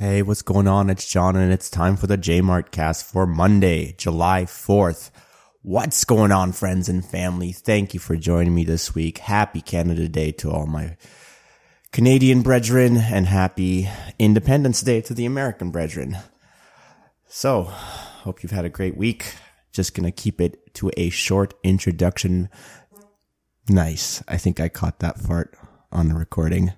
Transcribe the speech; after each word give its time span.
Hey, 0.00 0.22
what's 0.22 0.42
going 0.42 0.68
on? 0.68 0.90
It's 0.90 1.10
John, 1.10 1.34
and 1.34 1.52
it's 1.52 1.68
time 1.68 1.96
for 1.96 2.06
the 2.06 2.16
Jmart 2.16 2.70
cast 2.70 3.04
for 3.04 3.26
Monday, 3.26 3.96
July 3.98 4.44
4th. 4.44 5.10
What's 5.62 6.04
going 6.04 6.30
on, 6.30 6.52
friends 6.52 6.88
and 6.88 7.04
family? 7.04 7.50
Thank 7.50 7.94
you 7.94 7.98
for 7.98 8.14
joining 8.14 8.54
me 8.54 8.62
this 8.62 8.94
week. 8.94 9.18
Happy 9.18 9.60
Canada 9.60 10.08
Day 10.08 10.30
to 10.30 10.52
all 10.52 10.68
my 10.68 10.96
Canadian 11.90 12.42
brethren, 12.42 12.96
and 12.96 13.26
happy 13.26 13.88
Independence 14.20 14.82
Day 14.82 15.00
to 15.00 15.14
the 15.14 15.26
American 15.26 15.72
brethren. 15.72 16.16
So, 17.26 17.64
hope 17.64 18.44
you've 18.44 18.52
had 18.52 18.64
a 18.64 18.68
great 18.68 18.96
week. 18.96 19.34
Just 19.72 19.94
gonna 19.94 20.12
keep 20.12 20.40
it 20.40 20.74
to 20.74 20.92
a 20.96 21.10
short 21.10 21.54
introduction. 21.64 22.50
Nice. 23.68 24.22
I 24.28 24.36
think 24.36 24.60
I 24.60 24.68
caught 24.68 25.00
that 25.00 25.18
fart 25.18 25.58
on 25.90 26.06
the 26.06 26.14
recording 26.14 26.74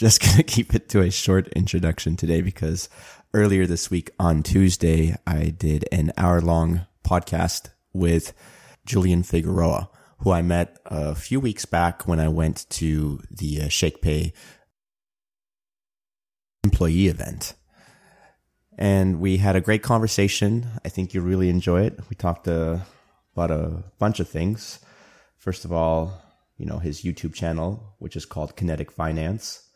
just 0.00 0.20
going 0.24 0.36
to 0.38 0.42
keep 0.42 0.74
it 0.74 0.88
to 0.88 1.02
a 1.02 1.10
short 1.10 1.46
introduction 1.48 2.16
today 2.16 2.40
because 2.40 2.88
earlier 3.34 3.66
this 3.66 3.90
week 3.90 4.10
on 4.18 4.42
Tuesday, 4.42 5.14
I 5.26 5.50
did 5.50 5.86
an 5.92 6.10
hour 6.16 6.40
long 6.40 6.86
podcast 7.04 7.68
with 7.92 8.32
Julian 8.86 9.22
Figueroa, 9.22 9.90
who 10.20 10.30
I 10.30 10.40
met 10.40 10.78
a 10.86 11.14
few 11.14 11.38
weeks 11.38 11.66
back 11.66 12.08
when 12.08 12.18
I 12.18 12.28
went 12.28 12.64
to 12.70 13.20
the 13.30 13.60
uh, 13.60 13.64
ShakePay 13.66 14.32
employee 16.64 17.08
event. 17.08 17.52
And 18.78 19.20
we 19.20 19.36
had 19.36 19.54
a 19.54 19.60
great 19.60 19.82
conversation. 19.82 20.66
I 20.82 20.88
think 20.88 21.12
you'll 21.12 21.24
really 21.24 21.50
enjoy 21.50 21.82
it. 21.82 22.00
We 22.08 22.16
talked 22.16 22.48
uh, 22.48 22.78
about 23.36 23.50
a 23.50 23.84
bunch 23.98 24.18
of 24.18 24.30
things. 24.30 24.80
First 25.36 25.66
of 25.66 25.74
all, 25.74 26.22
you 26.56 26.64
know, 26.64 26.78
his 26.78 27.02
YouTube 27.02 27.34
channel, 27.34 27.96
which 27.98 28.16
is 28.16 28.24
called 28.24 28.56
Kinetic 28.56 28.90
Finance 28.90 29.66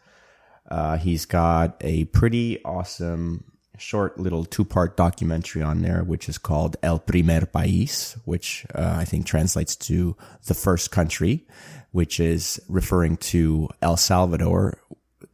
uh, 0.71 0.97
he's 0.97 1.25
got 1.25 1.77
a 1.81 2.05
pretty 2.07 2.63
awesome 2.65 3.45
short 3.79 4.19
little 4.19 4.45
two 4.45 4.65
part 4.65 4.97
documentary 4.97 5.63
on 5.63 5.83
there, 5.83 6.03
which 6.05 6.29
is 6.29 6.39
called 6.39 6.77
El 6.83 6.98
Primer 6.98 7.41
País, 7.41 8.17
which 8.25 8.67
uh, 8.75 8.97
I 8.98 9.05
think 9.05 9.27
translates 9.27 9.77
to 9.77 10.17
the 10.47 10.55
first 10.55 10.91
country, 10.91 11.47
which 11.91 12.21
is 12.21 12.61
referring 12.69 13.17
to 13.19 13.69
El 13.83 13.97
Salvador, 13.97 14.79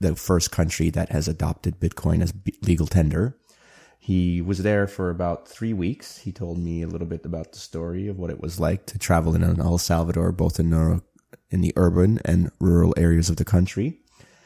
the 0.01 0.17
first 0.17 0.51
country 0.51 0.91
that 0.91 1.11
has 1.11 1.29
adopted 1.29 1.79
Bitcoin 1.79 2.23
as 2.23 2.33
legal 2.63 2.87
tender. 2.87 3.37
He 3.99 4.41
was 4.41 4.63
there 4.63 4.87
for 4.87 5.11
about 5.11 5.47
three 5.47 5.75
weeks. 5.75 6.19
He 6.19 6.33
told 6.33 6.59
me 6.59 6.83
a 6.83 6.89
little 6.89 7.07
bit 7.07 7.27
about 7.27 7.53
the 7.53 7.59
story 7.59 8.09
of 8.09 8.19
what 8.19 8.31
it 8.31 8.41
was 8.41 8.59
like 8.59 8.87
to 8.87 8.99
travel 8.99 9.35
in 9.35 9.45
El 9.61 9.79
Salvador, 9.79 10.33
both 10.33 10.59
in 10.59 11.03
in 11.51 11.61
the 11.61 11.73
urban 11.77 12.21
and 12.25 12.51
rural 12.61 12.95
areas 12.97 13.29
of 13.29 13.37
the 13.37 13.45
country. 13.45 14.01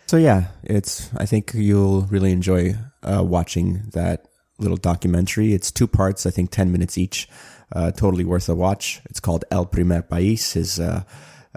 So 0.07 0.17
yeah, 0.17 0.49
it's. 0.63 1.11
I 1.17 1.27
think 1.27 1.53
you'll 1.55 2.03
really 2.03 2.33
enjoy 2.33 2.75
uh, 3.03 3.23
watching 3.25 3.83
that 3.93 4.29
little 4.59 4.77
documentary. 4.77 5.55
It's 5.55 5.71
two 5.71 5.87
parts. 5.87 6.27
I 6.27 6.31
think 6.31 6.51
ten 6.51 6.73
minutes 6.73 6.99
each. 6.99 7.29
Uh, 7.73 7.91
totally 7.91 8.25
worth 8.25 8.49
a 8.49 8.55
watch. 8.55 9.01
It's 9.07 9.21
called 9.21 9.45
El 9.51 9.67
Primer 9.67 10.03
País. 10.03 10.53
His 10.53 10.79
uh, 10.79 11.05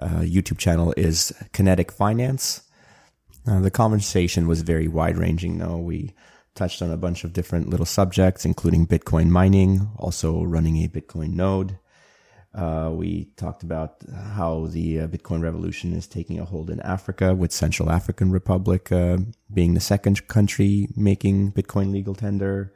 uh 0.02 0.22
YouTube 0.22 0.58
channel 0.58 0.94
is 0.96 1.34
Kinetic 1.52 1.92
Finance. 1.92 2.64
Uh, 3.46 3.60
the 3.60 3.72
conversation 3.72 4.48
was 4.48 4.62
very 4.62 4.88
wide 4.88 5.18
ranging. 5.18 5.58
Though 5.58 5.78
we 5.78 6.14
touched 6.56 6.82
on 6.82 6.92
a 6.92 6.98
bunch 6.98 7.24
of 7.24 7.34
different 7.34 7.70
little 7.70 7.86
subjects, 7.86 8.46
including 8.46 8.88
Bitcoin 8.88 9.28
mining, 9.28 9.90
also 9.98 10.44
running 10.44 10.84
a 10.84 10.88
Bitcoin 10.88 11.34
node. 11.34 11.78
Uh, 12.58 12.90
we 12.92 13.26
talked 13.38 13.62
about 13.62 14.02
how 14.34 14.66
the 14.66 15.02
uh, 15.02 15.08
Bitcoin 15.08 15.44
revolution 15.44 15.94
is 15.94 16.08
taking 16.08 16.40
a 16.40 16.46
hold 16.46 16.72
in 16.72 16.80
Africa, 16.80 17.36
with 17.36 17.52
Central 17.52 17.92
African 17.92 18.32
Republic 18.32 18.92
uh, 18.92 19.18
being 19.54 19.76
the 19.76 19.80
second 19.80 20.28
country 20.28 20.88
making 20.96 21.52
Bitcoin 21.52 21.92
legal 21.92 22.16
tender. 22.16 22.74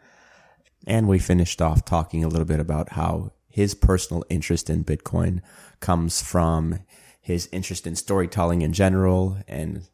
And 0.86 1.08
we 1.08 1.18
finished 1.18 1.64
off 1.64 1.84
talking 1.84 2.24
a 2.24 2.28
little 2.28 2.46
bit 2.46 2.60
about 2.60 2.90
how 2.90 3.32
his 3.50 3.74
personal 3.74 4.24
interest 4.30 4.70
in 4.70 4.84
Bitcoin 4.84 5.42
comes 5.80 6.22
from 6.22 6.80
his 7.20 7.50
interest 7.52 7.88
in 7.88 7.96
storytelling 7.96 8.62
in 8.62 8.74
general 8.74 9.40
and 9.48 9.88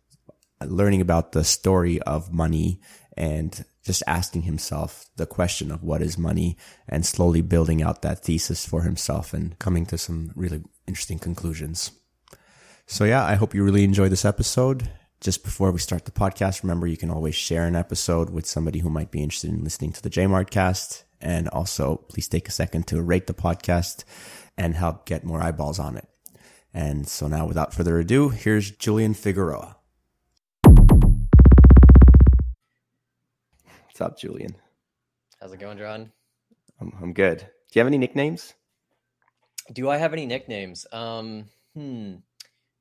learning 0.65 0.99
about 0.99 1.31
the 1.31 1.45
story 1.45 2.01
of 2.01 2.33
money 2.33 2.81
and 3.15 3.63
just 3.87 4.03
asking 4.05 4.41
himself 4.41 5.05
the 5.15 5.25
question 5.25 5.71
of 5.71 5.81
what 5.81 6.01
is 6.01 6.17
money 6.17 6.57
and 6.89 7.05
slowly 7.05 7.41
building 7.41 7.81
out 7.81 8.01
that 8.01 8.21
thesis 8.23 8.65
for 8.65 8.81
himself 8.81 9.33
and 9.33 9.57
coming 9.59 9.85
to 9.85 9.97
some 9.97 10.33
really 10.35 10.61
interesting 10.87 11.17
conclusions. 11.17 11.91
So 12.85 13.05
yeah, 13.05 13.23
I 13.23 13.35
hope 13.35 13.55
you 13.55 13.63
really 13.63 13.85
enjoy 13.85 14.09
this 14.09 14.25
episode. 14.25 14.89
Just 15.21 15.41
before 15.41 15.71
we 15.71 15.79
start 15.79 16.03
the 16.03 16.11
podcast, 16.11 16.63
remember 16.63 16.85
you 16.85 16.97
can 16.97 17.09
always 17.09 17.33
share 17.33 17.63
an 17.63 17.77
episode 17.77 18.29
with 18.29 18.45
somebody 18.45 18.79
who 18.79 18.89
might 18.89 19.09
be 19.09 19.23
interested 19.23 19.51
in 19.51 19.63
listening 19.63 19.93
to 19.93 20.03
the 20.03 20.09
JMartcast. 20.09 21.03
And 21.21 21.47
also 21.47 21.95
please 22.09 22.27
take 22.27 22.49
a 22.49 22.51
second 22.51 22.87
to 22.87 23.01
rate 23.01 23.27
the 23.27 23.33
podcast 23.33 24.03
and 24.57 24.75
help 24.75 25.05
get 25.05 25.23
more 25.23 25.41
eyeballs 25.41 25.79
on 25.79 25.95
it. 25.95 26.09
And 26.73 27.07
so 27.07 27.29
now 27.29 27.47
without 27.47 27.73
further 27.73 27.97
ado, 27.99 28.29
here's 28.29 28.69
Julian 28.69 29.13
Figueroa. 29.13 29.76
What's 33.97 34.11
up, 34.11 34.19
Julian? 34.19 34.55
How's 35.41 35.53
it 35.53 35.59
going, 35.59 35.79
John? 35.79 36.11
I'm, 36.79 36.93
I'm 37.01 37.13
good. 37.13 37.39
Do 37.39 37.45
you 37.73 37.79
have 37.79 37.87
any 37.87 37.97
nicknames? 37.97 38.53
Do 39.73 39.89
I 39.89 39.97
have 39.97 40.13
any 40.13 40.27
nicknames? 40.27 40.85
Um, 40.91 41.45
hmm. 41.73 42.17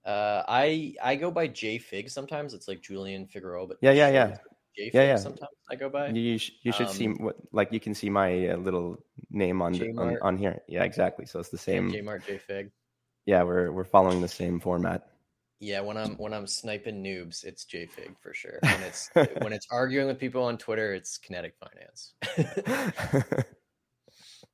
Uh, 0.05 0.43
I 0.47 0.95
I 1.03 1.17
go 1.17 1.31
by 1.31 1.47
J 1.47 1.79
Fig 1.79 2.11
sometimes. 2.11 2.53
It's 2.53 2.69
like 2.69 2.83
Julian 2.83 3.27
Figueroa, 3.27 3.67
but 3.67 3.79
yeah, 3.81 3.93
yeah, 3.93 4.11
yeah. 4.11 4.37
J 4.77 4.91
yeah, 4.93 5.03
yeah. 5.05 5.17
Sometimes 5.17 5.57
I 5.71 5.77
go 5.77 5.89
by. 5.89 6.09
You 6.09 6.39
you 6.61 6.73
should 6.73 6.89
um, 6.89 6.93
see 6.93 7.07
what 7.07 7.37
like 7.51 7.73
you 7.73 7.81
can 7.81 7.95
see 7.95 8.11
my 8.11 8.49
uh, 8.49 8.57
little 8.59 9.03
name 9.31 9.63
on, 9.63 9.73
the, 9.73 9.89
on 9.97 10.19
on 10.21 10.37
here. 10.37 10.61
Yeah, 10.69 10.85
exactly. 10.85 11.25
So 11.25 11.41
it's 11.41 11.49
the 11.49 11.57
same. 11.57 11.91
J 11.91 12.03
Mart 12.03 12.27
J 12.27 12.37
Fig. 12.37 12.71
Yeah, 13.25 13.43
we're 13.43 13.73
we're 13.73 13.85
following 13.85 14.21
the 14.21 14.29
same 14.29 14.61
format. 14.61 15.09
Yeah, 15.59 15.81
when 15.81 15.97
I'm 15.97 16.17
when 16.17 16.35
I'm 16.35 16.47
sniping 16.47 17.03
noobs, 17.03 17.45
it's 17.45 17.65
JFig 17.65 18.17
for 18.21 18.35
sure. 18.35 18.59
When 18.63 18.83
it's 18.83 19.11
when 19.15 19.53
it's 19.53 19.67
arguing 19.71 20.07
with 20.07 20.19
people 20.19 20.43
on 20.45 20.59
Twitter, 20.59 20.93
it's 20.95 21.17
Kinetic 21.17 21.55
Finance. 21.59 22.15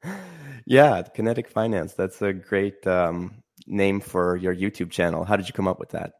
yeah, 0.66 1.02
Kinetic 1.02 1.48
Finance. 1.48 1.94
That's 1.94 2.22
a 2.22 2.32
great 2.32 2.86
um, 2.86 3.42
name 3.66 4.00
for 4.00 4.36
your 4.36 4.54
YouTube 4.54 4.90
channel. 4.90 5.24
How 5.24 5.36
did 5.36 5.48
you 5.48 5.54
come 5.54 5.66
up 5.66 5.80
with 5.80 5.90
that? 5.90 6.12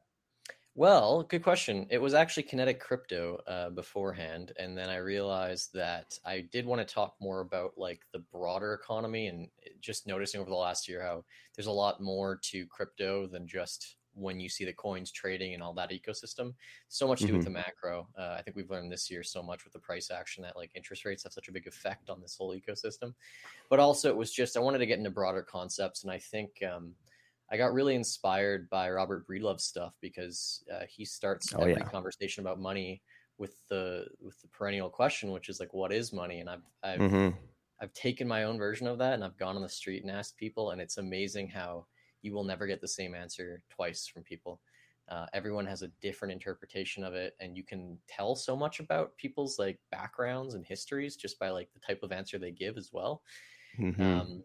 Well, 0.75 1.23
good 1.25 1.43
question. 1.43 1.87
It 1.91 2.01
was 2.01 2.15
actually 2.15 2.45
Kinetic 2.45 2.81
Crypto 2.81 3.39
uh, 3.47 3.69
beforehand, 3.71 4.53
and 4.59 4.77
then 4.77 4.89
I 4.89 4.97
realized 4.97 5.75
that 5.75 6.19
I 6.25 6.49
did 6.51 6.65
want 6.65 6.81
to 6.87 6.95
talk 6.95 7.15
more 7.21 7.41
about 7.41 7.73
like 7.77 8.01
the 8.13 8.21
broader 8.33 8.73
economy 8.73 9.27
and 9.27 9.49
just 9.81 10.07
noticing 10.07 10.41
over 10.41 10.49
the 10.49 10.57
last 10.57 10.89
year 10.89 11.03
how 11.03 11.25
there's 11.55 11.67
a 11.67 11.71
lot 11.71 12.01
more 12.01 12.41
to 12.45 12.67
crypto 12.67 13.27
than 13.27 13.47
just 13.47 13.97
when 14.15 14.41
you 14.41 14.49
see 14.49 14.65
the 14.65 14.73
coins 14.73 15.11
trading 15.11 15.55
and 15.55 15.63
all 15.63 15.73
that 15.75 15.91
ecosystem. 15.91 16.55
So 16.89 17.09
much 17.09 17.21
to 17.21 17.27
do 17.27 17.33
mm-hmm. 17.33 17.39
with 17.39 17.47
the 17.47 17.51
macro. 17.51 18.09
Uh, 18.19 18.37
I 18.39 18.43
think 18.43 18.57
we've 18.57 18.71
learned 18.71 18.93
this 18.93 19.11
year 19.11 19.23
so 19.23 19.43
much 19.43 19.65
with 19.65 19.73
the 19.73 19.79
price 19.79 20.11
action 20.11 20.43
that 20.43 20.57
like 20.57 20.71
interest 20.75 21.05
rates 21.05 21.23
have 21.25 21.33
such 21.33 21.49
a 21.49 21.53
big 21.53 21.67
effect 21.67 22.11
on 22.11 22.21
this 22.21 22.37
whole 22.37 22.55
ecosystem. 22.55 23.15
But 23.71 23.81
also, 23.81 24.09
it 24.09 24.17
was 24.17 24.33
just 24.33 24.57
I 24.57 24.61
wanted 24.61 24.79
to 24.79 24.87
get 24.87 24.99
into 24.99 25.11
broader 25.11 25.43
concepts, 25.43 26.03
and 26.03 26.13
I 26.13 26.19
think 26.19 26.51
um, 26.63 26.95
I 27.51 27.57
got 27.57 27.75
really 27.75 27.95
inspired 27.95 28.69
by 28.71 28.91
Robert 28.91 29.27
Breedlove's 29.27 29.65
stuff 29.65 29.95
because 30.01 30.65
uh, 30.73 30.85
he 30.89 31.05
starts 31.05 31.53
oh, 31.55 31.61
every 31.61 31.75
yeah. 31.75 31.85
conversation 31.85 32.43
about 32.43 32.59
money 32.59 33.03
with 33.39 33.57
the 33.69 34.07
with 34.21 34.41
the 34.41 34.49
perennial 34.49 34.89
question, 34.89 35.33
which 35.33 35.49
is 35.49 35.61
like, 35.61 35.75
what 35.75 35.93
is 35.93 36.13
money? 36.13 36.41
And 36.41 36.49
I've 36.49 36.63
I've 36.83 37.01
mm-hmm. 37.01 37.37
I've 37.81 37.93
taken 37.95 38.29
my 38.29 38.45
own 38.45 38.59
version 38.59 38.87
of 38.87 38.99
that, 38.99 39.15
and 39.15 39.25
I've 39.25 39.37
gone 39.37 39.57
on 39.57 39.63
the 39.63 39.69
street 39.69 40.03
and 40.03 40.11
asked 40.11 40.37
people, 40.37 40.71
and 40.71 40.81
it's 40.81 40.99
amazing 40.99 41.49
how 41.49 41.87
you 42.23 42.33
will 42.33 42.45
never 42.45 42.67
get 42.67 42.81
the 42.81 42.89
same 42.89 43.15
answer 43.15 43.63
twice 43.71 44.07
from 44.07 44.23
people. 44.23 44.61
Uh, 45.09 45.27
everyone 45.35 45.67
has 45.67 45.83
a 45.83 45.89
different 46.01 46.33
interpretation 46.33 47.05
of 47.05 47.15
it, 47.15 47.35
and 47.41 47.57
you 47.57 47.65
can 47.65 47.99
tell 48.09 48.35
so 48.35 48.57
much 48.57 48.81
about 48.81 49.17
people's 49.19 49.59
like 49.59 49.79
backgrounds 49.91 50.55
and 50.55 50.65
histories 50.65 51.17
just 51.17 51.39
by 51.39 51.51
like 51.51 51.69
the 51.75 51.81
type 51.81 52.03
of 52.03 52.13
answer 52.13 52.39
they 52.39 52.53
give 52.53 52.77
as 52.77 52.91
well. 52.93 53.23
Mm-hmm. 53.79 54.03
Um, 54.03 54.45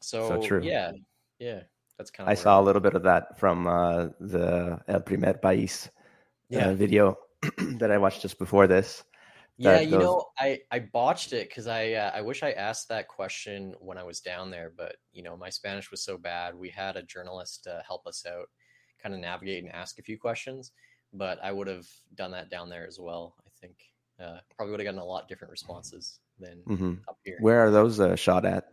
so, 0.00 0.28
so 0.28 0.42
true. 0.42 0.60
yeah, 0.62 0.92
yeah, 1.38 1.60
that's 1.98 2.10
kind 2.10 2.28
of. 2.28 2.30
I 2.30 2.34
saw 2.34 2.60
a 2.60 2.62
little 2.62 2.82
bit 2.82 2.94
of 2.94 3.02
that 3.04 3.38
from 3.38 3.66
uh, 3.66 4.08
the 4.20 4.78
El 4.86 5.00
Primer 5.00 5.34
País 5.34 5.86
uh, 5.86 5.90
yeah. 6.50 6.72
video 6.74 7.16
that 7.78 7.90
I 7.90 7.98
watched 7.98 8.22
just 8.22 8.38
before 8.38 8.66
this. 8.66 9.02
Yeah, 9.58 9.80
you 9.80 9.90
those... 9.90 10.02
know, 10.02 10.24
I 10.38 10.60
I 10.70 10.80
botched 10.80 11.32
it 11.32 11.48
because 11.48 11.66
I 11.66 11.92
uh, 11.92 12.10
I 12.14 12.20
wish 12.20 12.42
I 12.42 12.52
asked 12.52 12.88
that 12.88 13.08
question 13.08 13.74
when 13.80 13.96
I 13.96 14.02
was 14.02 14.20
down 14.20 14.50
there, 14.50 14.72
but 14.76 14.96
you 15.12 15.22
know 15.22 15.36
my 15.36 15.48
Spanish 15.48 15.90
was 15.90 16.04
so 16.04 16.18
bad. 16.18 16.54
We 16.54 16.68
had 16.68 16.96
a 16.96 17.02
journalist 17.02 17.66
uh, 17.66 17.80
help 17.86 18.06
us 18.06 18.24
out, 18.26 18.48
kind 19.02 19.14
of 19.14 19.20
navigate 19.20 19.64
and 19.64 19.72
ask 19.72 19.98
a 19.98 20.02
few 20.02 20.18
questions, 20.18 20.72
but 21.12 21.38
I 21.42 21.52
would 21.52 21.68
have 21.68 21.86
done 22.14 22.32
that 22.32 22.50
down 22.50 22.68
there 22.68 22.86
as 22.86 22.98
well. 23.00 23.34
I 23.46 23.50
think 23.60 23.76
uh, 24.22 24.38
probably 24.54 24.72
would 24.72 24.80
have 24.80 24.86
gotten 24.86 25.00
a 25.00 25.04
lot 25.04 25.28
different 25.28 25.50
responses 25.50 26.20
than 26.38 26.62
mm-hmm. 26.68 26.94
up 27.08 27.18
here. 27.24 27.38
Where 27.40 27.60
are 27.60 27.70
those 27.70 27.98
uh, 27.98 28.14
shot 28.14 28.44
at? 28.44 28.64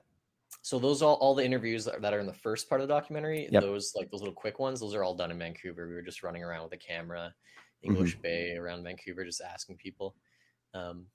So 0.62 0.80
those 0.80 1.02
all 1.02 1.16
all 1.16 1.34
the 1.34 1.46
interviews 1.46 1.86
that 1.86 2.14
are 2.14 2.20
in 2.20 2.28
the 2.28 2.34
first 2.34 2.70
part 2.70 2.82
of 2.82 2.88
the 2.88 2.94
documentary, 2.94 3.48
yep. 3.52 3.64
those 3.64 3.94
like 3.96 4.12
those 4.12 4.22
little 4.22 4.36
quick 4.36 4.60
ones, 4.60 4.80
those 4.80 4.94
are 4.96 5.04
all 5.04 5.16
done 5.16 5.32
in 5.32 5.40
Vancouver. 5.40 5.88
We 5.88 5.94
were 5.94 6.02
just 6.02 6.24
running 6.24 6.44
around 6.44 6.64
with 6.64 6.74
a 6.74 6.78
camera, 6.78 7.34
English 7.82 8.14
mm-hmm. 8.14 8.22
Bay 8.22 8.56
around 8.56 8.84
Vancouver, 8.84 9.24
just 9.24 9.42
asking 9.42 9.78
people. 9.78 10.16
Um, 10.74 11.08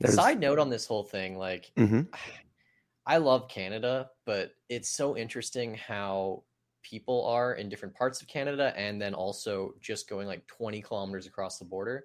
There's- 0.00 0.14
side 0.14 0.40
note 0.40 0.58
on 0.58 0.70
this 0.70 0.86
whole 0.86 1.04
thing, 1.04 1.36
like 1.38 1.72
mm-hmm. 1.76 2.02
I 3.06 3.16
love 3.18 3.48
Canada, 3.48 4.10
but 4.26 4.52
it's 4.68 4.90
so 4.90 5.16
interesting 5.16 5.74
how 5.74 6.44
people 6.82 7.24
are 7.26 7.54
in 7.54 7.68
different 7.68 7.94
parts 7.94 8.20
of 8.22 8.28
Canada 8.28 8.72
and 8.76 9.00
then 9.00 9.14
also 9.14 9.74
just 9.80 10.08
going 10.08 10.26
like 10.26 10.46
20 10.46 10.80
kilometers 10.82 11.26
across 11.26 11.58
the 11.58 11.64
border. 11.64 12.04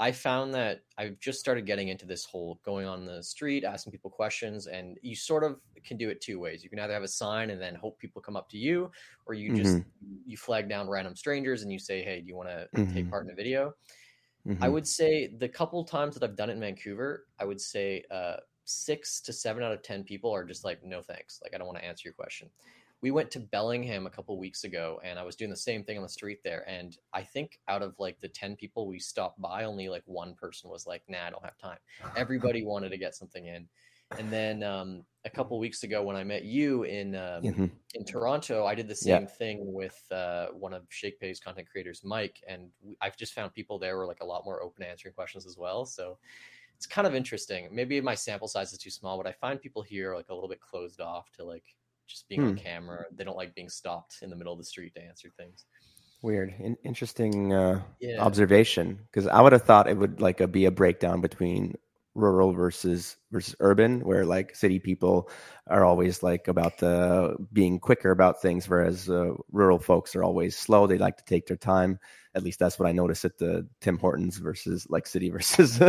I 0.00 0.12
found 0.12 0.54
that 0.54 0.82
I've 0.96 1.18
just 1.18 1.40
started 1.40 1.66
getting 1.66 1.88
into 1.88 2.06
this 2.06 2.24
whole 2.24 2.60
going 2.64 2.86
on 2.86 3.04
the 3.04 3.20
street, 3.22 3.64
asking 3.64 3.90
people 3.92 4.10
questions, 4.10 4.68
and 4.68 4.96
you 5.02 5.16
sort 5.16 5.42
of 5.42 5.60
can 5.84 5.96
do 5.96 6.08
it 6.08 6.20
two 6.20 6.38
ways. 6.38 6.62
You 6.62 6.70
can 6.70 6.78
either 6.78 6.92
have 6.92 7.02
a 7.02 7.08
sign 7.08 7.50
and 7.50 7.60
then 7.60 7.74
hope 7.74 7.98
people 7.98 8.22
come 8.22 8.36
up 8.36 8.48
to 8.50 8.58
you, 8.58 8.92
or 9.26 9.34
you 9.34 9.54
just 9.56 9.78
you 10.24 10.36
flag 10.36 10.68
down 10.68 10.88
random 10.88 11.16
strangers 11.16 11.62
and 11.62 11.72
you 11.72 11.80
say, 11.80 12.02
"Hey, 12.02 12.20
do 12.20 12.28
you 12.28 12.36
want 12.36 12.48
to 12.48 12.68
take 12.94 13.06
Mhm. 13.06 13.10
part 13.10 13.26
in 13.26 13.32
a 13.32 13.34
video?" 13.34 13.74
I 14.60 14.68
Mhm. 14.68 14.68
would 14.68 14.86
say 14.86 15.28
the 15.28 15.48
couple 15.48 15.84
times 15.84 16.14
that 16.14 16.24
I've 16.28 16.36
done 16.36 16.50
it 16.50 16.54
in 16.54 16.60
Vancouver, 16.60 17.28
I 17.38 17.44
would 17.44 17.60
say 17.60 18.04
uh, 18.10 18.38
six 18.64 19.20
to 19.22 19.32
seven 19.32 19.62
out 19.62 19.72
of 19.72 19.82
ten 19.82 20.04
people 20.04 20.30
are 20.34 20.44
just 20.44 20.64
like, 20.64 20.82
no 20.82 21.02
thanks, 21.02 21.40
like 21.42 21.54
I 21.54 21.58
don't 21.58 21.66
want 21.66 21.78
to 21.78 21.84
answer 21.84 22.08
your 22.08 22.14
question. 22.14 22.50
We 23.00 23.12
went 23.12 23.30
to 23.32 23.40
Bellingham 23.40 24.06
a 24.06 24.10
couple 24.10 24.36
weeks 24.38 24.64
ago, 24.64 25.00
and 25.04 25.20
I 25.20 25.22
was 25.22 25.36
doing 25.36 25.50
the 25.50 25.56
same 25.56 25.84
thing 25.84 25.96
on 25.96 26.02
the 26.02 26.08
street 26.08 26.40
there. 26.42 26.68
And 26.68 26.98
I 27.12 27.22
think 27.22 27.60
out 27.68 27.82
of 27.82 27.94
like 28.00 28.20
the 28.20 28.28
ten 28.28 28.56
people 28.56 28.88
we 28.88 28.98
stopped 28.98 29.40
by, 29.40 29.64
only 29.64 29.88
like 29.88 30.02
one 30.06 30.34
person 30.34 30.68
was 30.70 30.86
like, 30.86 31.04
"Nah, 31.08 31.26
I 31.26 31.30
don't 31.30 31.44
have 31.44 31.56
time." 31.58 31.78
Everybody 32.16 32.64
wanted 32.64 32.88
to 32.90 32.98
get 32.98 33.14
something 33.14 33.46
in. 33.46 33.68
And 34.16 34.30
then 34.30 34.62
um, 34.62 35.04
a 35.24 35.30
couple 35.30 35.58
weeks 35.58 35.82
ago, 35.82 36.02
when 36.02 36.16
I 36.16 36.24
met 36.24 36.44
you 36.44 36.84
in 36.84 37.14
um, 37.14 37.42
Mhm. 37.42 37.70
in 37.94 38.04
Toronto, 38.04 38.64
I 38.64 38.74
did 38.74 38.86
the 38.88 38.98
Yeah. 39.02 39.18
same 39.18 39.26
thing 39.26 39.72
with 39.72 40.00
uh, 40.10 40.46
one 40.48 40.72
of 40.72 40.88
ShakePay's 40.88 41.40
content 41.40 41.68
creators, 41.70 42.02
Mike, 42.04 42.42
and 42.46 42.70
I've 43.00 43.16
just 43.16 43.32
found 43.34 43.52
people 43.52 43.78
there 43.78 43.96
were 43.96 44.06
like 44.06 44.20
a 44.22 44.26
lot 44.26 44.44
more 44.44 44.62
open 44.62 44.82
to 44.82 44.88
answering 44.88 45.14
questions 45.14 45.46
as 45.46 45.56
well. 45.56 45.84
So 45.84 46.18
it's 46.76 46.86
kind 46.86 47.06
of 47.06 47.14
interesting. 47.14 47.68
Maybe 47.70 48.00
my 48.00 48.14
sample 48.14 48.48
size 48.48 48.72
is 48.72 48.78
too 48.78 48.90
small, 48.90 49.16
but 49.16 49.26
I 49.26 49.32
find 49.32 49.60
people 49.60 49.82
here 49.82 50.14
like 50.14 50.28
a 50.30 50.34
little 50.34 50.48
bit 50.48 50.60
closed 50.60 51.00
off 51.00 51.30
to 51.32 51.44
like 51.44 51.64
just 52.06 52.28
being 52.28 52.42
on 52.42 52.50
Hmm. 52.50 52.56
camera. 52.56 53.04
They 53.12 53.24
don't 53.24 53.36
like 53.36 53.54
being 53.54 53.68
stopped 53.68 54.22
in 54.22 54.30
the 54.30 54.36
middle 54.36 54.52
of 54.52 54.58
the 54.58 54.64
street 54.64 54.94
to 54.94 55.02
answer 55.02 55.30
things. 55.36 55.66
Weird. 56.22 56.54
In- 56.58 56.76
interesting 56.84 57.52
uh, 57.52 57.82
Yeah. 58.00 58.20
observation 58.20 58.96
because 59.06 59.26
I 59.26 59.40
would 59.40 59.52
have 59.52 59.62
thought 59.64 59.88
it 59.88 59.96
would 59.96 60.20
like 60.20 60.40
a, 60.40 60.48
be 60.48 60.64
a 60.64 60.70
breakdown 60.70 61.20
between 61.20 61.76
rural 62.18 62.52
versus 62.52 63.16
versus 63.30 63.54
urban 63.60 64.00
where 64.00 64.24
like 64.24 64.54
city 64.54 64.78
people 64.78 65.30
are 65.68 65.84
always 65.84 66.22
like 66.22 66.48
about 66.48 66.78
the 66.78 67.36
being 67.52 67.78
quicker 67.78 68.10
about 68.10 68.42
things 68.42 68.68
whereas 68.68 69.08
uh, 69.08 69.32
rural 69.52 69.78
folks 69.78 70.16
are 70.16 70.24
always 70.24 70.56
slow 70.56 70.86
they 70.86 70.98
like 70.98 71.16
to 71.16 71.24
take 71.24 71.46
their 71.46 71.56
time 71.56 71.98
at 72.34 72.42
least 72.42 72.58
that's 72.58 72.78
what 72.78 72.88
i 72.88 72.92
noticed 72.92 73.24
at 73.24 73.38
the 73.38 73.66
tim 73.80 73.98
hortons 73.98 74.38
versus 74.38 74.86
like 74.90 75.06
city 75.06 75.30
versus 75.38 75.80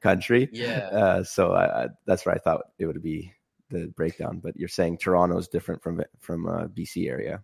country 0.00 0.50
Yeah. 0.50 0.88
uh, 0.92 1.22
so 1.22 1.52
I, 1.52 1.84
I, 1.84 1.88
that's 2.06 2.24
where 2.24 2.34
i 2.34 2.38
thought 2.38 2.62
it 2.78 2.86
would 2.86 3.02
be 3.02 3.32
the 3.68 3.86
breakdown 3.96 4.40
but 4.42 4.56
you're 4.56 4.68
saying 4.68 4.98
toronto's 4.98 5.48
different 5.48 5.82
from 5.82 6.02
from 6.18 6.46
uh, 6.48 6.66
bc 6.66 7.08
area 7.08 7.42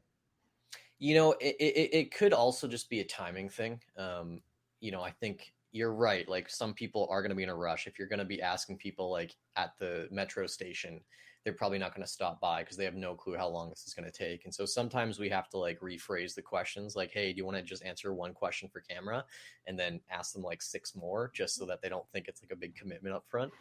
You 0.98 1.14
know, 1.14 1.32
it, 1.32 1.56
it, 1.60 1.94
it 1.94 2.14
could 2.14 2.32
also 2.32 2.66
just 2.68 2.88
be 2.88 3.00
a 3.00 3.04
timing 3.04 3.50
thing. 3.50 3.80
Um, 3.96 4.40
you 4.80 4.90
know, 4.92 5.02
I 5.02 5.10
think 5.10 5.52
you're 5.76 5.94
right. 5.94 6.28
Like 6.28 6.48
some 6.48 6.74
people 6.74 7.06
are 7.10 7.22
going 7.22 7.30
to 7.30 7.36
be 7.36 7.42
in 7.42 7.48
a 7.48 7.54
rush. 7.56 7.86
If 7.86 7.98
you're 7.98 8.08
going 8.08 8.18
to 8.18 8.24
be 8.24 8.42
asking 8.42 8.78
people 8.78 9.10
like 9.10 9.36
at 9.56 9.76
the 9.78 10.08
metro 10.10 10.46
station, 10.46 11.04
they're 11.44 11.52
probably 11.52 11.78
not 11.78 11.94
going 11.94 12.04
to 12.04 12.10
stop 12.12 12.40
by 12.40 12.62
because 12.62 12.76
they 12.76 12.84
have 12.84 12.94
no 12.96 13.14
clue 13.14 13.36
how 13.36 13.46
long 13.48 13.68
this 13.70 13.86
is 13.86 13.94
going 13.94 14.10
to 14.10 14.18
take. 14.18 14.44
And 14.44 14.52
so 14.54 14.66
sometimes 14.66 15.18
we 15.20 15.28
have 15.28 15.48
to 15.50 15.58
like 15.58 15.78
rephrase 15.80 16.34
the 16.34 16.42
questions 16.42 16.96
like, 16.96 17.12
hey, 17.12 17.32
do 17.32 17.36
you 17.36 17.44
want 17.44 17.56
to 17.56 17.62
just 17.62 17.84
answer 17.84 18.12
one 18.14 18.34
question 18.34 18.68
for 18.68 18.80
camera 18.80 19.24
and 19.66 19.78
then 19.78 20.00
ask 20.10 20.32
them 20.32 20.42
like 20.42 20.60
six 20.60 20.96
more 20.96 21.30
just 21.34 21.54
so 21.54 21.64
that 21.66 21.80
they 21.82 21.88
don't 21.88 22.08
think 22.10 22.26
it's 22.26 22.42
like 22.42 22.50
a 22.50 22.56
big 22.56 22.74
commitment 22.74 23.14
up 23.14 23.24
front? 23.28 23.52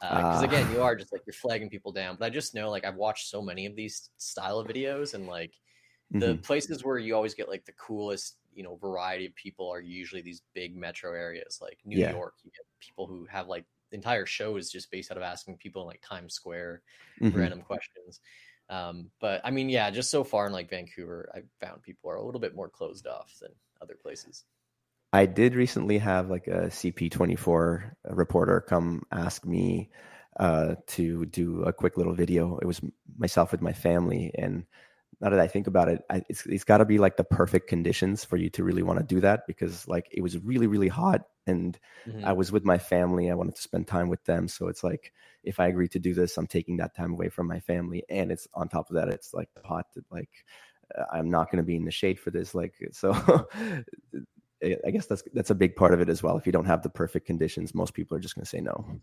Because 0.00 0.42
Ah. 0.42 0.44
again, 0.44 0.70
you 0.70 0.82
are 0.82 0.96
just 0.96 1.12
like 1.12 1.22
you're 1.26 1.34
flagging 1.34 1.70
people 1.70 1.92
down. 1.92 2.16
But 2.18 2.26
I 2.26 2.30
just 2.30 2.54
know 2.54 2.70
like 2.70 2.84
I've 2.84 2.96
watched 2.96 3.28
so 3.28 3.40
many 3.40 3.64
of 3.66 3.76
these 3.76 4.10
style 4.18 4.58
of 4.58 4.66
videos 4.68 5.14
and 5.14 5.26
like 5.26 5.54
the 6.12 6.36
Mhm. 6.36 6.42
places 6.42 6.84
where 6.84 6.98
you 6.98 7.14
always 7.14 7.34
get 7.34 7.48
like 7.48 7.64
the 7.64 7.72
coolest 7.72 8.38
you 8.60 8.64
know 8.64 8.76
variety 8.76 9.24
of 9.26 9.34
people 9.34 9.70
are 9.70 9.80
usually 9.80 10.20
these 10.20 10.42
big 10.54 10.76
metro 10.76 11.14
areas 11.14 11.58
like 11.62 11.78
new 11.86 11.98
Yeah. 11.98 12.12
york 12.14 12.34
you 12.44 12.50
get 12.50 12.66
people 12.78 13.06
who 13.06 13.24
have 13.24 13.48
like 13.48 13.64
entire 13.90 14.26
shows 14.26 14.70
just 14.70 14.90
based 14.90 15.10
out 15.10 15.16
of 15.16 15.22
asking 15.22 15.56
people 15.56 15.80
in 15.82 15.88
like 15.88 16.02
times 16.02 16.34
square 16.34 16.82
Mhm. 17.20 17.40
random 17.40 17.62
questions 17.62 18.20
um 18.68 19.10
but 19.18 19.40
i 19.44 19.50
mean 19.50 19.70
yeah 19.70 19.90
just 19.90 20.10
so 20.10 20.22
far 20.22 20.46
in 20.46 20.52
like 20.52 20.68
vancouver 20.68 21.32
i 21.34 21.40
found 21.64 21.82
people 21.82 22.10
are 22.10 22.16
a 22.16 22.24
little 22.24 22.40
bit 22.40 22.54
more 22.54 22.68
closed 22.68 23.06
off 23.06 23.34
than 23.40 23.50
other 23.80 23.96
places 23.96 24.44
I 25.12 25.26
did 25.26 25.54
recently 25.54 25.98
have 25.98 26.30
like 26.30 26.46
a 26.46 26.70
CP24 26.70 27.96
reporter 28.10 28.60
come 28.60 29.02
ask 29.10 29.44
me 29.44 29.90
uh, 30.38 30.76
to 30.88 31.26
do 31.26 31.62
a 31.64 31.72
quick 31.72 31.96
little 31.96 32.14
video. 32.14 32.58
It 32.58 32.66
was 32.66 32.80
myself 33.18 33.50
with 33.52 33.60
my 33.60 33.72
family, 33.72 34.30
and 34.38 34.66
now 35.20 35.30
that 35.30 35.40
I 35.40 35.46
think 35.48 35.66
about 35.66 35.88
it, 35.88 36.02
I, 36.10 36.22
it's 36.28 36.46
it's 36.46 36.64
got 36.64 36.78
to 36.78 36.84
be 36.84 36.98
like 36.98 37.16
the 37.16 37.24
perfect 37.24 37.68
conditions 37.68 38.24
for 38.24 38.36
you 38.36 38.50
to 38.50 38.64
really 38.64 38.82
want 38.82 38.98
to 39.00 39.04
do 39.04 39.20
that 39.20 39.46
because 39.46 39.86
like 39.88 40.08
it 40.12 40.22
was 40.22 40.38
really 40.38 40.66
really 40.66 40.88
hot, 40.88 41.22
and 41.46 41.78
Mhm. 42.04 42.24
I 42.24 42.32
was 42.32 42.52
with 42.52 42.64
my 42.64 42.78
family. 42.78 43.30
I 43.30 43.34
wanted 43.34 43.56
to 43.56 43.62
spend 43.62 43.86
time 43.88 44.08
with 44.08 44.24
them, 44.24 44.48
so 44.48 44.68
it's 44.68 44.84
like 44.84 45.12
if 45.44 45.60
I 45.60 45.68
agree 45.68 45.88
to 45.88 45.98
do 45.98 46.14
this, 46.14 46.36
I'm 46.38 46.46
taking 46.46 46.76
that 46.78 46.94
time 46.96 47.12
away 47.12 47.28
from 47.28 47.46
my 47.48 47.60
family, 47.60 48.04
and 48.08 48.32
it's 48.32 48.48
on 48.54 48.68
top 48.68 48.90
of 48.90 48.96
that, 48.96 49.08
it's 49.08 49.34
like 49.34 49.48
hot. 49.64 49.86
Like 50.10 50.44
uh, 50.96 51.04
I'm 51.12 51.30
not 51.30 51.50
going 51.50 51.58
to 51.62 51.66
be 51.66 51.76
in 51.76 51.84
the 51.84 51.90
shade 51.90 52.18
for 52.20 52.30
this. 52.30 52.54
Like 52.54 52.74
so. 52.92 53.12
I 54.62 54.76
I 54.86 54.90
guess 54.90 55.06
that's 55.06 55.22
that's 55.32 55.50
a 55.50 55.54
big 55.54 55.76
part 55.76 55.94
of 55.94 56.00
it 56.00 56.08
as 56.08 56.22
well. 56.22 56.36
If 56.36 56.46
you 56.46 56.52
don't 56.52 56.66
have 56.66 56.82
the 56.82 56.90
perfect 56.90 57.26
conditions, 57.26 57.74
most 57.74 57.94
people 57.94 58.16
are 58.16 58.20
just 58.20 58.34
going 58.34 58.44
to 58.44 58.48
say 58.50 58.60
no. 58.60 59.00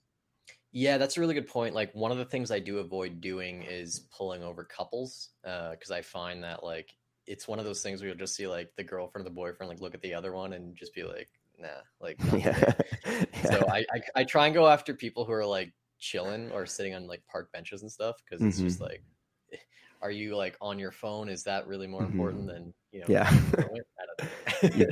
Yeah, 0.77 0.99
that's 0.99 1.17
a 1.17 1.19
really 1.19 1.33
good 1.33 1.47
point. 1.47 1.73
Like 1.73 1.91
one 1.95 2.11
of 2.11 2.19
the 2.19 2.25
things 2.25 2.51
I 2.51 2.59
do 2.59 2.77
avoid 2.77 3.19
doing 3.19 3.63
is 3.63 4.01
pulling 4.15 4.43
over 4.43 4.63
couples 4.63 5.29
Uh, 5.43 5.71
because 5.71 5.89
I 5.89 6.03
find 6.03 6.43
that 6.43 6.63
like 6.63 6.95
it's 7.25 7.47
one 7.47 7.57
of 7.57 7.65
those 7.65 7.81
things 7.81 7.99
where 7.99 8.09
you'll 8.09 8.17
just 8.17 8.35
see 8.35 8.45
like 8.45 8.69
the 8.75 8.83
girlfriend 8.83 9.25
or 9.25 9.29
the 9.29 9.33
boyfriend 9.33 9.71
like 9.71 9.81
look 9.81 9.95
at 9.95 10.01
the 10.03 10.13
other 10.13 10.33
one 10.33 10.53
and 10.53 10.75
just 10.75 10.93
be 10.93 11.03
like, 11.03 11.29
nah, 11.57 11.81
like 11.99 12.19
today. 12.19 12.53
yeah. 13.03 13.25
So 13.49 13.67
I, 13.67 13.79
I 13.91 14.01
I 14.17 14.23
try 14.23 14.45
and 14.45 14.53
go 14.53 14.67
after 14.67 14.93
people 14.93 15.25
who 15.25 15.31
are 15.31 15.45
like 15.47 15.73
chilling 15.97 16.51
or 16.51 16.67
sitting 16.67 16.93
on 16.93 17.07
like 17.07 17.25
park 17.25 17.51
benches 17.51 17.81
and 17.81 17.91
stuff 17.91 18.17
because 18.23 18.43
it's 18.43 18.61
just 18.61 18.79
like, 18.79 19.01
eh, 19.51 19.57
are 20.03 20.11
you 20.11 20.35
like 20.35 20.57
on 20.61 20.77
your 20.77 20.91
phone? 20.91 21.27
Is 21.27 21.43
that 21.45 21.65
really 21.65 21.87
more 21.87 22.03
Mhm. 22.03 22.11
important 22.11 22.45
than 22.45 22.73
you 22.91 22.99
know? 22.99 23.05
Yeah. 23.09 23.27
I 23.27 24.05
don't 24.05 24.77
know. 24.77 24.85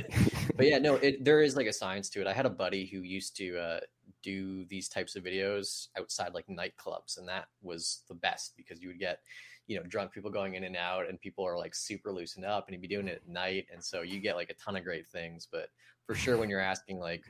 but 0.56 0.66
yeah, 0.66 0.78
no, 0.78 0.96
it, 0.96 1.24
there 1.24 1.42
is 1.42 1.54
like 1.54 1.68
a 1.68 1.72
science 1.72 2.10
to 2.10 2.20
it. 2.20 2.26
I 2.26 2.32
had 2.32 2.44
a 2.44 2.50
buddy 2.50 2.86
who 2.86 3.02
used 3.02 3.36
to 3.36 3.56
uh, 3.56 3.80
do 4.26 4.64
these 4.64 4.88
types 4.88 5.14
of 5.14 5.22
videos 5.22 5.86
outside 5.96 6.34
like 6.34 6.46
nightclubs, 6.48 7.18
and 7.18 7.28
that 7.28 7.46
was 7.62 8.02
the 8.08 8.14
best 8.14 8.54
because 8.56 8.82
you 8.82 8.88
would 8.88 8.98
get, 8.98 9.20
you 9.68 9.76
know, 9.76 9.84
drunk 9.84 10.12
people 10.12 10.30
going 10.30 10.54
in 10.54 10.64
and 10.64 10.76
out, 10.76 11.08
and 11.08 11.20
people 11.20 11.46
are 11.46 11.56
like 11.56 11.74
super 11.74 12.12
loosened 12.12 12.44
up, 12.44 12.66
and 12.66 12.74
you'd 12.74 12.82
be 12.82 12.88
doing 12.88 13.06
it 13.06 13.22
at 13.24 13.28
night, 13.28 13.66
and 13.72 13.82
so 13.82 14.02
you 14.02 14.18
get 14.20 14.34
like 14.34 14.50
a 14.50 14.54
ton 14.54 14.76
of 14.76 14.82
great 14.82 15.06
things. 15.06 15.46
But 15.50 15.68
for 16.06 16.16
sure, 16.16 16.36
when 16.36 16.50
you're 16.50 16.60
asking 16.60 16.98
like 16.98 17.24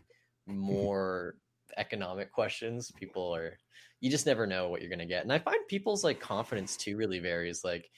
more 0.47 1.37
economic 1.77 2.33
questions, 2.33 2.91
people 2.93 3.35
are 3.35 3.59
you 4.01 4.11
just 4.11 4.27
never 4.27 4.47
know 4.47 4.69
what 4.69 4.81
you're 4.81 4.91
gonna 4.91 5.05
get, 5.07 5.23
and 5.23 5.33
I 5.33 5.39
find 5.39 5.69
people's 5.69 6.03
like 6.03 6.19
confidence 6.21 6.77
too 6.77 6.97
really 6.97 7.19
varies. 7.19 7.63
Like 7.63 7.91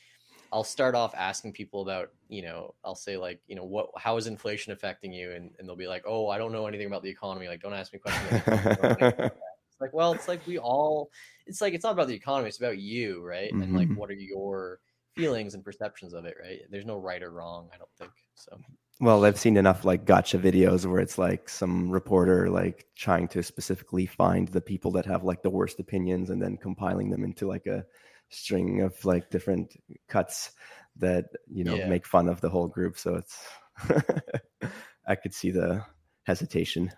I'll 0.52 0.64
start 0.64 0.94
off 0.94 1.14
asking 1.14 1.52
people 1.52 1.82
about, 1.82 2.10
you 2.28 2.42
know, 2.42 2.74
I'll 2.84 2.94
say 2.94 3.16
like, 3.16 3.40
you 3.48 3.54
know, 3.54 3.64
what, 3.64 3.90
how 3.96 4.16
is 4.16 4.26
inflation 4.26 4.72
affecting 4.72 5.12
you? 5.12 5.32
And, 5.32 5.50
and 5.58 5.68
they'll 5.68 5.76
be 5.76 5.86
like, 5.86 6.04
oh, 6.06 6.28
I 6.28 6.38
don't 6.38 6.52
know 6.52 6.66
anything 6.66 6.86
about 6.86 7.02
the 7.02 7.10
economy. 7.10 7.48
Like, 7.48 7.60
don't 7.60 7.74
ask 7.74 7.92
me 7.92 7.98
questions. 7.98 8.42
About 8.46 8.64
the 8.64 8.68
economy. 8.70 8.70
I 8.70 8.74
don't 8.74 8.82
know 8.82 8.88
anything 8.88 9.08
about 9.08 9.34
that." 9.34 9.36
It's 9.70 9.80
like, 9.80 9.92
well, 9.92 10.12
it's 10.12 10.26
like 10.28 10.46
we 10.46 10.58
all, 10.58 11.10
it's 11.46 11.60
like, 11.60 11.74
it's 11.74 11.84
not 11.84 11.92
about 11.92 12.08
the 12.08 12.14
economy. 12.14 12.48
It's 12.48 12.58
about 12.58 12.78
you. 12.78 13.22
Right. 13.22 13.52
And 13.52 13.74
like, 13.76 13.88
Mhm. 13.88 13.96
what 13.96 14.10
are 14.10 14.14
your 14.14 14.80
feelings 15.14 15.54
and 15.54 15.62
perceptions 15.64 16.14
of 16.14 16.24
it? 16.24 16.34
Right. 16.42 16.60
There's 16.70 16.86
no 16.86 16.96
right 16.96 17.22
or 17.22 17.30
wrong. 17.30 17.68
I 17.74 17.78
don't 17.78 17.90
think 17.98 18.10
so. 18.34 18.58
well, 19.00 19.24
I've 19.24 19.38
seen 19.38 19.56
enough 19.56 19.84
like 19.84 20.04
gotcha 20.04 20.38
videos 20.38 20.84
where 20.86 20.98
it's 21.00 21.18
like 21.18 21.48
some 21.48 21.88
reporter 21.90 22.48
like 22.50 22.86
trying 22.96 23.28
to 23.28 23.42
specifically 23.42 24.06
find 24.06 24.48
the 24.48 24.60
people 24.60 24.90
that 24.92 25.06
have 25.06 25.22
like 25.22 25.42
the 25.42 25.50
worst 25.50 25.78
opinions 25.78 26.30
and 26.30 26.42
then 26.42 26.56
compiling 26.56 27.08
them 27.10 27.22
into 27.22 27.46
like 27.46 27.66
a 27.66 27.84
string 28.30 28.82
of 28.82 29.02
like 29.04 29.30
different 29.30 29.76
cuts 30.08 30.52
that 30.96 31.26
you 31.46 31.64
know 31.64 31.76
Yeah. 31.76 31.88
make 31.88 32.06
fun 32.06 32.28
of 32.28 32.40
the 32.40 32.48
whole 32.50 32.68
group. 32.68 32.98
So 32.98 33.16
it's 33.16 33.38
I 35.06 35.14
could 35.14 35.34
see 35.34 35.50
the 35.50 35.84
hesitation. 36.24 36.90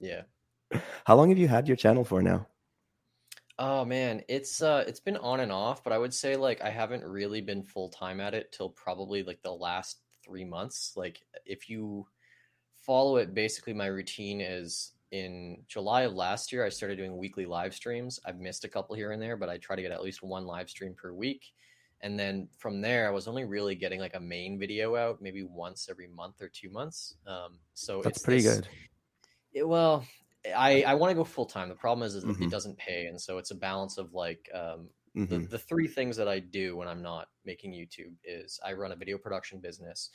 Yeah. 0.00 0.22
How 1.04 1.16
long 1.16 1.28
have 1.30 1.38
you 1.38 1.48
had 1.48 1.68
your 1.68 1.76
channel 1.76 2.04
for 2.04 2.22
now? 2.22 2.46
Oh 3.58 3.84
man, 3.84 4.22
it's 4.28 4.62
uh 4.62 4.84
it's 4.86 5.00
been 5.00 5.16
on 5.18 5.40
and 5.40 5.52
off, 5.52 5.84
but 5.84 5.92
I 5.92 5.98
would 5.98 6.12
say 6.12 6.36
like 6.36 6.60
I 6.60 6.70
haven't 6.70 7.04
really 7.04 7.40
been 7.40 7.62
full 7.62 7.88
time 7.88 8.20
at 8.20 8.34
it 8.34 8.50
till 8.52 8.68
probably 8.70 9.22
like 9.22 9.42
the 9.42 9.52
last 9.52 10.00
3 10.24 10.44
months. 10.44 10.94
Like 10.96 11.22
if 11.46 11.68
you 11.70 12.06
follow 12.74 13.16
it, 13.18 13.32
basically 13.34 13.72
my 13.72 13.86
routine 13.86 14.40
is 14.40 14.92
in 15.14 15.62
July 15.68 16.02
of 16.02 16.12
last 16.14 16.50
year 16.52 16.64
I 16.66 16.68
started 16.68 16.96
doing 16.96 17.16
weekly 17.16 17.46
live 17.46 17.72
streams. 17.72 18.18
I've 18.26 18.40
missed 18.40 18.64
a 18.64 18.68
couple 18.68 18.96
here 18.96 19.12
and 19.12 19.22
there, 19.22 19.36
but 19.36 19.48
I 19.48 19.58
try 19.58 19.76
to 19.76 19.82
get 19.82 19.92
at 19.92 20.02
least 20.02 20.24
one 20.24 20.44
live 20.44 20.68
stream 20.68 20.92
per 21.00 21.12
week. 21.12 21.52
And 22.00 22.18
then 22.18 22.48
from 22.58 22.80
there 22.80 23.06
I 23.06 23.10
was 23.12 23.28
only 23.28 23.44
really 23.44 23.76
getting 23.76 24.00
like 24.00 24.16
a 24.16 24.20
main 24.20 24.58
video 24.58 24.96
out 24.96 25.22
maybe 25.22 25.44
once 25.44 25.86
every 25.88 26.08
month 26.08 26.42
or 26.42 26.48
2 26.48 26.68
months. 26.68 27.14
Um 27.28 27.60
so 27.74 28.02
That's 28.02 28.16
it's 28.18 28.24
pretty 28.24 28.42
this- 28.42 28.56
good. 28.56 28.68
it, 29.52 29.68
well, 29.68 30.04
I 30.56 30.82
I 30.82 30.94
want 30.94 31.10
to 31.12 31.14
go 31.14 31.22
full 31.24 31.46
time. 31.46 31.68
The 31.68 31.76
problem 31.76 32.04
is, 32.04 32.16
is 32.16 32.24
Mhm. 32.24 32.46
it 32.46 32.50
doesn't 32.50 32.76
pay, 32.76 33.06
and 33.06 33.18
so 33.18 33.38
it's 33.38 33.52
a 33.52 33.54
balance 33.54 33.96
of 33.98 34.12
like 34.12 34.50
um, 34.52 34.90
the 35.14 35.38
Mhm. 35.38 35.48
the 35.48 35.58
three 35.58 35.86
things 35.88 36.16
that 36.16 36.26
I 36.28 36.40
do 36.40 36.76
when 36.76 36.88
I'm 36.88 37.00
not 37.02 37.28
making 37.44 37.70
YouTube 37.72 38.14
is 38.24 38.58
I 38.64 38.72
run 38.72 38.90
a 38.92 38.96
video 38.96 39.16
production 39.16 39.60
business, 39.60 40.10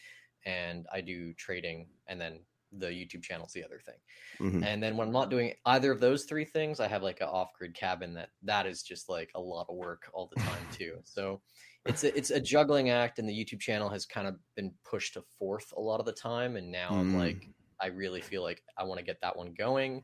and 0.46 0.86
I 0.92 1.00
do 1.02 1.34
trading, 1.46 1.88
and 2.08 2.20
then 2.22 2.46
the 2.72 2.88
YouTube 2.88 3.24
channel's 3.24 3.54
the 3.54 3.64
other 3.64 3.80
thing. 3.80 3.96
Mhm. 4.40 4.64
And 4.66 4.82
then 4.84 4.96
when 4.98 5.08
I'm 5.08 5.14
not 5.14 5.30
doing 5.30 5.54
either 5.66 5.92
of 5.92 6.00
those 6.00 6.26
three 6.26 6.46
things, 6.46 6.80
I 6.80 6.88
have 6.88 7.04
like 7.04 7.22
an 7.22 7.28
off 7.28 7.54
grid 7.58 7.74
cabin 7.74 8.14
that 8.16 8.30
that 8.44 8.66
is 8.66 8.84
just 8.84 9.10
like 9.10 9.32
a 9.36 9.42
lot 9.42 9.66
of 9.70 9.76
work 9.76 10.10
all 10.14 10.28
the 10.28 10.40
time 10.42 10.68
too. 10.72 11.02
So 11.06 11.42
it's 11.86 12.04
a, 12.04 12.16
it's 12.18 12.30
a 12.30 12.40
juggling 12.42 12.90
act, 12.90 13.20
and 13.20 13.28
the 13.28 13.34
YouTube 13.34 13.60
channel 13.62 13.90
has 13.90 14.06
kind 14.06 14.28
of 14.28 14.36
been 14.56 14.74
pushed 14.84 15.14
to 15.14 15.22
fourth 15.22 15.72
a 15.78 15.80
lot 15.82 16.00
of 16.00 16.06
the 16.06 16.12
time, 16.14 16.58
and 16.58 16.72
now 16.72 16.90
I'm 16.90 17.14
Mm. 17.14 17.18
like 17.18 17.48
I 17.82 17.88
really 17.88 18.20
feel 18.22 18.44
like 18.44 18.62
I 18.78 18.84
want 18.84 19.00
to 19.00 19.06
get 19.06 19.22
that 19.22 19.36
one 19.38 19.54
going. 19.54 20.04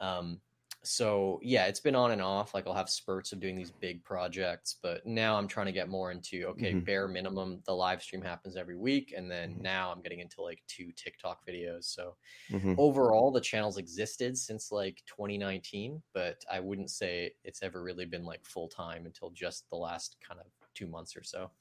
Um, 0.00 0.40
so 0.86 1.40
yeah, 1.42 1.66
it's 1.66 1.80
been 1.80 1.94
on 1.94 2.10
and 2.12 2.22
off. 2.22 2.54
Like 2.54 2.66
I'll 2.66 2.74
have 2.74 2.90
spurts 2.90 3.32
of 3.32 3.40
doing 3.40 3.56
these 3.56 3.70
big 3.72 4.04
projects, 4.04 4.76
but 4.82 5.04
now 5.06 5.36
I'm 5.36 5.48
trying 5.48 5.66
to 5.66 5.72
get 5.72 5.88
more 5.88 6.10
into 6.12 6.44
okay, 6.48 6.74
Mhm. 6.74 6.86
bare 6.86 7.08
minimum. 7.08 7.62
The 7.66 7.74
live 7.74 8.02
stream 8.02 8.22
happens 8.22 8.56
every 8.56 8.76
week, 8.76 9.12
and 9.16 9.30
then 9.30 9.56
Mhm. 9.56 9.62
now 9.62 9.90
I'm 9.92 10.02
getting 10.02 10.20
into 10.20 10.42
like 10.42 10.62
two 10.68 10.92
TikTok 10.92 11.46
videos. 11.46 11.84
So 11.84 12.16
Mhm. 12.48 12.74
overall, 12.76 13.32
the 13.32 13.40
channel's 13.40 13.78
existed 13.78 14.38
since 14.38 14.72
like 14.72 15.02
2019, 15.06 16.02
but 16.12 16.44
I 16.50 16.60
wouldn't 16.60 16.90
say 16.90 17.34
it's 17.44 17.62
ever 17.62 17.82
really 17.82 18.06
been 18.06 18.24
like 18.24 18.44
full 18.44 18.68
time 18.68 19.06
until 19.06 19.30
just 19.30 19.68
the 19.70 19.76
last 19.76 20.18
kind 20.20 20.40
of 20.40 20.46
two 20.74 20.86
months 20.88 21.16
or 21.16 21.22
so. 21.24 21.52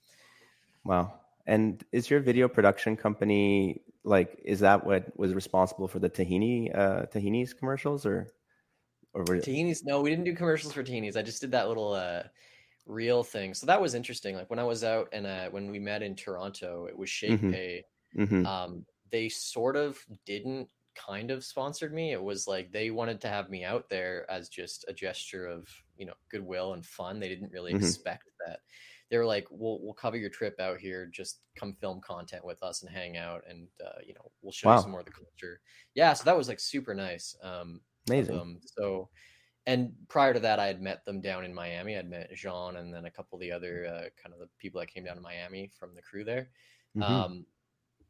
Wow. 0.83 1.19
And 1.45 1.83
is 1.91 2.09
your 2.09 2.19
video 2.19 2.47
production 2.47 2.95
company 2.95 3.81
like 4.05 4.39
is 4.43 4.59
that 4.59 4.85
what 4.85 5.17
was 5.17 5.33
responsible 5.33 5.87
for 5.87 5.99
the 5.99 6.09
tahini 6.09 6.73
uh 6.75 7.05
tahini's 7.05 7.53
commercials 7.53 8.05
or 8.05 8.27
or 9.13 9.23
were 9.25 9.41
Tahinis, 9.41 9.83
no, 9.83 10.01
we 10.01 10.09
didn't 10.09 10.25
do 10.25 10.35
commercials 10.35 10.73
for 10.73 10.83
Tahinis. 10.83 11.17
I 11.17 11.21
just 11.21 11.41
did 11.41 11.51
that 11.51 11.67
little 11.67 11.93
uh 11.93 12.23
real 12.85 13.23
thing. 13.23 13.53
So 13.53 13.65
that 13.67 13.81
was 13.81 13.95
interesting. 13.95 14.35
Like 14.35 14.49
when 14.49 14.59
I 14.59 14.63
was 14.65 14.83
out 14.83 15.09
and 15.13 15.27
uh 15.27 15.49
when 15.51 15.71
we 15.71 15.79
met 15.79 16.03
in 16.03 16.15
Toronto, 16.15 16.87
it 16.87 16.97
was 16.97 17.09
Shake 17.09 17.45
Mhm. 17.45 17.53
Pay. 17.53 17.85
Mhm. 18.15 18.45
Um 18.45 18.85
they 19.11 19.29
sort 19.29 19.75
of 19.77 19.99
didn't 20.25 20.69
kind 20.95 21.31
of 21.31 21.45
sponsored 21.45 21.93
me. 21.93 22.13
It 22.13 22.23
was 22.23 22.47
like 22.47 22.71
they 22.71 22.91
wanted 22.91 23.21
to 23.21 23.29
have 23.29 23.49
me 23.49 23.63
out 23.65 23.89
there 23.89 24.29
as 24.31 24.49
just 24.49 24.85
a 24.87 24.93
gesture 24.93 25.47
of, 25.47 25.67
you 25.97 26.05
know, 26.05 26.15
goodwill 26.29 26.73
and 26.73 26.85
fun. 26.85 27.19
They 27.19 27.29
didn't 27.29 27.51
really 27.51 27.71
Mhm. 27.71 27.73
expect 27.73 28.25
that. 28.47 28.61
They 29.09 29.17
were 29.17 29.25
like, 29.25 29.47
"We'll 29.51 29.81
we'll 29.81 29.93
cover 29.93 30.17
your 30.17 30.29
trip 30.29 30.59
out 30.59 30.79
here. 30.79 31.05
Just 31.07 31.41
come 31.55 31.75
film 31.75 32.01
content 32.01 32.45
with 32.45 32.63
us 32.63 32.81
and 32.81 32.91
hang 32.91 33.17
out, 33.17 33.43
and 33.47 33.69
uh, 33.83 33.99
you 34.05 34.13
know, 34.13 34.31
we'll 34.41 34.51
show 34.51 34.67
Wow. 34.67 34.71
you 34.71 34.77
some 34.77 34.91
more 34.91 35.01
of 35.01 35.05
the 35.05 35.11
culture." 35.11 35.61
Yeah, 35.95 36.13
so 36.13 36.23
that 36.25 36.37
was 36.37 36.47
like 36.47 36.59
super 36.59 36.93
nice. 36.93 37.35
Um, 37.41 37.81
Amazing. 38.07 38.43
them. 38.43 38.59
So, 38.65 39.09
and 39.67 39.95
prior 40.09 40.33
to 40.33 40.41
that, 40.41 40.59
I 40.59 40.67
had 40.67 40.81
met 40.81 41.05
them 41.05 41.21
down 41.21 41.45
in 41.45 41.53
Miami. 41.53 41.97
I'd 41.97 42.09
met 42.09 42.33
Jean 42.35 42.77
and 42.77 42.93
then 42.93 43.05
a 43.05 43.11
couple 43.11 43.37
of 43.37 43.41
the 43.41 43.51
other 43.51 43.85
uh, 43.87 44.09
kind 44.21 44.33
of 44.33 44.39
the 44.39 44.49
people 44.59 44.79
that 44.81 44.87
came 44.89 45.05
down 45.05 45.15
to 45.17 45.21
Miami 45.21 45.71
from 45.77 45.95
the 45.95 46.01
crew 46.03 46.23
there. 46.25 46.51
Mhm. 46.95 47.23
Um, 47.25 47.45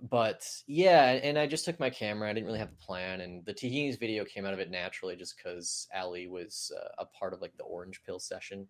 but 0.02 0.48
yeah, 0.68 1.12
and 1.24 1.40
I 1.40 1.48
just 1.48 1.66
took 1.66 1.80
my 1.80 1.90
camera. 1.90 2.30
I 2.30 2.34
didn't 2.34 2.48
really 2.48 2.60
have 2.60 2.72
a 2.74 2.76
plan, 2.86 3.22
and 3.22 3.46
the 3.46 3.54
Tahini's 3.54 3.98
video 3.98 4.26
came 4.26 4.46
out 4.46 4.54
of 4.54 4.60
it 4.60 4.70
naturally, 4.72 5.16
just 5.16 5.38
because 5.38 5.88
Ali 5.96 6.28
was 6.28 6.72
uh, 6.78 6.90
a 7.00 7.06
part 7.08 7.34
of 7.34 7.42
like 7.42 7.58
the 7.58 7.64
orange 7.64 8.04
pill 8.04 8.20
session 8.20 8.70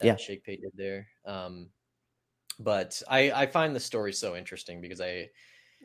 that 0.00 0.10
Yeah. 0.10 0.18
Shake 0.20 0.44
Pay 0.44 0.56
did 0.56 0.72
there. 0.74 1.08
Um, 1.24 1.70
but 2.58 3.02
I 3.08 3.32
I 3.32 3.46
find 3.46 3.74
the 3.74 3.80
story 3.80 4.12
so 4.12 4.36
interesting 4.36 4.80
because 4.80 5.00
I 5.00 5.30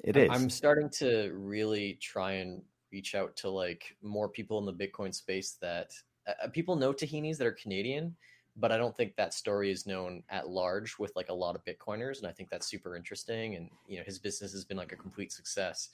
it 0.03 0.17
is 0.17 0.29
I'm 0.29 0.49
starting 0.49 0.89
to 0.99 1.31
really 1.33 1.95
try 1.95 2.33
and 2.33 2.63
reach 2.91 3.15
out 3.15 3.35
to 3.37 3.49
like 3.49 3.95
more 4.01 4.29
people 4.29 4.59
in 4.59 4.65
the 4.65 4.73
Bitcoin 4.87 5.13
space 5.13 5.57
that 5.61 5.91
uh, 6.27 6.33
uh, 6.43 6.47
people 6.47 6.75
know 6.75 6.93
Tahinis 6.93 7.37
that 7.37 7.47
are 7.47 7.51
Canadian, 7.51 8.15
but 8.55 8.71
I 8.71 8.77
don't 8.77 8.95
think 8.95 9.15
that 9.15 9.33
story 9.33 9.71
is 9.71 9.85
known 9.85 10.23
at 10.29 10.49
large 10.49 10.97
with 10.99 11.15
like 11.15 11.29
a 11.29 11.33
lot 11.33 11.55
of 11.55 11.63
Bitcoiners, 11.65 12.19
and 12.19 12.27
I 12.27 12.31
think 12.31 12.49
that's 12.49 12.67
super 12.67 12.95
interesting. 12.95 13.55
And 13.55 13.69
you 13.87 13.97
know, 13.97 14.03
his 14.03 14.19
business 14.19 14.51
has 14.51 14.65
been 14.65 14.77
like 14.77 14.91
a 14.91 14.97
complete 14.97 15.31
success. 15.31 15.89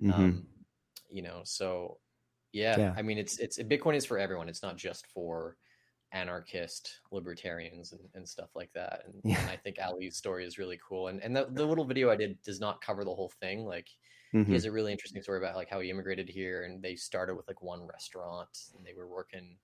Mhm. 0.00 0.14
Um, 0.14 0.46
you 1.10 1.22
know, 1.22 1.40
so 1.44 1.98
yeah, 2.52 2.78
Yeah. 2.78 2.94
I 2.96 3.02
mean, 3.02 3.18
it's 3.18 3.38
it's 3.38 3.58
Bitcoin 3.58 3.96
is 3.96 4.04
for 4.04 4.18
everyone. 4.18 4.48
It's 4.48 4.62
not 4.62 4.76
just 4.76 5.06
for 5.08 5.56
anarchist 6.12 7.00
libertarians 7.10 7.92
and, 7.92 8.08
and 8.14 8.28
stuff 8.28 8.50
like 8.54 8.72
that. 8.74 9.02
And, 9.06 9.24
Yeah. 9.24 9.40
and 9.40 9.50
I 9.50 9.56
think 9.56 9.78
Ali's 9.80 10.16
story 10.16 10.44
is 10.46 10.58
really 10.58 10.78
cool. 10.86 11.08
And 11.08 11.20
and 11.22 11.34
the, 11.36 11.46
the 11.50 11.66
little 11.66 11.84
video 11.84 12.10
I 12.10 12.16
did 12.16 12.40
does 12.42 12.60
not 12.60 12.80
cover 12.80 13.04
the 13.04 13.14
whole 13.14 13.32
thing. 13.40 13.64
Like 13.66 13.88
Mhm. 14.32 14.46
he 14.48 14.54
has 14.54 14.64
a 14.64 14.72
really 14.72 14.92
interesting 14.92 15.22
story 15.22 15.38
about 15.38 15.56
like 15.56 15.68
how 15.68 15.80
he 15.80 15.90
immigrated 15.90 16.28
here 16.28 16.62
and 16.64 16.82
they 16.82 16.94
started 16.96 17.34
with 17.34 17.48
like 17.48 17.62
one 17.62 17.86
restaurant 17.86 18.56
and 18.76 18.86
they 18.86 18.94
were 18.94 19.08
working 19.08 19.58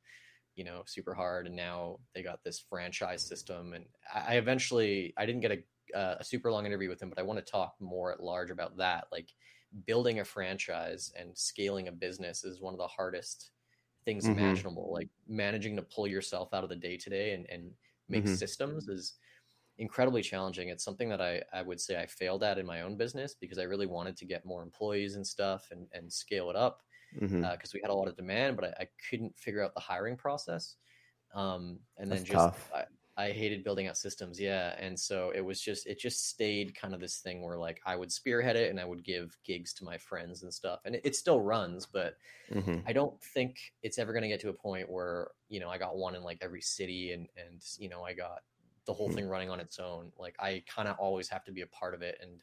you 0.55 0.65
know 0.65 0.83
super 0.87 1.15
hard 1.15 1.47
and 1.47 1.57
now 1.57 1.99
they 2.15 2.23
got 2.23 2.45
this 2.45 2.59
franchise 2.59 3.27
system 3.27 3.73
and 3.73 3.87
i, 4.13 4.35
I 4.35 4.39
eventually 4.39 5.15
i 5.17 5.25
didn't 5.27 5.41
get 5.41 5.53
a, 5.53 5.99
uh, 5.99 6.17
a 6.21 6.25
super 6.25 6.51
long 6.53 6.67
interview 6.67 6.89
with 6.89 7.01
him 7.03 7.09
but 7.09 7.19
i 7.19 7.23
want 7.23 7.39
to 7.45 7.51
talk 7.51 7.77
more 7.81 8.13
at 8.13 8.23
large 8.23 8.51
about 8.51 8.77
that 8.79 9.07
like 9.13 9.31
building 9.87 10.21
a 10.21 10.25
franchise 10.25 11.13
and 11.17 11.37
scaling 11.37 11.89
a 11.89 11.93
business 11.93 12.45
is 12.45 12.61
one 12.61 12.75
of 12.75 12.79
the 12.79 12.87
hardest 12.89 13.52
things 14.05 14.29
Mhm. 14.29 14.29
imaginable 14.29 14.93
like 14.93 15.09
managing 15.27 15.77
to 15.77 15.83
pull 15.83 16.07
yourself 16.07 16.53
out 16.55 16.65
of 16.65 16.71
the 16.71 16.77
day 16.77 16.97
to 16.97 17.11
day 17.11 17.35
and 17.35 17.49
and 17.51 17.75
make 18.09 18.27
Mhm. 18.27 18.29
systems 18.29 18.89
is 18.89 19.15
incredibly 19.79 20.23
challenging. 20.23 20.69
It's 20.69 20.85
something 20.85 21.09
that 21.09 21.23
I, 21.23 21.43
I 21.53 21.63
would 21.63 21.81
say 21.81 22.01
I 22.01 22.07
failed 22.07 22.43
at 22.45 22.59
in 22.59 22.67
my 22.67 22.83
own 22.83 22.97
business 22.97 23.35
because 23.35 23.59
I 23.59 23.65
really 23.65 23.87
wanted 23.87 24.17
to 24.19 24.27
get 24.27 24.45
more 24.45 24.63
employees 24.63 25.17
and 25.17 25.27
stuff 25.27 25.71
and, 25.71 25.89
and 25.93 26.13
scale 26.13 26.51
it 26.51 26.57
up 26.57 26.83
because 27.41 27.75
we 27.75 27.81
had 27.83 27.91
a 27.91 27.95
lot 27.95 28.09
of 28.09 28.17
demand, 28.17 28.57
but 28.57 28.67
I, 28.67 28.85
I 28.85 28.89
couldn't 29.11 29.39
figure 29.39 29.63
out 29.63 29.75
the 29.75 29.81
hiring 29.81 30.17
process. 30.17 30.77
Um, 31.35 31.81
and 31.99 32.11
then 32.13 32.25
just. 32.25 32.51
I, 32.75 32.85
I 33.17 33.33
hated 33.33 33.65
building 33.65 33.89
out 33.89 33.99
systems, 33.99 34.41
yeah. 34.41 34.75
And 34.79 34.99
so 34.99 35.31
it 35.31 35.41
was 35.43 35.61
just 35.61 35.87
it 35.87 35.99
just 35.99 36.29
stayed 36.29 36.75
kind 36.75 36.95
of 36.95 37.01
this 37.01 37.21
thing 37.21 37.43
where 37.43 37.59
like 37.59 37.81
I 37.85 37.97
would 37.97 38.13
spearhead 38.13 38.57
it 38.57 38.71
and 38.71 38.81
I 38.81 38.85
would 38.87 39.05
give 39.05 39.39
gigs 39.45 39.75
to 39.75 39.85
my 39.85 39.99
friends 39.99 40.43
and 40.43 40.53
stuff, 40.53 40.81
and 40.85 40.95
it, 40.97 41.03
it 41.05 41.17
still 41.17 41.41
runs, 41.41 41.87
but 41.87 42.17
Mhm. 42.49 42.87
I 42.87 42.93
don't 42.93 43.23
think 43.23 43.75
it's 43.83 43.99
ever 43.99 44.13
going 44.13 44.23
to 44.23 44.29
get 44.29 44.41
to 44.41 44.49
a 44.51 44.55
point 44.55 44.91
where 44.91 45.33
you 45.49 45.61
know 45.61 45.71
I 45.71 45.79
got 45.79 45.97
one 45.97 46.15
in 46.17 46.23
like 46.23 46.39
every 46.43 46.63
city 46.63 47.13
and 47.13 47.29
and 47.37 47.63
you 47.79 47.89
know 47.89 48.03
I 48.05 48.15
got 48.15 48.43
the 48.87 48.95
whole 48.95 49.09
Hmm. 49.09 49.13
thing 49.13 49.27
running 49.27 49.51
on 49.51 49.61
its 49.61 49.79
own. 49.79 50.13
Like 50.19 50.37
I 50.41 50.65
kind 50.67 50.89
of 50.89 50.99
always 50.99 51.29
have 51.29 51.45
to 51.45 51.53
be 51.53 51.63
a 51.63 51.67
part 51.69 51.95
of 51.95 52.03
it, 52.03 52.19
and 52.21 52.43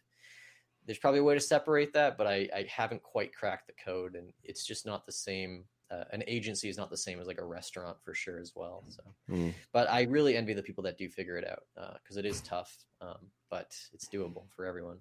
there's 0.86 1.00
probably 1.00 1.20
a 1.20 1.24
way 1.24 1.34
to 1.36 1.40
separate 1.42 1.94
that, 1.94 2.18
but 2.18 2.28
I 2.28 2.50
I 2.56 2.64
haven't 2.70 3.04
quite 3.04 3.36
cracked 3.36 3.68
the 3.68 3.74
code, 3.74 4.16
and 4.16 4.34
it's 4.44 4.66
just 4.66 4.86
not 4.86 5.06
the 5.06 5.12
same. 5.12 5.68
Uh, 5.92 6.04
an 6.12 6.24
agency 6.28 6.70
is 6.70 6.78
not 6.78 6.90
the 6.90 6.98
same 6.98 7.20
as 7.20 7.28
like 7.28 7.40
a 7.40 7.46
restaurant 7.46 7.98
for 8.04 8.14
sure 8.14 8.40
as 8.40 8.54
well. 8.56 8.84
So, 8.90 9.02
Mm. 9.30 9.54
but 9.72 9.90
I 9.90 10.04
really 10.04 10.36
envy 10.36 10.54
the 10.54 10.64
people 10.64 10.84
that 10.84 10.98
do 10.98 11.10
figure 11.10 11.38
it 11.38 11.48
out 11.48 11.64
because 12.04 12.18
it 12.18 12.26
is 12.26 12.42
tough, 12.42 12.76
um, 13.02 13.32
but 13.50 13.76
it's 13.94 14.08
doable 14.08 14.44
for 14.56 14.66
everyone. 14.66 15.00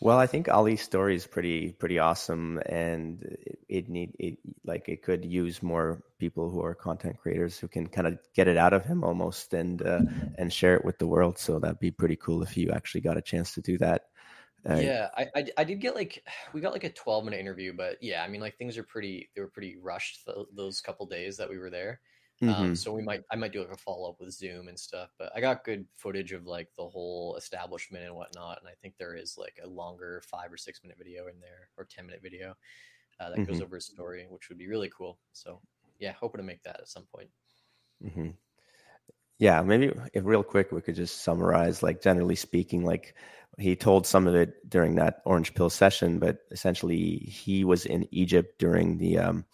Well, 0.00 0.18
I 0.18 0.26
think 0.26 0.48
Ali's 0.48 0.82
story 0.82 1.16
is 1.16 1.26
pretty 1.26 1.72
pretty 1.72 1.98
awesome, 1.98 2.60
and 2.66 3.22
it, 3.22 3.58
it 3.68 3.88
need 3.88 4.14
it 4.18 4.38
like 4.64 4.88
it 4.90 5.02
could 5.02 5.24
use 5.24 5.62
more 5.62 6.02
people 6.18 6.50
who 6.50 6.62
are 6.62 6.74
content 6.74 7.16
creators 7.18 7.58
who 7.58 7.66
can 7.66 7.86
kind 7.86 8.06
of 8.06 8.18
get 8.34 8.46
it 8.46 8.58
out 8.58 8.74
of 8.74 8.84
him 8.84 9.02
almost 9.02 9.54
and 9.54 9.80
uh, 9.80 10.02
and 10.36 10.52
share 10.52 10.76
it 10.76 10.84
with 10.84 10.98
the 10.98 11.06
world. 11.06 11.38
So 11.38 11.58
that'd 11.58 11.80
be 11.80 11.90
pretty 11.90 12.16
cool 12.16 12.42
if 12.42 12.58
you 12.58 12.70
actually 12.72 13.00
got 13.00 13.16
a 13.16 13.22
chance 13.22 13.54
to 13.54 13.62
do 13.62 13.78
that. 13.78 14.02
Uh, 14.68 14.82
yeah, 14.82 15.10
I, 15.16 15.26
I 15.34 15.46
I 15.58 15.64
did 15.64 15.80
get 15.80 15.94
like 15.94 16.24
we 16.52 16.60
got 16.60 16.72
like 16.72 16.84
a 16.84 16.92
12 16.92 17.24
minute 17.24 17.40
interview, 17.40 17.72
but 17.72 18.02
yeah, 18.02 18.22
I 18.22 18.28
mean 18.28 18.40
like 18.40 18.56
things 18.58 18.76
are 18.78 18.82
pretty 18.84 19.30
they 19.34 19.40
were 19.40 19.48
pretty 19.50 19.76
rushed 19.76 20.24
th- 20.24 20.46
those 20.54 20.80
couple 20.80 21.06
days 21.06 21.36
that 21.36 21.48
we 21.48 21.58
were 21.58 21.70
there. 21.70 22.00
Um, 22.46 22.74
mhm. 22.74 22.76
so 22.76 22.92
we 22.92 23.02
might 23.02 23.22
I 23.30 23.36
might 23.36 23.52
do 23.52 23.60
like 23.60 23.70
a 23.72 23.76
follow 23.76 24.10
up 24.10 24.20
with 24.20 24.32
Zoom 24.32 24.68
and 24.68 24.78
stuff, 24.78 25.12
but 25.18 25.32
I 25.34 25.40
got 25.40 25.64
good 25.64 25.86
footage 25.94 26.32
of 26.32 26.46
like 26.46 26.70
the 26.76 26.88
whole 26.88 27.36
establishment 27.36 28.04
and 28.04 28.14
whatnot, 28.14 28.58
and 28.60 28.68
I 28.68 28.74
think 28.74 28.96
there 28.96 29.16
is 29.16 29.36
like 29.38 29.58
a 29.62 29.66
longer 29.68 30.22
five 30.24 30.52
or 30.52 30.56
six 30.56 30.82
minute 30.82 30.98
video 30.98 31.26
in 31.28 31.40
there 31.40 31.70
or 31.76 31.84
10 31.84 32.06
minute 32.06 32.22
video 32.22 32.54
uh, 33.20 33.30
that 33.30 33.44
goes 33.46 33.60
Mhm. 33.60 33.62
over 33.62 33.76
his 33.76 33.86
story, 33.86 34.26
which 34.30 34.48
would 34.48 34.58
be 34.58 34.68
really 34.68 34.90
cool. 34.90 35.20
So 35.32 35.62
yeah, 35.98 36.12
hoping 36.12 36.38
to 36.40 36.44
make 36.44 36.62
that 36.64 36.80
at 36.80 36.88
some 36.88 37.06
point. 37.06 37.30
hmm 38.00 38.30
Yeah, 39.38 39.60
maybe 39.62 39.92
if 40.14 40.24
real 40.24 40.42
quick 40.42 40.72
we 40.72 40.80
could 40.80 40.94
just 40.94 41.18
summarize, 41.22 41.82
like 41.82 42.00
generally 42.00 42.36
speaking, 42.36 42.84
like 42.84 43.14
he 43.58 43.74
told 43.74 44.06
some 44.06 44.26
of 44.26 44.34
it 44.34 44.68
during 44.68 44.96
that 44.96 45.22
orange 45.24 45.54
pill 45.54 45.70
session, 45.70 46.18
but 46.18 46.38
essentially 46.50 47.16
he 47.16 47.64
was 47.64 47.86
in 47.86 48.06
Egypt 48.12 48.58
during 48.58 48.98
the 48.98 49.18
um, 49.18 49.44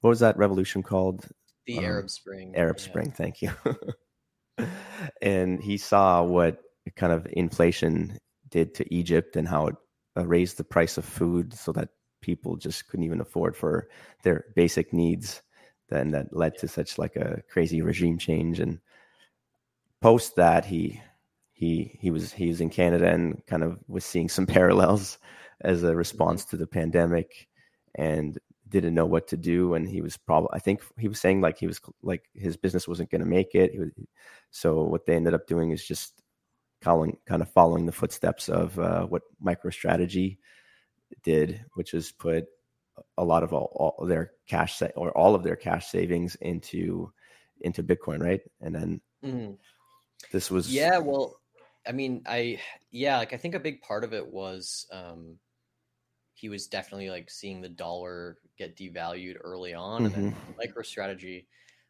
what 0.00 0.10
was 0.10 0.20
that 0.20 0.36
revolution 0.38 0.82
called? 0.82 1.26
The 1.66 1.78
Um, 1.78 1.84
Arab 1.84 2.10
Spring. 2.10 2.54
Arab 2.56 2.76
yeah. 2.78 2.84
Spring. 2.84 3.10
Thank 3.10 3.42
you. 3.42 3.50
and 5.22 5.62
he 5.62 5.76
saw 5.76 6.22
what 6.22 6.62
kind 6.94 7.12
of 7.12 7.26
inflation 7.32 8.18
did 8.48 8.74
to 8.74 8.94
Egypt 8.94 9.36
and 9.36 9.48
how 9.48 9.66
it 9.66 9.76
uh, 10.16 10.26
raised 10.26 10.56
the 10.56 10.64
price 10.64 10.96
of 10.96 11.04
food 11.04 11.52
so 11.52 11.72
that 11.72 11.88
people 12.22 12.56
just 12.56 12.88
couldn't 12.88 13.04
even 13.04 13.20
afford 13.20 13.56
for 13.56 13.88
their 14.22 14.46
basic 14.54 14.92
needs. 14.92 15.42
Then 15.88 16.10
that 16.12 16.34
led 16.34 16.56
to 16.58 16.68
such 16.68 16.98
like 16.98 17.16
a 17.16 17.42
crazy 17.50 17.82
regime 17.82 18.18
change. 18.18 18.60
And 18.60 18.80
post 20.00 20.36
that, 20.36 20.64
he 20.64 21.00
he 21.56 21.96
he 22.00 22.10
was 22.10 22.32
he 22.32 22.48
was 22.48 22.60
in 22.60 22.68
Canada 22.68 23.08
and 23.08 23.44
kind 23.46 23.62
of 23.62 23.78
was 23.88 24.04
seeing 24.04 24.28
some 24.28 24.46
parallels 24.58 25.18
as 25.62 25.82
a 25.82 25.96
response 25.96 26.44
to 26.44 26.56
the 26.56 26.66
pandemic 26.66 27.48
and 27.94 28.38
didn't 28.68 28.94
know 28.94 29.06
what 29.06 29.28
to 29.28 29.38
do. 29.38 29.72
And 29.72 29.88
he 29.88 30.02
was 30.02 30.18
probably 30.18 30.50
i 30.52 30.58
think 30.58 30.82
he 30.98 31.08
was 31.08 31.18
saying 31.18 31.40
like 31.40 31.58
he 31.58 31.66
was 31.66 31.80
like 32.02 32.24
his 32.34 32.58
business 32.58 32.86
wasn't 32.86 33.10
going 33.10 33.22
to 33.22 33.26
make 33.26 33.54
it. 33.54 33.72
Was, 33.78 33.90
so 34.50 34.82
what 34.82 35.06
they 35.06 35.16
ended 35.16 35.32
up 35.32 35.46
doing 35.46 35.70
is 35.70 35.84
just 35.84 36.22
calling, 36.82 37.16
kind 37.26 37.40
of 37.40 37.50
following 37.50 37.86
the 37.86 37.92
footsteps 37.92 38.50
of 38.50 38.78
uh, 38.78 39.06
what 39.06 39.22
microstrategy 39.42 40.36
did 41.22 41.64
which 41.74 41.92
was 41.92 42.12
put 42.12 42.44
a 43.16 43.24
lot 43.24 43.42
of 43.42 43.54
all, 43.54 43.94
all 43.98 44.06
their 44.06 44.32
cash 44.46 44.76
sa- 44.76 44.88
or 44.96 45.16
all 45.16 45.34
of 45.34 45.42
their 45.42 45.56
cash 45.56 45.86
savings 45.86 46.34
into 46.36 47.10
into 47.62 47.82
bitcoin 47.82 48.20
right? 48.22 48.42
And 48.60 48.74
then 48.74 49.00
mm-hmm. 49.24 49.52
this 50.32 50.50
was 50.50 50.72
yeah 50.72 50.98
well 50.98 51.38
i 51.88 51.92
mean 51.92 52.22
i 52.26 52.58
yeah 52.90 53.18
like 53.18 53.32
i 53.32 53.36
think 53.36 53.54
a 53.54 53.60
big 53.60 53.80
part 53.80 54.04
of 54.04 54.12
it 54.12 54.26
was 54.26 54.86
um 54.92 55.38
he 56.36 56.50
was 56.50 56.66
definitely 56.66 57.08
like 57.08 57.30
seeing 57.30 57.62
the 57.62 57.68
dollar 57.68 58.36
get 58.58 58.76
devalued 58.76 59.36
early 59.42 59.72
on 59.72 60.04
mm-hmm. 60.04 60.14
and 60.14 60.14
then 60.14 60.32
mm-hmm. 60.32 60.78
MicroStrategy. 60.78 61.46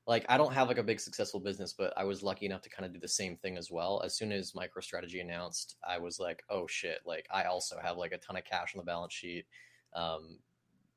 Like 0.06 0.24
I 0.28 0.36
don't 0.36 0.52
have 0.52 0.68
like 0.68 0.78
a 0.78 0.84
big 0.84 1.00
successful 1.00 1.40
business, 1.40 1.74
but 1.76 1.92
I 1.96 2.04
was 2.04 2.22
lucky 2.22 2.46
enough 2.46 2.62
to 2.62 2.70
kind 2.70 2.86
of 2.86 2.92
do 2.92 3.00
the 3.00 3.08
same 3.08 3.36
thing 3.36 3.56
as 3.56 3.72
well. 3.72 4.00
As 4.04 4.16
soon 4.16 4.30
as 4.30 4.52
MicroStrategy 4.52 5.20
announced, 5.20 5.76
I 5.86 5.98
was 5.98 6.20
like, 6.20 6.44
oh 6.48 6.68
shit! 6.68 7.00
Like 7.04 7.26
I 7.34 7.44
also 7.44 7.76
have 7.82 7.96
like 7.96 8.12
a 8.12 8.18
ton 8.18 8.36
of 8.36 8.44
cash 8.44 8.72
on 8.74 8.78
the 8.78 8.84
balance 8.84 9.12
sheet. 9.12 9.46
Um, 9.94 10.38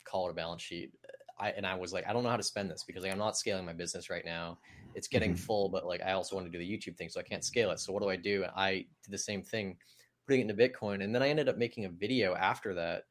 call 0.06 0.28
it 0.28 0.32
a 0.32 0.36
balance 0.36 0.62
sheet. 0.62 0.92
I 1.40 1.52
and 1.52 1.66
I 1.66 1.76
was 1.76 1.94
like, 1.94 2.08
I 2.08 2.14
don't 2.14 2.24
know 2.24 2.30
how 2.30 2.38
to 2.38 2.44
spend 2.44 2.70
this 2.70 2.84
because 2.86 3.04
like, 3.04 3.12
I'm 3.12 3.18
not 3.18 3.38
scaling 3.38 3.66
my 3.66 3.74
business 3.74 4.10
right 4.10 4.26
now. 4.26 4.58
It's 4.96 5.08
getting 5.08 5.32
mm-hmm. 5.32 5.44
full, 5.44 5.70
but 5.70 5.86
like 5.86 6.02
I 6.02 6.14
also 6.14 6.36
want 6.36 6.48
to 6.48 6.52
do 6.52 6.58
the 6.58 6.70
YouTube 6.70 6.98
thing, 6.98 7.10
so 7.10 7.20
I 7.20 7.24
can't 7.24 7.44
scale 7.44 7.72
it. 7.72 7.80
So 7.80 7.94
what 7.94 8.02
do 8.02 8.10
I 8.10 8.16
do? 8.16 8.46
I 8.56 8.86
did 9.04 9.12
the 9.12 9.18
same 9.18 9.44
thing, 9.44 9.78
putting 10.28 10.42
it 10.42 10.50
into 10.50 10.56
Bitcoin, 10.56 11.04
and 11.04 11.14
then 11.14 11.24
I 11.24 11.30
ended 11.30 11.50
up 11.50 11.58
making 11.58 11.86
a 11.86 11.90
video 11.90 12.36
after 12.36 12.74
that 12.76 13.04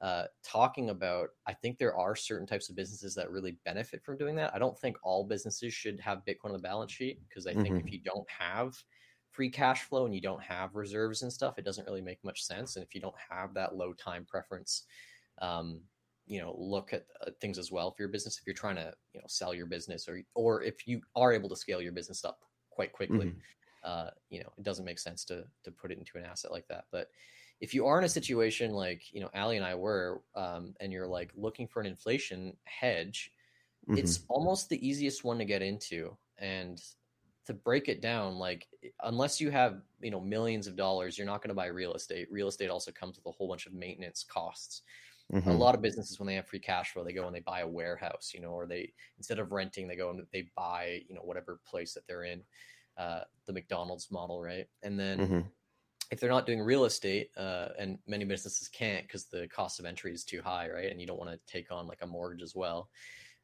uh, 0.00 0.24
talking 0.44 0.90
about 0.90 1.30
I 1.46 1.54
think 1.54 1.78
there 1.78 1.96
are 1.96 2.14
certain 2.14 2.46
types 2.46 2.68
of 2.68 2.76
businesses 2.76 3.14
that 3.16 3.30
really 3.30 3.56
benefit 3.64 4.04
from 4.04 4.16
doing 4.16 4.36
that. 4.36 4.54
I 4.54 4.58
don't 4.58 4.78
think 4.78 4.96
all 5.02 5.24
businesses 5.24 5.74
should 5.74 5.98
have 6.00 6.24
Bitcoin 6.26 6.46
on 6.46 6.52
the 6.52 6.58
balance 6.58 6.92
sheet 6.92 7.20
because 7.28 7.46
I 7.46 7.54
think 7.54 7.68
mm-hmm. 7.68 7.86
if 7.86 7.92
you 7.92 8.00
don't 8.04 8.28
have 8.30 8.74
free 9.32 9.50
cash 9.50 9.82
flow 9.82 10.04
and 10.04 10.14
you 10.14 10.20
don't 10.20 10.42
have 10.42 10.76
reserves 10.76 11.22
and 11.22 11.32
stuff, 11.32 11.58
it 11.58 11.64
doesn't 11.64 11.86
really 11.86 12.00
make 12.00 12.22
much 12.24 12.44
sense. 12.44 12.76
And 12.76 12.84
if 12.84 12.94
you 12.94 13.00
don't 13.00 13.14
have 13.28 13.54
that 13.54 13.74
low 13.74 13.92
time 13.92 14.24
preference, 14.24 14.84
um, 15.42 15.80
you 16.28 16.40
know, 16.40 16.54
look 16.58 16.92
at 16.92 17.06
uh, 17.26 17.30
things 17.40 17.58
as 17.58 17.72
well 17.72 17.90
for 17.90 18.02
your 18.02 18.10
business. 18.10 18.38
If 18.38 18.46
you're 18.46 18.54
trying 18.54 18.76
to, 18.76 18.92
you 19.12 19.20
know, 19.20 19.26
sell 19.28 19.54
your 19.54 19.66
business 19.66 20.08
or 20.08 20.20
or 20.34 20.62
if 20.62 20.86
you 20.86 21.00
are 21.16 21.32
able 21.32 21.48
to 21.48 21.56
scale 21.56 21.80
your 21.80 21.92
business 21.92 22.24
up 22.24 22.40
quite 22.70 22.92
quickly, 22.92 23.26
mm-hmm. 23.26 23.38
uh, 23.82 24.10
you 24.30 24.40
know, 24.40 24.52
it 24.56 24.62
doesn't 24.62 24.84
make 24.84 24.98
sense 24.98 25.24
to 25.26 25.44
to 25.64 25.70
put 25.70 25.90
it 25.90 25.98
into 25.98 26.18
an 26.18 26.24
asset 26.24 26.52
like 26.52 26.68
that. 26.68 26.84
But 26.92 27.08
if 27.60 27.74
you 27.74 27.86
are 27.86 27.98
in 27.98 28.04
a 28.04 28.08
situation 28.08 28.72
like 28.72 29.02
you 29.12 29.20
know 29.20 29.30
Ali 29.34 29.56
and 29.56 29.66
I 29.66 29.74
were, 29.74 30.22
um, 30.34 30.74
and 30.80 30.92
you're 30.92 31.08
like 31.08 31.32
looking 31.34 31.66
for 31.66 31.80
an 31.80 31.86
inflation 31.86 32.56
hedge, 32.64 33.32
mm-hmm. 33.88 33.98
it's 33.98 34.20
almost 34.28 34.68
the 34.68 34.86
easiest 34.86 35.24
one 35.24 35.38
to 35.38 35.44
get 35.44 35.62
into. 35.62 36.16
And 36.40 36.80
to 37.48 37.54
break 37.54 37.88
it 37.88 38.02
down, 38.02 38.38
like 38.38 38.68
unless 39.04 39.40
you 39.40 39.50
have 39.50 39.80
you 40.02 40.10
know 40.10 40.20
millions 40.20 40.66
of 40.66 40.76
dollars, 40.76 41.16
you're 41.16 41.26
not 41.26 41.42
going 41.42 41.48
to 41.48 41.54
buy 41.54 41.66
real 41.66 41.94
estate. 41.94 42.28
Real 42.30 42.48
estate 42.48 42.68
also 42.68 42.92
comes 42.92 43.16
with 43.16 43.24
a 43.26 43.30
whole 43.30 43.48
bunch 43.48 43.64
of 43.64 43.72
maintenance 43.72 44.22
costs. 44.22 44.82
Mm-hmm. 45.32 45.50
A 45.50 45.54
lot 45.54 45.74
of 45.74 45.82
businesses, 45.82 46.18
when 46.18 46.26
they 46.26 46.36
have 46.36 46.46
free 46.46 46.58
cash 46.58 46.92
flow, 46.92 47.04
they 47.04 47.12
go 47.12 47.26
and 47.26 47.36
they 47.36 47.40
buy 47.40 47.60
a 47.60 47.68
warehouse, 47.68 48.32
you 48.34 48.40
know, 48.40 48.50
or 48.50 48.66
they 48.66 48.92
instead 49.18 49.38
of 49.38 49.52
renting, 49.52 49.86
they 49.86 49.96
go 49.96 50.10
and 50.10 50.22
they 50.32 50.48
buy, 50.56 51.02
you 51.08 51.14
know, 51.14 51.20
whatever 51.20 51.60
place 51.68 51.92
that 51.92 52.06
they're 52.06 52.24
in, 52.24 52.42
uh, 52.96 53.20
the 53.46 53.52
McDonald's 53.52 54.10
model, 54.10 54.40
right? 54.40 54.66
And 54.82 54.98
then 54.98 55.18
mm-hmm 55.18 55.40
if 56.10 56.20
they're 56.20 56.30
not 56.30 56.46
doing 56.46 56.60
real 56.60 56.84
estate, 56.84 57.30
uh, 57.36 57.68
and 57.78 57.98
many 58.06 58.24
businesses 58.24 58.68
can't 58.68 59.06
because 59.06 59.26
the 59.26 59.46
cost 59.48 59.78
of 59.78 59.84
entry 59.84 60.12
is 60.12 60.24
too 60.24 60.40
high, 60.42 60.68
right? 60.70 60.90
And 60.90 61.00
you 61.00 61.06
don't 61.06 61.18
want 61.18 61.30
to 61.30 61.38
take 61.46 61.70
on 61.70 61.86
like 61.86 62.02
a 62.02 62.06
mortgage 62.06 62.42
as 62.42 62.54
well. 62.54 62.88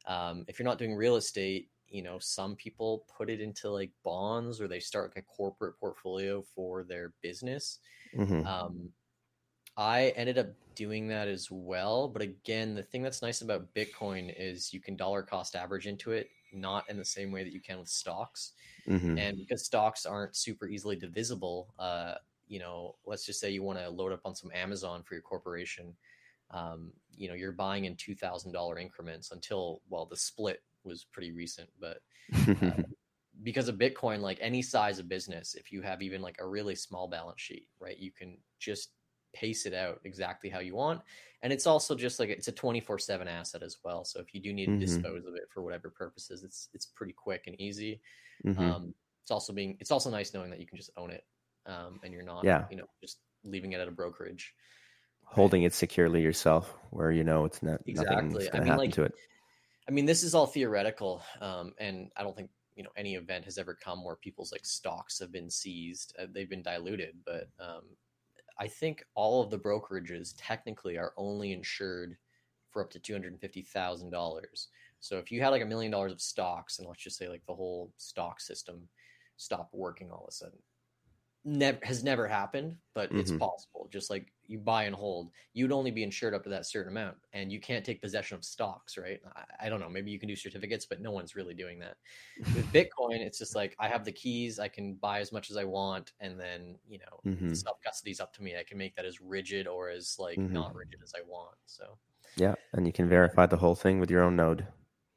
Um, 0.07 0.45
if 0.47 0.57
you're 0.57 0.67
not 0.67 0.79
doing 0.79 0.95
real 0.95 1.15
estate, 1.15 1.69
you 1.87 2.01
know, 2.01 2.17
some 2.19 2.55
people 2.55 3.05
put 3.15 3.29
it 3.29 3.39
into 3.39 3.69
like 3.69 3.91
bonds 4.03 4.59
or 4.59 4.67
they 4.67 4.79
start 4.79 5.11
like 5.15 5.23
a 5.23 5.27
corporate 5.27 5.79
portfolio 5.79 6.43
for 6.55 6.83
their 6.83 7.13
business. 7.21 7.79
Mm-hmm. 8.15 8.45
Um, 8.45 8.89
I 9.77 10.13
ended 10.15 10.39
up 10.39 10.47
doing 10.75 11.07
that 11.07 11.27
as 11.27 11.49
well. 11.49 12.07
But 12.07 12.21
again, 12.21 12.75
the 12.75 12.83
thing 12.83 13.01
that's 13.01 13.21
nice 13.21 13.41
about 13.41 13.73
Bitcoin 13.73 14.33
is 14.37 14.73
you 14.73 14.79
can 14.79 14.95
dollar 14.95 15.23
cost 15.23 15.55
average 15.55 15.87
into 15.87 16.11
it, 16.11 16.29
not 16.53 16.89
in 16.89 16.97
the 16.97 17.05
same 17.05 17.31
way 17.31 17.43
that 17.43 17.53
you 17.53 17.61
can 17.61 17.79
with 17.79 17.89
stocks. 17.89 18.53
Mm-hmm. 18.87 19.17
And 19.17 19.37
because 19.37 19.65
stocks 19.65 20.05
aren't 20.05 20.35
super 20.35 20.67
easily 20.67 20.95
divisible, 20.95 21.73
uh, 21.79 22.15
you 22.47 22.59
know, 22.59 22.95
let's 23.05 23.25
just 23.25 23.39
say 23.39 23.49
you 23.49 23.63
want 23.63 23.79
to 23.79 23.89
load 23.89 24.11
up 24.11 24.21
on 24.25 24.35
some 24.35 24.51
Amazon 24.53 25.03
for 25.03 25.15
your 25.15 25.21
corporation. 25.21 25.95
Um, 26.51 26.93
you 27.17 27.27
know, 27.27 27.33
you're 27.33 27.51
buying 27.51 27.85
in 27.85 27.95
two 27.95 28.15
thousand 28.15 28.51
dollar 28.51 28.77
increments 28.77 29.31
until 29.31 29.81
well, 29.89 30.05
the 30.05 30.17
split 30.17 30.61
was 30.83 31.05
pretty 31.11 31.31
recent, 31.31 31.69
but 31.79 32.01
uh, 32.47 32.83
because 33.43 33.67
of 33.67 33.77
Bitcoin, 33.77 34.21
like 34.21 34.37
any 34.41 34.61
size 34.61 34.99
of 34.99 35.09
business, 35.09 35.55
if 35.55 35.71
you 35.71 35.81
have 35.81 36.01
even 36.01 36.21
like 36.21 36.37
a 36.39 36.47
really 36.47 36.75
small 36.75 37.07
balance 37.07 37.41
sheet, 37.41 37.67
right, 37.79 37.97
you 37.97 38.11
can 38.11 38.37
just 38.59 38.91
pace 39.35 39.65
it 39.65 39.73
out 39.73 40.01
exactly 40.03 40.49
how 40.49 40.59
you 40.59 40.75
want. 40.75 41.01
And 41.43 41.53
it's 41.53 41.67
also 41.67 41.93
just 41.93 42.19
like 42.19 42.29
it's 42.29 42.47
a 42.47 42.51
24 42.51 42.97
7 42.97 43.27
asset 43.27 43.61
as 43.61 43.77
well. 43.83 44.03
So 44.03 44.19
if 44.19 44.33
you 44.33 44.41
do 44.41 44.51
need 44.51 44.65
to 44.65 44.71
mm-hmm. 44.71 44.79
dispose 44.79 45.25
of 45.25 45.35
it 45.35 45.43
for 45.49 45.61
whatever 45.61 45.89
purposes, 45.89 46.43
it's 46.43 46.69
it's 46.73 46.87
pretty 46.87 47.13
quick 47.13 47.43
and 47.45 47.59
easy. 47.61 48.01
Mm-hmm. 48.43 48.63
Um, 48.63 48.93
it's 49.21 49.31
also 49.31 49.53
being 49.53 49.77
it's 49.79 49.91
also 49.91 50.09
nice 50.09 50.33
knowing 50.33 50.49
that 50.49 50.59
you 50.59 50.65
can 50.65 50.77
just 50.77 50.89
own 50.97 51.11
it 51.11 51.23
um, 51.65 51.99
and 52.03 52.13
you're 52.13 52.23
not, 52.23 52.43
yeah. 52.43 52.65
you 52.69 52.77
know, 52.77 52.85
just 53.01 53.19
leaving 53.43 53.73
it 53.73 53.79
at 53.79 53.87
a 53.87 53.91
brokerage, 53.91 54.53
holding 55.23 55.63
it 55.63 55.73
securely 55.73 56.21
yourself, 56.21 56.75
where 56.91 57.11
you 57.11 57.23
know 57.23 57.45
it's 57.45 57.61
not 57.63 57.81
exactly. 57.85 58.49
I 58.53 58.59
mean, 58.59 58.77
like, 58.77 58.93
to 58.93 59.03
it. 59.03 59.13
I 59.87 59.91
mean, 59.91 60.05
this 60.05 60.23
is 60.23 60.33
all 60.33 60.47
theoretical, 60.47 61.21
um, 61.41 61.73
and 61.79 62.09
I 62.17 62.23
don't 62.23 62.35
think 62.35 62.49
you 62.75 62.83
know 62.83 62.91
any 62.95 63.15
event 63.15 63.45
has 63.45 63.57
ever 63.57 63.73
come 63.75 64.03
where 64.03 64.15
people's 64.15 64.51
like 64.51 64.65
stocks 64.65 65.19
have 65.19 65.31
been 65.31 65.49
seized, 65.49 66.15
uh, 66.19 66.25
they've 66.31 66.49
been 66.49 66.63
diluted, 66.63 67.15
but 67.25 67.49
um, 67.59 67.83
I 68.59 68.67
think 68.67 69.03
all 69.15 69.41
of 69.41 69.49
the 69.49 69.59
brokerages 69.59 70.33
technically 70.37 70.97
are 70.97 71.13
only 71.17 71.51
insured 71.51 72.17
for 72.71 72.83
up 72.83 72.91
to 72.91 72.99
two 72.99 73.13
hundred 73.13 73.33
and 73.33 73.41
fifty 73.41 73.61
thousand 73.61 74.11
dollars. 74.11 74.69
So 74.99 75.17
if 75.17 75.31
you 75.31 75.41
had 75.41 75.49
like 75.49 75.61
a 75.61 75.65
million 75.65 75.91
dollars 75.91 76.11
of 76.11 76.21
stocks, 76.21 76.79
and 76.79 76.87
let's 76.87 77.03
just 77.03 77.17
say 77.17 77.29
like 77.29 77.45
the 77.45 77.55
whole 77.55 77.91
stock 77.97 78.39
system 78.39 78.87
stopped 79.37 79.73
working 79.73 80.09
all 80.11 80.23
of 80.23 80.29
a 80.29 80.31
sudden, 80.31 80.59
never 81.43 81.79
has 81.83 82.03
never 82.03 82.27
happened, 82.27 82.75
but 82.93 83.09
mm-hmm. 83.09 83.19
it's 83.19 83.31
possible. 83.31 83.87
Just 83.91 84.09
like 84.09 84.33
you 84.47 84.59
buy 84.59 84.83
and 84.83 84.95
hold, 84.95 85.31
you'd 85.53 85.71
only 85.71 85.91
be 85.91 86.03
insured 86.03 86.33
up 86.33 86.43
to 86.43 86.49
that 86.49 86.65
certain 86.65 86.91
amount, 86.91 87.17
and 87.33 87.51
you 87.51 87.59
can't 87.59 87.85
take 87.85 88.01
possession 88.01 88.35
of 88.35 88.43
stocks, 88.43 88.97
right? 88.97 89.19
I, 89.35 89.65
I 89.65 89.69
don't 89.69 89.79
know. 89.79 89.89
Maybe 89.89 90.11
you 90.11 90.19
can 90.19 90.29
do 90.29 90.35
certificates, 90.35 90.85
but 90.85 91.01
no 91.01 91.11
one's 91.11 91.35
really 91.35 91.53
doing 91.53 91.79
that. 91.79 91.97
With 92.39 92.65
Bitcoin, 92.73 93.19
it's 93.19 93.39
just 93.39 93.55
like 93.55 93.75
I 93.79 93.87
have 93.87 94.05
the 94.05 94.11
keys, 94.11 94.59
I 94.59 94.67
can 94.67 94.95
buy 94.95 95.19
as 95.19 95.31
much 95.31 95.51
as 95.51 95.57
I 95.57 95.63
want, 95.63 96.13
and 96.19 96.39
then 96.39 96.77
you 96.87 96.99
know, 96.99 97.31
mm-hmm. 97.31 97.53
self 97.53 97.77
custody's 97.83 98.19
up 98.19 98.33
to 98.35 98.43
me. 98.43 98.55
I 98.59 98.63
can 98.63 98.77
make 98.77 98.95
that 98.95 99.05
as 99.05 99.21
rigid 99.21 99.67
or 99.67 99.89
as 99.89 100.17
like 100.19 100.37
mm-hmm. 100.37 100.53
not 100.53 100.75
rigid 100.75 100.99
as 101.03 101.13
I 101.15 101.21
want. 101.27 101.55
So 101.65 101.97
yeah, 102.37 102.55
and 102.73 102.85
you 102.85 102.93
can 102.93 103.07
verify 103.07 103.45
the 103.45 103.57
whole 103.57 103.75
thing 103.75 103.99
with 103.99 104.09
your 104.09 104.23
own 104.23 104.35
node. 104.35 104.67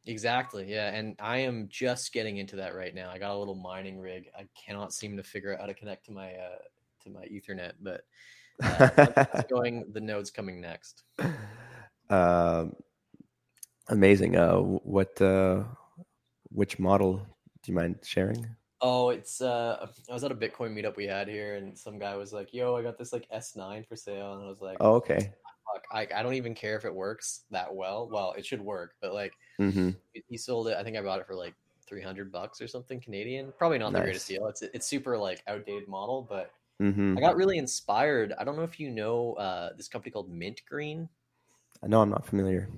Exactly. 0.09 0.65
Yeah. 0.67 0.95
And 0.95 1.17
I 1.21 1.39
am 1.39 1.69
just 1.69 2.15
getting 2.15 2.39
into 2.39 2.57
that 2.57 2.75
right 2.75 2.95
now. 2.95 3.11
I 3.11 3.19
got 3.19 3.35
a 3.35 3.39
little 3.39 3.55
mining 3.55 4.01
rig. 4.01 4.31
I 4.35 4.47
cannot 4.57 4.95
seem 4.95 5.19
to 5.19 5.23
figure 5.23 5.53
out 5.53 5.61
how 5.61 5.67
to 5.67 5.75
connect 5.75 6.07
to 6.07 6.13
my 6.13 6.33
uh 6.33 6.59
to 7.03 7.11
my 7.11 7.27
Ethernet, 7.27 7.73
but 7.83 8.03
uh, 8.63 9.43
going 9.51 9.85
the 9.93 10.01
nodes 10.01 10.31
coming 10.31 10.61
next. 10.61 11.03
Um 12.11 12.77
amazing. 13.89 14.37
Uh 14.37 14.57
what 14.59 15.21
uh 15.21 15.65
which 16.51 16.79
model 16.79 17.27
do 17.63 17.73
you 17.73 17.75
mind 17.75 17.97
sharing? 18.03 18.47
Oh, 18.81 19.11
it's 19.11 19.41
uh 19.41 19.87
I 20.09 20.13
was 20.13 20.25
at 20.25 20.33
a 20.33 20.37
Bitcoin 20.37 20.75
meetup 20.75 20.97
we 20.97 21.07
had 21.07 21.29
here 21.29 21.57
and 21.57 21.77
some 21.77 21.99
guy 21.99 22.17
was 22.17 22.33
like, 22.33 22.55
"Yo, 22.55 22.77
I 22.77 22.83
got 22.83 22.99
this 22.99 23.13
like 23.13 23.29
S9 23.31 23.87
for 23.87 23.97
sale." 23.97 24.35
And 24.35 24.45
I 24.45 24.49
was 24.49 24.61
like, 24.61 24.77
"Oh, 24.81 24.95
okay." 24.95 25.33
fuck, 25.73 25.85
I, 25.93 26.07
I 26.19 26.23
don't 26.23 26.35
even 26.35 26.55
care 26.55 26.77
if 26.77 26.85
it 26.85 26.95
works 26.95 27.43
that 27.51 27.75
well. 27.75 28.09
Well, 28.11 28.35
it 28.37 28.47
should 28.47 28.61
work, 28.61 28.95
but 29.01 29.15
like 29.15 29.35
mm-hmm. 29.61 29.91
he 30.29 30.37
sold 30.37 30.69
it. 30.69 30.77
I 30.77 30.83
think 30.83 30.97
I 30.97 31.03
bought 31.03 31.21
it 31.21 31.27
for 31.27 31.35
like 31.35 31.55
300 31.87 32.31
bucks 32.31 32.61
or 32.61 32.69
something 32.69 33.01
Canadian. 33.01 33.53
Probably 33.57 33.79
not 33.79 33.93
nice. 33.93 34.01
the 34.01 34.05
greatest 34.05 34.29
deal. 34.29 34.47
It's 34.47 34.63
it's 34.63 34.87
super 34.87 35.17
like 35.17 35.43
outdated 35.47 35.89
model, 35.89 36.27
but 36.29 36.53
mm-hmm. 36.81 37.17
I 37.17 37.21
got 37.21 37.37
really 37.37 37.59
inspired. 37.59 38.33
I 38.39 38.45
don't 38.45 38.57
know 38.57 38.63
if 38.63 38.79
you 38.79 38.91
know 38.91 39.35
uh, 39.35 39.71
this 39.77 39.89
company 39.89 40.11
called 40.11 40.33
MintGreen. 40.33 41.09
I 41.83 41.87
know 41.87 42.01
I'm 42.01 42.11
not 42.11 42.27
familiar. 42.27 42.69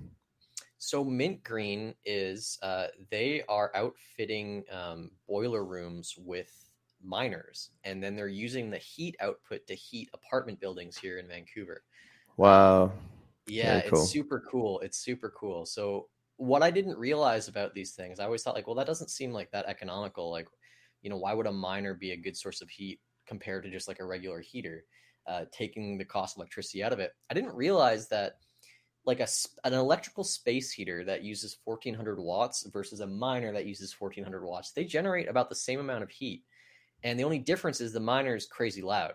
So 0.79 1.05
MintGreen 1.05 1.95
is 2.05 2.59
uh, 2.63 2.87
they 3.11 3.43
are 3.49 3.71
outfitting 3.75 4.65
um, 4.73 5.11
boiler 5.29 5.65
rooms 5.65 6.15
with 6.19 6.51
miners, 7.03 7.71
and 7.85 8.03
then 8.03 8.17
they're 8.17 8.29
using 8.29 8.71
the 8.71 8.79
heat 8.79 9.17
output 9.21 9.67
to 9.67 9.75
heat 9.75 10.09
apartment 10.15 10.61
buildings 10.61 10.97
here 10.97 11.19
in 11.19 11.29
Vancouver. 11.29 11.83
Wow. 12.37 12.93
Yeah, 13.47 13.81
cool. 13.83 14.01
it's 14.01 14.11
super 14.11 14.43
cool. 14.51 14.81
It's 14.81 14.99
super 14.99 15.33
cool. 15.37 15.67
So 15.67 16.09
what 16.37 16.63
I 16.63 16.71
didn't 16.71 16.97
realize 16.97 17.49
about 17.49 17.75
these 17.75 17.93
things, 17.93 18.19
I 18.19 18.25
always 18.25 18.43
thought 18.43 18.55
like, 18.55 18.67
well, 18.67 18.77
that 18.77 18.87
doesn't 18.87 19.11
seem 19.11 19.33
like 19.33 19.51
that 19.51 19.67
economical. 19.67 20.31
Like, 20.31 20.49
you 21.03 21.11
know, 21.11 21.19
why 21.19 21.35
would 21.35 21.47
a 21.47 21.53
miner 21.53 21.95
be 21.95 22.13
a 22.13 22.17
good 22.17 22.37
source 22.37 22.63
of 22.63 22.71
heat 22.71 23.01
compared 23.31 23.65
to 23.65 23.71
just 23.73 23.89
like 23.89 24.01
a 24.01 24.07
regular 24.07 24.43
heater? 24.43 24.87
Uh, 25.27 25.47
taking 25.53 25.99
the 25.99 26.05
cost 26.07 26.37
of 26.37 26.41
electricity 26.41 26.85
out 26.85 26.93
of 26.95 27.01
it. 27.01 27.13
I 27.31 27.35
didn't 27.35 27.55
realize 27.55 28.09
that 28.11 28.41
like 29.05 29.21
a 29.21 29.29
an 29.65 29.73
electrical 29.75 30.25
space 30.25 30.73
heater 30.73 31.05
that 31.05 31.25
uses 31.25 31.59
1400 31.65 32.21
watts 32.21 32.67
versus 32.73 33.01
a 33.01 33.07
miner 33.07 33.53
that 33.53 33.67
uses 33.67 33.93
1400 33.93 34.45
watts. 34.45 34.73
They 34.73 34.85
generate 34.85 35.29
about 35.29 35.49
the 35.49 35.57
same 35.57 35.81
amount 35.81 36.05
of 36.05 36.11
heat, 36.11 36.45
and 37.05 37.19
the 37.19 37.25
only 37.25 37.41
difference 37.41 37.81
is 37.81 37.93
the 37.93 38.01
miner 38.01 38.37
is 38.37 38.47
crazy 38.47 38.83
loud. 38.83 39.15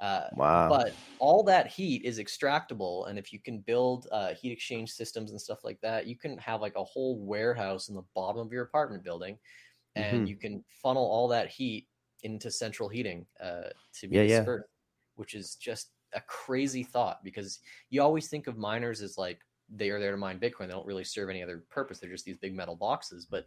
Uh, 0.00 0.28
Wow. 0.30 0.68
but 0.68 0.98
all 1.18 1.44
that 1.44 1.68
heat 1.68 2.02
is 2.04 2.18
extractable 2.18 3.08
and 3.08 3.18
if 3.18 3.32
you 3.32 3.38
can 3.40 3.60
build 3.60 4.08
uh, 4.10 4.34
heat 4.34 4.50
exchange 4.52 4.90
systems 4.92 5.30
and 5.30 5.40
stuff 5.40 5.64
like 5.64 5.80
that 5.80 6.06
you 6.06 6.16
can 6.16 6.36
have 6.38 6.60
like 6.60 6.74
a 6.76 6.82
whole 6.84 7.20
warehouse 7.20 7.88
in 7.88 7.94
the 7.94 8.02
bottom 8.14 8.40
of 8.40 8.52
your 8.52 8.64
apartment 8.64 9.04
building 9.04 9.38
and 9.96 10.26
Mhm. 10.26 10.28
you 10.28 10.36
can 10.36 10.64
funnel 10.68 11.04
all 11.04 11.28
that 11.28 11.48
heat 11.50 11.88
into 12.22 12.50
central 12.50 12.88
heating 12.88 13.26
uh, 13.40 13.70
to 13.92 14.08
be 14.08 14.16
Yeah, 14.16 14.22
yeah. 14.22 14.46
dispersed 14.46 14.68
which 15.16 15.34
is 15.34 15.56
just 15.56 15.92
a 16.14 16.20
crazy 16.22 16.82
thought 16.82 17.22
because 17.24 17.60
you 17.90 18.02
always 18.02 18.28
think 18.28 18.46
of 18.46 18.56
miners 18.56 19.02
as 19.02 19.18
like 19.18 19.40
they 19.68 19.90
are 19.90 20.00
there 20.00 20.10
to 20.10 20.16
mine 20.16 20.38
bitcoin 20.40 20.66
they 20.66 20.72
don't 20.72 20.86
really 20.86 21.04
serve 21.04 21.30
any 21.30 21.42
other 21.42 21.64
purpose 21.70 21.98
they're 21.98 22.10
just 22.10 22.24
these 22.24 22.36
big 22.38 22.54
metal 22.54 22.76
boxes 22.76 23.26
but 23.26 23.46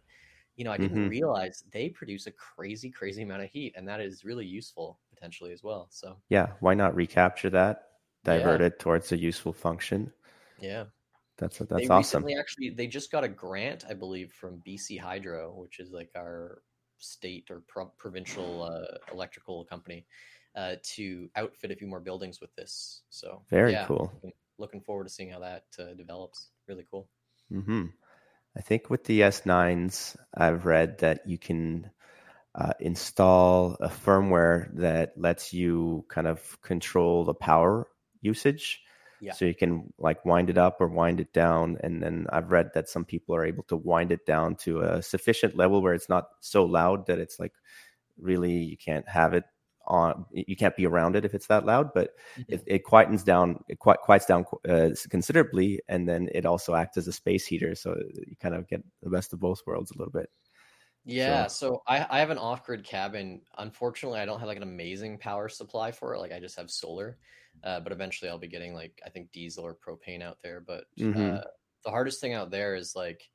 you 0.56 0.64
know 0.64 0.72
i 0.72 0.78
didn't 0.78 1.02
Mhm. 1.02 1.06
realize 1.06 1.64
they 1.72 1.88
produce 1.90 2.26
a 2.26 2.32
crazy 2.32 2.90
crazy 2.90 3.22
amount 3.22 3.42
of 3.42 3.50
heat 3.50 3.74
and 3.76 3.86
that 3.88 4.00
is 4.00 4.24
really 4.24 4.46
useful 4.46 5.00
potentially 5.10 5.52
as 5.52 5.62
well 5.62 5.88
so 5.90 6.20
yeah, 6.28 6.52
why 6.60 6.74
not 6.74 6.94
recapture 6.94 7.50
that, 7.50 7.90
divert 8.24 8.60
Yeah. 8.60 8.60
it 8.60 8.78
towards 8.78 9.12
a 9.12 9.16
useful 9.16 9.52
function? 9.52 10.12
yeah 10.56 10.84
That's 11.38 11.58
that's 11.58 11.70
they 11.76 11.88
awesome. 11.90 12.26
recently 12.26 12.34
actually 12.38 12.70
they 12.70 12.86
just 12.86 13.12
got 13.12 13.24
a 13.24 13.28
grant 13.28 13.84
i 13.88 13.94
believe 13.94 14.32
from 14.32 14.62
bc 14.66 15.00
hydro 15.00 15.54
which 15.54 15.80
is 15.80 15.92
like 15.92 16.10
our 16.16 16.62
state 16.98 17.50
or 17.50 17.62
pro- 17.66 17.92
provincial 17.98 18.62
uh, 18.62 18.96
electrical 19.12 19.64
company 19.64 20.06
uh, 20.54 20.76
to 20.82 21.28
outfit 21.36 21.70
a 21.70 21.76
few 21.76 21.86
more 21.86 22.00
buildings 22.00 22.40
with 22.40 22.54
this 22.54 23.02
so 23.10 23.42
Very 23.50 23.72
yeah, 23.72 23.86
cool. 23.86 24.12
looking, 24.14 24.32
looking 24.58 24.80
forward 24.80 25.04
to 25.04 25.10
seeing 25.10 25.30
how 25.30 25.40
that 25.40 25.64
uh, 25.78 25.94
develops 25.94 26.50
really 26.68 26.84
cool 26.90 27.08
hmm 27.50 27.86
I 28.56 28.62
think 28.62 28.88
with 28.88 29.04
the 29.04 29.22
S9s, 29.22 30.16
I've 30.34 30.64
read 30.64 30.98
that 31.00 31.26
you 31.26 31.36
can 31.38 31.90
uh, 32.54 32.72
install 32.80 33.74
a 33.80 33.88
firmware 33.88 34.74
that 34.78 35.12
lets 35.16 35.52
you 35.52 36.06
kind 36.08 36.26
of 36.26 36.60
control 36.62 37.24
the 37.24 37.34
power 37.34 37.86
usage. 38.22 38.82
Yeah. 39.20 39.32
So 39.32 39.44
you 39.44 39.54
can 39.54 39.92
like 39.98 40.24
wind 40.24 40.50
it 40.50 40.58
up 40.58 40.80
or 40.80 40.88
wind 40.88 41.20
it 41.20 41.32
down. 41.32 41.78
And 41.82 42.02
then 42.02 42.26
I've 42.30 42.50
read 42.50 42.70
that 42.74 42.88
some 42.88 43.04
people 43.04 43.34
are 43.34 43.44
able 43.44 43.64
to 43.64 43.76
wind 43.76 44.12
it 44.12 44.26
down 44.26 44.56
to 44.56 44.80
a 44.80 45.02
sufficient 45.02 45.56
level 45.56 45.82
where 45.82 45.94
it's 45.94 46.08
not 46.08 46.28
so 46.40 46.64
loud 46.64 47.06
that 47.06 47.18
it's 47.18 47.40
like 47.40 47.52
really 48.18 48.52
you 48.52 48.76
can't 48.76 49.08
have 49.08 49.34
it 49.34 49.44
on, 49.86 50.26
you 50.32 50.56
can't 50.56 50.76
be 50.76 50.86
around 50.86 51.16
it 51.16 51.24
if 51.24 51.34
it's 51.34 51.46
that 51.46 51.64
loud. 51.64 51.94
But 51.94 52.10
it, 52.48 52.62
it 52.66 52.84
quietens 52.84 53.24
down 53.24 53.62
it 53.68 53.78
qui- 53.78 53.94
quiets 54.02 54.26
down 54.26 54.44
uh, 54.68 54.90
considerably 55.08 55.80
and 55.88 56.08
then 56.08 56.28
it 56.34 56.44
also 56.44 56.74
acts 56.74 56.96
as 56.96 57.08
a 57.08 57.12
space 57.12 57.46
heater 57.46 57.74
so 57.74 57.96
you 58.14 58.36
kind 58.40 58.54
of 58.54 58.68
get 58.68 58.82
the 59.02 59.10
best 59.10 59.32
of 59.32 59.40
both 59.40 59.62
worlds 59.66 59.90
a 59.92 59.98
little 59.98 60.12
bit 60.12 60.28
Yeah, 61.08 61.46
so 61.46 61.82
I, 61.86 62.04
I 62.10 62.18
have 62.18 62.30
an 62.30 62.38
off-grid 62.38 62.82
cabin. 62.84 63.42
Unfortunately, 63.58 64.18
I 64.18 64.24
don't 64.26 64.40
have 64.40 64.48
like 64.48 64.56
an 64.56 64.64
amazing 64.64 65.18
power 65.18 65.48
supply 65.48 65.92
for 65.92 66.14
it. 66.14 66.18
Like 66.18 66.32
I 66.32 66.40
just 66.40 66.56
have 66.56 66.68
solar, 66.70 67.18
uh, 67.62 67.78
but 67.80 67.92
eventually 67.92 68.28
I'll 68.28 68.38
be 68.38 68.48
getting 68.48 68.74
like 68.74 69.00
I 69.06 69.10
think 69.10 69.30
diesel 69.30 69.64
or 69.64 69.76
propane 69.76 70.20
out 70.22 70.40
there. 70.42 70.60
But 70.60 70.86
Mhm. 70.96 71.36
uh, 71.36 71.44
the 71.84 71.90
hardest 71.90 72.20
thing 72.20 72.32
out 72.34 72.50
there 72.50 72.74
is 72.74 72.96
like 72.96 73.30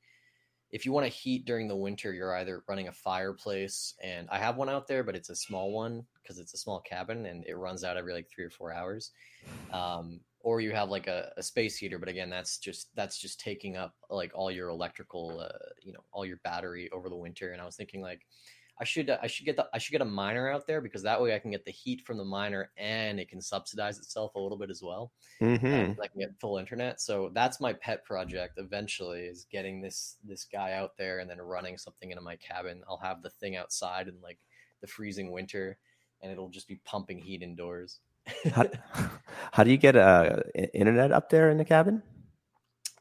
if 0.71 0.85
you 0.85 0.93
want 0.93 1.05
to 1.05 1.09
heat 1.09 1.45
during 1.45 1.67
the 1.67 1.75
winter, 1.77 2.13
you're 2.13 2.35
either 2.37 2.63
running 2.67 2.89
a 2.89 2.93
fireplace, 2.93 3.95
and 4.01 4.29
I 4.31 4.39
have 4.39 4.57
one 4.57 4.69
out 4.69 4.87
there, 4.87 5.03
but 5.03 5.15
it's 5.15 5.29
a 5.29 5.35
small 5.35 5.71
one 5.73 6.07
because 6.21 6.39
it's 6.39 6.53
a 6.55 6.57
small 6.59 6.81
cabin 6.81 7.25
and 7.27 7.45
it 7.47 7.55
runs 7.55 7.83
out 7.83 7.97
every 7.97 8.13
like 8.13 8.29
three 8.29 8.45
or 8.45 8.51
four 8.51 8.73
hours. 8.73 9.11
Um, 9.71 10.21
or 10.43 10.61
you 10.61 10.71
have 10.71 10.89
like 10.89 11.07
a, 11.07 11.31
a 11.37 11.43
space 11.43 11.77
heater, 11.77 11.99
but 11.99 12.09
again, 12.09 12.29
that's 12.29 12.57
just 12.57 12.95
that's 12.95 13.17
just 13.17 13.39
taking 13.39 13.77
up 13.77 13.95
like 14.09 14.31
all 14.33 14.51
your 14.51 14.69
electrical, 14.69 15.39
uh, 15.39 15.69
you 15.81 15.93
know, 15.93 16.03
all 16.11 16.25
your 16.25 16.37
battery 16.43 16.89
over 16.91 17.09
the 17.09 17.15
winter. 17.15 17.51
And 17.51 17.61
I 17.61 17.65
was 17.65 17.75
thinking 17.75 18.01
like, 18.01 18.25
I 18.79 18.83
should 18.83 19.09
I 19.09 19.27
should 19.27 19.45
get 19.45 19.57
the 19.57 19.67
I 19.73 19.77
should 19.77 19.91
get 19.91 20.01
a 20.01 20.05
miner 20.05 20.49
out 20.49 20.65
there 20.65 20.81
because 20.81 21.03
that 21.03 21.21
way 21.21 21.35
I 21.35 21.39
can 21.39 21.51
get 21.51 21.65
the 21.65 21.71
heat 21.71 22.01
from 22.01 22.17
the 22.17 22.25
miner 22.25 22.71
and 22.77 23.19
it 23.19 23.29
can 23.29 23.39
subsidize 23.39 23.99
itself 23.99 24.33
a 24.33 24.39
little 24.39 24.57
bit 24.57 24.71
as 24.71 24.81
well 24.81 25.11
mm-hmm. 25.39 26.01
I 26.01 26.07
can 26.07 26.19
get 26.19 26.39
full 26.39 26.57
internet. 26.57 26.99
So 26.99 27.29
that's 27.33 27.61
my 27.61 27.73
pet 27.73 28.03
project 28.03 28.57
eventually 28.57 29.21
is 29.21 29.45
getting 29.51 29.81
this 29.81 30.17
this 30.23 30.45
guy 30.45 30.73
out 30.73 30.97
there 30.97 31.19
and 31.19 31.29
then 31.29 31.39
running 31.39 31.77
something 31.77 32.09
into 32.09 32.23
my 32.23 32.37
cabin. 32.37 32.81
I'll 32.89 32.97
have 32.97 33.21
the 33.21 33.29
thing 33.29 33.55
outside 33.55 34.07
in 34.07 34.15
like 34.21 34.39
the 34.81 34.87
freezing 34.87 35.31
winter 35.31 35.77
and 36.21 36.31
it'll 36.31 36.49
just 36.49 36.67
be 36.67 36.79
pumping 36.83 37.19
heat 37.19 37.43
indoors. 37.43 37.99
How, 38.53 38.65
how 39.51 39.63
do 39.63 39.71
you 39.71 39.77
get 39.77 39.95
uh, 39.95 40.37
internet 40.73 41.11
up 41.11 41.29
there 41.29 41.49
in 41.49 41.57
the 41.57 41.65
cabin 41.65 42.03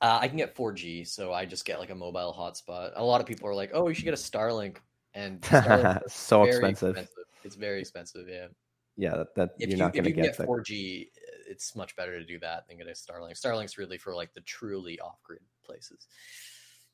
Uh, 0.01 0.19
I 0.21 0.29
can 0.29 0.39
get 0.39 0.55
4G, 0.57 1.07
so 1.07 1.33
I 1.33 1.45
just 1.45 1.65
get 1.65 1.79
like 1.79 1.91
a 1.91 1.95
mobile 1.95 2.35
hotspot. 2.37 2.93
A 2.97 3.05
lot 3.05 3.21
of 3.21 3.27
people 3.27 3.49
are 3.49 3.55
like, 3.55 3.71
"Oh, 3.75 3.89
you 3.89 3.95
should 3.95 4.05
get 4.07 4.15
a 4.15 4.17
Starlink," 4.17 4.79
and 5.15 5.41
Starlink 5.43 6.09
so 6.09 6.45
very 6.45 6.71
expensive. 6.71 6.97
It's 7.45 7.57
very 7.57 7.81
expensive. 7.81 8.27
Yeah. 8.29 8.49
yeah 8.97 9.17
that, 9.17 9.35
that 9.37 9.51
If 9.59 9.71
you're 9.71 9.77
you 9.77 9.77
not 9.79 9.93
going 9.93 10.05
to 10.05 10.11
you 10.11 10.15
can 10.15 10.23
get 10.23 10.37
get 10.37 10.39
that 10.39 10.47
4G, 10.47 11.09
it's 11.49 11.77
much 11.77 11.97
better 11.97 12.19
to 12.19 12.25
do 12.25 12.39
that 12.41 12.67
than 12.69 12.79
get 12.79 12.87
a 12.87 12.91
Starlink. 12.93 13.39
Starlink's 13.39 13.77
really 13.79 13.99
for 13.99 14.15
like 14.15 14.33
the 14.35 14.41
truly 14.43 14.99
off-grid 15.01 15.43
places. 15.65 16.07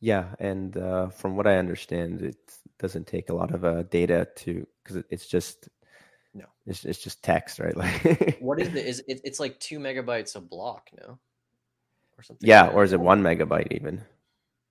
yeah 0.01 0.35
and 0.39 0.77
uh, 0.77 1.09
from 1.09 1.37
what 1.37 1.47
i 1.47 1.57
understand 1.57 2.23
it 2.23 2.37
doesn't 2.79 3.07
take 3.07 3.31
a 3.31 3.35
lot 3.35 3.55
of 3.55 3.65
uh, 3.65 3.83
data 3.85 4.29
to 4.37 4.67
because 4.83 5.03
it's 5.11 5.27
just 5.27 5.69
No. 6.37 6.45
it's, 6.67 6.85
it's 6.85 7.03
just 7.03 7.23
text 7.23 7.59
right 7.59 7.77
like 7.85 8.39
What 8.39 8.61
is 8.61 8.71
the 8.71 8.85
is 8.87 9.01
it, 9.09 9.21
it's 9.25 9.41
like 9.41 9.59
two 9.59 9.79
megabytes 9.79 10.37
a 10.37 10.41
block, 10.41 10.91
no, 11.01 11.19
or 12.19 12.23
something. 12.23 12.47
yeah 12.47 12.65
like 12.67 12.75
or 12.75 12.85
is 12.85 12.93
it 12.93 13.01
one 13.01 13.23
megabyte 13.23 13.73
even 13.73 14.05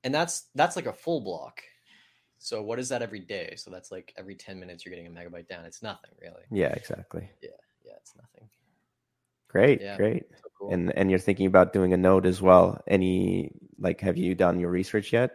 And 0.03 0.13
that's 0.13 0.47
that's 0.53 0.75
like 0.75 0.85
a 0.85 0.93
full 0.93 1.21
block. 1.21 1.61
So 2.37 2.61
what 2.61 2.77
is 2.79 2.89
that 2.89 3.01
every 3.01 3.21
day? 3.21 3.55
So 3.57 3.71
that's 3.71 3.91
like 3.91 4.13
every 4.17 4.35
ten 4.35 4.59
minutes 4.59 4.85
you're 4.85 4.93
getting 4.95 5.07
a 5.07 5.09
megabyte 5.19 5.47
down. 5.47 5.65
It's 5.65 5.81
nothing 5.81 6.11
really. 6.21 6.43
yeah 6.51 6.73
exactly 6.73 7.27
Yeah, 7.41 7.49
Yeah, 7.83 7.93
it's 7.97 8.13
nothing. 8.15 8.47
great 9.47 9.81
Yeah. 9.81 9.97
great 9.97 10.23
So 10.35 10.49
cool. 10.59 10.71
and 10.73 10.95
and 10.95 11.09
you're 11.09 11.19
thinking 11.19 11.47
about 11.47 11.73
doing 11.73 11.93
a 11.93 11.97
node 11.97 12.25
as 12.27 12.41
well 12.41 12.81
any 12.87 13.51
like 13.79 13.99
have 14.01 14.17
you 14.17 14.35
done 14.35 14.59
your 14.59 14.69
research 14.69 15.11
yet 15.13 15.31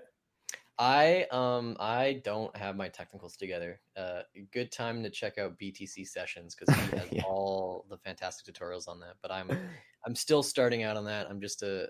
I 0.80 1.24
um 1.30 1.76
I 1.78 2.22
don't 2.24 2.56
have 2.56 2.76
my 2.76 2.88
technicals 2.88 3.36
together. 3.36 3.82
Uh, 3.96 4.22
good 4.52 4.72
time 4.72 5.02
to 5.02 5.10
check 5.10 5.38
out 5.38 5.58
BTC 5.58 6.06
sessions 6.06 6.54
because 6.54 6.74
he 6.74 6.90
has 6.92 7.08
Yeah. 7.12 7.22
all 7.28 7.86
the 7.90 7.98
fantastic 7.98 8.54
tutorials 8.54 8.88
on 8.88 9.00
that. 9.00 9.16
But 9.22 9.30
I'm 9.32 9.50
I'm 10.06 10.14
still 10.16 10.42
starting 10.42 10.82
out 10.84 10.96
on 10.96 11.04
that. 11.04 11.28
I'm 11.30 11.40
just 11.40 11.62
a 11.62 11.88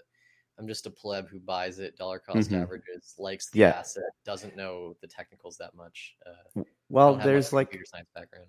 I'm 0.58 0.68
just 0.68 0.86
a 0.86 0.90
pleb 0.90 1.28
who 1.28 1.40
buys 1.40 1.78
it, 1.80 1.96
dollar 1.96 2.20
cost 2.20 2.52
Mhm. 2.52 2.62
averages, 2.62 3.14
likes 3.18 3.50
the 3.50 3.58
Yeah. 3.60 3.74
asset, 3.78 4.04
doesn't 4.24 4.56
know 4.56 4.96
the 5.02 5.08
technicals 5.08 5.58
that 5.58 5.74
much. 5.74 6.16
Uh, 6.26 6.62
well 6.88 7.14
there's 7.16 7.52
like 7.52 7.68
computer 7.68 7.84
science 7.86 8.10
background. 8.14 8.48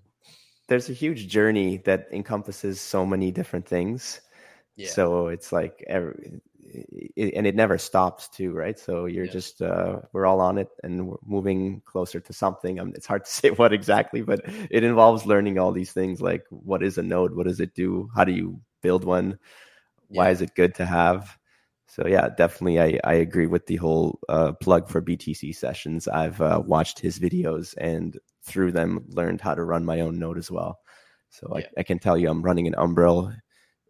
there's 0.67 0.89
a 0.89 0.93
huge 0.93 1.27
journey 1.27 1.77
that 1.77 2.07
encompasses 2.11 2.79
so 2.79 3.05
many 3.05 3.31
different 3.31 3.65
things 3.67 4.21
Yeah, 4.75 4.93
so 4.93 5.27
it's 5.27 5.51
like 5.53 5.83
every, 5.87 6.41
it, 6.63 7.33
and 7.35 7.47
it 7.47 7.55
never 7.55 7.77
stops 7.77 8.29
too 8.29 8.51
right? 8.53 8.77
So 8.79 9.05
you're 9.05 9.25
Yeah. 9.25 9.31
just 9.33 9.61
uh 9.61 9.99
we're 10.13 10.25
all 10.25 10.39
on 10.41 10.57
it 10.57 10.69
and 10.83 11.07
we're 11.07 11.17
moving 11.25 11.81
closer 11.85 12.19
to 12.19 12.33
something. 12.33 12.79
Um, 12.79 12.93
it's 12.95 13.07
hard 13.07 13.25
to 13.25 13.31
say 13.31 13.49
what 13.51 13.73
exactly 13.73 14.21
but 14.21 14.41
it 14.69 14.83
involves 14.83 15.25
learning 15.25 15.59
all 15.59 15.71
these 15.71 15.91
things 15.93 16.21
like 16.21 16.43
what 16.49 16.83
is 16.83 16.97
a 16.97 17.03
node? 17.03 17.35
What 17.35 17.47
does 17.47 17.59
it 17.59 17.73
do? 17.75 18.09
How 18.15 18.23
do 18.23 18.31
you 18.31 18.59
build 18.81 19.03
one? 19.05 19.37
Why 20.13 20.29
Yeah. 20.29 20.31
is 20.31 20.41
it 20.41 20.55
good 20.55 20.75
to 20.75 20.85
have? 20.85 21.37
So 21.87 22.07
yeah 22.07 22.29
definitely 22.29 22.79
i 22.79 22.99
i 23.03 23.13
agree 23.15 23.47
with 23.47 23.65
the 23.67 23.77
whole 23.77 24.19
uh 24.29 24.53
plug 24.53 24.87
for 24.89 25.01
btc 25.01 25.55
sessions. 25.55 26.07
I've 26.07 26.41
uh, 26.41 26.61
watched 26.65 26.99
his 26.99 27.19
videos 27.19 27.75
and 27.77 28.17
through 28.43 28.71
them 28.71 29.05
learned 29.09 29.41
how 29.41 29.55
to 29.55 29.63
run 29.63 29.85
my 29.85 30.01
own 30.01 30.19
node 30.19 30.37
as 30.37 30.49
well. 30.51 30.79
So 31.29 31.53
Yeah. 31.53 31.67
I, 31.77 31.79
I 31.79 31.83
can 31.83 31.99
tell 31.99 32.17
you 32.17 32.29
i'm 32.29 32.41
running 32.41 32.67
an 32.67 32.75
umbrel 32.77 33.33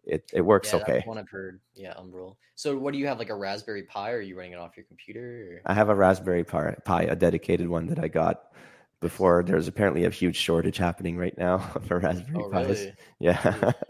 it, 0.04 0.30
it 0.32 0.40
works 0.40 0.72
yeah, 0.72 0.80
okay 0.80 1.02
one 1.06 1.18
I've 1.18 1.28
heard. 1.28 1.60
Yeah, 1.74 1.94
Umbrel. 1.96 2.36
So 2.54 2.76
what 2.76 2.92
do 2.92 2.98
you 2.98 3.06
have 3.06 3.18
like 3.18 3.30
a 3.30 3.34
Raspberry 3.34 3.84
Pi? 3.84 4.12
Or 4.12 4.16
are 4.16 4.20
you 4.20 4.36
running 4.36 4.52
it 4.52 4.58
off 4.58 4.76
your 4.76 4.84
computer? 4.86 5.60
Or? 5.64 5.70
I 5.70 5.74
have 5.74 5.88
a 5.88 5.94
Raspberry 5.94 6.44
Pi, 6.44 6.74
Pi, 6.84 7.02
a 7.02 7.16
dedicated 7.16 7.68
one 7.68 7.86
that 7.86 7.98
I 7.98 8.08
got 8.08 8.52
before. 9.00 9.42
There's 9.42 9.68
apparently 9.68 10.04
a 10.04 10.10
huge 10.10 10.36
shortage 10.36 10.76
happening 10.76 11.16
right 11.16 11.36
now 11.38 11.58
for 11.86 11.98
Raspberry 11.98 12.44
Oh, 12.44 12.50
Pis. 12.50 12.80
really? 12.80 12.94
Yeah. 13.20 13.72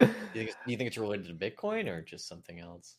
Do 0.00 0.06
you, 0.40 0.44
think, 0.46 0.56
do 0.64 0.70
you 0.70 0.76
think 0.76 0.86
it's 0.88 0.98
related 0.98 1.26
to 1.26 1.34
Bitcoin 1.34 1.88
or 1.88 2.02
just 2.02 2.28
something 2.28 2.60
else? 2.60 2.96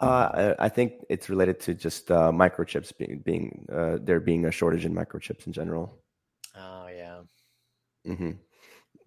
uh, 0.00 0.54
I 0.58 0.66
I 0.66 0.68
think 0.68 1.04
it's 1.08 1.28
related 1.28 1.58
to 1.60 1.74
just 1.74 2.10
uh, 2.12 2.30
microchips 2.30 2.96
being, 2.96 3.18
being 3.24 3.66
uh, 3.72 3.98
there 4.00 4.20
being 4.20 4.44
a 4.44 4.52
shortage 4.52 4.84
in 4.84 4.94
microchips 4.94 5.46
in 5.48 5.52
general. 5.52 5.98
Oh 6.56 6.86
yeah. 6.86 7.22
hmm 8.06 8.32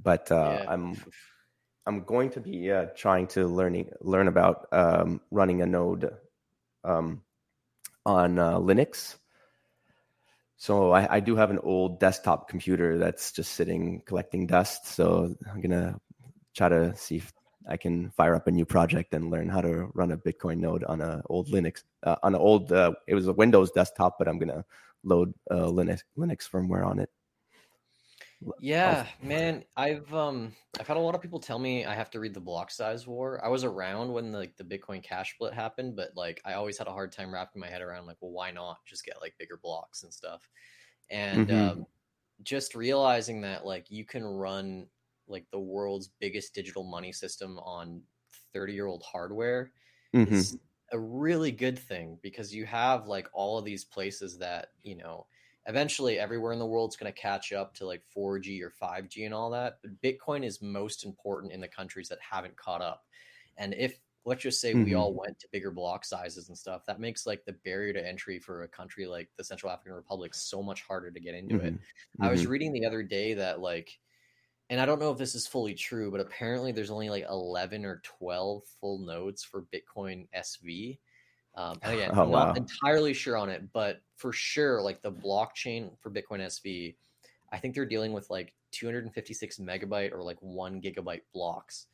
But 0.03 0.29
uh, 0.31 0.59
yeah. 0.63 0.71
I'm 0.71 0.95
I'm 1.87 2.03
going 2.03 2.31
to 2.31 2.39
be 2.39 2.71
uh, 2.71 2.87
trying 2.95 3.27
to 3.27 3.47
learning 3.47 3.91
learn 4.01 4.27
about 4.27 4.67
um, 4.71 5.21
running 5.29 5.61
a 5.61 5.65
node 5.65 6.09
um, 6.83 7.21
on 8.05 8.39
uh, 8.39 8.57
Linux. 8.57 9.17
So 10.57 10.91
I, 10.91 11.15
I 11.17 11.19
do 11.19 11.35
have 11.35 11.51
an 11.51 11.59
old 11.59 11.99
desktop 11.99 12.49
computer 12.49 12.97
that's 12.97 13.31
just 13.31 13.53
sitting 13.53 14.01
collecting 14.05 14.47
dust. 14.47 14.87
So 14.87 15.35
I'm 15.51 15.61
gonna 15.61 15.99
try 16.55 16.69
to 16.69 16.95
see 16.95 17.17
if 17.17 17.31
I 17.67 17.77
can 17.77 18.09
fire 18.11 18.35
up 18.35 18.47
a 18.47 18.51
new 18.51 18.65
project 18.65 19.13
and 19.13 19.29
learn 19.29 19.49
how 19.49 19.61
to 19.61 19.89
run 19.93 20.11
a 20.11 20.17
Bitcoin 20.17 20.57
node 20.59 20.83
on 20.85 21.01
a 21.01 21.21
old 21.29 21.49
Linux 21.49 21.83
uh, 22.03 22.15
on 22.23 22.33
an 22.33 22.41
old. 22.41 22.71
Uh, 22.71 22.93
it 23.07 23.15
was 23.15 23.27
a 23.27 23.33
Windows 23.33 23.71
desktop, 23.71 24.17
but 24.17 24.27
I'm 24.27 24.39
gonna 24.39 24.65
load 25.03 25.33
uh, 25.51 25.65
Linux 25.65 26.01
Linux 26.17 26.49
firmware 26.49 26.85
on 26.85 26.99
it. 26.99 27.09
Yeah, 28.57 29.09
man, 29.21 29.65
I've 29.75 30.13
um 30.13 30.55
I've 30.79 30.87
had 30.87 30.97
a 30.97 30.99
lot 30.99 31.13
of 31.15 31.21
people 31.21 31.39
tell 31.39 31.59
me 31.59 31.85
I 31.85 31.93
have 31.93 32.09
to 32.11 32.19
read 32.19 32.33
the 32.33 32.39
block 32.41 32.71
size 32.71 33.05
war. 33.05 33.43
I 33.43 33.49
was 33.49 33.63
around 33.65 34.13
when 34.13 34.31
the, 34.31 34.37
like 34.37 34.55
the 34.57 34.63
Bitcoin 34.63 35.03
Cash 35.03 35.33
split 35.35 35.53
happened, 35.53 35.95
but 35.95 36.15
like 36.15 36.41
I 36.45 36.53
always 36.53 36.77
had 36.77 36.87
a 36.87 36.91
hard 36.91 37.11
time 37.11 37.33
wrapping 37.33 37.59
my 37.59 37.67
head 37.69 37.81
around 37.81 38.05
like, 38.05 38.17
well, 38.21 38.31
why 38.31 38.51
not 38.51 38.85
just 38.85 39.03
get 39.05 39.19
like 39.21 39.37
bigger 39.37 39.57
blocks 39.57 40.03
and 40.03 40.13
stuff? 40.13 40.49
And 41.09 41.51
Mhm. 41.51 41.51
um, 41.51 41.85
just 42.43 42.75
realizing 42.75 43.41
that 43.41 43.65
like 43.65 43.91
you 43.91 44.05
can 44.05 44.25
run 44.25 44.89
like 45.27 45.49
the 45.51 45.59
world's 45.59 46.09
biggest 46.09 46.53
digital 46.55 46.83
money 46.83 47.11
system 47.13 47.59
on 47.59 48.03
30 48.53 48.73
year 48.73 48.87
old 48.87 49.03
hardware 49.03 49.73
Mhm. 50.13 50.45
is 50.45 50.57
a 50.91 50.99
really 50.99 51.51
good 51.51 51.79
thing 51.79 52.19
because 52.23 52.53
you 52.53 52.65
have 52.65 53.07
like 53.07 53.27
all 53.33 53.57
of 53.57 53.65
these 53.65 53.85
places 53.85 54.37
that 54.39 54.69
you 54.83 54.95
know 54.95 55.27
eventually 55.67 56.19
everywhere 56.19 56.53
in 56.53 56.59
the 56.59 56.65
world's 56.65 56.95
going 56.97 57.11
to 57.11 57.19
catch 57.19 57.51
up 57.53 57.73
to 57.75 57.85
like 57.85 58.03
4G 58.03 58.61
or 58.61 58.69
5G 58.71 59.25
and 59.25 59.33
all 59.33 59.49
that 59.51 59.79
but 59.81 60.01
bitcoin 60.01 60.43
is 60.45 60.61
most 60.61 61.05
important 61.05 61.51
in 61.53 61.61
the 61.61 61.67
countries 61.67 62.09
that 62.09 62.19
haven't 62.21 62.55
caught 62.57 62.81
up 62.81 63.05
and 63.57 63.73
if 63.73 63.99
let's 64.25 64.41
just 64.41 64.59
say 64.61 64.73
we 64.75 64.93
Mhm. 64.93 64.95
all 64.95 65.13
went 65.15 65.37
to 65.39 65.47
bigger 65.51 65.71
block 65.71 66.03
sizes 66.05 66.49
and 66.49 66.57
stuff 66.57 66.83
that 66.85 66.99
makes 66.99 67.25
like 67.27 67.45
the 67.45 67.53
barrier 67.53 67.93
to 67.93 68.07
entry 68.07 68.39
for 68.39 68.63
a 68.63 68.67
country 68.67 69.05
like 69.05 69.29
the 69.37 69.43
Central 69.43 69.71
African 69.71 69.93
Republic 69.93 70.33
so 70.33 70.63
much 70.63 70.81
harder 70.83 71.11
to 71.11 71.19
get 71.19 71.35
into 71.35 71.59
it 71.59 71.75
Mhm. 71.75 71.83
I 72.19 72.29
was 72.29 72.45
Mhm. 72.45 72.47
reading 72.47 72.73
the 72.73 72.85
other 72.85 73.03
day 73.03 73.33
that 73.35 73.59
like 73.59 73.99
and 74.69 74.79
I 74.81 74.85
don't 74.85 74.99
know 74.99 75.11
if 75.11 75.17
this 75.17 75.35
is 75.35 75.45
fully 75.47 75.75
true, 75.75 76.09
but 76.11 76.19
apparently 76.21 76.71
there's 76.71 76.89
only 76.91 77.09
like 77.09 77.25
11 77.29 77.85
or 77.85 77.99
12 78.03 78.65
full 78.65 78.99
nodes 78.99 79.43
for 79.43 79.63
Bitcoin 79.63 80.27
SV. 80.33 80.99
Um, 81.55 81.79
and 81.83 81.93
again, 81.99 82.11
Oh, 82.13 82.23
I'm 82.23 82.31
not 82.31 82.47
wow. 82.49 82.53
entirely 82.53 83.13
sure 83.13 83.37
on 83.37 83.49
it, 83.49 83.71
but 83.73 84.01
for 84.15 84.31
sure, 84.33 84.81
like 84.81 85.01
the 85.01 85.11
blockchain 85.11 85.97
for 85.99 86.11
Bitcoin 86.11 86.39
SV, 86.41 86.95
I 87.51 87.57
think 87.57 87.75
they're 87.75 87.85
dealing 87.85 88.13
with 88.13 88.29
like 88.29 88.53
256 88.71 89.57
megabyte 89.59 90.11
or 90.11 90.21
like 90.23 90.37
one 90.41 90.81
gigabyte 90.81 91.21
blocks. 91.33 91.87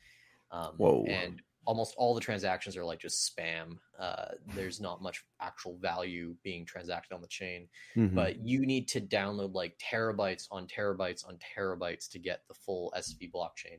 Um, 0.50 0.74
Whoa. 0.76 1.04
And 1.04 1.40
almost 1.64 1.94
all 1.96 2.12
the 2.12 2.20
transactions 2.20 2.76
are 2.76 2.84
like 2.84 2.98
just 2.98 3.36
spam. 3.36 3.78
Uh, 3.96 4.30
there's 4.48 4.80
not 4.80 5.00
much 5.00 5.24
actual 5.40 5.76
value 5.78 6.34
being 6.42 6.64
transacted 6.66 7.14
on 7.14 7.20
the 7.20 7.28
chain 7.28 7.68
Mhm. 7.94 8.14
but 8.16 8.40
you 8.44 8.66
need 8.66 8.88
to 8.88 9.00
download 9.00 9.54
like 9.54 9.78
terabytes 9.78 10.48
on 10.50 10.66
terabytes 10.66 11.24
on 11.26 11.38
terabytes 11.38 12.10
to 12.10 12.18
get 12.18 12.46
the 12.48 12.54
full 12.54 12.92
SV 12.96 13.30
blockchain. 13.30 13.78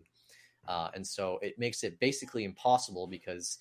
Uh, 0.66 0.92
and 0.96 1.06
so 1.06 1.40
it 1.40 1.60
makes 1.60 1.84
it 1.84 2.00
basically 2.00 2.46
impossible 2.46 3.06
because 3.06 3.58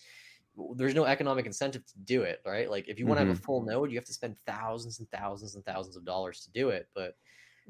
there's 0.77 0.95
no 0.95 1.05
economic 1.05 1.47
incentive 1.47 1.85
to 1.87 1.99
do 2.05 2.23
it, 2.23 2.41
right? 2.45 2.71
Like 2.71 2.89
if 2.89 2.99
you 2.99 3.07
want 3.07 3.21
to 3.21 3.27
have 3.27 3.37
a 3.37 3.41
full 3.41 3.63
node, 3.63 3.91
you 3.91 3.97
have 3.97 4.05
to 4.07 4.13
spend 4.13 4.37
thousands 4.47 4.99
and 4.99 5.09
thousands 5.11 5.55
and 5.55 5.65
thousands 5.65 5.97
of 5.97 6.05
dollars 6.05 6.41
to 6.45 6.51
do 6.51 6.69
it. 6.71 6.89
But 6.95 7.17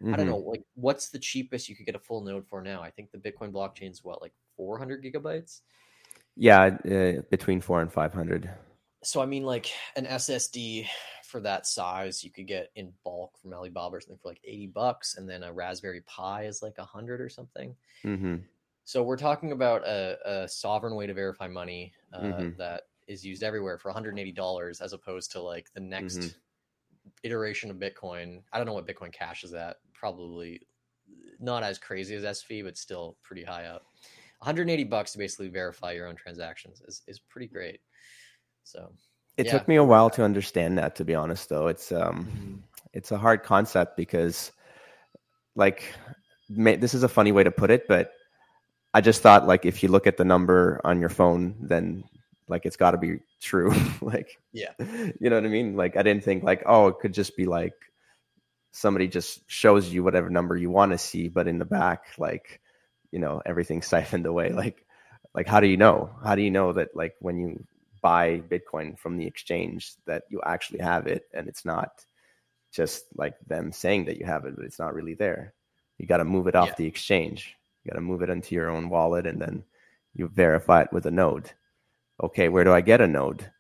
I 0.05 0.16
don't 0.16 0.27
Mhm. 0.27 0.31
know, 0.31 0.37
like 0.38 0.64
what's 0.75 1.11
the 1.11 1.18
cheapest 1.18 1.68
you 1.68 1.77
could 1.77 1.87
get 1.87 1.95
a 1.95 2.01
full 2.01 2.23
node 2.23 2.47
for 2.49 2.62
now? 2.62 2.83
I 2.83 2.90
think 2.90 3.11
the 3.11 3.18
Bitcoin 3.18 3.53
blockchain 3.53 3.90
is 3.90 4.03
what, 4.03 4.23
like 4.23 4.33
400 4.57 5.03
gigabytes? 5.05 5.61
Yeah, 6.35 6.62
uh, 6.64 7.23
between 7.31 7.61
four 7.61 7.83
and 7.83 7.92
five 7.92 8.14
hundred. 8.14 8.51
So 9.05 9.21
I 9.21 9.27
mean, 9.27 9.42
like 9.45 9.71
an 9.97 10.07
SSD 10.07 10.87
for 11.25 11.40
that 11.40 11.66
size, 11.66 12.25
you 12.25 12.31
could 12.31 12.47
get 12.47 12.71
in 12.75 12.92
bulk 13.05 13.37
from 13.38 13.53
Alibaba 13.53 13.97
or 13.97 14.01
something 14.01 14.18
for 14.23 14.29
like 14.29 14.40
eighty 14.45 14.66
bucks, 14.66 15.16
and 15.16 15.29
then 15.29 15.42
a 15.42 15.53
Raspberry 15.53 16.01
Pi 16.03 16.45
is 16.45 16.62
like 16.62 16.79
hundred 16.79 17.21
or 17.21 17.29
something. 17.29 17.77
Mm-hmm. 18.05 18.37
So 18.85 19.03
we're 19.03 19.16
talking 19.16 19.53
about 19.53 19.87
a, 19.87 20.18
a 20.25 20.49
sovereign 20.49 20.95
way 20.97 21.07
to 21.07 21.14
verify 21.14 21.49
money 21.49 21.92
uh, 22.12 22.18
Mhm. 22.18 22.57
that 22.57 22.83
is 23.07 23.25
used 23.25 23.42
everywhere 23.42 23.79
for 23.79 23.88
one 23.88 23.95
hundred 23.95 24.11
and 24.11 24.18
eighty 24.18 24.33
dollars, 24.33 24.81
as 24.81 24.92
opposed 24.92 25.31
to 25.33 25.40
like 25.40 25.73
the 25.73 25.81
next 25.81 26.18
Mhm. 26.18 26.35
iteration 27.23 27.71
of 27.71 27.77
Bitcoin. 27.79 28.42
I 28.53 28.59
don't 28.59 28.66
know 28.66 28.73
what 28.75 28.87
Bitcoin 28.87 29.12
Cash 29.12 29.45
is 29.45 29.55
at. 29.55 29.77
Probably 29.92 30.66
not 31.38 31.62
as 31.62 31.79
crazy 31.79 32.14
as 32.14 32.25
SV, 32.25 32.62
but 32.62 32.77
still 32.77 33.16
pretty 33.23 33.45
high 33.45 33.66
up. 33.66 33.87
180 34.38 34.85
bucks 34.85 35.12
to 35.12 35.18
basically 35.18 35.49
verify 35.49 35.92
your 35.92 36.09
own 36.09 36.16
transactions 36.16 36.81
is, 36.83 37.03
is 37.07 37.21
pretty 37.21 37.47
great. 37.47 37.81
So 38.64 38.92
It 39.37 39.47
Yeah. 39.47 39.53
took 39.53 39.68
me 39.68 39.77
a 39.77 39.85
while 39.85 40.11
to 40.11 40.23
understand 40.25 40.77
that. 40.79 40.95
To 40.97 41.05
be 41.05 41.14
honest, 41.14 41.49
though, 41.49 41.68
it's 41.68 41.90
um, 41.92 42.62
it's 42.92 43.12
a 43.12 43.18
hard 43.18 43.42
concept 43.42 43.97
because, 43.97 44.53
like, 45.55 45.95
this 46.51 46.92
is 46.95 47.03
a 47.03 47.09
funny 47.09 47.33
way 47.33 47.42
to 47.45 47.51
put 47.51 47.71
it, 47.71 47.87
but 47.88 48.12
I 48.94 49.00
just 49.00 49.22
thought 49.22 49.46
like 49.46 49.64
if 49.64 49.83
you 49.83 49.88
look 49.88 50.07
at 50.07 50.16
the 50.16 50.24
number 50.24 50.81
on 50.85 51.00
your 51.00 51.09
phone, 51.09 51.57
then 51.61 52.05
like 52.48 52.66
it's 52.66 52.76
got 52.76 52.90
to 52.92 52.98
be 52.98 53.20
true. 53.40 53.72
like, 54.02 54.38
Yeah. 54.52 54.72
you 54.78 55.31
know 55.31 55.37
what 55.37 55.44
I 55.46 55.48
mean? 55.48 55.76
Like, 55.76 55.96
I 55.96 56.02
didn't 56.02 56.24
think 56.24 56.42
like, 56.42 56.62
oh, 56.66 56.88
it 56.88 56.98
could 57.00 57.14
just 57.14 57.37
be 57.37 57.46
like 57.46 57.72
somebody 58.72 59.09
just 59.09 59.48
shows 59.50 59.92
you 59.92 60.02
whatever 60.02 60.28
number 60.31 60.57
you 60.57 60.70
want 60.70 60.92
to 60.92 60.98
see, 60.98 61.28
but 61.28 61.46
in 61.48 61.59
the 61.59 61.64
back, 61.64 62.05
like, 62.18 62.61
you 63.11 63.18
know, 63.18 63.40
everything's 63.46 63.87
siphoned 63.92 64.26
away. 64.26 64.50
Like, 64.50 64.85
like 65.35 65.46
how 65.46 65.61
do 65.61 65.66
you 65.66 65.76
know? 65.78 66.11
How 66.24 66.35
do 66.35 66.42
you 66.42 66.50
know 66.50 66.72
that 66.74 66.94
like 66.94 67.14
when 67.20 67.38
you 67.38 67.64
buy 68.02 68.42
Bitcoin 68.50 68.98
from 68.98 69.16
the 69.16 69.26
exchange 69.26 69.94
that 70.07 70.24
you 70.28 70.40
actually 70.44 70.81
have 70.81 71.07
it 71.07 71.24
and 71.33 71.48
it's 71.48 71.64
not 71.64 72.05
just 72.72 73.05
like 73.16 73.35
them 73.46 73.70
saying 73.72 74.07
that 74.07 74.18
you 74.18 74.26
have 74.26 74.44
it, 74.44 74.57
but 74.57 74.64
it's 74.64 74.78
not 74.78 74.92
really 74.94 75.14
there. 75.14 75.55
You 75.98 76.07
got 76.07 76.16
to 76.18 76.24
move 76.24 76.46
it 76.48 76.57
off 76.57 76.68
Yeah. 76.68 76.74
the 76.78 76.87
exchange. 76.87 77.57
You 77.85 77.90
got 77.90 77.97
to 77.97 78.01
move 78.01 78.23
it 78.23 78.31
into 78.31 78.55
your 78.55 78.71
own 78.71 78.88
wallet 78.88 79.27
and 79.27 79.40
then 79.40 79.64
you 80.14 80.29
verify 80.29 80.83
it 80.83 80.92
with 80.92 81.07
a 81.07 81.11
node. 81.11 81.51
Okay, 82.23 82.49
where 82.49 82.64
do 82.64 82.73
I 82.73 82.81
get 82.81 83.01
a 83.01 83.07
node? 83.07 83.51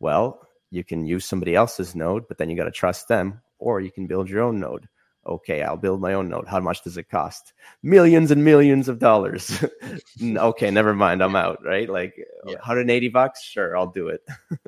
Well, 0.00 0.40
you 0.70 0.84
can 0.84 1.04
use 1.06 1.24
somebody 1.24 1.54
else's 1.54 1.94
node, 1.94 2.26
but 2.28 2.38
then 2.38 2.50
you 2.50 2.56
got 2.56 2.64
to 2.64 2.70
trust 2.70 3.08
them, 3.08 3.40
or 3.58 3.80
you 3.80 3.90
can 3.90 4.06
build 4.06 4.28
your 4.28 4.42
own 4.42 4.58
node. 4.60 4.88
Okay, 5.26 5.62
I'll 5.62 5.76
build 5.76 6.00
my 6.00 6.14
own 6.14 6.28
node. 6.28 6.48
How 6.48 6.60
much 6.60 6.82
does 6.82 6.96
it 6.96 7.10
cost? 7.10 7.52
Millions 7.82 8.30
and 8.30 8.44
millions 8.44 8.88
of 8.88 8.98
dollars. 8.98 9.64
Okay, 10.20 10.70
never 10.70 10.94
mind. 10.94 11.22
I'm 11.22 11.36
out, 11.36 11.64
right? 11.64 11.88
Like 11.88 12.14
Yeah. 12.44 12.54
180 12.54 13.08
bucks? 13.10 13.42
Sure, 13.42 13.76
I'll 13.76 13.86
do 13.90 14.08
it. 14.08 14.26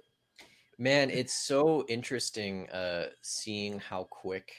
Man, 0.78 1.10
it's 1.10 1.34
so 1.46 1.84
interesting 1.88 2.68
uh 2.70 3.06
seeing 3.20 3.78
how 3.80 4.04
quick 4.04 4.52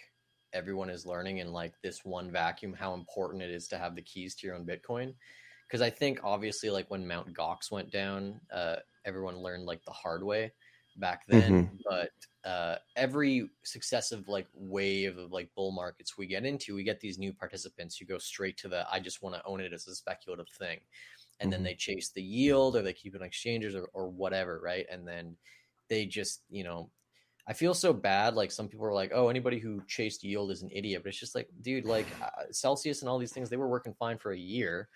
everyone 0.54 0.90
is 0.90 1.06
learning 1.06 1.40
in 1.40 1.52
like 1.52 1.80
this 1.82 2.04
one 2.06 2.32
vacuum 2.32 2.74
how 2.74 2.94
important 2.94 3.44
it 3.44 3.50
is 3.52 3.68
to 3.70 3.78
have 3.78 3.96
the 3.96 4.02
keys 4.02 4.36
to 4.36 4.48
your 4.48 4.56
own 4.56 4.66
Bitcoin. 4.66 5.16
Because 5.68 5.82
I 5.82 5.90
think 5.90 6.20
obviously 6.24 6.70
like 6.70 6.90
when 6.92 7.08
Mount 7.08 7.34
Gox 7.34 7.72
went 7.72 7.92
down, 7.92 8.42
uh 8.52 8.78
everyone 9.06 9.38
learned 9.38 9.66
like 9.66 9.84
the 9.86 9.92
hard 9.92 10.24
way 10.24 10.54
back 10.98 11.26
then. 11.28 11.70
But 11.90 12.12
uh 12.44 12.78
every 12.96 13.50
successive 13.64 14.28
like 14.28 14.48
wave 14.54 15.18
of 15.18 15.32
like 15.32 15.50
bull 15.56 15.72
markets 15.72 16.18
we 16.18 16.28
get 16.28 16.46
into, 16.46 16.76
we 16.76 16.84
get 16.84 17.00
these 17.00 17.18
new 17.20 17.34
participants 17.34 17.98
who 17.98 18.06
go 18.06 18.18
straight 18.18 18.58
to 18.58 18.68
the 18.68 18.86
I 18.92 19.00
just 19.00 19.22
want 19.22 19.36
to 19.36 19.46
own 19.46 19.62
it 19.62 19.74
as 19.74 19.88
a 19.88 19.96
speculative 19.96 20.50
thing. 20.50 20.80
And 21.40 21.52
then 21.52 21.62
Mhm. 21.62 21.64
they 21.64 21.76
chase 21.76 22.12
the 22.12 22.22
yield 22.24 22.76
or 22.76 22.82
they 22.84 22.94
keep 22.94 23.16
it 23.16 23.22
on 23.22 23.28
exchanges 23.28 23.76
or, 23.76 23.86
or 23.94 24.10
whatever, 24.10 24.60
right? 24.60 24.86
And 24.90 25.08
then 25.08 25.38
they 25.90 26.06
just 26.06 26.44
you 26.50 26.64
know 26.64 26.92
i 27.47 27.54
feel 27.54 27.73
so 27.73 27.93
bad 27.93 28.36
like 28.36 28.51
some 28.51 28.67
people 28.67 28.86
are 28.86 28.93
like 28.93 29.12
oh 29.13 29.30
anybody 29.30 29.60
who 29.60 29.82
chased 29.88 30.23
yield 30.23 30.51
is 30.51 30.62
an 30.62 30.69
idiot 30.71 31.01
but 31.04 31.10
it's 31.10 31.19
just 31.19 31.36
like 31.36 31.49
dude 31.62 31.86
like 31.86 32.08
uh, 32.21 32.43
celsius 32.51 33.01
and 33.01 33.10
all 33.10 33.17
these 33.19 33.32
things 33.34 33.49
they 33.49 33.58
were 33.58 33.67
working 33.69 33.93
fine 33.93 34.17
for 34.17 34.32
a 34.32 34.38
year 34.38 34.89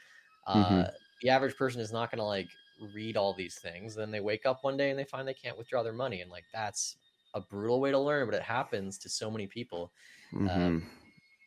uh, 0.48 0.84
Mhm. 0.84 0.92
the 1.22 1.30
average 1.30 1.56
person 1.56 1.82
is 1.82 1.92
not 1.92 2.12
going 2.12 2.20
to 2.20 2.24
like 2.26 2.50
read 2.80 3.18
all 3.18 3.34
these 3.34 3.56
things 3.60 3.96
then 3.96 4.12
they 4.12 4.20
wake 4.20 4.46
up 4.46 4.64
one 4.64 4.78
day 4.78 4.90
and 4.90 5.00
they 5.00 5.06
find 5.06 5.28
they 5.28 5.34
can't 5.34 5.58
withdraw 5.58 5.82
their 5.82 5.94
money 5.94 6.22
and 6.22 6.30
like 6.30 6.46
that's 6.54 6.98
a 7.34 7.42
brutal 7.42 7.80
way 7.82 7.92
to 7.92 8.00
learn 8.00 8.26
but 8.28 8.36
it 8.36 8.44
happens 8.44 8.98
to 8.98 9.10
so 9.10 9.32
many 9.32 9.48
people 9.48 9.92
Mhm. 10.32 10.82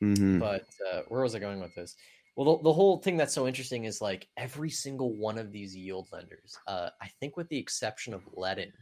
Mhm. 0.03 0.41
but 0.41 0.67
uh, 0.93 1.03
where 1.09 1.23
was 1.23 1.35
I 1.35 1.39
going 1.39 1.61
with 1.61 1.75
this? 1.75 1.97
Well, 2.37 2.57
the, 2.59 2.65
the 2.65 2.73
whole 2.73 2.99
thing 2.99 3.17
that's 3.17 3.35
so 3.35 3.49
interesting 3.49 3.85
is 3.85 4.01
like 4.01 4.29
every 4.37 4.71
single 4.71 5.17
one 5.17 5.39
of 5.39 5.51
these 5.51 5.75
yield 5.77 6.09
lenders, 6.13 6.57
uh, 6.67 6.91
I 7.01 7.09
think 7.09 7.37
with 7.37 7.49
the 7.49 7.59
exception 7.59 8.15
of 8.15 8.25
Ledn, 8.37 8.73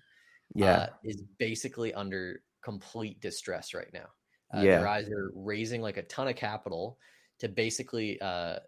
yeah. 0.54 0.72
uh, 0.72 0.86
is 1.04 1.22
basically 1.38 1.92
under 1.94 2.42
complete 2.62 3.20
distress 3.20 3.74
right 3.74 3.92
now. 3.92 4.08
Uh, 4.54 4.62
Yeah. 4.62 4.78
They're 4.78 4.88
either 4.88 5.30
raising 5.34 5.82
like 5.82 5.96
a 5.96 6.02
ton 6.04 6.28
of 6.28 6.36
capital 6.36 6.98
to 7.38 7.48
basically, 7.48 8.20
uh, 8.20 8.58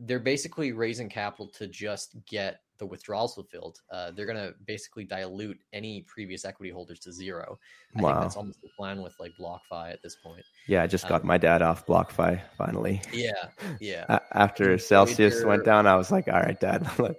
they're 0.00 0.20
basically 0.20 0.72
raising 0.72 1.08
capital 1.08 1.48
to 1.48 1.66
just 1.66 2.16
get 2.26 2.60
the 2.78 2.86
withdrawals 2.86 3.34
fulfilled. 3.34 3.78
Uh, 3.92 4.10
they're 4.10 4.26
going 4.26 4.38
to 4.38 4.54
basically 4.66 5.04
dilute 5.04 5.58
any 5.72 6.02
previous 6.02 6.44
equity 6.44 6.70
holders 6.70 6.98
to 6.98 7.12
zero. 7.12 7.58
I 7.90 7.98
think 7.98 8.08
wow. 8.08 8.20
that's 8.20 8.36
almost 8.36 8.60
the 8.60 8.70
plan 8.76 9.02
with 9.02 9.14
like 9.20 9.32
BlockFi 9.40 9.92
at 9.92 10.02
this 10.02 10.16
point. 10.16 10.44
Yeah, 10.66 10.82
I 10.82 10.86
just 10.88 11.08
got 11.08 11.20
um, 11.20 11.26
my 11.28 11.38
dad 11.38 11.62
off 11.62 11.86
BlockFi 11.86 12.40
finally. 12.56 13.00
Yeah. 13.12 13.30
Yeah. 13.80 14.04
A- 14.08 14.20
After 14.32 14.78
Celsius 14.78 15.34
Voyager- 15.34 15.48
went 15.48 15.64
down, 15.64 15.86
I 15.86 15.94
was 15.94 16.10
like, 16.10 16.26
all 16.28 16.40
right, 16.40 16.58
dad, 16.58 16.82
let, 16.98 17.14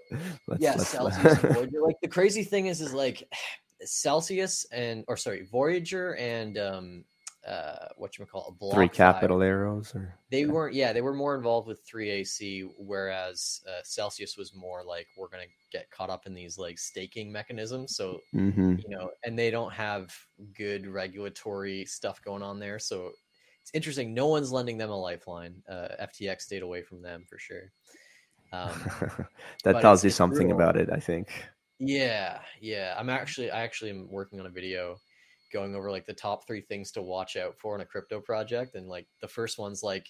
let's, 0.48 0.62
yeah, 0.62 0.76
let's, 0.76 0.89
Celsius 0.89 1.38
Voyager. 1.39 1.82
Like 1.82 2.00
the 2.02 2.10
crazy 2.10 2.44
thing 2.44 2.68
is, 2.68 2.82
is 2.82 2.94
like 2.94 3.28
Celsius 3.86 4.65
and 4.72 5.04
or 5.08 5.17
sorry, 5.17 5.48
Voyager 5.52 6.15
and 6.15 6.58
um, 6.58 7.04
uh, 7.48 7.88
what 7.98 8.17
you 8.17 8.26
call 8.26 8.56
a 8.62 8.74
three 8.74 8.88
capital 8.88 9.39
five. 9.39 9.48
arrows, 9.48 9.93
or 9.93 10.17
they 10.32 10.46
weren't. 10.46 10.74
Yeah, 10.74 10.93
they 10.93 11.02
were 11.02 11.13
more 11.13 11.36
involved 11.36 11.67
with 11.67 11.82
three 11.86 12.10
AC, 12.10 12.69
whereas 12.78 13.62
uh, 13.67 13.82
Celsius 13.84 14.38
was 14.38 14.56
more 14.56 14.84
like 14.84 15.08
we're 15.17 15.28
gonna 15.28 15.43
get 15.72 15.89
caught 15.91 16.10
up 16.10 16.26
in 16.26 16.34
these 16.34 16.58
like 16.58 16.80
staking 16.80 17.32
mechanisms. 17.32 17.98
So 17.98 18.19
mm-hmm. 18.34 18.76
you 18.78 18.89
know, 18.89 19.10
and 19.26 19.38
they 19.38 19.52
don't 19.52 19.74
have 19.74 20.15
good 20.58 20.88
regulatory 20.88 21.86
stuff 21.86 22.22
going 22.22 22.43
on 22.43 22.60
there. 22.60 22.80
So 22.80 23.12
it's 23.62 23.72
interesting. 23.74 24.13
No 24.13 24.28
one's 24.28 24.52
lending 24.52 24.78
them 24.78 24.89
a 24.89 25.00
lifeline. 25.00 25.56
Uh, 25.69 25.89
FTX 26.02 26.41
stayed 26.41 26.63
away 26.63 26.82
from 26.82 27.02
them 27.02 27.26
for 27.30 27.38
sure. 27.39 27.72
Um, 28.54 28.72
that 29.63 29.82
tells 29.82 30.04
you 30.04 30.10
something 30.10 30.48
brutal. 30.48 30.56
about 30.56 30.78
it, 30.78 30.89
I 30.91 31.00
think. 31.00 31.30
Yeah, 31.79 32.39
yeah. 32.62 32.95
I'm 32.97 33.09
actually 33.09 33.51
I 33.51 33.62
actually 33.62 33.91
am 33.91 34.09
working 34.12 34.39
on 34.39 34.45
a 34.45 34.49
video 34.49 34.97
going 35.51 35.75
over 35.75 35.91
like 35.91 36.05
the 36.05 36.13
top 36.13 36.47
three 36.47 36.62
things 36.62 36.91
to 36.91 37.01
watch 37.01 37.36
out 37.36 37.55
for 37.59 37.75
in 37.75 37.81
a 37.81 37.86
crypto 37.86 38.19
project, 38.19 38.75
and 38.75 38.88
like 38.88 39.07
the 39.21 39.27
first 39.27 39.57
one's 39.59 39.83
like 39.83 40.07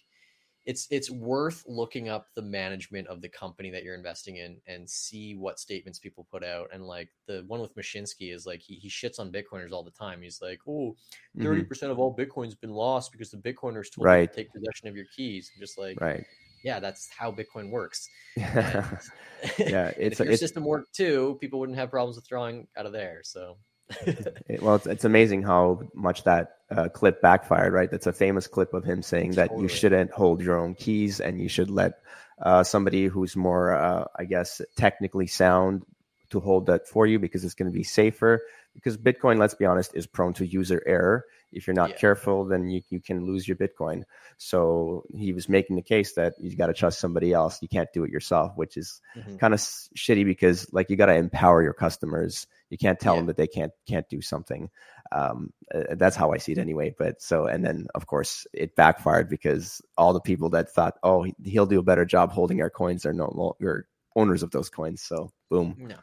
it's 0.65 0.88
it's 0.89 1.12
worth 1.12 1.63
looking 1.67 2.08
up 2.08 2.28
the 2.36 2.41
management 2.41 3.08
of 3.08 3.21
the 3.21 3.28
company 3.28 3.69
that 3.69 3.84
you're 3.84 3.95
investing 3.95 4.38
in 4.38 4.62
and 4.65 4.89
see 4.89 5.36
what 5.36 5.60
statements 5.60 5.99
people 5.99 6.26
put 6.32 6.43
out. 6.43 6.69
And 6.71 6.86
like 6.86 7.10
the 7.28 7.43
one 7.47 7.60
with 7.60 7.76
Mashinsky 7.76 8.34
is 8.34 8.45
like 8.45 8.62
he, 8.62 8.76
he 8.76 8.89
shits 8.89 9.19
on 9.19 9.32
Bitcoiners 9.32 9.73
all 9.73 9.84
the 9.84 9.91
time. 9.91 10.21
He's 10.21 10.41
like, 10.41 10.60
oh, 10.67 10.95
30% 11.38 11.67
mm-hmm. 11.67 11.91
of 11.91 11.99
all 11.99 12.15
Bitcoin's 12.15 12.56
been 12.56 12.71
lost 12.71 13.12
because 13.12 13.30
the 13.30 13.38
Bitcoiners 13.38 13.91
told 13.93 14.06
right. 14.06 14.21
you 14.21 14.28
to 14.28 14.34
take 14.34 14.54
possession 14.54 14.88
of 14.88 14.95
your 14.95 15.06
keys. 15.13 15.52
I'm 15.54 15.60
just 15.60 15.78
like 15.78 15.99
right 15.99 16.23
yeah, 16.63 16.80
that's 16.80 17.10
how 17.15 17.32
Bitcoin 17.32 17.69
works. 17.69 18.10
yeah, 18.38 19.91
it's 19.97 20.19
if 20.19 20.28
your 20.28 20.38
system 20.38 20.63
worked 20.63 20.95
too, 20.95 21.38
people 21.39 21.60
wouldn't 21.60 21.78
have 21.78 21.91
problems 21.91 22.15
with 22.15 22.23
withdrawing 22.23 22.67
out 22.78 22.86
of 22.86 22.93
there. 22.93 23.21
So, 23.23 23.58
it, 24.47 24.62
well, 24.62 24.76
it's, 24.76 24.88
it's, 24.88 25.06
amazing 25.06 25.43
how 25.43 25.82
much 25.93 26.23
that 26.23 26.56
uh, 26.71 26.88
clip 26.89 27.21
backfired, 27.21 27.73
right? 27.73 27.91
That's 27.91 28.08
a 28.08 28.13
famous 28.13 28.47
clip 28.47 28.73
of 28.73 28.86
him 28.86 29.02
saying 29.04 29.34
totally. 29.34 29.58
that 29.58 29.62
you 29.62 29.67
shouldn't 29.67 30.12
hold 30.12 30.41
your 30.41 30.58
own 30.58 30.73
keys 30.73 31.19
and 31.19 31.39
you 31.39 31.49
should 31.49 31.69
let 31.69 31.99
uh, 32.41 32.63
somebody 32.63 33.06
who's 33.06 33.36
more, 33.36 33.76
uh, 33.76 34.06
I 34.15 34.23
guess, 34.23 34.62
technically 34.78 35.28
sound 35.28 35.86
to 36.34 36.39
hold 36.39 36.65
that 36.67 36.88
for 36.88 37.08
you 37.08 37.17
because 37.17 37.43
it's 37.43 37.54
going 37.54 37.72
to 37.72 37.76
be 37.76 37.84
safer. 37.84 38.41
Because 38.76 38.98
Bitcoin, 38.98 39.39
let's 39.39 39.56
be 39.56 39.65
honest, 39.65 39.96
is 39.96 40.08
prone 40.08 40.34
to 40.34 40.46
user 40.46 40.84
error 40.86 41.26
if 41.54 41.67
you're 41.67 41.76
not 41.76 41.91
yeah. 41.91 41.98
careful, 41.98 42.46
then 42.46 42.69
you, 42.69 42.82
you 42.89 43.00
can 43.00 43.26
lose 43.26 43.48
your 43.48 43.58
Bitcoin. 43.58 44.04
So 44.38 45.04
he 45.15 45.34
was 45.34 45.48
making 45.48 45.76
the 45.76 45.82
case 45.82 46.13
that 46.13 46.34
you 46.39 46.56
got 46.56 46.67
to 46.67 46.74
trust 46.74 47.00
somebody 47.00 47.32
else. 47.32 47.62
You 47.62 47.67
can't 47.67 47.91
do 47.93 48.04
it 48.04 48.12
yourself, 48.12 48.52
which 48.56 48.76
is 48.76 49.02
mm-hmm. 49.15 49.38
kind 49.38 49.54
of 49.54 49.60
shitty 49.60 50.26
because 50.26 50.72
like 50.74 50.89
you 50.89 50.96
got 50.96 51.08
to 51.08 51.15
empower 51.15 51.63
your 51.63 51.74
customers. 51.74 52.48
You 52.69 52.78
can't 52.78 53.00
tell 53.00 53.13
yeah. 53.13 53.19
them 53.19 53.28
that 53.28 53.38
they 53.38 53.48
can't 53.48 53.72
can't 53.88 54.10
do 54.10 54.22
something. 54.22 54.69
Um, 55.12 55.54
uh, 55.74 55.96
that's 55.96 56.15
how 56.15 56.32
I 56.32 56.38
see 56.38 56.54
it 56.54 56.58
anyway. 56.58 56.96
But 56.98 57.22
so 57.22 57.46
and 57.46 57.63
then 57.63 57.88
of 57.93 58.08
course 58.08 58.48
it 58.54 58.76
backfired 58.76 59.30
because 59.30 59.82
all 59.98 60.13
the 60.13 60.22
people 60.22 60.50
that 60.52 60.72
thought, 60.72 60.98
oh, 61.04 61.26
he'll 61.43 61.67
do 61.67 61.80
a 61.80 61.84
better 61.84 62.06
job 62.06 62.32
holding 62.32 62.62
our 62.62 62.72
coins 62.72 63.06
are 63.06 63.13
no 63.13 63.32
longer 63.32 63.88
owners 64.15 64.43
of 64.43 64.52
those 64.52 64.69
coins. 64.69 65.02
So 65.02 65.32
boom. 65.54 65.76
No. 65.78 65.96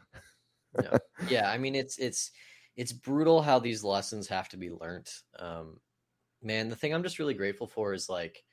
No. 0.81 0.97
yeah, 1.29 1.51
I 1.51 1.57
mean 1.57 1.75
it's 1.75 1.97
it's 1.97 2.31
it's 2.77 2.93
brutal 2.93 3.41
how 3.41 3.59
these 3.59 3.83
lessons 3.83 4.27
have 4.27 4.47
to 4.49 4.57
be 4.57 4.71
learned. 4.71 5.09
Um, 5.37 5.79
man, 6.41 6.69
the 6.69 6.75
thing 6.75 6.93
I'm 6.93 7.03
just 7.03 7.19
really 7.19 7.33
grateful 7.33 7.67
for 7.67 7.93
is 7.93 8.07
like 8.07 8.43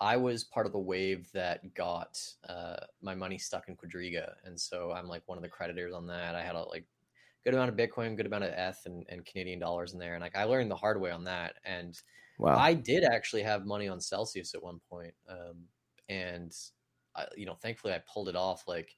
I 0.00 0.16
was 0.16 0.42
part 0.42 0.66
of 0.66 0.72
the 0.72 0.78
wave 0.78 1.28
that 1.32 1.74
got 1.74 2.18
uh, 2.48 2.76
my 3.00 3.14
money 3.14 3.38
stuck 3.38 3.68
in 3.68 3.76
Quadriga, 3.76 4.32
and 4.44 4.58
so 4.58 4.90
I'm 4.90 5.06
like 5.06 5.22
one 5.26 5.38
of 5.38 5.42
the 5.42 5.48
creditors 5.48 5.94
on 5.94 6.06
that. 6.08 6.34
I 6.34 6.42
had 6.42 6.56
a 6.56 6.62
like 6.62 6.86
good 7.44 7.54
amount 7.54 7.70
of 7.70 7.76
Bitcoin, 7.76 8.16
good 8.16 8.26
amount 8.26 8.44
of 8.44 8.50
ETH 8.50 8.80
and, 8.86 9.04
and 9.08 9.24
Canadian 9.24 9.60
dollars 9.60 9.92
in 9.92 10.00
there, 10.00 10.14
and 10.14 10.22
like 10.22 10.36
I 10.36 10.44
learned 10.44 10.70
the 10.70 10.76
hard 10.76 11.00
way 11.00 11.12
on 11.12 11.24
that. 11.24 11.54
And 11.64 11.96
wow. 12.38 12.58
I 12.58 12.74
did 12.74 13.04
actually 13.04 13.42
have 13.42 13.64
money 13.64 13.86
on 13.86 14.00
Celsius 14.00 14.54
at 14.54 14.62
one 14.62 14.80
point, 14.90 15.14
um, 15.28 15.58
and 16.08 16.52
I, 17.14 17.26
you 17.36 17.46
know, 17.46 17.54
thankfully 17.54 17.94
I 17.94 18.02
pulled 18.12 18.28
it 18.28 18.36
off. 18.36 18.64
Like 18.66 18.96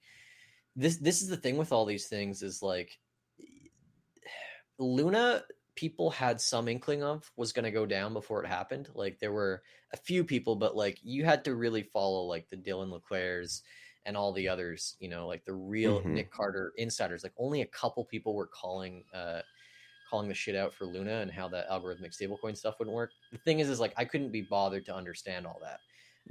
this, 0.77 0.97
this 0.97 1.23
is 1.23 1.29
the 1.29 1.37
thing 1.37 1.57
with 1.57 1.73
all 1.73 1.85
these 1.85 2.09
things 2.09 2.43
is 2.43 2.63
like 2.63 2.99
Luna 4.79 5.45
people 5.75 6.11
had 6.11 6.41
some 6.41 6.69
inkling 6.69 7.03
of 7.03 7.31
was 7.37 7.53
going 7.53 7.65
to 7.65 7.71
go 7.71 7.87
down 7.87 8.13
before 8.13 8.43
it 8.45 8.49
happened. 8.49 8.89
Like 8.95 9.19
there 9.19 9.33
were 9.33 9.63
a 9.93 9.97
few 9.97 10.25
people, 10.25 10.57
but 10.57 10.77
like 10.77 10.99
you 11.03 11.25
had 11.25 11.45
to 11.45 11.55
really 11.55 11.83
follow 11.83 12.23
like 12.25 12.49
the 12.49 12.57
Dylan 12.57 12.91
LeClair's 12.91 13.63
and 14.05 14.17
all 14.17 14.33
the 14.33 14.49
others, 14.49 14.97
you 14.99 15.09
know, 15.09 15.27
like 15.27 15.45
the 15.45 15.55
real 15.55 16.01
mm-hmm. 16.01 16.15
Nick 16.15 16.31
Carter 16.31 16.73
insiders. 16.77 17.23
Like 17.23 17.35
only 17.39 17.63
a 17.63 17.67
couple 17.67 18.05
people 18.05 18.35
were 18.35 18.49
calling 18.49 19.05
uh 19.15 19.41
calling 20.11 20.29
the 20.29 20.35
shit 20.35 20.57
out 20.57 20.75
for 20.75 20.85
Luna 20.85 21.21
and 21.21 21.31
how 21.31 21.49
that 21.49 21.71
algorithmic 21.71 22.15
stablecoin 22.15 22.57
stuff 22.57 22.79
wouldn't 22.79 22.95
work. 22.95 23.13
The 23.31 23.39
thing 23.39 23.61
is 23.61 23.71
is 23.71 23.81
like 23.81 23.95
I 23.97 24.05
couldn't 24.05 24.33
be 24.33 24.43
bothered 24.43 24.85
to 24.87 24.95
understand 24.95 25.47
all 25.47 25.59
that. 25.63 25.81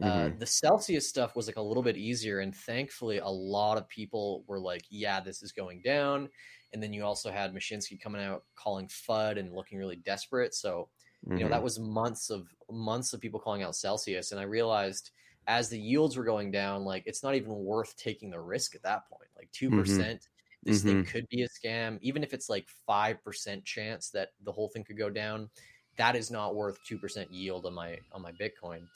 Uh, 0.02 0.06
mm-hmm. 0.06 0.34
Uh, 0.36 0.38
the 0.40 0.46
Celsius 0.46 1.08
stuff 1.08 1.36
was 1.36 1.48
like 1.48 1.58
a 1.58 1.62
little 1.62 1.84
bit 1.84 1.98
easier, 1.98 2.40
and 2.40 2.56
thankfully, 2.56 3.18
a 3.18 3.28
lot 3.28 3.78
of 3.78 3.90
people 3.90 4.44
were 4.48 4.60
like, 4.60 4.84
"Yeah, 4.90 5.20
this 5.20 5.42
is 5.42 5.52
going 5.52 5.82
down." 5.82 6.30
and 6.74 6.82
then 6.82 6.94
you 6.94 7.04
also 7.04 7.32
had 7.32 7.54
Mashinsky 7.54 8.00
coming 8.00 8.22
out 8.22 8.44
calling 8.56 8.88
FUD 8.88 9.38
and 9.38 9.54
looking 9.54 9.78
really 9.78 9.98
desperate. 9.98 10.54
So, 10.54 10.90
you 11.24 11.30
mm-hmm. 11.30 11.40
know, 11.40 11.50
that 11.50 11.56
mm-hmm. 11.56 11.64
was 11.64 11.80
months 11.80 12.30
of 12.30 12.48
months 12.70 13.14
of 13.14 13.20
people 13.20 13.40
calling 13.40 13.64
out 13.64 13.76
Celsius, 13.76 14.32
and 14.32 14.40
I 14.40 14.44
realized 14.44 15.12
as 15.48 15.70
the 15.70 15.80
yields 15.80 16.18
were 16.18 16.24
going 16.24 16.52
down, 16.52 16.84
like 16.86 17.04
it's 17.06 17.24
not 17.24 17.36
even 17.36 17.54
worth 17.54 17.98
taking 17.98 18.30
the 18.30 18.40
risk 18.40 18.76
at 18.76 18.84
that 18.84 19.10
point. 19.10 19.30
Like 19.36 19.52
2%, 19.52 19.78
percent 19.78 20.20
mm-hmm. 20.22 20.70
this 20.70 20.80
mm-hmm. 20.80 20.90
thing 20.90 21.06
could 21.06 21.28
be 21.30 21.44
a 21.44 21.50
scam, 21.50 21.98
even 22.02 22.24
if 22.24 22.34
it's 22.34 22.50
like 22.50 22.68
five 22.88 23.24
percent 23.24 23.66
chance 23.66 24.10
that 24.12 24.30
the 24.44 24.52
whole 24.52 24.70
thing 24.70 24.84
could 24.84 24.98
go 24.98 25.10
down. 25.10 25.50
That 25.98 26.16
is 26.16 26.32
not 26.32 26.56
worth 26.56 26.80
two 26.86 26.98
percent 26.98 27.32
yield 27.32 27.66
on 27.66 27.74
my 27.74 27.98
on 28.14 28.22
my 28.22 28.32
Bitcoin. 28.32 28.88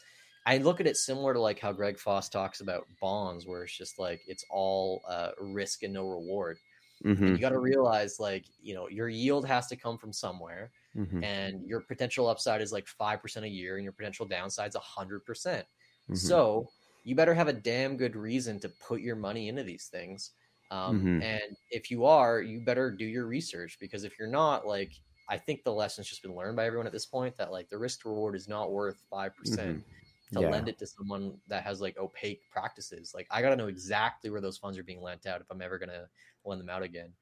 I 0.46 0.58
look 0.58 0.80
at 0.80 0.88
it 0.88 0.98
similar 0.98 1.34
to 1.34 1.40
like 1.40 1.60
how 1.60 1.72
Greg 1.72 1.98
Foss 1.98 2.30
talks 2.30 2.62
about 2.62 2.88
bonds, 3.02 3.48
where 3.48 3.64
it's 3.64 3.76
just 3.76 3.98
like 3.98 4.22
it's 4.28 4.46
all 4.50 5.02
uh, 5.08 5.32
risk 5.40 5.84
and 5.84 5.94
no 5.94 6.08
reward. 6.08 6.58
Mm-hmm. 7.04 7.28
you 7.28 7.38
got 7.38 7.50
to 7.50 7.60
realize, 7.60 8.20
like, 8.20 8.46
you 8.64 8.74
know, 8.74 8.88
your 8.88 9.10
yield 9.10 9.46
has 9.46 9.68
to 9.68 9.76
come 9.76 9.98
from 9.98 10.14
somewhere, 10.14 10.72
mm-hmm. 10.96 11.24
and 11.24 11.66
your 11.68 11.82
potential 11.82 12.28
upside 12.28 12.62
is 12.62 12.72
like 12.72 12.88
five 12.88 13.22
percent 13.22 13.46
a 13.46 13.50
year, 13.50 13.76
and 13.76 13.84
your 13.84 13.94
potential 13.94 14.28
downside's 14.28 14.76
a 14.76 14.80
hundred 14.80 15.26
percent. 15.26 15.66
Mm-hmm. 16.06 16.16
So 16.16 16.70
you 17.04 17.16
better 17.16 17.34
have 17.34 17.48
a 17.48 17.54
damn 17.54 17.98
good 17.98 18.16
reason 18.16 18.60
to 18.62 18.70
put 18.70 19.02
your 19.02 19.16
money 19.16 19.50
into 19.50 19.64
these 19.64 19.88
things. 19.88 20.32
Um, 20.72 21.00
mm-hmm. 21.00 21.22
and 21.22 21.56
if 21.70 21.92
you 21.92 22.06
are, 22.06 22.42
you 22.42 22.60
better 22.60 22.90
do 22.92 23.06
your 23.06 23.28
research 23.28 23.78
because 23.80 24.04
if 24.04 24.18
you're 24.18 24.28
not, 24.28 24.66
like, 24.66 24.92
I 25.30 25.38
think 25.38 25.64
the 25.64 25.72
lesson's 25.72 26.08
just 26.08 26.24
been 26.24 26.36
learned 26.36 26.56
by 26.56 26.66
everyone 26.66 26.88
at 26.88 26.94
this 26.94 27.06
point 27.06 27.38
that 27.38 27.52
like 27.52 27.70
the 27.70 27.78
risk 27.78 28.02
to 28.02 28.10
reward 28.10 28.36
is 28.36 28.48
not 28.48 28.72
worth 28.72 29.04
five 29.10 29.36
percent 29.36 29.78
mm-hmm. 29.80 29.90
To 30.34 30.42
yeah. 30.42 30.50
lend 30.50 30.68
it 30.68 30.78
to 30.80 30.88
someone 30.88 31.38
that 31.48 31.64
has 31.64 31.82
like 31.82 31.98
opaque 31.98 32.42
practices. 32.50 33.14
Like 33.14 33.28
I 33.30 33.42
got 33.42 33.50
to 33.50 33.56
know 33.56 33.68
exactly 33.68 34.30
where 34.30 34.42
those 34.42 34.58
funds 34.58 34.78
are 34.78 34.84
being 34.84 35.02
lent 35.02 35.26
out 35.26 35.42
if 35.42 35.48
I'm 35.52 35.62
ever 35.62 35.78
gonna 35.78 36.08
lend 36.44 36.62
them 36.62 36.70
out 36.70 36.84
again. 36.84 37.14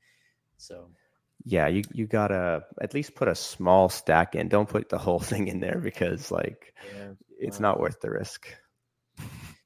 So 0.58 0.89
yeah, 1.46 1.68
you 1.68 1.84
you 1.92 2.08
gotta 2.08 2.63
at 2.82 2.94
least 2.94 3.16
put 3.16 3.28
a 3.28 3.36
small 3.36 3.89
stack 3.89 4.36
in. 4.36 4.48
Don't 4.48 4.70
put 4.70 4.89
the 4.89 4.98
whole 4.98 5.20
thing 5.32 5.48
in 5.48 5.60
there 5.60 5.80
because 5.80 6.32
like 6.32 6.74
yeah, 6.96 7.12
it's 7.39 7.60
not 7.60 7.80
worth 7.80 8.00
the 8.02 8.10
risk. 8.10 8.48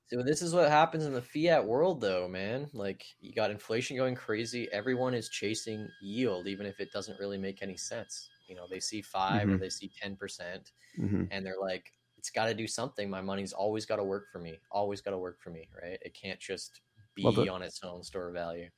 So 0.10 0.24
this 0.24 0.42
is 0.42 0.54
what 0.54 0.70
happens 0.70 1.06
in 1.06 1.14
the 1.14 1.22
fiat 1.22 1.66
world, 1.66 2.00
though, 2.00 2.30
man. 2.30 2.70
Like 2.74 3.04
you 3.20 3.34
got 3.34 3.52
inflation 3.52 3.98
going 3.98 4.16
crazy. 4.16 4.70
Everyone 4.72 5.14
is 5.14 5.28
chasing 5.28 5.88
yield, 6.02 6.48
even 6.48 6.66
if 6.66 6.80
it 6.80 6.94
doesn't 6.94 7.20
really 7.20 7.38
make 7.38 7.62
any 7.62 7.76
sense. 7.76 8.30
You 8.48 8.56
know, 8.56 8.68
they 8.70 8.80
see 8.80 9.02
5 9.02 9.42
mm-hmm. 9.42 9.54
or 9.54 9.58
they 9.58 9.70
see 9.70 9.92
ten 10.02 10.16
percent, 10.16 10.72
mm-hmm. 10.98 11.26
and 11.32 11.46
they're 11.46 11.60
like, 11.60 11.92
"It's 12.18 12.30
got 12.30 12.46
to 12.46 12.54
do 12.54 12.68
something. 12.68 13.10
My 13.10 13.22
money's 13.22 13.54
always 13.54 13.86
got 13.86 13.98
to 13.98 14.04
work 14.04 14.26
for 14.32 14.40
me. 14.40 14.60
Always 14.72 15.02
got 15.02 15.12
to 15.12 15.18
work 15.18 15.40
for 15.40 15.50
me, 15.50 15.68
right? 15.82 15.98
It 16.02 16.14
can't 16.14 16.40
just 16.40 16.82
be 17.16 17.24
well, 17.24 17.34
the, 17.34 17.50
on 17.50 17.62
its 17.62 17.82
own 17.84 18.04
store 18.04 18.28
of 18.28 18.34
value. 18.34 18.70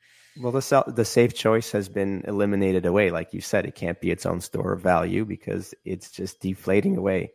Well, 0.42 0.52
the 0.52 0.84
the 0.88 1.06
safe 1.06 1.34
choice 1.34 1.72
has 1.72 1.90
been 1.90 2.24
eliminated 2.28 2.86
away. 2.86 3.12
Like 3.12 3.34
you 3.34 3.42
said, 3.42 3.66
it 3.66 3.76
can't 3.76 4.00
be 4.00 4.12
its 4.12 4.26
own 4.26 4.42
store 4.42 4.74
of 4.74 4.82
value 4.82 5.26
because 5.26 5.74
it's 5.86 6.10
just 6.10 6.40
deflating 6.40 6.98
away. 6.98 7.34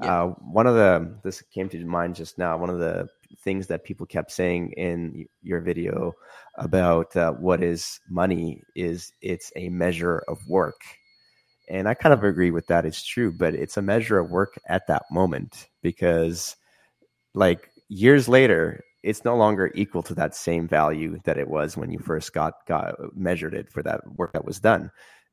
Yeah. 0.00 0.22
Uh, 0.22 0.26
one 0.52 0.66
of 0.66 0.74
the 0.74 1.18
this 1.24 1.42
came 1.42 1.68
to 1.70 1.84
mind 1.84 2.14
just 2.14 2.38
now. 2.38 2.56
One 2.56 2.70
of 2.70 2.78
the 2.78 3.08
things 3.40 3.66
that 3.66 3.84
people 3.84 4.06
kept 4.06 4.30
saying 4.30 4.72
in 4.72 5.26
your 5.42 5.60
video 5.60 6.12
about 6.56 7.14
uh, 7.16 7.32
what 7.32 7.62
is 7.62 8.00
money 8.08 8.62
is 8.76 9.12
it's 9.20 9.50
a 9.56 9.68
measure 9.70 10.22
of 10.28 10.46
work, 10.48 10.80
and 11.68 11.88
I 11.88 11.94
kind 11.94 12.12
of 12.12 12.24
agree 12.24 12.50
with 12.50 12.66
that. 12.68 12.84
It's 12.84 13.04
true, 13.04 13.32
but 13.32 13.54
it's 13.54 13.76
a 13.76 13.82
measure 13.82 14.18
of 14.18 14.30
work 14.30 14.58
at 14.66 14.86
that 14.88 15.04
moment 15.10 15.68
because, 15.82 16.56
like 17.34 17.70
years 17.88 18.28
later, 18.28 18.84
it's 19.02 19.24
no 19.24 19.36
longer 19.36 19.70
equal 19.74 20.02
to 20.02 20.14
that 20.14 20.34
same 20.34 20.66
value 20.66 21.18
that 21.24 21.38
it 21.38 21.48
was 21.48 21.76
when 21.76 21.90
you 21.90 21.98
first 21.98 22.32
got 22.32 22.54
got 22.66 22.94
measured 23.14 23.54
it 23.54 23.70
for 23.70 23.82
that 23.82 24.00
work 24.16 24.32
that 24.32 24.44
was 24.44 24.60
done. 24.60 24.90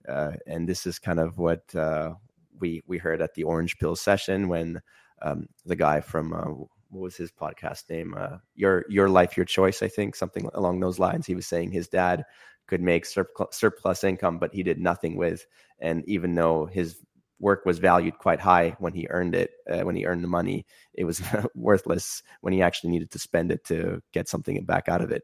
Uh, 0.08 0.34
and 0.48 0.68
this 0.68 0.86
is 0.86 1.00
kind 1.00 1.20
of 1.20 1.38
what 1.38 1.74
uh, 1.76 2.14
we 2.60 2.82
we 2.88 2.98
heard 2.98 3.22
at 3.22 3.34
the 3.34 3.44
Orange 3.44 3.78
Pill 3.78 3.96
session 3.96 4.48
when 4.48 4.82
um, 5.22 5.48
the 5.66 5.76
guy 5.76 6.02
from 6.02 6.34
uh, 6.34 6.66
what 6.90 7.02
was 7.04 7.16
his 7.16 7.32
podcast 7.32 7.90
name? 7.90 8.14
Uh, 8.18 8.38
your 8.56 8.86
Your 8.90 9.10
Life, 9.10 9.38
Your 9.38 9.46
Choice, 9.46 9.82
I 9.82 9.88
think 9.88 10.16
something 10.16 10.50
along 10.54 10.80
those 10.80 11.00
lines. 11.00 11.26
He 11.26 11.36
was 11.36 11.48
saying 11.48 11.72
his 11.72 11.88
dad 11.88 12.26
could 12.72 12.82
make 12.82 13.06
surplus 13.06 14.04
income, 14.06 14.40
but 14.40 14.54
he 14.54 14.64
did 14.64 14.80
nothing 14.80 15.18
with. 15.18 15.46
And 15.80 16.08
even 16.08 16.36
though 16.36 16.68
his 16.68 17.02
work 17.38 17.66
was 17.66 17.80
valued 17.80 18.18
quite 18.18 18.40
high 18.40 18.78
when 18.80 18.94
he 18.94 19.08
earned 19.10 19.36
it 19.36 19.52
uh, 19.70 19.82
when 19.82 19.96
he 19.96 20.06
earned 20.06 20.24
the 20.24 20.28
money 20.28 20.64
it 20.94 21.06
was 21.06 21.20
worthless 21.56 22.22
when 22.42 22.54
he 22.54 22.62
actually 22.62 22.92
needed 22.92 23.10
to 23.10 23.18
spend 23.18 23.52
it 23.52 23.66
to 23.66 24.00
get 24.14 24.30
something 24.30 24.64
back 24.64 24.88
out 24.88 25.02
of 25.02 25.10
it 25.10 25.24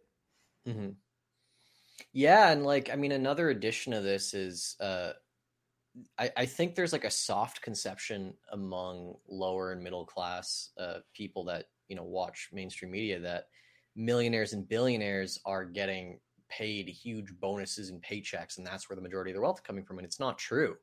mm-hmm. 0.68 0.89
yeah 2.14 2.50
and 2.50 2.66
like 2.66 2.89
i 2.91 2.95
mean 2.95 3.12
another 3.12 3.52
addition 3.52 3.93
of 3.93 4.04
this 4.04 4.34
is 4.34 4.76
uh 4.80 5.12
I, 6.18 6.32
I 6.38 6.45
think 6.48 6.74
there's 6.74 6.93
like 6.93 7.06
a 7.06 7.12
soft 7.12 7.62
conception 7.62 8.34
among 8.52 9.14
lower 9.28 9.72
and 9.74 9.84
middle 9.84 10.06
class 10.08 10.72
uh, 10.80 11.02
people 11.14 11.43
that 11.45 11.66
you 11.88 11.95
know 11.95 12.04
watch 12.04 12.50
mainstream 12.52 12.89
media 12.89 13.20
that 13.20 13.45
millionaires 13.95 14.54
and 14.54 14.68
billionaires 14.68 15.39
are 15.45 15.66
getting 15.66 16.20
paid 16.50 16.88
huge 16.88 17.34
bonuses 17.39 17.89
and 17.89 18.02
paychecks 18.02 18.58
and 18.58 18.66
that's 18.66 18.89
where 18.89 18.95
the 18.95 19.02
majority 19.02 19.32
of 19.32 19.36
their 19.36 19.41
wealth 19.41 19.58
is 19.58 19.62
coming 19.62 19.84
from 19.84 19.98
and 19.98 20.06
it's 20.06 20.20
not 20.20 20.38
true 20.38 20.76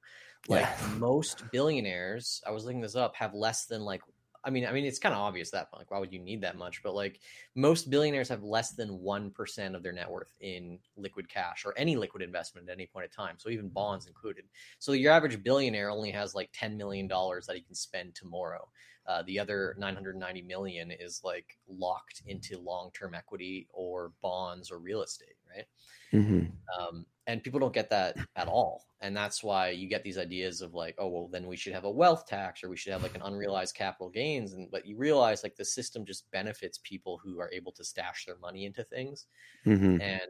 like 0.49 0.62
yeah. 0.62 0.89
most 0.99 1.43
billionaires 1.51 2.43
i 2.47 2.51
was 2.51 2.65
looking 2.65 2.81
this 2.81 2.97
up 2.97 3.15
have 3.17 3.35
less 3.35 3.67
than 3.67 3.83
like 3.83 4.03
I 4.45 4.51
mean, 4.51 4.67
I 4.67 4.73
mean, 4.73 4.85
it's 4.85 4.99
kind 4.99 5.15
of 5.15 5.21
obvious 5.21 5.51
that 5.51 5.69
like, 5.77 5.91
why 5.91 5.99
would 5.99 6.12
you 6.12 6.19
need 6.19 6.43
that 6.43 6.59
much? 6.59 6.83
But 6.83 6.95
like, 6.95 7.21
most 7.55 7.89
billionaires 7.89 8.29
have 8.29 8.43
less 8.43 8.73
than 8.73 9.01
one 9.01 9.31
percent 9.31 9.75
of 9.75 9.83
their 9.83 9.93
net 9.93 10.11
worth 10.11 10.35
in 10.41 10.79
liquid 10.97 11.29
cash 11.29 11.65
or 11.65 11.73
any 11.79 11.97
liquid 11.97 12.23
investment 12.23 12.69
at 12.69 12.75
any 12.75 12.87
point 12.87 13.07
in 13.07 13.11
time. 13.11 13.37
So 13.39 13.49
even 13.49 13.69
bonds 13.69 14.07
included. 14.07 14.45
So 14.79 14.93
your 14.93 15.12
average 15.12 15.43
billionaire 15.43 15.91
only 15.91 16.11
has 16.11 16.35
like 16.35 16.51
ten 16.53 16.77
million 16.77 17.09
dollars 17.09 17.47
that 17.47 17.57
he 17.57 17.62
can 17.62 17.75
spend 17.75 18.15
tomorrow. 18.15 18.69
Uh, 19.07 19.23
the 19.27 19.39
other 19.39 19.77
990 19.79 20.41
million 20.43 20.91
is 20.91 21.21
like 21.23 21.59
locked 21.69 22.23
into 22.27 22.59
long-term 22.59 23.15
equity 23.15 23.69
or 23.71 24.12
bonds 24.23 24.71
or 24.71 24.79
real 24.79 25.03
estate, 25.03 25.37
right? 25.55 25.67
Mm-hmm. 26.13 26.47
Um, 26.79 27.07
and 27.27 27.43
people 27.43 27.61
don't 27.61 27.75
get 27.75 27.91
that 27.91 28.17
at 28.37 28.49
all 28.49 28.85
and 29.05 29.15
that's 29.15 29.45
why 29.45 29.69
you 29.69 29.87
get 29.87 30.03
these 30.03 30.19
ideas 30.19 30.63
of 30.63 30.75
like 30.75 30.95
oh 30.99 31.09
well 31.09 31.29
then 31.31 31.47
we 31.47 31.57
should 31.57 31.75
have 31.75 31.85
a 31.85 31.91
wealth 31.91 32.27
tax 32.27 32.65
or 32.65 32.69
we 32.69 32.77
should 32.77 32.93
have 32.93 33.03
like 33.03 33.15
an 33.15 33.23
unrealized 33.23 33.75
capital 33.75 34.09
gains 34.09 34.55
and 34.55 34.71
but 34.71 34.87
you 34.87 34.97
realize 34.97 35.43
like 35.43 35.57
the 35.57 35.65
system 35.65 36.05
just 36.05 36.31
benefits 36.31 36.81
people 36.83 37.21
who 37.23 37.39
are 37.39 37.53
able 37.53 37.71
to 37.71 37.85
stash 37.85 38.25
their 38.25 38.39
money 38.39 38.65
into 38.65 38.83
things 38.85 39.27
mm-hmm. 39.67 40.01
and 40.01 40.21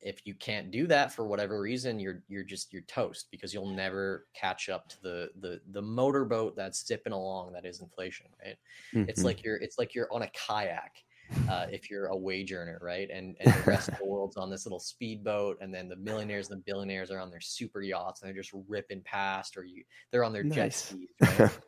if 0.00 0.26
you 0.26 0.34
can't 0.34 0.70
do 0.70 0.86
that 0.86 1.12
for 1.12 1.26
whatever 1.26 1.60
reason 1.60 1.98
you're 1.98 2.22
you're 2.28 2.44
just 2.44 2.72
you're 2.72 2.82
toast 2.82 3.28
because 3.30 3.54
you'll 3.54 3.70
never 3.70 4.26
catch 4.34 4.68
up 4.68 4.88
to 4.88 5.00
the 5.02 5.30
the 5.40 5.60
the 5.70 5.82
motorboat 5.82 6.56
that's 6.56 6.86
zipping 6.86 7.12
along 7.12 7.52
that 7.52 7.64
is 7.64 7.80
inflation 7.80 8.26
right 8.44 8.56
mm-hmm. 8.94 9.08
it's 9.08 9.22
like 9.22 9.44
you're 9.44 9.56
it's 9.56 9.78
like 9.78 9.94
you're 9.94 10.12
on 10.12 10.22
a 10.22 10.30
kayak 10.30 10.92
uh, 11.48 11.66
if 11.70 11.90
you're 11.90 12.06
a 12.06 12.16
wage 12.16 12.52
earner, 12.52 12.78
right? 12.82 13.08
And 13.12 13.36
and 13.40 13.54
the 13.54 13.70
rest 13.70 13.88
of 13.88 13.98
the 13.98 14.06
world's 14.06 14.36
on 14.36 14.50
this 14.50 14.66
little 14.66 14.80
speedboat, 14.80 15.58
and 15.60 15.72
then 15.72 15.88
the 15.88 15.96
millionaires 15.96 16.48
and 16.50 16.58
the 16.58 16.62
billionaires 16.64 17.10
are 17.10 17.20
on 17.20 17.30
their 17.30 17.40
super 17.40 17.82
yachts, 17.82 18.22
and 18.22 18.28
they're 18.28 18.42
just 18.42 18.54
ripping 18.68 19.02
past, 19.02 19.56
or 19.56 19.64
you 19.64 19.84
they're 20.10 20.24
on 20.24 20.32
their 20.32 20.44
nice. 20.44 20.54
jet 20.56 20.74
skis. 20.74 21.38
Right? 21.38 21.50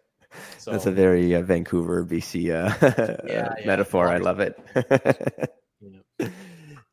So, 0.58 0.72
That's 0.72 0.84
a 0.84 0.90
very 0.90 1.34
uh, 1.34 1.40
Vancouver, 1.40 2.04
BC 2.04 2.50
uh, 2.50 3.22
yeah, 3.26 3.54
yeah, 3.54 3.54
metaphor. 3.66 4.08
I 4.08 4.18
love 4.18 4.40
it. 4.40 4.58
yeah. 5.80 6.28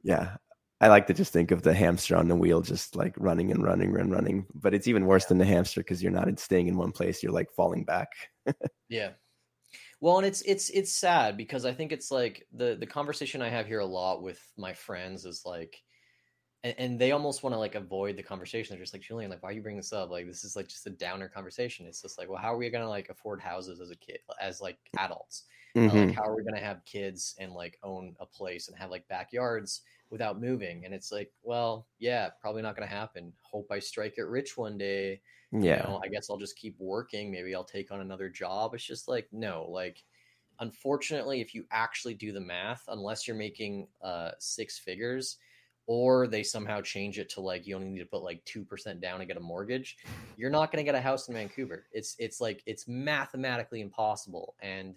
yeah. 0.03 0.38
I 0.80 0.88
like 0.88 1.07
to 1.07 1.13
just 1.13 1.34
think 1.34 1.51
of 1.51 1.61
the 1.61 1.74
hamster 1.74 2.16
on 2.16 2.30
the 2.30 2.36
wheel, 2.38 2.61
just 2.61 2.95
like 2.95 3.13
running 3.18 3.51
and 3.51 3.61
running 3.61 3.93
and 3.97 4.09
running. 4.09 4.45
But 4.53 4.74
it's 4.74 4.88
even 4.88 5.05
worse 5.05 5.26
than 5.26 5.38
the 5.38 5.43
hamster 5.43 5.82
because 5.82 6.01
you're 6.01 6.13
not 6.13 6.39
staying 6.39 6.68
in 6.68 6.78
one 6.78 6.93
place; 6.93 7.22
you're 7.22 7.34
like 7.34 7.51
falling 7.51 7.84
back. 7.84 8.07
yeah, 8.88 9.11
well, 10.02 10.18
and 10.18 10.26
it's 10.26 10.41
it's 10.41 10.70
it's 10.70 10.91
sad 10.91 11.38
because 11.38 11.66
I 11.66 11.74
think 11.74 11.91
it's 11.91 12.12
like 12.12 12.48
the 12.54 12.76
the 12.80 12.86
conversation 12.86 13.41
I 13.41 13.50
have 13.50 13.66
here 13.66 13.80
a 13.80 13.86
lot 13.86 14.22
with 14.22 14.41
my 14.58 14.74
friends 14.74 15.26
is 15.26 15.43
like, 15.46 15.82
and, 16.64 16.76
and 16.78 17.00
they 17.00 17.12
almost 17.12 17.43
want 17.43 17.54
to 17.54 17.60
like 17.60 17.76
avoid 17.76 18.18
the 18.18 18.24
conversation. 18.24 18.76
They're 18.76 18.84
just 18.84 18.93
like, 18.93 19.02
Julian, 19.02 19.32
like, 19.32 19.41
why 19.41 19.50
are 19.50 19.54
you 19.54 19.62
bringing 19.62 19.80
this 19.80 19.93
up? 19.93 20.10
Like, 20.10 20.28
this 20.28 20.43
is 20.43 20.56
like 20.56 20.68
just 20.68 20.88
a 20.88 20.91
downer 20.91 21.30
conversation. 21.30 21.86
It's 21.86 22.02
just 22.02 22.18
like, 22.18 22.30
well, 22.30 22.41
how 22.41 22.54
are 22.54 22.58
we 22.58 22.70
gonna 22.70 22.89
like 22.89 23.10
afford 23.10 23.39
houses 23.39 23.80
as 23.80 23.89
a 23.89 23.96
kid, 23.96 24.20
as 24.41 24.62
like 24.62 24.78
adults? 24.98 25.46
Mm-hmm. 25.76 25.89
Uh, 25.89 26.00
like, 26.00 26.10
mm-hmm. 26.10 26.18
how 26.18 26.24
are 26.24 26.36
we 26.36 26.43
gonna 26.43 26.60
have 26.60 26.84
kids 26.86 27.36
and 27.39 27.54
like 27.54 27.80
own 27.82 28.16
a 28.20 28.26
place 28.26 28.68
and 28.68 28.78
have 28.78 28.91
like 28.91 29.08
backyards 29.08 29.82
without 30.10 30.41
moving? 30.41 30.84
And 30.84 30.93
it's 30.93 31.12
like, 31.12 31.32
well, 31.41 31.88
yeah, 32.00 32.30
probably 32.41 32.62
not 32.62 32.76
gonna 32.76 32.88
happen. 32.88 33.32
Hope 33.41 33.72
I 33.72 33.80
strike 33.80 34.18
it 34.18 34.24
rich 34.24 34.58
one 34.58 34.78
day 34.78 35.22
yeah. 35.64 35.84
You 35.84 35.89
know, 35.89 36.01
I 36.03 36.08
guess 36.08 36.30
I'll 36.30 36.38
just 36.38 36.58
keep 36.58 36.76
working. 36.80 37.32
Maybe 37.32 37.56
I'll 37.56 37.64
take 37.64 37.91
on 37.91 38.01
another 38.01 38.30
job. 38.30 38.74
It's 38.74 38.84
just 38.84 39.08
like, 39.08 39.28
no, 39.32 39.68
like, 39.70 40.03
unfortunately, 40.60 41.41
if 41.41 41.53
you 41.53 41.66
actually 41.72 42.14
do 42.14 42.32
the 42.32 42.41
math, 42.41 42.84
unless 42.88 43.28
you're 43.28 43.38
making 43.38 43.88
uh, 44.03 44.32
six 44.39 44.78
figures, 44.78 45.38
or 45.88 46.28
they 46.28 46.43
somehow 46.43 46.82
change 46.82 47.20
it 47.20 47.30
to 47.30 47.41
like 47.41 47.68
you 47.68 47.76
only 47.76 47.89
need 47.89 47.99
to 47.99 48.06
put 48.06 48.24
like 48.24 48.43
2% 48.45 48.99
down 48.99 49.20
to 49.20 49.26
get 49.26 49.38
a 49.38 49.41
mortgage 49.41 49.97
you're 50.38 50.49
not 50.49 50.72
going 50.72 50.84
to 50.84 50.84
get 50.84 50.95
a 50.95 51.01
house 51.01 51.28
in 51.28 51.34
vancouver 51.34 51.86
it's 51.91 52.16
it's 52.20 52.41
like 52.41 52.64
it's 52.66 52.88
mathematically 52.88 53.82
impossible 53.82 54.56
and 54.62 54.95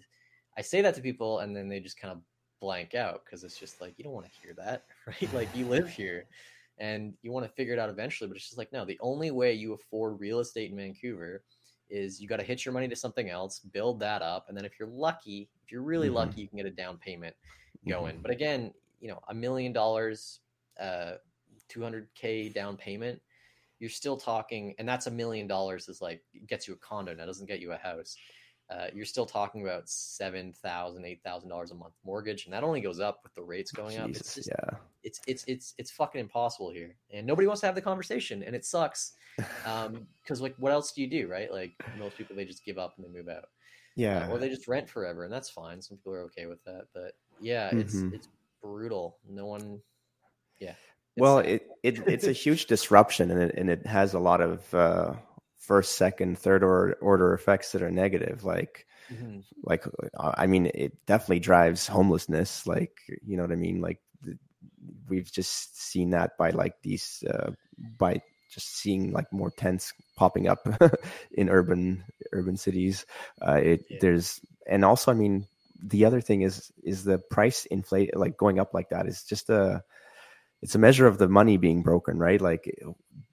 i 0.57 0.61
say 0.61 0.81
that 0.81 0.95
to 0.95 1.01
people 1.01 1.39
and 1.39 1.55
then 1.55 1.69
they 1.69 1.79
just 1.79 1.99
kind 1.99 2.11
of 2.11 2.19
blank 2.59 2.95
out 2.95 3.23
because 3.23 3.43
it's 3.43 3.57
just 3.57 3.79
like 3.81 3.93
you 3.97 4.03
don't 4.03 4.13
want 4.13 4.25
to 4.25 4.31
hear 4.41 4.53
that 4.53 4.85
right 5.05 5.33
like 5.33 5.55
you 5.55 5.65
live 5.65 5.89
here 5.89 6.25
and 6.79 7.13
you 7.21 7.31
want 7.31 7.45
to 7.45 7.51
figure 7.51 7.73
it 7.73 7.79
out 7.79 7.89
eventually. 7.89 8.27
But 8.27 8.37
it's 8.37 8.45
just 8.45 8.57
like, 8.57 8.71
no, 8.71 8.85
the 8.85 8.99
only 9.01 9.31
way 9.31 9.53
you 9.53 9.73
afford 9.73 10.19
real 10.19 10.39
estate 10.39 10.71
in 10.71 10.77
Vancouver 10.77 11.43
is 11.89 12.21
you 12.21 12.27
got 12.27 12.39
to 12.39 12.45
hitch 12.45 12.65
your 12.65 12.73
money 12.73 12.87
to 12.87 12.95
something 12.95 13.29
else, 13.29 13.59
build 13.59 13.99
that 13.99 14.21
up. 14.21 14.45
And 14.47 14.57
then 14.57 14.65
if 14.65 14.79
you're 14.79 14.89
lucky, 14.89 15.49
if 15.63 15.71
you're 15.71 15.81
really 15.81 16.07
mm-hmm. 16.07 16.17
lucky, 16.17 16.41
you 16.41 16.47
can 16.47 16.57
get 16.57 16.65
a 16.65 16.71
down 16.71 16.97
payment 16.97 17.35
going. 17.87 18.13
Mm-hmm. 18.13 18.21
But 18.21 18.31
again, 18.31 18.73
you 19.01 19.09
know, 19.09 19.19
a 19.29 19.33
million 19.33 19.73
dollars, 19.73 20.39
uh, 20.79 21.13
200K 21.73 22.53
down 22.53 22.77
payment, 22.77 23.21
you're 23.79 23.89
still 23.89 24.17
talking, 24.17 24.75
and 24.77 24.87
that's 24.87 25.07
a 25.07 25.11
million 25.11 25.47
dollars 25.47 25.87
is 25.87 26.01
like, 26.01 26.21
gets 26.47 26.67
you 26.67 26.73
a 26.73 26.77
condo 26.77 27.13
now, 27.13 27.25
doesn't 27.25 27.47
get 27.47 27.61
you 27.61 27.71
a 27.71 27.77
house 27.77 28.17
uh, 28.71 28.85
you're 28.93 29.05
still 29.05 29.25
talking 29.25 29.63
about 29.63 29.89
seven 29.89 30.53
thousand, 30.53 31.03
eight 31.03 31.21
thousand 31.23 31.49
dollars 31.49 31.71
a 31.71 31.75
month 31.75 31.93
mortgage, 32.05 32.45
and 32.45 32.53
that 32.53 32.63
only 32.63 32.81
goes 32.81 32.99
up 32.99 33.19
with 33.23 33.33
the 33.33 33.41
rates 33.41 33.71
going 33.71 33.97
Jesus, 33.97 34.03
up. 34.03 34.09
It's 34.09 34.35
just, 34.35 34.49
yeah, 34.49 34.77
it's 35.03 35.21
it's 35.25 35.43
it's 35.47 35.73
it's 35.79 35.91
fucking 35.91 36.21
impossible 36.21 36.69
here, 36.69 36.95
and 37.11 37.25
nobody 37.25 37.47
wants 37.47 37.61
to 37.61 37.65
have 37.65 37.75
the 37.75 37.81
conversation, 37.81 38.43
and 38.43 38.55
it 38.55 38.63
sucks. 38.63 39.13
Um, 39.65 40.05
because 40.21 40.39
like, 40.39 40.55
what 40.57 40.71
else 40.71 40.91
do 40.91 41.01
you 41.01 41.09
do, 41.09 41.27
right? 41.27 41.51
Like 41.51 41.71
most 41.97 42.15
people, 42.15 42.35
they 42.35 42.45
just 42.45 42.63
give 42.63 42.77
up 42.77 42.93
and 42.97 43.05
they 43.05 43.09
move 43.09 43.27
out. 43.27 43.45
Yeah, 43.95 44.27
uh, 44.27 44.29
or 44.29 44.37
they 44.37 44.49
just 44.49 44.67
rent 44.67 44.87
forever, 44.87 45.23
and 45.23 45.33
that's 45.33 45.49
fine. 45.49 45.81
Some 45.81 45.97
people 45.97 46.13
are 46.13 46.23
okay 46.25 46.45
with 46.45 46.63
that, 46.65 46.85
but 46.93 47.13
yeah, 47.41 47.69
it's 47.71 47.95
mm-hmm. 47.95 48.13
it's 48.13 48.27
brutal. 48.61 49.17
No 49.27 49.47
one, 49.47 49.81
yeah. 50.59 50.75
Well, 51.17 51.39
it, 51.39 51.67
it 51.81 52.07
it's 52.07 52.27
a 52.27 52.31
huge 52.31 52.67
disruption, 52.67 53.31
and 53.31 53.41
it 53.41 53.55
and 53.57 53.67
it 53.71 53.83
has 53.87 54.13
a 54.13 54.19
lot 54.19 54.41
of. 54.41 54.73
uh 54.75 55.13
first, 55.59 55.95
second, 55.95 56.37
third 56.37 56.63
order, 56.63 56.97
order 57.01 57.33
effects 57.33 57.71
that 57.71 57.81
are 57.81 57.91
negative. 57.91 58.43
Like, 58.43 58.87
mm-hmm. 59.13 59.39
like 59.63 59.85
I 60.17 60.47
mean, 60.47 60.71
it 60.73 61.05
definitely 61.05 61.39
drives 61.39 61.87
homelessness. 61.87 62.65
Like, 62.65 62.97
you 63.23 63.37
know 63.37 63.43
what 63.43 63.51
I 63.51 63.55
mean? 63.55 63.81
Like, 63.81 63.99
we've 65.07 65.31
just 65.31 65.79
seen 65.79 66.11
that 66.11 66.37
by 66.37 66.51
like 66.51 66.81
these 66.81 67.23
uh, 67.29 67.51
by 67.97 68.21
just 68.51 68.77
seeing 68.77 69.11
like 69.11 69.31
more 69.31 69.51
tents 69.51 69.93
popping 70.15 70.47
up 70.47 70.67
in 71.31 71.49
urban 71.49 72.03
urban 72.31 72.57
cities. 72.57 73.05
Uh, 73.45 73.59
it 73.61 73.85
yeah. 73.89 73.97
there's 74.01 74.39
and 74.67 74.85
also, 74.85 75.11
I 75.11 75.15
mean, 75.15 75.47
the 75.81 76.05
other 76.05 76.21
thing 76.21 76.41
is 76.41 76.71
is 76.83 77.03
the 77.03 77.17
price 77.17 77.65
inflate 77.65 78.15
like 78.15 78.37
going 78.37 78.59
up 78.59 78.73
like 78.73 78.89
that 78.89 79.07
is 79.07 79.23
just 79.23 79.49
a 79.49 79.83
it's 80.61 80.75
a 80.75 80.79
measure 80.79 81.07
of 81.07 81.17
the 81.17 81.29
money 81.29 81.57
being 81.57 81.83
broken, 81.83 82.17
right? 82.17 82.41
Like 82.41 82.75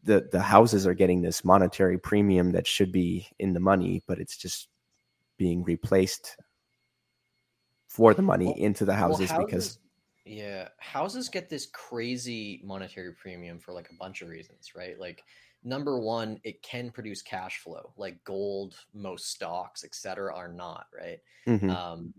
the 0.07 0.29
the 0.33 0.41
houses 0.41 0.87
are 0.87 0.95
getting 0.95 1.21
this 1.21 1.45
monetary 1.45 1.99
premium 1.99 2.53
that 2.53 2.67
should 2.67 2.93
be 2.93 3.29
in 3.39 3.53
the 3.53 3.61
money, 3.61 4.03
but 4.07 4.19
it's 4.19 4.37
just 4.37 4.69
being 5.37 5.63
replaced 5.65 6.37
for 7.89 8.15
the 8.15 8.23
money 8.23 8.47
well, 8.47 8.55
into 8.57 8.85
the 8.85 8.95
houses, 8.95 9.31
well, 9.31 9.45
because 9.45 9.79
yeah, 10.25 10.69
houses 10.79 11.29
get 11.29 11.49
this 11.49 11.67
crazy 11.67 12.61
monetary 12.65 13.13
premium 13.13 13.59
for 13.59 13.73
like 13.73 13.91
a 13.91 13.95
bunch 13.95 14.23
of 14.23 14.29
reasons, 14.29 14.73
right? 14.75 14.99
Like 14.99 15.23
number 15.63 15.99
one, 15.99 16.41
it 16.45 16.63
can 16.63 16.91
produce 16.91 17.23
cash 17.23 17.59
flow, 17.59 17.93
like 17.97 18.23
gold, 18.25 18.75
most 18.95 19.31
stocks, 19.31 19.85
etc., 19.85 20.35
are 20.35 20.53
not, 20.53 20.87
right? 20.97 21.19
Mm-hmm. 21.47 21.71
Um, 21.71 22.15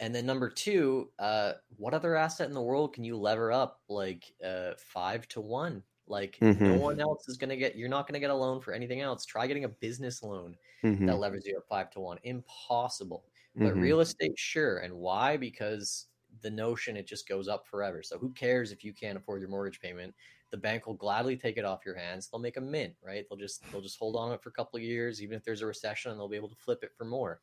and 0.00 0.14
then 0.14 0.26
number 0.26 0.48
two, 0.48 1.10
uh, 1.18 1.54
what 1.76 1.94
other 1.94 2.14
asset 2.14 2.48
in 2.48 2.54
the 2.54 2.62
world 2.62 2.94
can 2.94 3.04
you 3.04 3.16
lever 3.16 3.50
up 3.50 3.80
like 3.88 4.32
uh, 4.44 4.72
five 4.78 5.26
to 5.28 5.40
one? 5.40 5.82
Like 6.10 6.38
mm-hmm. 6.40 6.64
no 6.64 6.74
one 6.76 7.00
else 7.00 7.28
is 7.28 7.36
gonna 7.36 7.56
get. 7.56 7.76
You're 7.76 7.88
not 7.88 8.06
gonna 8.06 8.20
get 8.20 8.30
a 8.30 8.34
loan 8.34 8.60
for 8.60 8.72
anything 8.72 9.00
else. 9.00 9.24
Try 9.24 9.46
getting 9.46 9.64
a 9.64 9.68
business 9.68 10.22
loan 10.22 10.56
mm-hmm. 10.82 11.06
that 11.06 11.18
levers 11.18 11.44
you 11.46 11.56
at 11.56 11.68
five 11.68 11.90
to 11.92 12.00
one. 12.00 12.18
Impossible. 12.24 13.24
But 13.56 13.68
mm-hmm. 13.72 13.80
real 13.80 14.00
estate, 14.00 14.38
sure. 14.38 14.78
And 14.78 14.94
why? 14.94 15.36
Because 15.36 16.06
the 16.42 16.50
notion 16.50 16.96
it 16.96 17.06
just 17.06 17.28
goes 17.28 17.48
up 17.48 17.66
forever. 17.66 18.02
So 18.02 18.18
who 18.18 18.30
cares 18.30 18.70
if 18.70 18.84
you 18.84 18.92
can't 18.92 19.16
afford 19.16 19.40
your 19.40 19.50
mortgage 19.50 19.80
payment? 19.80 20.14
The 20.50 20.56
bank 20.56 20.86
will 20.86 20.94
gladly 20.94 21.36
take 21.36 21.56
it 21.56 21.64
off 21.64 21.84
your 21.84 21.96
hands. 21.96 22.28
They'll 22.28 22.40
make 22.40 22.56
a 22.56 22.60
mint, 22.60 22.94
right? 23.02 23.24
They'll 23.28 23.38
just 23.38 23.62
they'll 23.70 23.82
just 23.82 23.98
hold 23.98 24.16
on 24.16 24.32
it 24.32 24.42
for 24.42 24.48
a 24.48 24.52
couple 24.52 24.76
of 24.76 24.82
years, 24.82 25.22
even 25.22 25.36
if 25.36 25.44
there's 25.44 25.62
a 25.62 25.66
recession, 25.66 26.10
and 26.10 26.20
they'll 26.20 26.28
be 26.28 26.36
able 26.36 26.48
to 26.48 26.56
flip 26.56 26.82
it 26.82 26.92
for 26.96 27.04
more. 27.04 27.40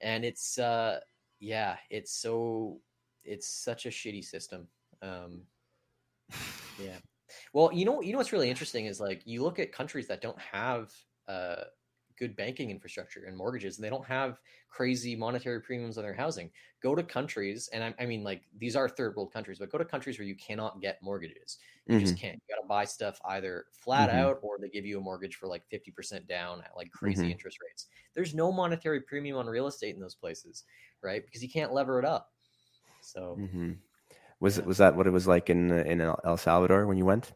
And 0.00 0.24
it's 0.24 0.58
uh 0.58 1.00
yeah, 1.40 1.76
it's 1.90 2.12
so 2.12 2.80
it's 3.24 3.48
such 3.48 3.86
a 3.86 3.90
shitty 3.90 4.24
system. 4.24 4.66
Um, 5.02 5.42
yeah. 6.82 6.98
Well, 7.52 7.72
you 7.72 7.84
know, 7.84 8.00
you 8.00 8.12
know 8.12 8.18
what's 8.18 8.32
really 8.32 8.50
interesting 8.50 8.86
is 8.86 9.00
like 9.00 9.22
you 9.24 9.42
look 9.42 9.58
at 9.58 9.72
countries 9.72 10.06
that 10.08 10.20
don't 10.20 10.38
have 10.38 10.92
uh, 11.28 11.64
good 12.18 12.36
banking 12.36 12.70
infrastructure 12.70 13.24
and 13.24 13.36
mortgages, 13.36 13.76
and 13.76 13.84
they 13.84 13.90
don't 13.90 14.04
have 14.04 14.40
crazy 14.68 15.16
monetary 15.16 15.60
premiums 15.60 15.96
on 15.98 16.04
their 16.04 16.14
housing. 16.14 16.50
Go 16.82 16.94
to 16.94 17.02
countries, 17.02 17.68
and 17.72 17.82
I, 17.82 17.94
I 17.98 18.06
mean, 18.06 18.22
like 18.22 18.42
these 18.58 18.76
are 18.76 18.88
third 18.88 19.16
world 19.16 19.32
countries, 19.32 19.58
but 19.58 19.70
go 19.70 19.78
to 19.78 19.84
countries 19.84 20.18
where 20.18 20.28
you 20.28 20.36
cannot 20.36 20.80
get 20.80 21.02
mortgages. 21.02 21.58
You 21.86 21.96
mm-hmm. 21.96 22.04
just 22.04 22.18
can't. 22.18 22.34
You 22.34 22.54
got 22.54 22.62
to 22.62 22.68
buy 22.68 22.84
stuff 22.84 23.18
either 23.24 23.64
flat 23.72 24.10
mm-hmm. 24.10 24.18
out, 24.18 24.38
or 24.42 24.58
they 24.60 24.68
give 24.68 24.86
you 24.86 24.98
a 24.98 25.00
mortgage 25.00 25.36
for 25.36 25.46
like 25.46 25.66
fifty 25.68 25.90
percent 25.90 26.28
down 26.28 26.60
at 26.60 26.72
like 26.76 26.90
crazy 26.92 27.22
mm-hmm. 27.22 27.32
interest 27.32 27.58
rates. 27.62 27.86
There's 28.14 28.34
no 28.34 28.52
monetary 28.52 29.00
premium 29.00 29.38
on 29.38 29.46
real 29.46 29.66
estate 29.66 29.94
in 29.94 30.00
those 30.00 30.14
places, 30.14 30.64
right? 31.02 31.24
Because 31.24 31.42
you 31.42 31.48
can't 31.48 31.72
lever 31.72 31.98
it 31.98 32.04
up. 32.04 32.30
So. 33.00 33.36
Was 34.40 34.58
yeah. 34.58 34.64
was 34.64 34.78
that 34.78 34.96
what 34.96 35.06
it 35.06 35.12
was 35.12 35.26
like 35.26 35.50
in 35.50 35.70
in 35.70 36.00
El 36.00 36.36
Salvador 36.36 36.86
when 36.86 36.96
you 36.96 37.04
went? 37.04 37.32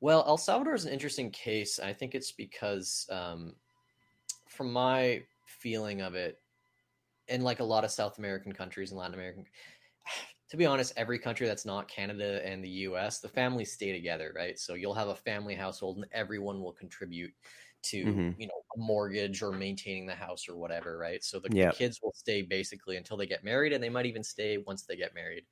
Well, 0.00 0.24
El 0.26 0.36
Salvador 0.36 0.74
is 0.74 0.84
an 0.84 0.92
interesting 0.92 1.30
case. 1.30 1.78
I 1.78 1.92
think 1.92 2.14
it's 2.14 2.32
because, 2.32 3.06
um, 3.10 3.54
from 4.48 4.72
my 4.72 5.22
feeling 5.46 6.02
of 6.02 6.14
it, 6.14 6.38
and 7.28 7.42
like 7.42 7.60
a 7.60 7.64
lot 7.64 7.84
of 7.84 7.90
South 7.90 8.18
American 8.18 8.52
countries 8.52 8.90
and 8.90 9.00
Latin 9.00 9.14
American, 9.14 9.46
to 10.50 10.56
be 10.56 10.66
honest, 10.66 10.92
every 10.96 11.18
country 11.18 11.46
that's 11.46 11.64
not 11.64 11.88
Canada 11.88 12.46
and 12.46 12.62
the 12.62 12.68
U.S., 12.68 13.20
the 13.20 13.28
families 13.28 13.72
stay 13.72 13.90
together, 13.92 14.32
right? 14.36 14.58
So 14.58 14.74
you'll 14.74 14.94
have 14.94 15.08
a 15.08 15.16
family 15.16 15.54
household, 15.54 15.96
and 15.96 16.06
everyone 16.12 16.62
will 16.62 16.72
contribute 16.72 17.32
to 17.84 18.04
mm-hmm. 18.04 18.40
you 18.40 18.48
know 18.48 18.62
a 18.76 18.78
mortgage 18.78 19.42
or 19.42 19.52
maintaining 19.52 20.06
the 20.06 20.14
house 20.14 20.46
or 20.48 20.56
whatever, 20.56 20.98
right? 20.98 21.24
So 21.24 21.40
the, 21.40 21.48
yep. 21.52 21.72
the 21.72 21.78
kids 21.78 22.00
will 22.02 22.12
stay 22.14 22.42
basically 22.42 22.96
until 22.96 23.16
they 23.16 23.26
get 23.26 23.44
married, 23.44 23.72
and 23.72 23.82
they 23.82 23.88
might 23.88 24.06
even 24.06 24.22
stay 24.22 24.58
once 24.58 24.82
they 24.82 24.96
get 24.96 25.14
married. 25.14 25.44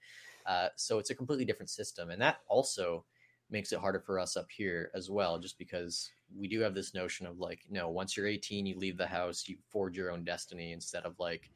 Uh, 0.47 0.69
so 0.77 0.99
it's 0.99 1.11
a 1.11 1.15
completely 1.15 1.45
different 1.45 1.71
system, 1.71 2.11
and 2.11 2.21
that 2.21 2.39
also 2.49 3.05
makes 3.51 3.73
it 3.73 3.79
harder 3.79 4.01
for 4.01 4.19
us 4.19 4.37
up 4.37 4.47
here 4.51 4.91
as 4.95 5.11
well, 5.11 5.39
just 5.39 5.59
because 5.59 6.11
we 6.37 6.49
do 6.49 6.61
have 6.61 6.75
this 6.75 6.95
notion 6.95 7.27
of 7.27 7.39
like, 7.39 7.61
no, 7.71 7.89
once 7.89 8.17
you're 8.17 8.27
18, 8.27 8.67
you 8.67 8.79
leave 8.79 8.97
the 8.97 9.07
house, 9.07 9.45
you 9.47 9.57
forge 9.69 9.97
your 9.97 10.11
own 10.11 10.25
destiny 10.25 10.73
instead 10.73 11.05
of 11.05 11.19
like, 11.19 11.51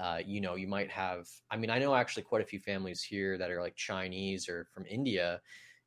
uh, 0.00 0.18
you 0.24 0.40
know, 0.40 0.54
you 0.54 0.68
might 0.68 0.90
have. 0.90 1.28
I 1.50 1.56
mean, 1.56 1.70
I 1.70 1.78
know 1.78 1.94
actually 1.94 2.22
quite 2.22 2.42
a 2.42 2.46
few 2.46 2.58
families 2.58 3.02
here 3.02 3.38
that 3.38 3.50
are 3.50 3.60
like 3.60 3.76
Chinese 3.76 4.48
or 4.48 4.66
from 4.72 4.86
India, 4.86 5.40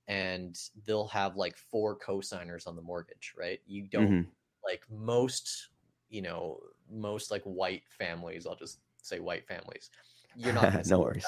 and 0.08 0.58
they'll 0.86 1.08
have 1.08 1.36
like 1.36 1.58
four 1.58 1.96
co-signers 1.96 2.66
on 2.66 2.76
the 2.76 2.82
mortgage, 2.82 3.34
right? 3.38 3.60
You 3.68 3.88
don't 3.88 4.08
mm-hmm. 4.08 4.30
like 4.66 4.84
most, 4.92 5.70
you 6.10 6.22
know, 6.22 6.60
most 6.92 7.32
like 7.32 7.44
white 7.44 7.84
families. 7.88 8.48
I'll 8.48 8.56
just 8.56 8.80
say 9.02 9.20
white 9.20 9.48
families. 9.48 9.90
You're 10.36 10.54
not 10.54 10.86
no 10.88 11.00
worries 11.00 11.26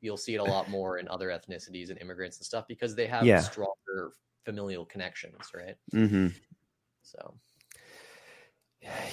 you'll 0.00 0.16
see 0.16 0.34
it 0.34 0.38
a 0.38 0.44
lot 0.44 0.68
more 0.70 0.98
in 0.98 1.08
other 1.08 1.28
ethnicities 1.28 1.90
and 1.90 1.98
immigrants 2.00 2.38
and 2.38 2.46
stuff 2.46 2.64
because 2.68 2.94
they 2.94 3.06
have 3.06 3.24
yeah. 3.24 3.40
stronger 3.40 4.12
familial 4.44 4.84
connections, 4.84 5.36
right? 5.54 5.76
Mm-hmm. 5.94 6.28
So, 7.02 7.34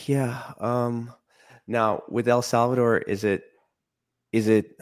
yeah. 0.05 0.53
Um, 0.59 1.13
now 1.67 2.03
with 2.09 2.27
El 2.27 2.41
Salvador, 2.41 2.97
is 2.97 3.23
it 3.23 3.43
is 4.31 4.47
it 4.47 4.77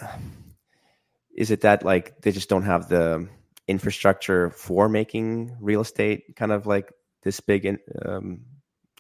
is 1.36 1.51
it 1.51 1.62
that 1.62 1.84
like 1.84 2.22
they 2.22 2.32
just 2.32 2.49
don't 2.49 2.64
have 2.64 2.88
the 2.89 3.28
infrastructure 3.68 4.51
for 4.51 4.88
making 4.88 5.56
real 5.60 5.82
estate 5.82 6.36
kind 6.36 6.51
of 6.51 6.68
like 6.68 6.91
this 7.24 7.39
big 7.39 7.66
in, 7.66 7.80
um, 8.06 8.41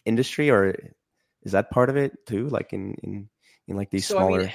industry, 0.05 0.49
or 0.49 0.75
is 1.43 1.51
that 1.51 1.69
part 1.69 1.89
of 1.89 1.97
it 1.97 2.25
too? 2.25 2.47
Like 2.49 2.73
in 2.73 2.95
in 3.03 3.29
in 3.67 3.75
like 3.75 3.91
these 3.91 4.07
so, 4.07 4.15
smaller. 4.15 4.39
I 4.39 4.43
mean, 4.43 4.51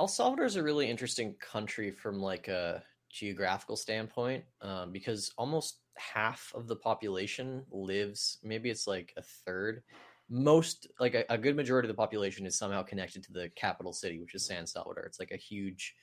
El 0.00 0.08
Salvador 0.08 0.46
is 0.46 0.56
a 0.56 0.62
really 0.62 0.88
interesting 0.88 1.34
country 1.34 1.90
from 1.90 2.22
like 2.22 2.48
a 2.48 2.82
geographical 3.10 3.76
standpoint 3.76 4.42
um, 4.62 4.92
because 4.92 5.30
almost 5.36 5.80
half 5.98 6.50
of 6.54 6.66
the 6.66 6.76
population 6.76 7.66
lives. 7.70 8.38
Maybe 8.42 8.70
it's 8.70 8.86
like 8.86 9.12
a 9.18 9.22
third. 9.44 9.82
Most 10.30 10.86
like 11.00 11.14
a, 11.14 11.26
a, 11.28 11.36
good 11.36 11.54
majority 11.54 11.86
of 11.86 11.94
the 11.94 12.00
population 12.00 12.46
is 12.46 12.56
somehow 12.56 12.82
connected 12.82 13.22
to 13.24 13.32
the 13.34 13.50
capital 13.56 13.92
city, 13.92 14.18
which 14.18 14.34
is 14.34 14.46
San 14.46 14.66
Salvador. 14.66 15.04
It's 15.04 15.20
like 15.20 15.32
a 15.32 15.36
huge, 15.36 15.94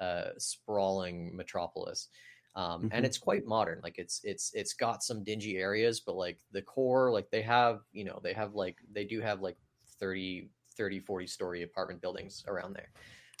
uh, 0.00 0.30
sprawling 0.38 1.36
metropolis. 1.36 2.08
Um, 2.56 2.84
mm-hmm. 2.84 2.88
and 2.92 3.04
it's 3.04 3.18
quite 3.18 3.46
modern 3.46 3.80
like 3.82 3.96
it's 3.96 4.20
it's 4.24 4.50
it's 4.52 4.74
got 4.74 5.02
some 5.02 5.24
dingy 5.24 5.56
areas 5.56 6.00
but 6.00 6.16
like 6.16 6.38
the 6.52 6.60
core 6.60 7.10
like 7.10 7.30
they 7.30 7.40
have 7.40 7.80
you 7.92 8.04
know 8.04 8.20
they 8.22 8.34
have 8.34 8.54
like 8.54 8.76
they 8.92 9.06
do 9.06 9.22
have 9.22 9.40
like 9.40 9.56
30 9.98 10.50
30 10.76 11.00
40 11.00 11.26
story 11.26 11.62
apartment 11.62 12.02
buildings 12.02 12.44
around 12.46 12.74
there 12.74 12.90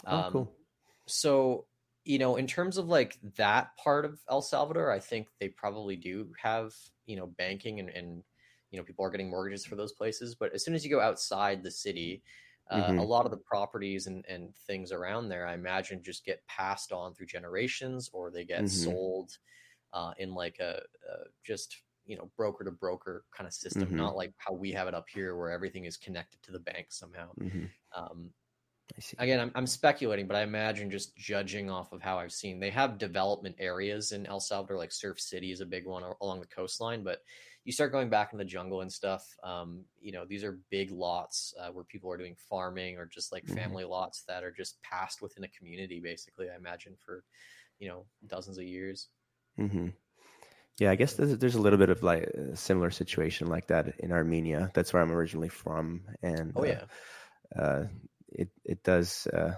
Oh, 0.06 0.16
um, 0.16 0.32
cool. 0.32 0.52
So, 1.06 1.66
you 2.04 2.18
know, 2.18 2.36
in 2.36 2.46
terms 2.46 2.78
of 2.78 2.88
like 2.88 3.18
that 3.36 3.76
part 3.76 4.04
of 4.04 4.20
El 4.30 4.42
Salvador, 4.42 4.90
I 4.90 4.98
think 4.98 5.28
they 5.40 5.48
probably 5.48 5.96
do 5.96 6.32
have, 6.42 6.72
you 7.06 7.16
know, 7.16 7.26
banking 7.26 7.80
and, 7.80 7.88
and 7.90 8.22
you 8.70 8.78
know, 8.78 8.84
people 8.84 9.04
are 9.04 9.10
getting 9.10 9.30
mortgages 9.30 9.66
for 9.66 9.76
those 9.76 9.92
places. 9.92 10.34
But 10.34 10.52
as 10.54 10.64
soon 10.64 10.74
as 10.74 10.84
you 10.84 10.90
go 10.90 11.00
outside 11.00 11.62
the 11.62 11.70
city, 11.70 12.22
uh, 12.70 12.84
mm-hmm. 12.84 12.98
a 12.98 13.04
lot 13.04 13.26
of 13.26 13.30
the 13.30 13.36
properties 13.36 14.06
and, 14.06 14.24
and 14.28 14.54
things 14.66 14.92
around 14.92 15.28
there, 15.28 15.46
I 15.46 15.54
imagine, 15.54 16.02
just 16.02 16.24
get 16.24 16.46
passed 16.46 16.90
on 16.90 17.14
through 17.14 17.26
generations 17.26 18.08
or 18.12 18.30
they 18.30 18.44
get 18.44 18.62
mm-hmm. 18.62 18.90
sold 18.90 19.36
uh, 19.92 20.12
in 20.18 20.34
like 20.34 20.58
a, 20.58 20.80
a, 21.10 21.16
just 21.44 21.76
you 22.06 22.16
know 22.16 22.30
broker 22.36 22.64
to 22.64 22.70
broker 22.70 23.24
kind 23.36 23.46
of 23.46 23.52
system, 23.52 23.84
mm-hmm. 23.84 23.96
not 23.96 24.16
like 24.16 24.32
how 24.38 24.54
we 24.54 24.72
have 24.72 24.88
it 24.88 24.94
up 24.94 25.06
here 25.12 25.36
where 25.36 25.50
everything 25.50 25.84
is 25.84 25.96
connected 25.96 26.42
to 26.42 26.52
the 26.52 26.58
bank 26.58 26.86
somehow. 26.88 27.28
Mm-hmm. 27.40 27.64
Um, 27.96 28.30
Again, 29.18 29.40
I'm, 29.40 29.52
I'm 29.54 29.66
speculating, 29.66 30.26
but 30.26 30.36
I 30.36 30.42
imagine 30.42 30.90
just 30.90 31.16
judging 31.16 31.70
off 31.70 31.92
of 31.92 32.02
how 32.02 32.18
I've 32.18 32.32
seen, 32.32 32.60
they 32.60 32.70
have 32.70 32.98
development 32.98 33.56
areas 33.58 34.12
in 34.12 34.26
El 34.26 34.40
Salvador, 34.40 34.76
like 34.76 34.92
Surf 34.92 35.20
City 35.20 35.50
is 35.50 35.60
a 35.60 35.66
big 35.66 35.86
one 35.86 36.02
along 36.20 36.40
the 36.40 36.46
coastline. 36.46 37.02
But 37.02 37.20
you 37.64 37.72
start 37.72 37.92
going 37.92 38.10
back 38.10 38.32
in 38.32 38.38
the 38.38 38.44
jungle 38.44 38.80
and 38.80 38.92
stuff, 38.92 39.24
um, 39.44 39.84
you 40.00 40.12
know, 40.12 40.24
these 40.28 40.44
are 40.44 40.58
big 40.70 40.90
lots 40.90 41.54
uh, 41.60 41.70
where 41.70 41.84
people 41.84 42.10
are 42.10 42.16
doing 42.16 42.36
farming 42.50 42.98
or 42.98 43.06
just 43.06 43.32
like 43.32 43.44
mm-hmm. 43.44 43.56
family 43.56 43.82
mm-hmm. 43.84 43.92
lots 43.92 44.24
that 44.28 44.42
are 44.42 44.50
just 44.50 44.82
passed 44.82 45.22
within 45.22 45.44
a 45.44 45.48
community, 45.48 46.00
basically. 46.00 46.50
I 46.50 46.56
imagine 46.56 46.94
for 47.04 47.24
you 47.78 47.88
know 47.88 48.04
dozens 48.26 48.58
of 48.58 48.64
years. 48.64 49.08
Mm-hmm. 49.58 49.88
Yeah, 50.78 50.90
I 50.90 50.96
guess 50.96 51.14
there's, 51.14 51.36
there's 51.38 51.54
a 51.54 51.60
little 51.60 51.78
bit 51.78 51.90
of 51.90 52.02
like 52.02 52.24
a 52.24 52.56
similar 52.56 52.90
situation 52.90 53.46
like 53.46 53.68
that 53.68 53.98
in 54.00 54.10
Armenia. 54.10 54.70
That's 54.74 54.92
where 54.92 55.02
I'm 55.02 55.12
originally 55.12 55.48
from, 55.48 56.02
and 56.22 56.52
oh 56.56 56.64
yeah. 56.64 56.82
Uh, 57.56 57.60
uh, 57.60 57.86
it 58.34 58.48
it 58.64 58.82
does 58.82 59.26
uh, 59.28 59.54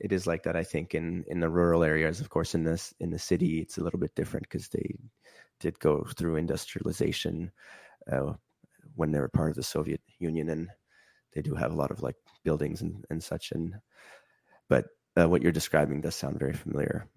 it 0.00 0.12
is 0.12 0.26
like 0.26 0.44
that. 0.44 0.56
I 0.56 0.64
think 0.64 0.94
in 0.94 1.24
in 1.28 1.40
the 1.40 1.48
rural 1.48 1.84
areas, 1.84 2.20
of 2.20 2.30
course, 2.30 2.54
in 2.54 2.64
this 2.64 2.94
in 3.00 3.10
the 3.10 3.18
city, 3.18 3.60
it's 3.60 3.78
a 3.78 3.84
little 3.84 4.00
bit 4.00 4.14
different 4.14 4.48
because 4.48 4.68
they 4.68 4.94
did 5.60 5.78
go 5.80 6.04
through 6.16 6.36
industrialization 6.36 7.50
uh, 8.10 8.34
when 8.94 9.10
they 9.10 9.20
were 9.20 9.28
part 9.28 9.50
of 9.50 9.56
the 9.56 9.62
Soviet 9.62 10.00
Union, 10.18 10.48
and 10.48 10.68
they 11.34 11.42
do 11.42 11.54
have 11.54 11.72
a 11.72 11.76
lot 11.76 11.90
of 11.90 12.02
like 12.02 12.16
buildings 12.44 12.80
and, 12.82 13.04
and 13.10 13.22
such. 13.22 13.52
And 13.52 13.74
but 14.68 14.86
uh, 15.18 15.28
what 15.28 15.42
you're 15.42 15.52
describing 15.52 16.00
does 16.00 16.14
sound 16.14 16.38
very 16.38 16.54
familiar. 16.54 17.08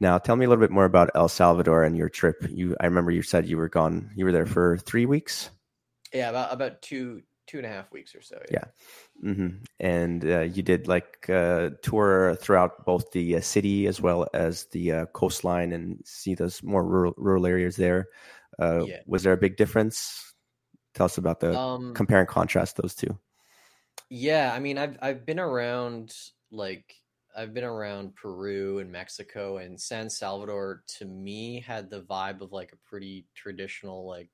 Now, 0.00 0.16
tell 0.16 0.34
me 0.34 0.46
a 0.46 0.48
little 0.48 0.62
bit 0.62 0.70
more 0.70 0.86
about 0.86 1.10
El 1.14 1.28
Salvador 1.28 1.84
and 1.84 1.96
your 1.96 2.08
trip. 2.08 2.36
You, 2.48 2.74
I 2.80 2.86
remember 2.86 3.10
you 3.10 3.22
said 3.22 3.46
you 3.46 3.58
were 3.58 3.68
gone. 3.68 4.10
You 4.16 4.24
were 4.24 4.32
there 4.32 4.46
for 4.46 4.78
three 4.78 5.04
weeks. 5.04 5.50
Yeah, 6.12 6.30
about 6.30 6.52
about 6.52 6.82
two 6.82 7.22
two 7.50 7.58
and 7.58 7.66
a 7.66 7.68
half 7.68 7.90
weeks 7.90 8.14
or 8.14 8.22
so. 8.22 8.40
Yeah. 8.50 8.64
yeah. 9.22 9.30
Mm-hmm. 9.30 9.56
And 9.80 10.24
uh, 10.24 10.40
you 10.40 10.62
did 10.62 10.86
like 10.86 11.26
a 11.28 11.34
uh, 11.34 11.70
tour 11.82 12.36
throughout 12.36 12.86
both 12.86 13.10
the 13.10 13.36
uh, 13.36 13.40
city 13.40 13.88
as 13.88 14.00
well 14.00 14.28
as 14.32 14.66
the 14.66 14.92
uh, 14.92 15.06
coastline 15.06 15.72
and 15.72 16.00
see 16.04 16.36
those 16.36 16.62
more 16.62 16.84
rural, 16.84 17.14
rural 17.16 17.46
areas 17.46 17.74
there. 17.74 18.06
Uh, 18.60 18.84
yeah. 18.86 19.00
Was 19.06 19.24
there 19.24 19.32
a 19.32 19.36
big 19.36 19.56
difference? 19.56 20.32
Tell 20.94 21.06
us 21.06 21.18
about 21.18 21.40
the 21.40 21.58
um, 21.58 21.92
compare 21.94 22.20
and 22.20 22.28
contrast 22.28 22.76
those 22.76 22.94
two. 22.94 23.18
Yeah, 24.08 24.52
I 24.54 24.58
mean, 24.58 24.76
I've 24.76 24.98
I've 25.00 25.24
been 25.24 25.38
around 25.38 26.12
like 26.50 26.94
I've 27.36 27.54
been 27.54 27.64
around 27.64 28.16
Peru 28.16 28.80
and 28.80 28.90
Mexico 28.90 29.58
and 29.58 29.80
San 29.80 30.10
Salvador. 30.10 30.82
To 30.98 31.04
me, 31.04 31.60
had 31.64 31.90
the 31.90 32.02
vibe 32.02 32.40
of 32.40 32.52
like 32.52 32.72
a 32.72 32.88
pretty 32.88 33.26
traditional 33.34 34.06
like 34.06 34.30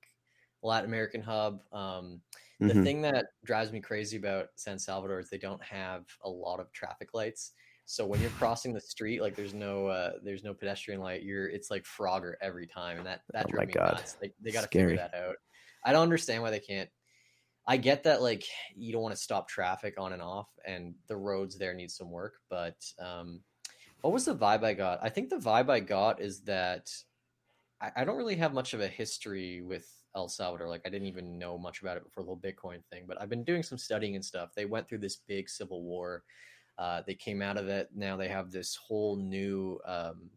Latin 0.63 0.89
American 0.89 1.21
hub. 1.21 1.59
Um, 1.71 2.21
the 2.59 2.67
mm-hmm. 2.67 2.83
thing 2.83 3.01
that 3.03 3.27
drives 3.45 3.71
me 3.71 3.79
crazy 3.79 4.17
about 4.17 4.47
San 4.55 4.79
Salvador 4.79 5.19
is 5.19 5.29
they 5.29 5.37
don't 5.37 5.63
have 5.63 6.05
a 6.23 6.29
lot 6.29 6.59
of 6.59 6.71
traffic 6.71 7.09
lights. 7.13 7.51
So 7.85 8.05
when 8.05 8.19
you're 8.19 8.29
crossing 8.39 8.73
the 8.73 8.81
street, 8.81 9.21
like 9.21 9.35
there's 9.35 9.53
no 9.53 9.87
uh, 9.87 10.13
there's 10.23 10.43
no 10.43 10.53
pedestrian 10.53 10.99
light. 10.99 11.23
You're 11.23 11.47
it's 11.47 11.69
like 11.69 11.83
Frogger 11.83 12.33
every 12.41 12.67
time, 12.67 12.97
and 12.97 13.05
that 13.05 13.21
that 13.33 13.45
oh 13.47 13.51
drove 13.51 13.67
me 13.67 13.73
God. 13.73 13.93
nuts. 13.93 14.13
They 14.13 14.33
they 14.41 14.51
got 14.51 14.61
to 14.61 14.67
figure 14.67 14.95
that 14.95 15.13
out. 15.13 15.35
I 15.85 15.91
don't 15.91 16.03
understand 16.03 16.41
why 16.41 16.49
they 16.49 16.59
can't. 16.59 16.89
I 17.67 17.77
get 17.77 18.03
that 18.03 18.21
like 18.21 18.45
you 18.75 18.91
don't 18.91 19.01
want 19.01 19.15
to 19.15 19.21
stop 19.21 19.47
traffic 19.47 19.95
on 19.99 20.13
and 20.13 20.21
off, 20.21 20.49
and 20.65 20.95
the 21.07 21.17
roads 21.17 21.57
there 21.57 21.73
need 21.73 21.91
some 21.91 22.09
work. 22.09 22.35
But 22.49 22.77
um, 22.99 23.41
what 24.01 24.13
was 24.13 24.25
the 24.25 24.35
vibe 24.35 24.63
I 24.63 24.73
got? 24.73 24.99
I 25.01 25.09
think 25.09 25.29
the 25.29 25.37
vibe 25.37 25.69
I 25.69 25.79
got 25.79 26.21
is 26.21 26.41
that 26.41 26.89
I, 27.81 27.91
I 27.97 28.05
don't 28.05 28.17
really 28.17 28.35
have 28.37 28.53
much 28.53 28.73
of 28.73 28.81
a 28.81 28.87
history 28.87 29.61
with 29.61 29.87
El 30.15 30.27
Salvador. 30.29 30.67
Like 30.69 30.81
I 30.85 30.89
didn't 30.89 31.07
even 31.07 31.37
know 31.37 31.57
much 31.57 31.81
about 31.81 31.97
it 31.97 32.03
before 32.03 32.23
the 32.23 32.27
whole 32.27 32.39
Bitcoin 32.39 32.83
thing, 32.91 33.05
but 33.07 33.21
I've 33.21 33.29
been 33.29 33.43
doing 33.43 33.63
some 33.63 33.77
studying 33.77 34.15
and 34.15 34.25
stuff. 34.25 34.53
They 34.55 34.65
went 34.65 34.87
through 34.87 34.99
this 34.99 35.17
big 35.27 35.49
civil 35.49 35.83
war. 35.83 36.23
Uh, 36.77 37.01
they 37.05 37.15
came 37.15 37.41
out 37.41 37.57
of 37.57 37.67
it. 37.67 37.89
Now 37.95 38.17
they 38.17 38.27
have 38.27 38.51
this 38.51 38.75
whole 38.75 39.15
new. 39.15 39.79
Um, 39.85 40.29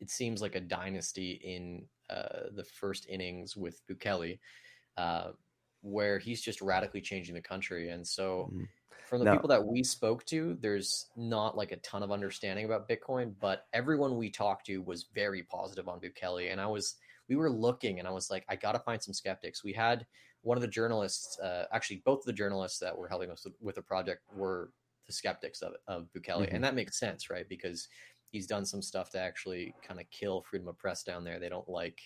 it 0.00 0.10
seems 0.10 0.42
like 0.42 0.54
a 0.54 0.60
dynasty 0.60 1.32
in 1.42 1.86
uh, 2.10 2.50
the 2.54 2.64
first 2.64 3.06
innings 3.08 3.56
with 3.56 3.80
Bukele, 3.88 4.38
uh, 4.98 5.30
where 5.80 6.18
he's 6.18 6.42
just 6.42 6.60
radically 6.60 7.00
changing 7.00 7.34
the 7.34 7.40
country. 7.40 7.88
And 7.90 8.06
so, 8.06 8.50
Mhm. 8.52 8.68
from 9.06 9.20
the 9.20 9.24
Now- 9.26 9.32
people 9.32 9.48
that 9.48 9.64
we 9.64 9.82
spoke 9.82 10.24
to, 10.26 10.54
there's 10.60 11.10
not 11.16 11.56
like 11.56 11.72
a 11.72 11.76
ton 11.78 12.02
of 12.02 12.12
understanding 12.12 12.66
about 12.66 12.88
Bitcoin, 12.88 13.34
but 13.40 13.66
everyone 13.72 14.18
we 14.18 14.30
talked 14.30 14.66
to 14.66 14.82
was 14.82 15.04
very 15.04 15.42
positive 15.42 15.88
on 15.88 16.00
Bukele. 16.00 16.50
And 16.52 16.60
I 16.60 16.66
was, 16.66 16.96
we 17.28 17.36
were 17.36 17.50
looking, 17.50 17.98
and 17.98 18.08
I 18.08 18.10
was 18.10 18.30
like, 18.30 18.44
I 18.48 18.56
got 18.56 18.72
to 18.72 18.78
find 18.80 19.02
some 19.02 19.14
skeptics. 19.14 19.64
We 19.64 19.72
had 19.72 20.06
one 20.42 20.58
of 20.58 20.62
the 20.62 20.68
journalists, 20.68 21.38
uh, 21.40 21.66
actually, 21.72 22.02
both 22.04 22.20
of 22.20 22.26
the 22.26 22.32
journalists 22.32 22.78
that 22.80 22.96
were 22.96 23.08
helping 23.08 23.30
us 23.30 23.44
with, 23.44 23.54
with 23.60 23.76
the 23.76 23.82
project 23.82 24.22
were 24.32 24.72
the 25.06 25.12
skeptics 25.12 25.62
of 25.62 25.74
of 25.86 26.08
Bukele, 26.12 26.48
Mhm. 26.48 26.52
and 26.52 26.64
that 26.64 26.74
makes 26.74 26.98
sense, 26.98 27.30
right? 27.30 27.48
Because 27.48 27.88
he's 28.30 28.46
done 28.46 28.64
some 28.66 28.82
stuff 28.82 29.10
to 29.10 29.18
actually 29.18 29.74
kind 29.82 30.00
of 30.00 30.08
kill 30.10 30.42
freedom 30.42 30.68
of 30.68 30.76
press 30.78 31.02
down 31.04 31.24
there. 31.24 31.38
They 31.38 31.48
don't 31.48 31.68
like, 31.68 32.00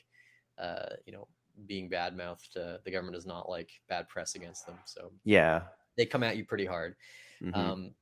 uh, 0.58 0.96
you 1.06 1.12
know, 1.12 1.28
being 1.66 1.88
bad 1.88 2.16
mouthed. 2.16 2.56
Uh, 2.56 2.78
the 2.84 2.90
government 2.90 3.14
does 3.14 3.26
not 3.26 3.48
like 3.48 3.70
bad 3.88 4.08
press 4.08 4.34
against 4.34 4.66
them, 4.66 4.78
so 4.84 5.12
Yeah. 5.24 5.68
they 5.96 6.06
come 6.06 6.22
at 6.22 6.36
you 6.36 6.44
pretty 6.46 6.66
hard. 6.66 6.96
Mhm. 7.40 7.70
Um, 7.70 7.94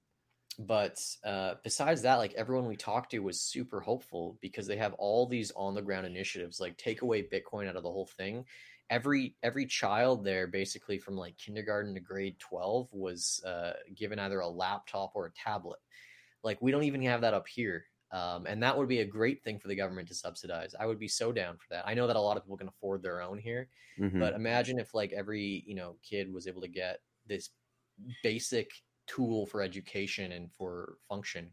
but 0.59 0.99
uh, 1.25 1.55
besides 1.63 2.03
that, 2.03 2.17
like 2.17 2.33
everyone 2.35 2.67
we 2.67 2.77
talked 2.77 3.11
to 3.11 3.19
was 3.19 3.41
super 3.41 3.81
hopeful 3.81 4.39
because 4.41 4.67
they 4.67 4.77
have 4.77 4.95
all 4.95 5.27
these 5.27 5.51
on 5.53 5.75
the 5.75 5.83
ground 5.83 6.07
initiatives, 6.07 6.61
like 6.61 6.77
take 6.77 7.03
away 7.03 7.23
Bitcoin 7.23 7.69
out 7.69 7.77
of 7.77 7.83
the 7.83 7.91
whole 7.91 8.07
thing. 8.07 8.47
Every 8.89 9.37
every 9.43 9.67
child 9.67 10.25
there, 10.25 10.47
basically 10.47 10.99
from 10.99 11.17
like 11.17 11.37
kindergarten 11.37 11.95
to 11.95 12.01
grade 12.01 12.39
twelve, 12.39 12.89
was 12.93 13.43
uh, 13.45 13.75
given 13.95 14.19
either 14.19 14.41
a 14.41 14.49
laptop 14.49 15.13
or 15.15 15.27
a 15.27 15.33
tablet. 15.33 15.81
Like 16.43 16.63
we 16.63 16.71
don't 16.71 16.85
even 16.85 17.03
have 17.03 17.23
that 17.23 17.35
up 17.35 17.49
here, 17.49 17.87
um, 18.13 18.47
and 18.47 18.63
that 18.63 18.79
would 18.79 18.89
be 18.89 19.01
a 19.01 19.05
great 19.05 19.43
thing 19.43 19.59
for 19.59 19.69
the 19.69 19.75
government 19.75 20.09
to 20.09 20.15
subsidize. 20.15 20.75
I 20.79 20.87
would 20.87 21.01
be 21.01 21.09
so 21.09 21.33
down 21.33 21.57
for 21.59 21.67
that. 21.71 21.87
I 21.87 21.95
know 21.95 22.07
that 22.07 22.17
a 22.17 22.21
lot 22.21 22.37
of 22.37 22.45
people 22.45 22.57
can 22.57 22.69
afford 22.69 23.03
their 23.03 23.21
own 23.21 23.39
here, 23.39 23.69
Mhm. 23.99 24.21
but 24.21 24.35
imagine 24.35 24.79
if 24.79 24.95
like 24.95 25.13
every 25.13 25.65
you 25.67 25.75
know 25.75 25.99
kid 26.03 26.33
was 26.33 26.47
able 26.47 26.63
to 26.63 26.69
get 26.69 27.01
this 27.27 27.51
basic 28.23 28.71
tool 29.07 29.47
for 29.47 29.63
education 29.63 30.33
and 30.33 30.53
for 30.53 30.99
function 31.09 31.53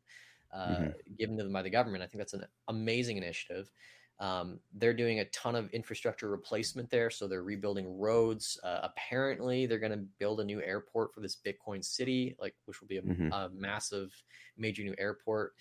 uh, 0.53 0.83
Mhm. 0.83 0.93
given 1.17 1.35
to 1.37 1.43
them 1.43 1.53
by 1.53 1.61
the 1.61 1.69
government 1.69 2.03
i 2.03 2.07
think 2.07 2.19
that's 2.19 2.33
an 2.33 2.45
amazing 2.67 3.17
initiative 3.17 3.71
um, 4.19 4.59
they're 4.75 4.93
doing 4.93 5.19
a 5.19 5.25
ton 5.25 5.55
of 5.55 5.69
infrastructure 5.71 6.29
replacement 6.29 6.89
there 6.89 7.09
so 7.09 7.27
they're 7.27 7.43
rebuilding 7.43 7.97
roads 7.97 8.59
uh, 8.63 8.79
apparently 8.83 9.65
they're 9.65 9.79
going 9.79 9.91
to 9.91 10.05
build 10.19 10.39
a 10.39 10.43
new 10.43 10.61
airport 10.61 11.13
for 11.13 11.21
this 11.21 11.35
bitcoin 11.35 11.83
city 11.83 12.35
like 12.39 12.55
which 12.65 12.79
will 12.79 12.87
be 12.87 12.97
a, 12.97 13.03
Mhm. 13.03 13.33
a 13.35 13.49
massive 13.49 14.13
major 14.57 14.83
new 14.83 14.95
airport 14.99 15.53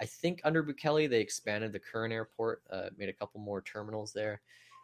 i 0.00 0.06
think 0.06 0.40
under 0.44 0.62
bukele 0.62 1.08
they 1.08 1.20
expanded 1.20 1.72
the 1.72 1.78
current 1.78 2.12
airport 2.12 2.62
uh, 2.70 2.88
made 2.96 3.08
a 3.10 3.12
couple 3.12 3.40
more 3.40 3.60
terminals 3.62 4.12
there 4.12 4.40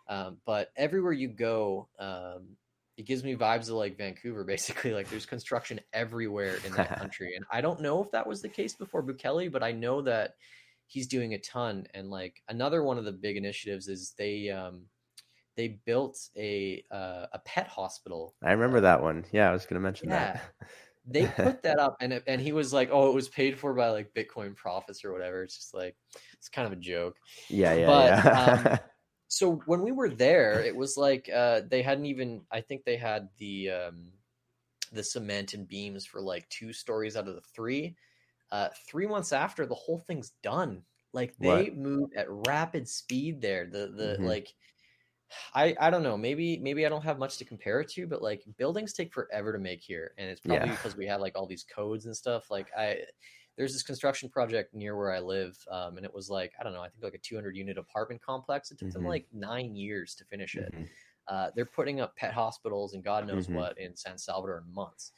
um, 0.07 0.39
but 0.45 0.71
everywhere 0.77 1.13
you 1.13 1.29
go, 1.29 1.89
um, 1.99 2.57
it 2.97 3.07
gives 3.07 3.25
me 3.25 3.35
vibes 3.35 3.69
of 3.69 3.75
like 3.77 3.97
Vancouver, 3.99 4.45
basically. 4.55 4.93
Like 4.93 5.09
there's 5.11 5.27
construction 5.27 5.81
everywhere 5.93 6.57
in 6.67 6.73
that 6.75 6.97
country. 6.99 7.35
And 7.37 7.45
I 7.51 7.61
don't 7.61 7.81
know 7.81 8.03
if 8.03 8.11
that 8.13 8.27
was 8.27 8.43
the 8.43 8.49
case 8.49 8.75
before 8.75 9.03
Bukele, 9.03 9.51
but 9.51 9.63
I 9.63 9.73
know 9.73 10.03
that 10.03 10.35
he's 10.87 11.07
doing 11.07 11.35
a 11.35 11.39
ton. 11.39 11.87
And 11.95 12.11
like 12.11 12.43
another 12.49 12.83
one 12.83 12.99
of 12.99 13.05
the 13.05 13.13
big 13.13 13.37
initiatives 13.37 13.89
is 13.89 14.15
they 14.19 14.51
um, 14.51 14.83
they 15.57 15.81
built 15.87 16.19
a 16.37 16.85
uh, 16.91 17.27
a 17.33 17.39
pet 17.45 17.69
hospital. 17.69 18.35
I 18.43 18.53
remember 18.53 18.81
that 18.83 19.03
one. 19.03 19.25
Yeah, 19.33 19.49
I 19.49 19.53
was 19.53 19.67
going 19.67 19.81
to 19.81 19.81
mention 19.85 20.11
Yeah. 20.11 20.35
that. 20.35 20.43
They 21.07 21.27
put 21.27 21.63
that 21.65 21.79
up, 21.79 21.99
and 22.01 22.15
it, 22.15 22.25
and 22.27 22.41
he 22.41 22.53
was 22.53 22.73
like, 22.73 22.89
"Oh, 22.91 23.11
it 23.11 23.15
was 23.15 23.29
paid 23.29 23.59
for 23.59 23.75
by 23.75 23.89
like 23.91 24.15
Bitcoin 24.15 24.57
profits 24.57 25.05
or 25.05 25.13
whatever." 25.13 25.43
It's 25.43 25.55
just 25.55 25.75
like 25.75 25.95
it's 26.33 26.49
kind 26.49 26.67
of 26.67 26.73
a 26.73 26.81
joke. 26.81 27.17
yeah, 27.51 27.75
yeah, 27.75 27.87
But, 27.87 28.07
yeah. 28.07 28.79
so 29.29 29.57
when 29.67 29.83
we 29.83 29.93
were 29.93 30.11
there 30.11 30.63
it 30.63 30.75
was 30.77 30.97
like 30.97 31.29
uh 31.31 31.61
they 31.69 31.83
hadn't 31.83 32.07
even 32.07 32.47
i 32.51 32.61
think 32.61 32.85
they 32.85 32.97
had 32.97 33.29
the 33.39 33.71
um 33.71 34.13
the 34.93 35.03
cement 35.05 35.55
and 35.55 35.69
beams 35.69 36.07
for 36.07 36.21
like 36.21 36.49
two 36.51 36.73
stories 36.73 37.17
out 37.17 37.29
of 37.29 37.35
the 37.35 37.41
three 37.43 37.97
uh 38.53 38.71
three 38.89 39.07
months 39.07 39.33
after 39.33 39.67
the 39.67 39.75
whole 39.75 39.99
thing's 39.99 40.31
done 40.43 40.85
like 41.13 41.37
they 41.39 41.71
What? 41.71 41.71
moved 41.71 42.15
at 42.17 42.31
rapid 42.31 42.89
speed 42.89 43.41
there 43.41 43.67
the 43.67 43.89
the 43.89 44.19
Mhm. 44.19 44.21
like 44.23 44.55
i 45.55 45.75
i 45.81 45.91
don't 45.91 46.03
know 46.03 46.17
maybe 46.17 46.59
maybe 46.59 46.85
i 46.85 46.89
don't 46.89 47.03
have 47.03 47.19
much 47.19 47.39
to 47.39 47.45
compare 47.45 47.81
it 47.81 47.89
to 47.89 48.07
but 48.07 48.23
like 48.23 48.45
buildings 48.57 48.93
take 48.93 49.13
forever 49.13 49.53
to 49.53 49.59
make 49.59 49.81
here 49.83 50.15
and 50.19 50.29
it's 50.29 50.41
probably 50.41 50.69
Yeah. 50.69 50.77
because 50.77 50.97
we 50.97 51.07
have 51.07 51.21
like 51.21 51.37
all 51.37 51.47
these 51.47 51.65
codes 51.65 52.07
and 52.07 52.17
stuff 52.17 52.51
like 52.51 52.71
i 52.77 52.99
there's 53.57 53.73
this 53.73 53.83
construction 53.83 54.29
project 54.29 54.75
near 54.75 54.97
where 54.97 55.13
I 55.13 55.21
live, 55.21 55.57
um, 55.71 55.97
and 55.97 56.05
it 56.05 56.13
was 56.13 56.29
like 56.31 56.53
I 56.59 56.65
don't 56.65 56.73
know, 56.73 56.83
I 56.83 56.89
think 56.89 57.03
like 57.05 57.15
a 57.15 57.19
200 57.19 57.57
unit 57.57 57.79
apartment 57.79 58.21
complex. 58.23 58.71
It 58.71 58.79
took 58.79 58.91
them 58.91 59.03
Mhm. 59.05 59.09
like 59.09 59.27
nine 59.33 59.75
years 59.77 60.15
to 60.17 60.25
finish 60.25 60.57
it. 60.57 60.73
Mhm. 60.73 60.89
Uh, 61.29 61.51
they're 61.55 61.65
putting 61.67 62.01
up 62.01 62.15
pet 62.17 62.33
hospitals 62.35 62.95
and 62.95 63.03
God 63.03 63.27
knows 63.27 63.47
Mhm. 63.47 63.55
what 63.55 63.79
in 63.79 63.97
San 63.97 64.19
Salvador 64.19 64.59
in 64.67 64.73
months, 64.75 65.13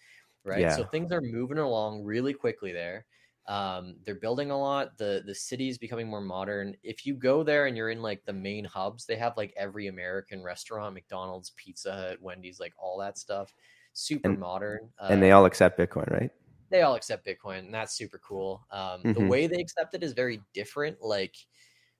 right? 0.44 0.60
Yeah. 0.60 0.76
So 0.76 0.84
things 0.84 1.10
are 1.12 1.20
moving 1.20 1.58
along 1.58 2.04
really 2.04 2.32
quickly 2.34 2.72
there. 2.72 3.06
Um, 3.48 3.96
they're 4.04 4.14
building 4.16 4.50
a 4.50 4.58
lot. 4.58 4.98
the 4.98 5.22
The 5.24 5.34
city 5.34 5.68
is 5.68 5.78
becoming 5.78 6.08
more 6.08 6.20
modern. 6.20 6.76
If 6.82 7.06
you 7.06 7.14
go 7.14 7.42
there 7.44 7.66
and 7.66 7.76
you're 7.76 7.90
in 7.90 8.02
like 8.02 8.24
the 8.24 8.32
main 8.32 8.64
hubs, 8.64 9.06
they 9.06 9.16
have 9.16 9.36
like 9.36 9.52
every 9.56 9.86
American 9.86 10.42
restaurant, 10.42 10.94
McDonald's, 10.94 11.50
Pizza 11.56 11.92
Hut, 11.92 12.20
Wendy's, 12.20 12.58
like 12.60 12.74
all 12.78 12.98
that 12.98 13.18
stuff. 13.18 13.54
Super 13.92 14.28
And- 14.30 14.38
modern. 14.38 14.92
Uh, 14.98 15.08
and 15.10 15.22
they 15.22 15.30
all 15.32 15.46
accept 15.46 15.78
Bitcoin, 15.78 16.10
right? 16.10 16.30
They 16.70 16.82
all 16.82 16.94
accept 16.94 17.26
Bitcoin, 17.26 17.60
and 17.60 17.74
that's 17.74 17.94
super 17.96 18.18
cool. 18.18 18.66
Um, 18.70 19.08
The 19.12 19.20
Mhm. 19.20 19.30
way 19.30 19.46
they 19.46 19.60
accept 19.60 19.94
it 19.94 20.02
is 20.02 20.12
very 20.12 20.42
different. 20.54 21.00
Like 21.02 21.36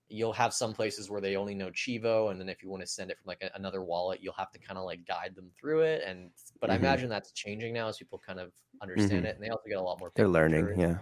you'll 0.09 0.33
have 0.35 0.55
some 0.55 0.73
places 0.75 1.11
where 1.11 1.21
they 1.21 1.37
only 1.37 1.55
know 1.55 1.71
Chivo, 1.71 2.31
and 2.31 2.41
then 2.41 2.49
if 2.49 2.63
you 2.63 2.71
want 2.71 2.83
to 2.83 2.87
send 2.87 3.11
it 3.11 3.19
from 3.19 3.29
like 3.29 3.43
a, 3.43 3.51
another 3.57 3.83
wallet, 3.85 4.21
you'll 4.23 4.35
have 4.35 4.53
to 4.53 4.59
kind 4.61 4.79
of 4.79 4.85
like 4.85 5.05
guide 5.07 5.35
them 5.37 5.51
through 5.59 5.83
it. 5.83 6.03
And 6.05 6.33
but 6.61 6.71
I 6.71 6.75
Mhm. 6.75 6.77
imagine 6.77 7.09
that's 7.11 7.33
changing 7.33 7.75
now 7.75 7.89
as 7.89 7.99
people 7.99 8.19
kind 8.19 8.41
of 8.41 8.53
understand 8.83 9.25
Mhm. 9.25 9.27
it, 9.27 9.37
and 9.37 9.45
they 9.45 9.51
also 9.51 9.69
get 9.69 9.79
a 9.79 9.83
lot 9.83 9.99
more. 10.01 10.13
They're 10.15 10.29
learning. 10.29 10.75
Yeah. 10.77 10.99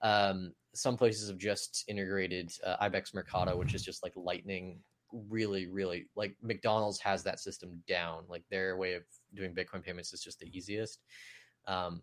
Um, 0.00 0.54
some 0.74 0.96
places 0.96 1.28
have 1.28 1.38
just 1.38 1.84
integrated 1.88 2.52
uh, 2.64 2.76
Ibex 2.80 3.14
Mercado, 3.14 3.56
which 3.56 3.74
is 3.74 3.82
just 3.82 4.02
like 4.02 4.12
lightning. 4.16 4.82
Really, 5.12 5.66
really 5.68 6.08
like 6.16 6.36
McDonald's 6.42 7.00
has 7.00 7.22
that 7.24 7.40
system 7.40 7.82
down. 7.86 8.26
Like 8.28 8.44
their 8.50 8.76
way 8.76 8.94
of 8.94 9.04
doing 9.34 9.54
Bitcoin 9.54 9.82
payments 9.82 10.12
is 10.12 10.22
just 10.22 10.38
the 10.40 10.46
easiest. 10.56 11.02
Um, 11.66 12.02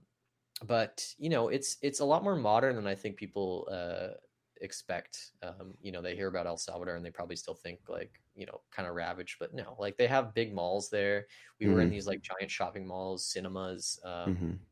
but 0.64 1.14
you 1.18 1.30
know, 1.30 1.50
it's 1.50 1.78
it's 1.82 2.00
a 2.00 2.06
lot 2.06 2.24
more 2.24 2.36
modern 2.36 2.76
than 2.76 2.88
I 2.88 2.96
think 2.96 3.18
people 3.18 3.68
uh, 3.72 4.16
expect. 4.62 5.34
Um, 5.42 5.76
you 5.82 5.92
know, 5.92 6.02
they 6.02 6.16
hear 6.16 6.28
about 6.28 6.48
El 6.48 6.58
Salvador 6.58 6.96
and 6.96 7.06
they 7.06 7.12
probably 7.12 7.36
still 7.36 7.56
think 7.56 7.90
like 7.90 8.22
you 8.36 8.46
know, 8.46 8.62
kind 8.72 8.88
of 8.88 8.96
ravaged. 8.96 9.38
But 9.40 9.54
no, 9.54 9.76
like 9.80 9.98
they 9.98 10.08
have 10.08 10.34
big 10.34 10.54
malls 10.54 10.90
there. 10.90 11.28
We 11.60 11.68
were 11.68 11.82
in 11.82 11.90
Mhm. 11.90 11.92
these 11.92 12.08
like 12.08 12.22
giant 12.22 12.52
shopping 12.52 12.86
malls, 12.88 13.26
cinemas. 13.26 14.00
Um, 14.04 14.46
Mhm. 14.46 14.66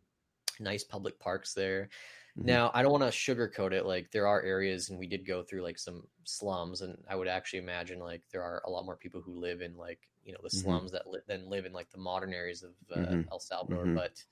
nice 0.59 0.83
public 0.83 1.19
parks 1.19 1.53
there. 1.53 1.89
Mhm. 2.35 2.57
Now, 2.57 2.71
I 2.73 2.83
don't 2.83 2.91
want 2.91 3.03
to 3.03 3.09
sugarcoat 3.09 3.73
it. 3.73 3.85
Like 3.85 4.11
there 4.11 4.27
are 4.27 4.41
areas, 4.43 4.89
and 4.89 4.99
we 4.99 5.07
did 5.07 5.25
go 5.25 5.43
through 5.43 5.63
like 5.63 5.79
some 5.79 6.07
slums, 6.25 6.81
and 6.81 7.03
I 7.09 7.15
would 7.15 7.27
actually 7.27 7.59
imagine 7.59 7.99
like 7.99 8.29
there 8.31 8.43
are 8.43 8.61
a 8.65 8.69
lot 8.69 8.85
more 8.85 8.97
people 8.97 9.21
who 9.21 9.39
live 9.39 9.61
in 9.61 9.77
like 9.77 10.09
you 10.23 10.33
know 10.33 10.39
the 10.43 10.49
Mhm. 10.53 10.83
slums 10.89 10.91
that 10.91 11.07
li- 11.09 11.21
than 11.27 11.49
live 11.49 11.65
in 11.65 11.73
like 11.73 11.89
the 11.91 11.97
modern 11.99 12.33
areas 12.33 12.63
of 12.63 12.75
uh, 12.91 13.15
Mhm. 13.15 13.31
El 13.31 13.39
Salvador. 13.39 13.89
But 13.93 14.23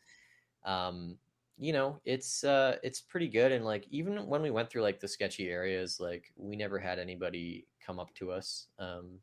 um, 0.63 1.19
you 1.61 1.73
know, 1.73 2.01
it's 2.05 2.43
uh, 2.45 2.79
it's 2.83 3.01
pretty 3.01 3.29
good. 3.29 3.53
And 3.53 3.65
like 3.65 3.87
even 3.91 4.27
when 4.27 4.43
we 4.43 4.51
went 4.51 4.71
through 4.71 4.83
like 4.83 5.01
the 5.01 5.09
sketchy 5.09 5.49
areas, 5.49 6.01
like 6.01 6.33
we 6.37 6.57
never 6.57 6.79
had 6.79 6.99
anybody 6.99 7.67
come 7.81 7.99
up 8.01 8.13
to 8.15 8.33
us. 8.33 8.69
Um, 8.79 9.21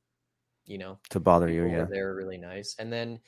you 0.67 0.79
know, 0.79 1.01
To 1.11 1.21
bother 1.21 1.51
you, 1.51 1.67
yeah. 1.67 1.85
were 1.85 1.89
there 1.91 2.15
really 2.15 2.39
nice 2.39 2.77
and 2.79 2.93
then 2.93 3.21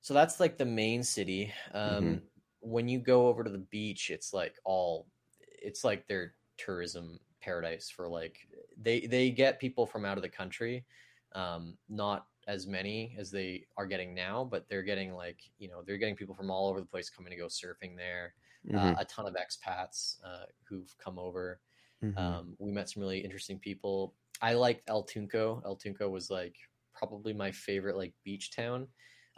so 0.00 0.14
that's 0.14 0.40
like 0.40 0.56
the 0.58 0.64
main 0.64 1.02
city 1.02 1.52
um 1.72 2.20
Mhm. 2.20 2.22
when 2.60 2.88
you 2.88 2.98
go 3.00 3.28
over 3.28 3.44
to 3.44 3.50
the 3.50 3.58
beach 3.58 4.10
it's 4.10 4.32
like 4.32 4.58
all 4.64 5.08
it's 5.40 5.84
like 5.84 6.06
their 6.06 6.34
tourism 6.56 7.18
paradise 7.40 7.90
for 7.90 8.08
like 8.08 8.48
they 8.76 9.06
they 9.06 9.30
get 9.30 9.60
people 9.60 9.86
from 9.86 10.04
out 10.04 10.18
of 10.18 10.22
the 10.22 10.28
country 10.28 10.86
um 11.32 11.78
not 11.88 12.26
as 12.54 12.66
many 12.66 13.14
as 13.18 13.30
they 13.30 13.64
are 13.76 13.86
getting 13.86 14.14
now 14.14 14.36
but 14.52 14.68
they're 14.68 14.82
getting 14.82 15.12
like 15.24 15.38
you 15.58 15.68
know 15.68 15.82
they're 15.86 15.96
getting 16.02 16.16
people 16.16 16.34
from 16.34 16.50
all 16.50 16.68
over 16.68 16.80
the 16.80 16.86
place 16.94 17.08
coming 17.08 17.30
to 17.30 17.36
go 17.36 17.46
surfing 17.46 17.96
there 17.96 18.34
uh, 18.74 18.92
Mhm. 18.92 19.00
a 19.00 19.04
ton 19.06 19.26
of 19.26 19.34
expats 19.44 20.16
uh, 20.24 20.46
who've 20.68 20.92
come 20.98 21.18
over 21.18 21.60
Mhm. 22.02 22.16
um, 22.18 22.56
we 22.58 22.70
met 22.72 22.88
some 22.88 23.02
really 23.02 23.20
interesting 23.20 23.58
people. 23.58 24.14
I 24.40 24.54
liked 24.54 24.82
El 24.88 25.04
Tunco. 25.04 25.62
El 25.66 25.76
Tunco 25.76 26.08
was 26.10 26.30
like 26.30 26.56
probably 26.94 27.32
my 27.34 27.50
favorite 27.52 27.96
like 27.96 28.14
beach 28.24 28.50
town. 28.56 28.88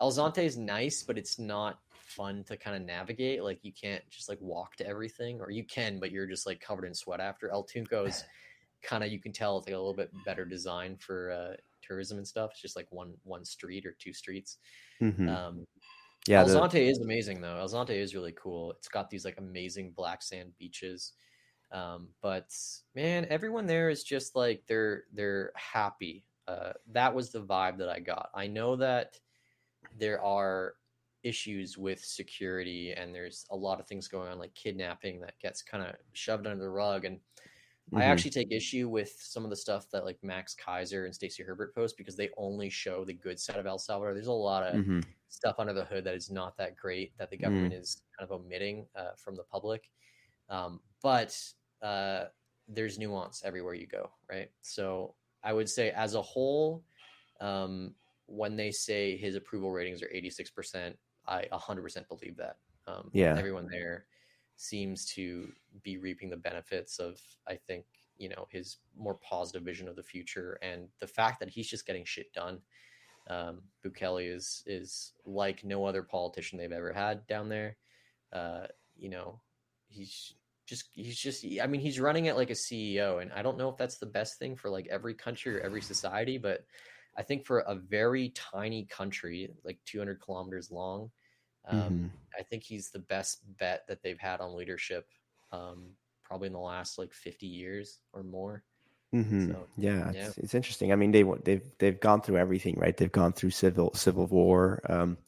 El 0.01 0.13
Zonte 0.13 0.39
is 0.45 0.57
nice, 0.57 1.03
but 1.03 1.19
it's 1.19 1.39
not 1.41 1.81
fun 1.91 2.45
to 2.45 2.57
kind 2.57 2.77
of 2.77 2.83
navigate. 2.83 3.43
Like 3.43 3.59
you 3.63 3.73
can't 3.73 4.03
just 4.11 4.29
like 4.29 4.41
walk 4.41 4.77
to 4.77 4.87
everything, 4.87 5.41
or 5.41 5.51
you 5.51 5.65
can, 5.65 5.99
but 6.01 6.11
you're 6.13 6.27
just 6.35 6.47
like 6.47 6.61
covered 6.61 6.85
in 6.87 6.95
sweat 6.95 7.21
after. 7.21 7.51
El 7.51 7.65
Tunco 7.65 8.07
is 8.07 8.25
kind 8.83 9.03
of 9.05 9.11
you 9.11 9.19
can 9.21 9.33
tell 9.33 9.59
it's 9.59 9.67
like 9.67 9.75
a 9.75 9.79
little 9.79 9.95
bit 10.03 10.11
better 10.25 10.45
design 10.45 10.97
for 10.97 11.31
uh, 11.33 11.57
tourism 11.83 12.19
and 12.19 12.27
stuff. 12.27 12.51
It's 12.53 12.61
just 12.63 12.77
like 12.77 12.87
one 12.91 13.15
one 13.25 13.45
street 13.45 13.87
or 13.87 13.93
two 13.93 14.13
streets. 14.13 14.59
Mhm. 15.01 15.29
Um, 15.29 15.67
yeah. 16.27 16.41
El 16.41 16.69
the- 16.69 16.81
is 16.81 17.01
amazing 17.01 17.41
though. 17.41 17.57
El 17.59 17.69
Zonte 17.69 17.91
is 17.91 18.15
really 18.15 18.33
cool. 18.33 18.73
It's 18.73 18.89
got 18.89 19.11
these 19.11 19.25
like 19.25 19.39
amazing 19.39 19.93
black 19.93 20.23
sand 20.23 20.53
beaches. 20.59 21.15
Um, 21.73 22.09
but 22.21 22.55
man, 22.95 23.27
everyone 23.31 23.67
there 23.67 23.89
is 23.91 24.05
just 24.05 24.37
like 24.37 24.65
they're 24.67 25.05
they're 25.13 25.53
happy. 25.57 26.27
Uh, 26.47 26.73
that 26.89 27.15
was 27.15 27.31
the 27.31 27.43
vibe 27.43 27.79
that 27.79 27.89
I 27.89 28.01
got. 28.01 28.31
I 28.35 28.47
know 28.47 28.77
that 28.77 29.19
there 29.99 30.23
are 30.23 30.75
issues 31.23 31.79
with 31.79 32.05
security 32.05 32.93
and 32.93 33.15
there's 33.15 33.47
a 33.51 33.57
lot 33.57 33.79
of 33.79 33.87
things 33.87 34.09
going 34.09 34.29
on 34.29 34.39
like 34.39 34.53
kidnapping 34.55 35.21
that 35.21 35.39
gets 35.39 35.63
kind 35.63 35.85
of 35.85 35.95
shoved 36.13 36.47
under 36.47 36.63
the 36.63 36.69
rug 36.69 37.05
and 37.05 37.21
mm-hmm. 37.91 37.99
i 37.99 38.05
actually 38.05 38.31
take 38.31 38.51
issue 38.51 38.89
with 38.89 39.15
some 39.19 39.45
of 39.45 39.51
the 39.51 39.57
stuff 39.57 39.87
that 39.91 40.05
like 40.05 40.19
max 40.23 40.55
Keiser 40.55 41.05
and 41.05 41.15
stacy 41.15 41.43
herbert 41.43 41.75
post 41.75 41.97
because 41.97 42.17
they 42.17 42.31
only 42.37 42.69
show 42.71 43.05
the 43.05 43.15
good 43.15 43.39
side 43.39 43.57
of 43.57 43.67
el 43.67 43.79
salvador 43.79 44.15
there's 44.15 44.27
a 44.27 44.33
lot 44.33 44.63
of 44.63 44.75
mm-hmm. 44.75 45.01
stuff 45.29 45.57
under 45.59 45.73
the 45.73 45.85
hood 45.85 46.05
that 46.05 46.15
is 46.15 46.31
not 46.31 46.57
that 46.57 46.77
great 46.77 47.17
that 47.19 47.31
the 47.31 47.37
government 47.37 47.75
mm. 47.75 47.81
is 47.81 48.03
kind 48.19 48.29
of 48.29 48.41
omitting 48.41 48.87
uh, 48.97 49.11
from 49.17 49.37
the 49.37 49.45
public 49.45 49.91
um, 50.49 50.81
but 51.03 51.37
uh, 51.83 52.25
there's 52.69 52.99
nuance 52.99 53.43
everywhere 53.45 53.75
you 53.75 53.87
go 53.87 54.11
right 54.31 54.51
so 54.61 55.15
i 55.43 55.53
would 55.53 55.69
say 55.69 55.91
as 55.91 56.15
a 56.15 56.23
whole 56.23 56.85
um, 57.41 57.95
when 58.27 58.57
they 58.57 58.71
say 58.71 59.17
his 59.17 59.35
approval 59.35 59.73
ratings 59.73 60.01
are 60.01 60.09
86% 60.15 60.95
I 61.27 61.47
100% 61.53 62.09
believe 62.09 62.37
that. 62.37 62.57
Um, 62.87 63.11
yeah. 63.13 63.37
Everyone 63.37 63.69
there 63.71 64.07
seems 64.63 65.05
to 65.07 65.53
be 65.83 65.99
reaping 65.99 66.31
the 66.31 66.37
benefits 66.37 66.99
of, 66.99 67.21
I 67.49 67.57
think, 67.57 67.85
you 68.17 68.29
know, 68.29 68.47
his 68.51 68.79
more 68.97 69.15
positive 69.15 69.63
vision 69.63 69.89
of 69.89 69.97
the 69.97 70.03
future 70.03 70.59
and 70.63 70.89
the 71.01 71.07
fact 71.07 71.41
that 71.41 71.51
he's 71.51 71.69
just 71.69 71.87
getting 71.87 72.05
shit 72.05 72.33
done. 72.33 72.61
Um, 73.29 73.63
Bukele 73.85 74.35
is 74.35 74.63
is 74.67 75.13
like 75.25 75.65
no 75.65 75.85
other 75.85 76.03
politician 76.03 76.59
they've 76.59 76.73
ever 76.73 76.93
had 76.93 77.27
down 77.27 77.49
there. 77.49 77.77
Uh, 78.33 78.67
you 78.97 79.09
know, 79.09 79.41
he's 79.89 80.35
just 80.67 80.89
he's 80.93 81.19
just 81.19 81.45
I 81.63 81.67
mean 81.67 81.81
he's 81.81 82.01
running 82.01 82.27
it 82.27 82.37
like 82.37 82.51
a 82.51 82.55
CEO, 82.55 83.23
and 83.23 83.33
I 83.33 83.43
don't 83.43 83.59
know 83.59 83.69
if 83.69 83.77
that's 83.77 83.99
the 83.99 84.07
best 84.07 84.39
thing 84.39 84.57
for 84.57 84.71
like 84.71 84.87
every 84.89 85.15
country 85.15 85.57
or 85.57 85.61
every 85.61 85.83
society, 85.83 86.39
but 86.39 86.65
I 87.17 87.23
think 87.23 87.45
for 87.45 87.61
a 87.61 87.75
very 87.75 88.31
tiny 88.31 88.85
country, 88.85 89.51
like 89.65 89.79
200 89.87 90.21
kilometers 90.21 90.71
long, 90.71 91.11
um, 91.69 91.79
mm-hmm. 91.81 92.07
I 92.39 92.43
think 92.43 92.63
he's 92.63 92.91
the 92.91 92.99
best 92.99 93.41
bet 93.59 93.85
that 93.89 94.03
they've 94.03 94.19
had 94.19 94.41
on 94.41 94.57
leadership, 94.57 95.07
um, 95.53 95.91
probably 96.25 96.47
in 96.47 96.53
the 96.53 96.59
last 96.59 96.99
like 96.99 97.13
50 97.13 97.47
years 97.47 98.01
or 98.13 98.23
more. 98.23 98.65
Mm-hmm. 99.15 99.53
So, 99.53 99.67
yeah, 99.77 100.11
yeah. 100.15 100.27
It's, 100.27 100.39
it's, 100.39 100.55
interesting. 100.55 100.91
I 100.91 100.97
mean, 100.97 101.13
they 101.13 101.23
they've 101.45 101.71
they've 101.79 102.01
gone 102.01 102.23
through 102.23 102.39
everything, 102.39 102.77
right? 102.79 102.97
They've 102.97 103.13
gone 103.13 103.35
through 103.35 103.51
civil 103.51 103.93
civil 103.95 104.27
war. 104.27 104.81
Um, 104.89 105.19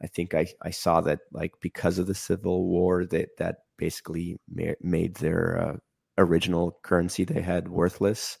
I 0.00 0.06
think 0.06 0.34
I, 0.34 0.46
I 0.62 0.70
saw 0.70 1.00
that 1.00 1.20
like 1.32 1.54
because 1.60 1.98
of 1.98 2.06
the 2.06 2.14
civil 2.14 2.66
war 2.66 3.04
that 3.06 3.36
that 3.38 3.56
basically 3.78 4.36
ma- 4.48 4.78
made 4.80 5.16
their 5.16 5.60
uh, 5.60 5.76
original 6.18 6.78
currency 6.82 7.24
they 7.24 7.40
had 7.40 7.68
worthless 7.68 8.38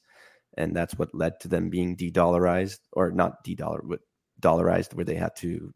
and 0.56 0.76
that's 0.76 0.94
what 0.94 1.14
led 1.14 1.40
to 1.40 1.48
them 1.48 1.70
being 1.70 1.96
de-dollarized 1.96 2.78
or 2.92 3.10
not 3.10 3.42
de-dollar 3.42 3.82
but 3.82 4.00
dollarized 4.40 4.94
where 4.94 5.04
they 5.04 5.16
had 5.16 5.34
to 5.36 5.72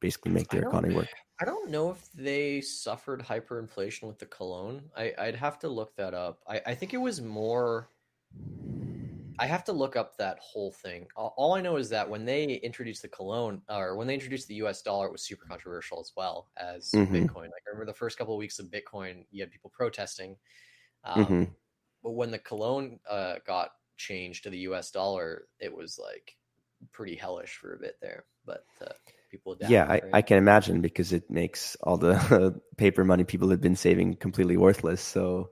basically 0.00 0.32
make 0.32 0.48
their 0.48 0.62
economy 0.62 0.94
work 0.94 1.08
i 1.40 1.44
don't 1.44 1.70
know 1.70 1.90
if 1.90 2.10
they 2.12 2.60
suffered 2.60 3.22
hyperinflation 3.22 4.04
with 4.04 4.18
the 4.18 4.26
colón. 4.26 4.82
I, 4.96 5.12
would 5.18 5.36
have 5.36 5.58
to 5.60 5.68
look 5.68 5.96
that 5.96 6.14
up 6.14 6.40
I, 6.46 6.60
I 6.66 6.74
think 6.74 6.94
it 6.94 6.98
was 6.98 7.20
more 7.20 7.88
i 9.38 9.46
have 9.46 9.64
to 9.64 9.72
look 9.72 9.96
up 9.96 10.16
that 10.18 10.38
whole 10.40 10.72
thing 10.72 11.06
all 11.16 11.54
i 11.54 11.60
know 11.60 11.76
is 11.76 11.88
that 11.90 12.08
when 12.08 12.24
they 12.24 12.44
introduced 12.44 13.02
the 13.02 13.08
colón, 13.08 13.60
or 13.68 13.96
when 13.96 14.06
they 14.06 14.14
introduced 14.14 14.48
the 14.48 14.56
us 14.56 14.82
dollar 14.82 15.06
it 15.06 15.12
was 15.12 15.22
super 15.22 15.46
controversial 15.46 16.00
as 16.00 16.12
well 16.16 16.48
as 16.56 16.90
mm-hmm. 16.90 17.14
bitcoin 17.14 17.44
like 17.44 17.62
i 17.66 17.70
remember 17.70 17.86
the 17.86 17.98
first 17.98 18.18
couple 18.18 18.34
of 18.34 18.38
weeks 18.38 18.58
of 18.58 18.66
bitcoin 18.66 19.24
you 19.30 19.42
had 19.42 19.50
people 19.50 19.72
protesting 19.74 20.36
um, 21.04 21.24
mm-hmm. 21.24 21.44
but 22.02 22.12
when 22.12 22.30
the 22.30 22.38
colón 22.38 22.98
uh, 23.08 23.36
got 23.46 23.70
changed 23.96 24.44
to 24.44 24.50
the 24.50 24.58
US 24.58 24.90
dollar, 24.90 25.46
it 25.60 25.74
was 25.74 25.98
like 26.02 26.36
pretty 26.92 27.16
hellish 27.16 27.56
for 27.56 27.74
a 27.74 27.78
bit 27.78 27.96
there. 28.00 28.24
But 28.44 28.64
uh, 28.80 28.92
people 29.34 29.56
Yeah, 29.68 29.84
I, 29.90 30.00
I, 30.12 30.22
can 30.22 30.38
imagine 30.38 30.80
because 30.80 31.12
it 31.12 31.28
makes 31.30 31.76
all 31.82 31.96
the 31.96 32.60
paper 32.76 33.04
money 33.04 33.24
people 33.24 33.50
had 33.50 33.60
been 33.60 33.76
saving 33.76 34.16
completely 34.16 34.56
worthless. 34.56 35.00
So 35.00 35.50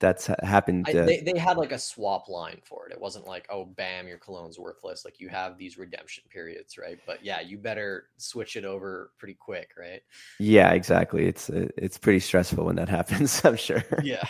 that's 0.00 0.26
happened. 0.42 0.86
I, 0.88 0.98
uh, 0.98 1.06
they, 1.06 1.20
they 1.20 1.38
had 1.38 1.56
like 1.56 1.72
a 1.72 1.78
swap 1.78 2.28
line 2.28 2.60
for 2.64 2.86
it. 2.86 2.92
It 2.92 3.00
wasn't 3.00 3.26
like, 3.26 3.46
oh, 3.50 3.64
bam, 3.64 4.06
your 4.06 4.18
colón's 4.18 4.58
worthless. 4.58 5.04
Like 5.04 5.18
you 5.18 5.28
have 5.28 5.58
these 5.58 5.78
redemption 5.78 6.24
periods, 6.30 6.78
right? 6.78 6.98
But 7.06 7.24
yeah, 7.24 7.40
you 7.40 7.58
better 7.58 8.06
switch 8.16 8.56
it 8.56 8.64
over 8.64 9.10
pretty 9.18 9.34
quick, 9.34 9.70
right? 9.78 10.02
Yeah, 10.38 10.72
exactly. 10.72 11.26
It's 11.26 11.50
uh, 11.50 11.68
it's 11.76 11.98
pretty 11.98 12.20
stressful 12.20 12.64
when 12.64 12.76
that 12.76 12.88
happens. 12.98 13.44
I'm 13.44 13.56
sure. 13.56 13.82
Yeah, 14.02 14.28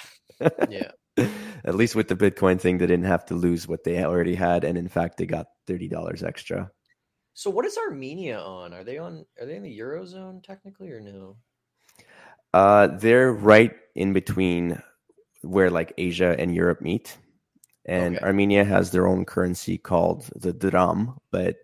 yeah. 0.68 0.92
At 1.64 1.76
least 1.76 1.94
with 1.94 2.08
the 2.08 2.16
Bitcoin 2.16 2.60
thing, 2.60 2.78
they 2.78 2.86
didn't 2.86 3.06
have 3.06 3.24
to 3.26 3.34
lose 3.34 3.66
what 3.68 3.84
they 3.84 4.04
already 4.04 4.34
had, 4.34 4.64
and 4.64 4.76
in 4.76 4.88
fact, 4.88 5.16
they 5.16 5.26
got 5.26 5.46
thirty 5.66 5.88
dollars 5.88 6.22
extra. 6.22 6.70
So, 7.34 7.50
what 7.50 7.66
is 7.66 7.76
Armenia 7.76 8.38
on? 8.38 8.72
Are 8.72 8.84
they 8.84 8.98
on? 8.98 9.26
Are 9.40 9.46
they 9.46 9.56
in 9.56 9.64
the 9.64 9.78
eurozone 9.78 10.42
technically, 10.42 10.90
or 10.92 11.00
no? 11.00 11.36
Uh, 12.52 12.86
they're 12.86 13.32
right 13.32 13.74
in 13.96 14.12
between 14.12 14.80
where 15.42 15.68
like 15.68 15.92
Asia 15.98 16.36
and 16.38 16.54
Europe 16.54 16.80
meet, 16.80 17.18
and 17.86 18.16
okay. 18.16 18.24
Armenia 18.24 18.64
has 18.64 18.92
their 18.92 19.08
own 19.08 19.24
currency 19.24 19.76
called 19.76 20.30
the 20.36 20.52
dram, 20.52 21.18
but 21.32 21.56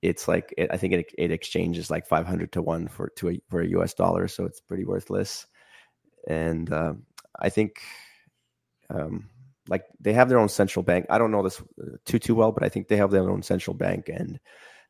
it's 0.00 0.26
like 0.26 0.54
it, 0.56 0.70
I 0.72 0.78
think 0.78 0.94
it, 0.94 1.14
it 1.18 1.30
exchanges 1.30 1.90
like 1.90 2.06
five 2.06 2.26
hundred 2.26 2.52
to 2.52 2.62
one 2.62 2.88
for 2.88 3.10
to 3.16 3.28
a, 3.28 3.40
for 3.50 3.60
a 3.60 3.68
U.S. 3.68 3.92
dollar, 3.92 4.26
so 4.26 4.46
it's 4.46 4.60
pretty 4.60 4.86
worthless. 4.86 5.46
And 6.26 6.72
uh, 6.72 6.94
I 7.38 7.50
think 7.50 7.82
um, 8.88 9.28
like 9.68 9.84
they 10.00 10.14
have 10.14 10.30
their 10.30 10.38
own 10.38 10.48
central 10.48 10.82
bank. 10.82 11.04
I 11.10 11.18
don't 11.18 11.30
know 11.30 11.42
this 11.42 11.60
uh, 11.60 11.96
too 12.06 12.18
too 12.18 12.34
well, 12.34 12.52
but 12.52 12.62
I 12.64 12.70
think 12.70 12.88
they 12.88 12.96
have 12.96 13.10
their 13.10 13.30
own 13.30 13.42
central 13.42 13.74
bank, 13.74 14.08
and 14.08 14.40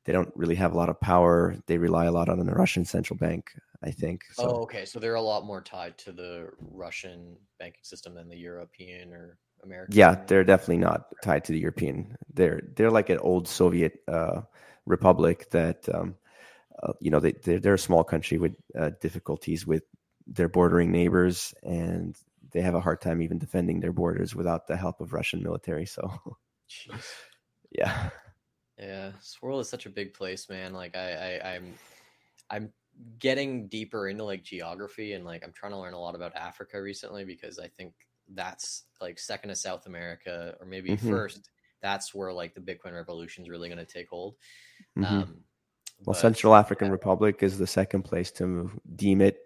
they 0.04 0.12
don't 0.12 0.32
really 0.34 0.54
have 0.54 0.72
a 0.72 0.76
lot 0.76 0.88
of 0.88 1.00
power. 1.00 1.56
They 1.66 1.78
rely 1.78 2.06
a 2.06 2.12
lot 2.12 2.28
on 2.28 2.44
the 2.44 2.52
Russian 2.52 2.84
central 2.84 3.16
bank. 3.16 3.50
I 3.84 3.90
think. 3.90 4.24
So, 4.32 4.44
oh, 4.44 4.62
okay. 4.62 4.86
So 4.86 4.98
they're 4.98 5.14
a 5.14 5.20
lot 5.20 5.44
more 5.44 5.60
tied 5.60 5.98
to 5.98 6.12
the 6.12 6.48
Russian 6.58 7.36
banking 7.58 7.82
system 7.84 8.14
than 8.14 8.30
the 8.30 8.36
European 8.36 9.12
or 9.12 9.38
American. 9.62 9.94
Yeah, 9.94 10.14
they're 10.26 10.44
definitely 10.44 10.78
not 10.78 11.06
tied 11.22 11.44
to 11.44 11.52
the 11.52 11.58
European. 11.58 12.16
They're 12.32 12.62
they're 12.76 12.90
like 12.90 13.10
an 13.10 13.18
old 13.18 13.46
Soviet 13.46 13.98
uh, 14.08 14.42
republic 14.86 15.50
that 15.50 15.86
um, 15.94 16.14
uh, 16.82 16.92
you 17.00 17.10
know 17.10 17.20
they 17.20 17.32
they're, 17.32 17.60
they're, 17.60 17.74
a 17.74 17.78
small 17.78 18.04
country 18.04 18.38
with 18.38 18.54
uh, 18.78 18.90
difficulties 19.00 19.66
with 19.66 19.82
their 20.26 20.48
bordering 20.48 20.90
neighbors, 20.90 21.52
and 21.62 22.16
they 22.52 22.62
have 22.62 22.74
a 22.74 22.80
hard 22.80 23.02
time 23.02 23.20
even 23.20 23.38
defending 23.38 23.80
their 23.80 23.92
borders 23.92 24.34
without 24.34 24.66
the 24.66 24.76
help 24.76 25.00
of 25.02 25.12
Russian 25.12 25.42
military. 25.42 25.84
So, 25.84 26.10
Jeez. 26.70 27.04
yeah, 27.70 28.08
yeah, 28.78 29.10
this 29.10 29.38
world 29.40 29.60
is 29.60 29.68
such 29.68 29.86
a 29.86 29.90
big 29.90 30.14
place, 30.14 30.48
man. 30.48 30.72
Like 30.72 30.96
I, 30.96 31.40
I, 31.42 31.54
I'm, 31.54 31.74
I'm 32.50 32.72
getting 33.18 33.68
deeper 33.68 34.08
into 34.08 34.24
like 34.24 34.42
geography 34.42 35.12
and 35.12 35.24
like 35.24 35.44
I'm 35.44 35.52
trying 35.52 35.72
to 35.72 35.78
learn 35.78 35.94
a 35.94 36.00
lot 36.00 36.14
about 36.14 36.34
Africa 36.36 36.80
recently 36.80 37.24
because 37.24 37.58
I 37.58 37.68
think 37.68 37.92
that's 38.32 38.84
like 39.00 39.18
second 39.18 39.50
to 39.50 39.56
South 39.56 39.86
America 39.86 40.54
or 40.60 40.66
maybe 40.66 40.90
mm-hmm. 40.90 41.10
first. 41.10 41.50
That's 41.82 42.14
where 42.14 42.32
like 42.32 42.54
the 42.54 42.60
Bitcoin 42.60 42.94
revolution 42.94 43.44
is 43.44 43.50
really 43.50 43.68
going 43.68 43.84
to 43.84 43.84
take 43.84 44.08
hold. 44.08 44.36
Mm-hmm. 44.98 45.14
Um, 45.14 45.36
well, 45.98 46.14
but, 46.14 46.16
Central 46.16 46.54
African 46.54 46.86
yeah. 46.86 46.92
Republic 46.92 47.42
is 47.42 47.58
the 47.58 47.66
second 47.66 48.02
place 48.02 48.30
to 48.32 48.70
deem 48.96 49.20
it 49.20 49.38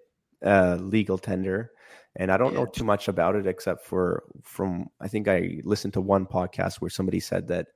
uh, 0.44 0.76
legal 0.80 1.18
tender 1.18 1.72
and 2.16 2.32
I 2.32 2.36
don't 2.36 2.52
yeah. 2.52 2.60
know 2.60 2.66
too 2.66 2.84
much 2.84 3.08
about 3.08 3.36
it 3.36 3.46
except 3.46 3.84
for 3.84 4.24
from 4.42 4.88
I 5.00 5.08
think 5.08 5.28
I 5.28 5.60
listened 5.64 5.94
to 5.94 6.00
one 6.00 6.26
podcast 6.26 6.76
where 6.76 6.90
somebody 6.90 7.20
said 7.20 7.48
that 7.48 7.68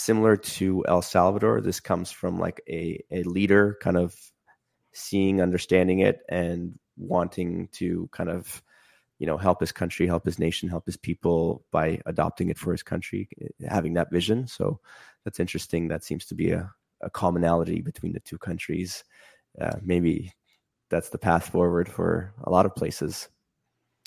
similar 0.00 0.36
to 0.36 0.84
El 0.88 1.02
Salvador, 1.02 1.60
this 1.60 1.80
comes 1.80 2.10
from 2.10 2.38
like 2.38 2.60
a 2.68 3.02
a 3.10 3.22
leader 3.24 3.76
kind 3.80 3.96
of 3.96 4.14
seeing, 4.92 5.40
understanding 5.40 6.00
it, 6.00 6.20
and 6.28 6.78
wanting 6.96 7.68
to 7.72 8.08
kind 8.12 8.30
of 8.30 8.62
you 9.18 9.26
know 9.26 9.36
help 9.36 9.60
his 9.60 9.72
country, 9.72 10.06
help 10.06 10.24
his 10.24 10.38
nation, 10.38 10.68
help 10.68 10.86
his 10.86 10.96
people 10.96 11.64
by 11.70 12.00
adopting 12.06 12.48
it 12.48 12.58
for 12.58 12.72
his 12.72 12.82
country, 12.82 13.28
having 13.68 13.94
that 13.94 14.10
vision. 14.10 14.46
So 14.46 14.80
that's 15.24 15.40
interesting. 15.40 15.88
That 15.88 16.04
seems 16.04 16.26
to 16.26 16.34
be 16.34 16.50
a, 16.50 16.72
a 17.02 17.10
commonality 17.10 17.80
between 17.82 18.12
the 18.12 18.20
two 18.20 18.38
countries. 18.38 19.04
Uh, 19.60 19.76
maybe 19.82 20.32
that's 20.88 21.10
the 21.10 21.18
path 21.18 21.48
forward 21.48 21.88
for 21.88 22.32
a 22.44 22.50
lot 22.50 22.66
of 22.66 22.74
places. 22.74 23.28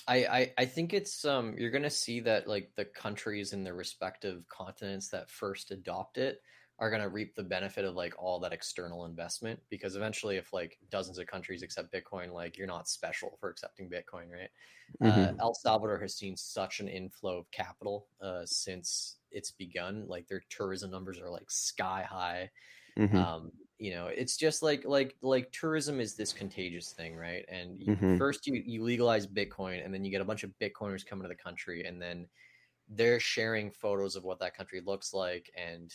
I, 0.07 0.15
I, 0.17 0.53
I 0.59 0.65
think 0.65 0.93
it's 0.93 1.25
um 1.25 1.55
you're 1.57 1.71
gonna 1.71 1.89
see 1.89 2.19
that 2.21 2.47
like 2.47 2.71
the 2.75 2.85
countries 2.85 3.53
in 3.53 3.63
the 3.63 3.73
respective 3.73 4.43
continents 4.49 5.09
that 5.09 5.29
first 5.29 5.71
adopt 5.71 6.17
it 6.17 6.41
are 6.79 6.89
gonna 6.89 7.07
reap 7.07 7.35
the 7.35 7.43
benefit 7.43 7.85
of 7.85 7.95
like 7.95 8.13
all 8.17 8.39
that 8.39 8.53
external 8.53 9.05
investment 9.05 9.59
because 9.69 9.95
eventually 9.95 10.37
if 10.37 10.51
like 10.51 10.77
dozens 10.89 11.17
of 11.17 11.27
countries 11.27 11.63
accept 11.63 11.93
Bitcoin, 11.93 12.33
like 12.33 12.57
you're 12.57 12.67
not 12.67 12.89
special 12.89 13.37
for 13.39 13.49
accepting 13.49 13.89
Bitcoin, 13.89 14.31
right? 14.31 14.49
Mm-hmm. 15.01 15.39
Uh, 15.39 15.43
El 15.43 15.53
Salvador 15.53 15.99
has 15.99 16.15
seen 16.15 16.35
such 16.35 16.79
an 16.79 16.87
inflow 16.87 17.37
of 17.37 17.51
capital 17.51 18.07
uh, 18.21 18.41
since 18.45 19.17
it's 19.31 19.51
begun. 19.51 20.05
Like 20.07 20.27
their 20.27 20.43
tourism 20.49 20.91
numbers 20.91 21.19
are 21.19 21.29
like 21.29 21.49
sky 21.49 22.05
high. 22.09 22.49
Mm-hmm. 22.97 23.17
Um, 23.17 23.51
you 23.83 23.91
know 23.91 24.05
it's 24.07 24.37
just 24.37 24.63
like 24.63 24.85
like 24.85 25.17
like 25.21 25.51
tourism 25.51 25.99
is 25.99 26.15
this 26.15 26.31
contagious 26.31 26.91
thing 26.91 27.17
right 27.17 27.43
and 27.49 27.77
you, 27.81 27.87
mm-hmm. 27.87 28.17
first 28.17 28.47
you 28.47 28.63
you 28.65 28.81
legalize 28.81 29.27
bitcoin 29.27 29.83
and 29.83 29.93
then 29.93 30.05
you 30.05 30.11
get 30.11 30.21
a 30.21 30.25
bunch 30.25 30.43
of 30.43 30.51
bitcoiners 30.61 31.05
coming 31.05 31.23
to 31.23 31.27
the 31.27 31.35
country 31.35 31.83
and 31.83 32.01
then 32.01 32.25
they're 32.87 33.19
sharing 33.19 33.69
photos 33.71 34.15
of 34.15 34.23
what 34.23 34.39
that 34.39 34.55
country 34.55 34.81
looks 34.85 35.13
like 35.13 35.51
and 35.57 35.93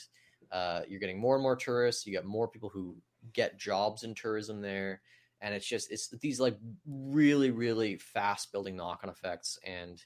uh, 0.53 0.81
you're 0.89 1.01
getting 1.01 1.19
more 1.19 1.35
and 1.35 1.43
more 1.43 1.57
tourists 1.57 2.07
you 2.07 2.13
get 2.13 2.27
more 2.27 2.47
people 2.47 2.69
who 2.69 2.95
get 3.33 3.59
jobs 3.59 4.05
in 4.05 4.15
tourism 4.15 4.61
there 4.61 5.01
and 5.41 5.55
it's 5.55 5.67
just 5.67 5.91
it's 5.91 6.09
these 6.21 6.41
like 6.41 6.59
really 6.87 7.51
really 7.51 7.97
fast 7.97 8.53
building 8.53 8.77
knock-on 8.77 9.11
effects 9.11 9.59
and 9.65 10.05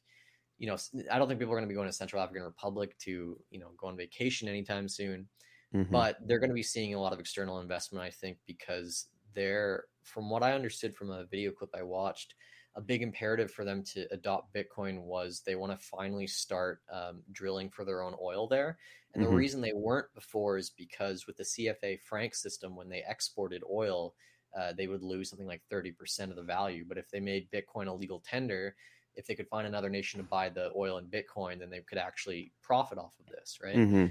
you 0.58 0.66
know 0.68 0.76
i 1.10 1.18
don't 1.18 1.26
think 1.26 1.40
people 1.40 1.52
are 1.52 1.56
going 1.56 1.68
to 1.68 1.72
be 1.72 1.74
going 1.74 1.88
to 1.88 1.92
central 1.92 2.22
african 2.22 2.44
republic 2.44 2.96
to 2.98 3.38
you 3.50 3.58
know 3.58 3.70
go 3.76 3.88
on 3.88 3.96
vacation 3.96 4.48
anytime 4.48 4.88
soon 4.88 5.26
mm-hmm. 5.74 5.92
but 5.92 6.16
they're 6.26 6.38
going 6.38 6.50
to 6.50 6.54
be 6.54 6.62
seeing 6.62 6.94
a 6.94 7.00
lot 7.00 7.12
of 7.12 7.20
external 7.20 7.60
investment 7.60 8.04
i 8.04 8.10
think 8.10 8.38
because 8.46 9.06
they're 9.34 9.84
from 10.02 10.30
what 10.30 10.42
i 10.42 10.52
understood 10.52 10.94
from 10.94 11.10
a 11.10 11.24
video 11.24 11.50
clip 11.50 11.70
i 11.74 11.82
watched 11.82 12.34
a 12.74 12.80
big 12.80 13.02
imperative 13.02 13.50
for 13.50 13.64
them 13.64 13.82
to 13.82 14.06
adopt 14.12 14.54
bitcoin 14.54 15.02
was 15.02 15.42
they 15.44 15.54
want 15.54 15.72
to 15.72 15.86
finally 15.86 16.26
start 16.26 16.80
um, 16.92 17.22
drilling 17.32 17.68
for 17.68 17.84
their 17.84 18.02
own 18.02 18.14
oil 18.22 18.46
there 18.46 18.78
and 19.14 19.22
mm-hmm. 19.22 19.30
the 19.30 19.36
reason 19.36 19.60
they 19.60 19.74
weren't 19.74 20.12
before 20.14 20.56
is 20.56 20.70
because 20.70 21.26
with 21.26 21.36
the 21.36 21.44
cfa 21.44 22.00
franc 22.00 22.34
system 22.34 22.74
when 22.74 22.88
they 22.88 23.02
exported 23.06 23.62
oil 23.70 24.14
uh, 24.58 24.72
they 24.72 24.86
would 24.86 25.02
lose 25.02 25.30
something 25.30 25.46
like 25.46 25.62
30% 25.72 26.30
of 26.30 26.36
the 26.36 26.42
value. 26.42 26.84
But 26.86 26.98
if 26.98 27.10
they 27.10 27.20
made 27.20 27.48
Bitcoin 27.50 27.86
a 27.86 27.92
legal 27.92 28.20
tender, 28.20 28.74
if 29.14 29.26
they 29.26 29.34
could 29.34 29.48
find 29.48 29.66
another 29.66 29.88
nation 29.88 30.18
to 30.20 30.24
buy 30.24 30.48
the 30.48 30.70
oil 30.76 30.98
in 30.98 31.06
Bitcoin, 31.06 31.58
then 31.58 31.70
they 31.70 31.80
could 31.80 31.98
actually 31.98 32.52
profit 32.62 32.98
off 32.98 33.12
of 33.20 33.26
this, 33.26 33.58
right? 33.62 33.76
Mm-hmm. 33.76 34.06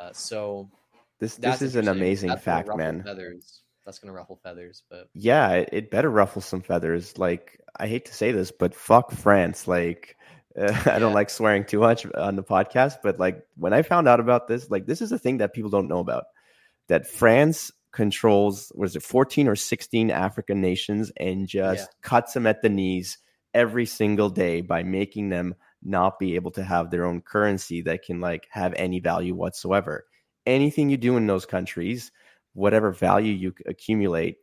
Uh, 0.00 0.12
so 0.12 0.70
this 1.18 1.36
this 1.36 1.62
is 1.62 1.76
an 1.76 1.88
amazing 1.88 2.30
That's 2.30 2.44
fact, 2.44 2.76
man. 2.76 3.02
Feathers. 3.02 3.62
That's 3.84 3.98
gonna 3.98 4.12
ruffle 4.12 4.38
feathers, 4.42 4.82
but 4.90 5.08
yeah, 5.14 5.50
it, 5.52 5.68
it, 5.72 5.90
better 5.90 6.10
ruffle 6.10 6.42
some 6.42 6.60
feathers. 6.60 7.16
Like 7.16 7.58
I 7.74 7.86
hate 7.86 8.04
to 8.06 8.14
say 8.14 8.32
this, 8.32 8.50
but 8.50 8.74
fuck 8.74 9.12
France. 9.12 9.66
Like 9.66 10.16
uh, 10.58 10.78
I 10.86 10.98
don't 10.98 11.14
like 11.14 11.30
swearing 11.30 11.64
too 11.64 11.80
much 11.80 12.06
on 12.14 12.36
the 12.36 12.42
podcast, 12.42 12.96
but 13.02 13.18
like 13.18 13.46
when 13.56 13.72
I 13.72 13.82
found 13.82 14.06
out 14.06 14.20
about 14.20 14.46
this, 14.46 14.70
like 14.70 14.86
this 14.86 15.00
is 15.00 15.12
a 15.12 15.18
thing 15.18 15.38
that 15.38 15.54
people 15.54 15.70
don't 15.70 15.88
know 15.88 16.00
about. 16.00 16.24
That 16.88 17.06
France 17.06 17.70
controls 17.92 18.70
was 18.74 18.96
it 18.96 19.02
14 19.02 19.48
or 19.48 19.56
16 19.56 20.10
African 20.10 20.60
nations 20.60 21.10
and 21.16 21.48
just 21.48 21.88
yeah. 21.88 21.94
cuts 22.02 22.32
them 22.32 22.46
at 22.46 22.62
the 22.62 22.68
knees 22.68 23.18
every 23.54 23.86
single 23.86 24.28
day 24.30 24.60
by 24.60 24.82
making 24.82 25.30
them 25.30 25.54
not 25.82 26.18
be 26.18 26.34
able 26.34 26.50
to 26.52 26.62
have 26.62 26.90
their 26.90 27.06
own 27.06 27.20
currency 27.20 27.82
that 27.82 28.02
can 28.02 28.20
like 28.20 28.46
have 28.50 28.74
any 28.74 29.00
value 29.00 29.34
whatsoever. 29.34 30.04
Anything 30.48 30.88
you 30.88 30.96
do 30.96 31.16
in 31.16 31.26
those 31.26 31.46
countries, 31.46 32.10
whatever 32.54 32.90
value 32.90 33.32
you 33.32 33.54
accumulate, 33.66 34.38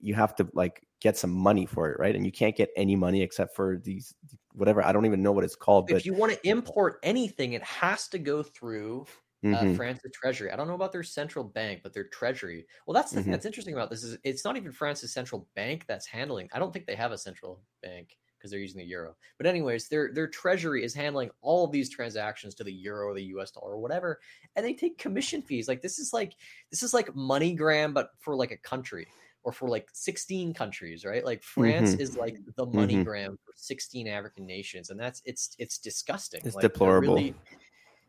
you 0.00 0.14
have 0.14 0.34
to 0.36 0.48
like 0.54 0.86
get 1.00 1.16
some 1.16 1.30
money 1.30 1.66
for 1.66 1.90
it, 1.90 1.98
right? 1.98 2.14
And 2.14 2.24
you 2.24 2.32
can't 2.32 2.56
get 2.56 2.70
any 2.76 2.96
money 2.96 3.22
except 3.22 3.54
for 3.54 3.76
these 3.76 4.14
whatever 4.54 4.84
I 4.84 4.92
don't 4.92 5.06
even 5.06 5.22
know 5.22 5.32
what 5.32 5.44
it's 5.44 5.56
called. 5.56 5.90
If 5.90 6.06
you 6.06 6.14
want 6.14 6.32
to 6.32 6.48
import 6.48 6.98
anything, 7.02 7.52
it 7.52 7.62
has 7.62 8.08
to 8.08 8.18
go 8.18 8.42
through 8.42 9.06
uh, 9.44 9.48
mm-hmm. 9.48 9.74
France's 9.74 10.12
treasury. 10.14 10.52
I 10.52 10.56
don't 10.56 10.68
know 10.68 10.74
about 10.74 10.92
their 10.92 11.02
central 11.02 11.44
bank, 11.44 11.80
but 11.82 11.92
their 11.92 12.04
treasury. 12.04 12.66
Well, 12.86 12.94
that's 12.94 13.10
the 13.10 13.16
mm-hmm. 13.16 13.24
thing 13.24 13.32
that's 13.32 13.46
interesting 13.46 13.74
about 13.74 13.90
this 13.90 14.04
is 14.04 14.16
it's 14.24 14.44
not 14.44 14.56
even 14.56 14.72
France's 14.72 15.12
central 15.12 15.48
bank 15.56 15.84
that's 15.86 16.06
handling. 16.06 16.48
I 16.52 16.58
don't 16.58 16.72
think 16.72 16.86
they 16.86 16.94
have 16.94 17.12
a 17.12 17.18
central 17.18 17.60
bank 17.82 18.16
because 18.42 18.50
they're 18.50 18.60
using 18.60 18.80
the 18.80 18.86
euro. 18.86 19.14
But 19.38 19.46
anyways, 19.46 19.88
their 19.88 20.10
their 20.12 20.26
treasury 20.26 20.82
is 20.82 20.92
handling 20.92 21.30
all 21.42 21.64
of 21.64 21.70
these 21.70 21.88
transactions 21.88 22.56
to 22.56 22.64
the 22.64 22.72
euro 22.72 23.08
or 23.08 23.14
the 23.14 23.24
US 23.36 23.52
dollar 23.52 23.74
or 23.74 23.78
whatever, 23.78 24.20
and 24.56 24.66
they 24.66 24.74
take 24.74 24.98
commission 24.98 25.42
fees. 25.42 25.68
Like 25.68 25.80
this 25.80 25.98
is 25.98 26.12
like 26.12 26.34
this 26.70 26.82
is 26.82 26.92
like 26.92 27.06
MoneyGram, 27.08 27.94
but 27.94 28.10
for 28.18 28.34
like 28.34 28.50
a 28.50 28.56
country 28.56 29.06
or 29.44 29.52
for 29.52 29.68
like 29.68 29.88
16 29.92 30.54
countries, 30.54 31.04
right? 31.04 31.24
Like 31.24 31.42
France 31.42 31.92
mm-hmm. 31.92 32.00
is 32.00 32.16
like 32.16 32.38
the 32.56 32.66
mm-hmm. 32.66 32.78
MoneyGram 32.78 33.36
for 33.44 33.52
16 33.54 34.08
African 34.08 34.46
nations, 34.46 34.90
and 34.90 34.98
that's 34.98 35.22
it's 35.24 35.54
it's 35.58 35.78
disgusting. 35.78 36.40
It's 36.44 36.56
like, 36.56 36.62
deplorable. 36.62 37.14
Really, 37.14 37.34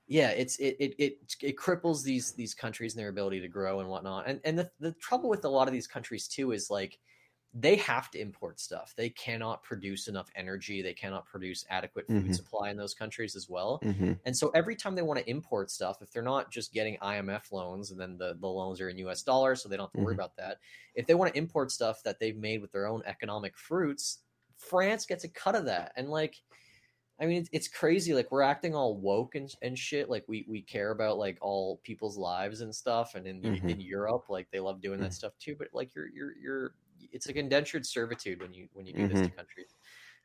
yeah, 0.08 0.30
it's 0.30 0.58
it, 0.58 0.76
it 0.80 0.96
it 0.98 1.18
it 1.42 1.58
cripples 1.58 2.04
these 2.04 2.32
these 2.32 2.56
countries 2.56 2.94
and 2.94 3.00
their 3.00 3.10
ability 3.10 3.40
to 3.42 3.48
grow 3.48 3.80
and 3.80 3.90
whatnot. 3.90 4.28
And 4.28 4.40
and 4.44 4.58
the 4.58 4.70
the 4.80 4.94
trouble 4.94 5.30
with 5.30 5.46
a 5.46 5.50
lot 5.50 5.68
of 5.68 5.74
these 5.74 5.88
countries 5.88 6.28
too 6.28 6.52
is 6.52 6.70
like 6.70 6.98
they 7.54 7.76
have 7.76 8.10
to 8.12 8.20
import 8.20 8.60
stuff. 8.60 8.94
They 8.98 9.10
cannot 9.10 9.62
produce 9.62 10.08
enough 10.08 10.28
energy. 10.36 10.82
They 10.82 10.94
cannot 10.94 11.26
produce 11.28 11.66
adequate 11.70 12.08
food 12.08 12.24
mm-hmm. 12.24 12.34
supply 12.34 12.72
in 12.72 12.78
those 12.78 12.96
countries 12.96 13.36
as 13.36 13.48
well. 13.48 13.80
Mm-hmm. 13.84 14.14
And 14.26 14.36
so 14.36 14.50
every 14.56 14.76
time 14.76 14.96
they 14.96 15.04
want 15.04 15.20
to 15.20 15.30
import 15.30 15.70
stuff, 15.70 16.02
if 16.02 16.12
they're 16.12 16.24
not 16.24 16.52
just 16.52 16.74
getting 16.74 16.98
IMF 16.98 17.52
loans 17.52 17.92
and 17.92 18.00
then 18.00 18.18
the, 18.18 18.36
the 18.40 18.48
loans 18.48 18.82
are 18.82 18.90
in 18.90 18.98
US 19.00 19.22
dollars, 19.22 19.62
so 19.62 19.70
they 19.70 19.78
don't 19.78 19.86
have 19.86 19.92
to 19.92 19.98
mm-hmm. 19.98 20.06
worry 20.06 20.16
about 20.16 20.36
that. 20.38 20.58
If 20.96 21.06
they 21.06 21.14
want 21.14 21.32
to 21.32 21.38
import 21.38 21.72
stuff 21.72 22.02
that 22.04 22.20
they've 22.20 22.38
made 22.38 22.60
with 22.60 22.72
their 22.72 22.88
own 22.88 23.04
economic 23.06 23.56
fruits, 23.56 24.20
France 24.58 25.06
gets 25.06 25.24
a 25.24 25.30
cut 25.30 25.54
of 25.54 25.66
that. 25.66 25.92
And 25.96 26.10
like 26.10 26.38
I 27.20 27.28
mean, 27.28 27.42
it's, 27.42 27.50
it's 27.54 27.68
crazy. 27.68 28.14
Like 28.14 28.32
we're 28.32 28.42
acting 28.42 28.74
all 28.74 28.98
woke 28.98 29.36
and, 29.36 29.50
and 29.62 29.78
shit. 29.78 30.10
Like 30.10 30.26
we, 30.28 30.46
we 30.50 30.62
care 30.62 30.92
about 30.92 31.20
like 31.20 31.38
all 31.42 31.80
people's 31.84 32.18
lives 32.18 32.62
and 32.62 32.74
stuff. 32.74 33.14
And 33.14 33.28
in 33.28 33.42
mm-hmm. 33.42 33.70
in 33.70 33.80
Europe, 33.80 34.26
like 34.30 34.48
they 34.52 34.60
love 34.60 34.82
doing 34.82 35.00
that 35.00 35.08
mm-hmm. 35.08 35.14
stuff 35.14 35.34
too. 35.40 35.56
But 35.58 35.68
like 35.74 35.94
you're 35.96 36.10
you're 36.10 36.34
you're 36.42 36.74
it's 37.12 37.28
like 37.28 37.36
indentured 37.36 37.86
servitude 37.86 38.42
when 38.42 38.54
you 38.54 38.68
when 38.74 38.86
you 38.86 38.94
do 38.94 39.00
mm-hmm. 39.04 39.14
this 39.14 39.22
to 39.22 39.28
mm-hmm. 39.28 39.38
countries. 39.38 39.76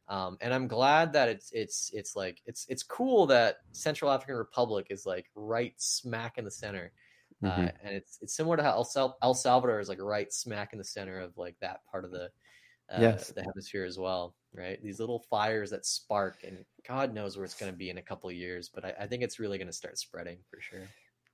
Um, 0.08 0.38
and 0.40 0.54
I'm 0.54 0.68
glad 0.68 1.12
that 1.12 1.28
it's 1.28 1.50
it's 1.52 1.90
it's 1.92 2.16
like 2.16 2.40
it's 2.46 2.66
it's 2.68 2.82
cool 2.82 3.26
that 3.26 3.58
Central 3.72 4.10
African 4.10 4.36
Republic 4.36 4.86
is 4.90 5.04
like 5.04 5.26
right 5.34 5.74
smack 5.76 6.38
in 6.38 6.44
the 6.44 6.50
center. 6.50 6.92
Uh, 7.44 7.48
mm-hmm. 7.48 7.86
and 7.86 7.94
it's 7.94 8.18
it's 8.20 8.34
similar 8.34 8.56
to 8.56 8.62
how 8.62 8.72
El, 8.72 8.84
Sal- 8.84 9.18
El 9.22 9.34
Salvador 9.34 9.78
is 9.78 9.88
like 9.88 10.00
right 10.00 10.32
smack 10.32 10.72
in 10.72 10.78
the 10.78 10.84
center 10.84 11.20
of 11.20 11.36
like 11.36 11.54
that 11.60 11.80
part 11.90 12.04
of 12.04 12.10
the 12.10 12.30
uh, 12.90 13.00
yes. 13.00 13.28
the 13.30 13.42
hemisphere 13.42 13.84
as 13.84 13.98
well, 13.98 14.34
right? 14.54 14.82
These 14.82 14.98
little 14.98 15.24
fires 15.30 15.70
that 15.70 15.84
spark, 15.84 16.38
and 16.42 16.64
God 16.86 17.12
knows 17.12 17.36
where 17.36 17.44
it's 17.44 17.54
going 17.54 17.70
to 17.70 17.76
be 17.76 17.90
in 17.90 17.98
a 17.98 18.02
couple 18.02 18.30
of 18.30 18.36
years, 18.36 18.70
but 18.74 18.84
I, 18.84 18.94
I 19.00 19.06
think 19.06 19.22
it's 19.22 19.38
really 19.38 19.58
going 19.58 19.68
to 19.68 19.74
start 19.74 19.98
spreading 19.98 20.38
for 20.50 20.60
sure. 20.60 20.88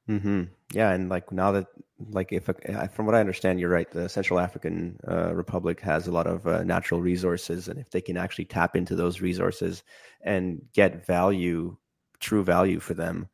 Mm-hmm. 0.08 0.44
Yeah, 0.72 0.90
and 0.90 1.08
like 1.08 1.32
now 1.32 1.52
that, 1.52 1.66
like, 2.10 2.32
if 2.32 2.44
from 2.92 3.06
what 3.06 3.14
I 3.14 3.20
understand, 3.20 3.60
you're 3.60 3.70
right. 3.70 3.90
The 3.90 4.08
Central 4.08 4.38
African 4.38 4.98
uh, 5.08 5.34
Republic 5.34 5.80
has 5.80 6.06
a 6.06 6.12
lot 6.12 6.26
of 6.26 6.46
uh, 6.46 6.62
natural 6.64 7.00
resources, 7.00 7.68
and 7.68 7.78
if 7.78 7.90
they 7.90 8.00
can 8.00 8.16
actually 8.16 8.44
tap 8.44 8.76
into 8.76 8.94
those 8.94 9.20
resources 9.20 9.82
and 10.20 10.62
get 10.74 11.06
value, 11.06 11.76
true 12.20 12.44
value 12.44 12.80
for 12.80 12.94
them, 12.94 13.28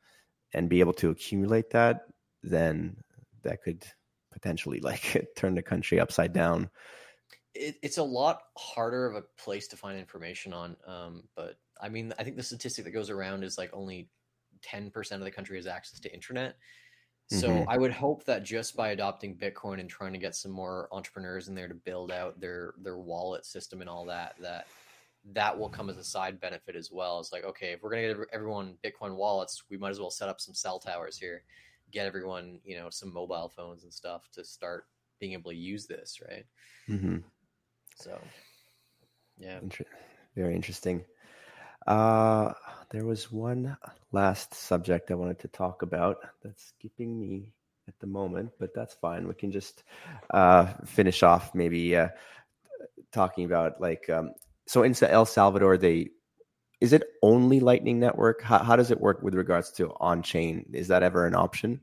and 0.52 0.68
be 0.68 0.80
able 0.80 0.92
to 0.94 1.10
accumulate 1.10 1.70
that, 1.70 2.02
then 2.42 2.96
that 3.42 3.62
could 3.62 3.84
potentially 4.30 4.80
like 4.82 5.30
turn 5.36 5.54
the 5.54 5.62
country 5.62 5.98
upside 5.98 6.32
down 6.32 6.70
it, 7.54 7.76
it's 7.82 7.98
a 7.98 8.02
lot 8.02 8.42
harder 8.56 9.06
of 9.06 9.16
a 9.16 9.24
place 9.42 9.68
to 9.68 9.76
find 9.76 9.98
information 9.98 10.52
on. 10.52 10.76
Um, 10.86 11.24
but 11.34 11.56
I 11.80 11.88
mean, 11.88 12.12
I 12.18 12.24
think 12.24 12.36
the 12.36 12.42
statistic 12.42 12.84
that 12.84 12.92
goes 12.92 13.10
around 13.10 13.44
is 13.44 13.58
like 13.58 13.70
only 13.72 14.08
10% 14.62 15.12
of 15.12 15.20
the 15.20 15.30
country 15.30 15.56
has 15.56 15.66
access 15.66 16.00
to 16.00 16.12
internet. 16.12 16.56
So 17.30 17.48
mm-hmm. 17.48 17.70
I 17.70 17.78
would 17.78 17.92
hope 17.92 18.24
that 18.24 18.42
just 18.42 18.76
by 18.76 18.88
adopting 18.88 19.36
Bitcoin 19.36 19.78
and 19.78 19.88
trying 19.88 20.12
to 20.12 20.18
get 20.18 20.34
some 20.34 20.50
more 20.50 20.88
entrepreneurs 20.90 21.46
in 21.46 21.54
there 21.54 21.68
to 21.68 21.74
build 21.74 22.11
out 22.11 22.40
their 22.40 22.74
their 22.82 22.98
wallet 22.98 23.46
system 23.46 23.80
and 23.80 23.88
all 23.88 24.04
that, 24.06 24.34
that 24.40 24.66
that 25.32 25.56
will 25.56 25.68
come 25.68 25.88
as 25.88 25.96
a 25.96 26.02
side 26.02 26.40
benefit 26.40 26.74
as 26.74 26.90
well. 26.90 27.20
It's 27.20 27.32
like, 27.32 27.44
okay, 27.44 27.68
if 27.68 27.82
we're 27.82 27.90
gonna 27.90 28.14
get 28.14 28.26
everyone 28.32 28.74
Bitcoin 28.82 29.14
wallets, 29.14 29.62
we 29.70 29.76
might 29.76 29.90
as 29.90 30.00
well 30.00 30.11
set 30.11 30.28
up 30.28 30.40
some 30.40 30.54
cell 30.54 30.80
towers 30.80 31.16
here, 31.16 31.44
get 31.92 32.06
everyone, 32.06 32.58
you 32.64 32.76
know, 32.76 32.90
some 32.90 33.12
mobile 33.12 33.48
phones 33.48 33.84
and 33.84 33.94
stuff 33.94 34.28
to 34.32 34.44
start 34.44 34.86
being 35.20 35.32
able 35.34 35.52
to 35.52 35.56
use 35.56 35.86
this, 35.86 36.18
right? 36.28 36.46
Mm-hmm. 36.88 37.18
So, 37.94 38.18
yeah, 39.38 39.61
Inter- 39.62 39.84
very 40.34 40.56
interesting. 40.56 41.04
Uh, 41.87 42.53
there 42.91 43.05
was 43.05 43.33
one 43.33 43.76
last 44.12 44.55
subject 44.55 45.11
I 45.11 45.14
wanted 45.14 45.39
to 45.41 45.49
talk 45.49 45.83
about 45.83 46.18
that's 46.43 46.66
skipping 46.66 47.18
me 47.20 47.53
at 47.89 47.99
the 48.01 48.07
moment, 48.07 48.51
but 48.59 48.74
that's 48.74 48.95
fine. 48.95 49.26
We 49.26 49.35
can 49.35 49.51
just 49.51 49.85
uh, 50.31 50.66
finish 50.85 51.22
off 51.22 51.55
maybe 51.55 51.97
uh, 51.97 52.09
talking 53.12 53.45
about 53.45 53.81
like 53.81 54.09
um, 54.11 54.33
so 54.66 54.83
in 54.83 54.95
El 55.03 55.26
Salvador 55.26 55.76
they 55.76 56.11
is 56.81 56.93
it 56.93 57.05
only 57.22 57.61
Lightning 57.61 58.01
Network? 58.01 58.41
How, 58.43 58.59
how 58.59 58.74
does 58.74 58.91
it 58.91 59.01
work 59.01 59.22
with 59.22 59.35
regards 59.35 59.70
to 59.72 59.93
on 60.01 60.22
chain? 60.22 60.64
Is 60.72 60.89
that 60.89 61.03
ever 61.03 61.26
an 61.26 61.35
option? 61.35 61.81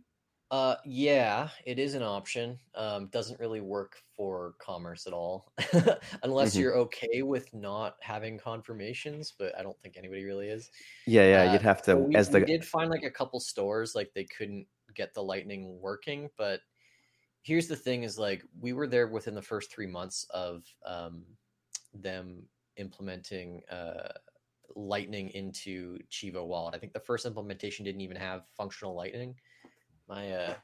Uh, 0.50 0.76
yeah, 0.86 1.50
it 1.66 1.78
is 1.78 1.94
an 1.94 2.04
option. 2.04 2.58
Um, 2.74 3.08
doesn't 3.08 3.40
really 3.40 3.60
work 3.60 3.98
for 4.16 4.54
commerce 4.60 5.06
at 5.06 5.12
all, 5.12 5.52
unless 6.24 6.52
mm-hmm. 6.52 6.60
you're 6.62 6.78
okay 6.78 7.22
with 7.22 7.54
not 7.54 7.96
having 8.00 8.40
confirmations. 8.40 9.34
But 9.38 9.58
I 9.60 9.64
don't 9.64 9.78
think 9.82 9.98
anybody 9.98 10.24
really 10.24 10.48
is. 10.48 10.72
Yeah, 11.06 11.28
yeah, 11.28 11.50
uh, 11.50 11.54
you'd 11.54 11.62
have 11.64 11.82
to. 11.84 11.98
We, 11.98 12.16
as 12.16 12.30
the... 12.30 12.40
we 12.40 12.46
did 12.46 12.64
find 12.64 12.90
like 12.90 13.04
a 13.04 13.12
couple 13.12 13.42
stores 13.42 13.94
like 13.94 14.12
they 14.16 14.24
couldn't 14.24 14.66
get 14.96 15.14
the 15.14 15.22
Lightning 15.22 15.80
working, 15.82 16.30
but 16.38 16.62
here's 17.42 17.68
the 17.68 17.76
thing: 17.76 18.04
is 18.04 18.18
like 18.18 18.42
we 18.62 18.72
were 18.72 18.88
there 18.88 19.08
within 19.08 19.36
the 19.36 19.42
first 19.42 19.70
three 19.70 19.88
months 19.88 20.26
of 20.34 20.64
um, 20.86 21.24
them 21.94 22.44
implementing 22.78 23.64
uh, 23.70 24.14
Lightning 24.78 25.28
into 25.30 25.98
Chivo 26.10 26.46
Wallet. 26.46 26.74
I 26.74 26.78
think 26.78 26.94
the 26.94 27.02
first 27.02 27.26
implementation 27.26 27.84
didn't 27.84 28.02
even 28.02 28.18
have 28.18 28.44
functional 28.56 28.96
Lightning. 28.96 29.36
My 30.08 30.32
uh 30.32 30.56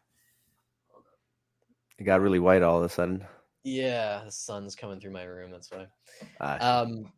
it 1.98 2.04
got 2.04 2.22
really 2.22 2.40
white 2.40 2.64
all 2.64 2.78
of 2.78 2.84
a 2.84 2.90
sudden. 2.90 3.26
Yeah, 3.64 4.24
the 4.26 4.32
sun's 4.32 4.76
coming 4.76 5.00
through 5.00 5.12
my 5.12 5.24
room. 5.24 5.52
That's 5.52 5.72
why. 5.72 5.88
Ah, 6.42 6.82
um, 6.82 7.12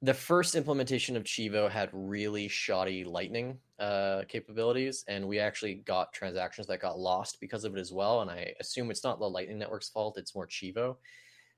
the 0.00 0.14
first 0.14 0.56
implementation 0.56 1.16
of 1.16 1.22
Chivo 1.22 1.70
had 1.70 1.88
really 1.92 2.48
shoddy 2.48 3.04
Lightning 3.04 3.58
uh, 3.78 4.22
capabilities, 4.28 5.04
and 5.06 5.28
we 5.28 5.38
actually 5.38 5.74
got 5.74 6.12
transactions 6.12 6.66
that 6.66 6.80
got 6.80 6.98
lost 6.98 7.38
because 7.40 7.64
of 7.64 7.76
it 7.76 7.80
as 7.80 7.92
well. 7.92 8.22
And 8.22 8.30
I 8.30 8.54
assume 8.58 8.90
it's 8.90 9.04
not 9.04 9.20
the 9.20 9.28
Lightning 9.30 9.58
Network's 9.58 9.88
fault; 9.88 10.18
it's 10.18 10.34
more 10.34 10.48
Chivo. 10.48 10.96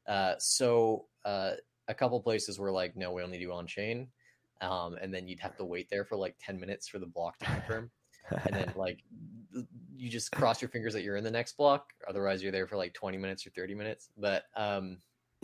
Uh, 0.06 0.34
so 0.38 1.06
uh, 1.24 1.52
a 1.88 1.94
couple 1.94 2.20
places 2.20 2.58
were 2.58 2.70
like, 2.70 2.96
"No, 2.96 3.12
we 3.12 3.22
only 3.22 3.38
do 3.38 3.52
on 3.52 3.66
chain," 3.66 4.08
um, 4.60 4.96
and 5.00 5.14
then 5.14 5.26
you'd 5.26 5.40
have 5.40 5.56
to 5.56 5.64
wait 5.64 5.88
there 5.88 6.04
for 6.04 6.16
like 6.16 6.36
ten 6.38 6.60
minutes 6.60 6.86
for 6.88 6.98
the 6.98 7.06
block 7.06 7.38
to 7.38 7.46
confirm, 7.46 7.90
and 8.30 8.54
then 8.54 8.72
like 8.76 8.98
you 9.96 10.08
just 10.08 10.32
cross 10.32 10.60
your 10.60 10.68
fingers 10.68 10.92
that 10.94 11.02
you're 11.02 11.16
in 11.16 11.24
the 11.24 11.30
next 11.30 11.56
block. 11.56 11.92
Otherwise, 12.08 12.42
you're 12.42 12.52
there 12.52 12.66
for 12.66 12.76
like 12.76 12.94
twenty 12.94 13.18
minutes 13.18 13.46
or 13.46 13.50
thirty 13.50 13.74
minutes. 13.74 14.10
But 14.16 14.44
um, 14.56 14.98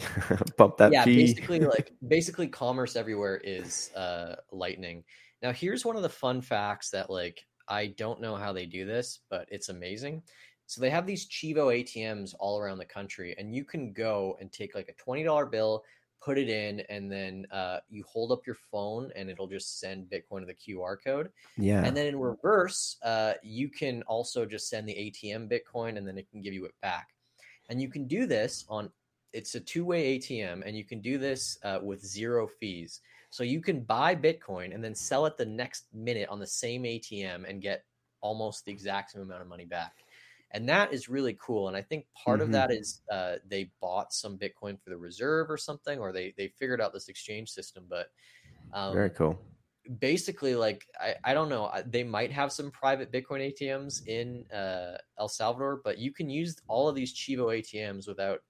Bump 0.56 0.76
that 0.78 0.92
yeah, 0.92 1.04
basically 1.04 1.60
like 1.60 1.92
basically 2.08 2.48
commerce 2.48 2.96
everywhere 2.96 3.40
is 3.42 3.90
uh 3.94 4.36
lightning. 4.52 5.04
Now 5.42 5.52
here's 5.52 5.84
one 5.84 5.96
of 5.96 6.02
the 6.02 6.08
fun 6.08 6.40
facts 6.40 6.90
that 6.90 7.10
like 7.10 7.44
I 7.68 7.88
don't 7.88 8.20
know 8.20 8.36
how 8.36 8.52
they 8.52 8.66
do 8.66 8.84
this, 8.84 9.20
but 9.30 9.48
it's 9.50 9.68
amazing. 9.68 10.22
So 10.66 10.80
they 10.80 10.90
have 10.90 11.06
these 11.06 11.28
Chivo 11.28 11.82
ATMs 11.82 12.34
all 12.38 12.58
around 12.58 12.78
the 12.78 12.84
country, 12.84 13.34
and 13.38 13.54
you 13.54 13.64
can 13.64 13.92
go 13.92 14.36
and 14.40 14.52
take 14.52 14.74
like 14.74 14.88
a 14.88 15.02
twenty 15.02 15.24
dollar 15.24 15.46
bill, 15.46 15.84
put 16.22 16.38
it 16.38 16.48
in, 16.48 16.80
and 16.88 17.10
then 17.10 17.46
uh, 17.50 17.78
you 17.88 18.04
hold 18.06 18.32
up 18.32 18.46
your 18.46 18.56
phone, 18.70 19.10
and 19.16 19.30
it'll 19.30 19.46
just 19.46 19.80
send 19.80 20.10
Bitcoin 20.10 20.40
to 20.40 20.46
the 20.46 20.54
QR 20.54 20.96
code. 21.02 21.30
yeah. 21.56 21.82
And 21.84 21.96
then 21.96 22.06
in 22.06 22.18
reverse, 22.18 22.96
uh, 23.02 23.34
you 23.42 23.68
can 23.68 24.02
also 24.02 24.44
just 24.44 24.68
send 24.68 24.88
the 24.88 24.94
ATM 24.94 25.50
Bitcoin, 25.50 25.96
and 25.96 26.06
then 26.06 26.18
it 26.18 26.30
can 26.30 26.42
give 26.42 26.54
you 26.54 26.64
it 26.64 26.74
back. 26.82 27.08
And 27.68 27.80
you 27.80 27.88
can 27.88 28.06
do 28.06 28.26
this 28.26 28.64
on 28.68 28.90
it's 29.32 29.54
a 29.54 29.60
two 29.60 29.84
way 29.84 30.18
ATM, 30.18 30.62
and 30.66 30.76
you 30.76 30.84
can 30.84 31.00
do 31.00 31.18
this 31.18 31.58
uh, 31.62 31.78
with 31.82 32.04
zero 32.04 32.46
fees. 32.46 33.00
So 33.30 33.44
you 33.44 33.60
can 33.60 33.80
buy 33.80 34.16
Bitcoin 34.16 34.74
and 34.74 34.82
then 34.82 34.94
sell 34.94 35.24
it 35.26 35.36
the 35.36 35.46
next 35.46 35.84
minute 35.94 36.28
on 36.28 36.40
the 36.40 36.46
same 36.46 36.82
ATM 36.82 37.48
and 37.48 37.62
get 37.62 37.84
almost 38.20 38.64
the 38.64 38.72
exact 38.72 39.12
same 39.12 39.22
amount 39.22 39.42
of 39.42 39.48
money 39.48 39.64
back. 39.64 39.92
And 40.52 40.68
that 40.68 40.92
is 40.92 41.08
really 41.08 41.36
cool. 41.40 41.68
And 41.68 41.76
I 41.76 41.82
think 41.82 42.06
part 42.14 42.40
Mhm. 42.40 42.44
of 42.44 42.52
that 42.52 42.70
is 42.72 43.02
uh, 43.10 43.36
they 43.46 43.72
bought 43.80 44.12
some 44.12 44.38
Bitcoin 44.38 44.80
for 44.82 44.90
the 44.90 44.96
reserve 44.96 45.50
or 45.50 45.56
something, 45.56 45.98
or 45.98 46.12
they 46.12 46.32
they 46.36 46.48
figured 46.48 46.80
out 46.80 46.92
this 46.92 47.08
exchange 47.08 47.50
system. 47.50 47.86
But 47.88 48.08
um, 48.72 48.94
Very 48.94 49.10
cool. 49.10 49.38
basically 49.98 50.54
like 50.54 50.86
I, 51.00 51.16
I 51.24 51.34
don't 51.34 51.48
know 51.48 51.70
they 51.86 52.04
might 52.04 52.30
have 52.32 52.52
some 52.52 52.70
private 52.70 53.10
bitcoin 53.10 53.40
atms 53.50 54.06
in 54.06 54.46
uh, 54.52 54.98
el 55.18 55.28
salvador 55.28 55.80
but 55.82 55.98
you 55.98 56.12
can 56.12 56.28
use 56.30 56.56
all 56.68 56.88
of 56.88 56.94
these 56.94 57.14
chivo 57.14 57.46
atms 57.58 58.06
without 58.06 58.40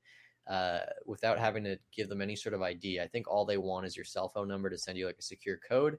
uh, 0.48 0.80
without 1.06 1.38
having 1.38 1.62
to 1.64 1.78
give 1.96 2.08
them 2.08 2.20
any 2.20 2.34
sort 2.36 2.54
of 2.54 2.62
id 2.62 3.00
i 3.00 3.06
think 3.06 3.28
all 3.28 3.44
they 3.46 3.58
want 3.58 3.86
is 3.86 3.96
your 3.96 4.04
cell 4.04 4.28
phone 4.28 4.48
number 4.48 4.68
to 4.68 4.76
send 4.76 4.98
you 4.98 5.06
like 5.06 5.18
a 5.18 5.22
secure 5.22 5.58
code 5.58 5.98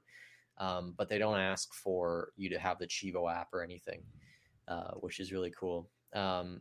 um, 0.58 0.94
but 0.98 1.08
they 1.08 1.18
don't 1.18 1.38
ask 1.40 1.72
for 1.74 2.32
you 2.36 2.50
to 2.50 2.58
have 2.58 2.78
the 2.78 2.86
chivo 2.86 3.32
app 3.32 3.48
or 3.54 3.62
anything 3.62 4.04
uh, 4.68 4.92
which 5.00 5.20
is 5.20 5.32
really 5.32 5.52
cool 5.58 5.88
um, 6.14 6.60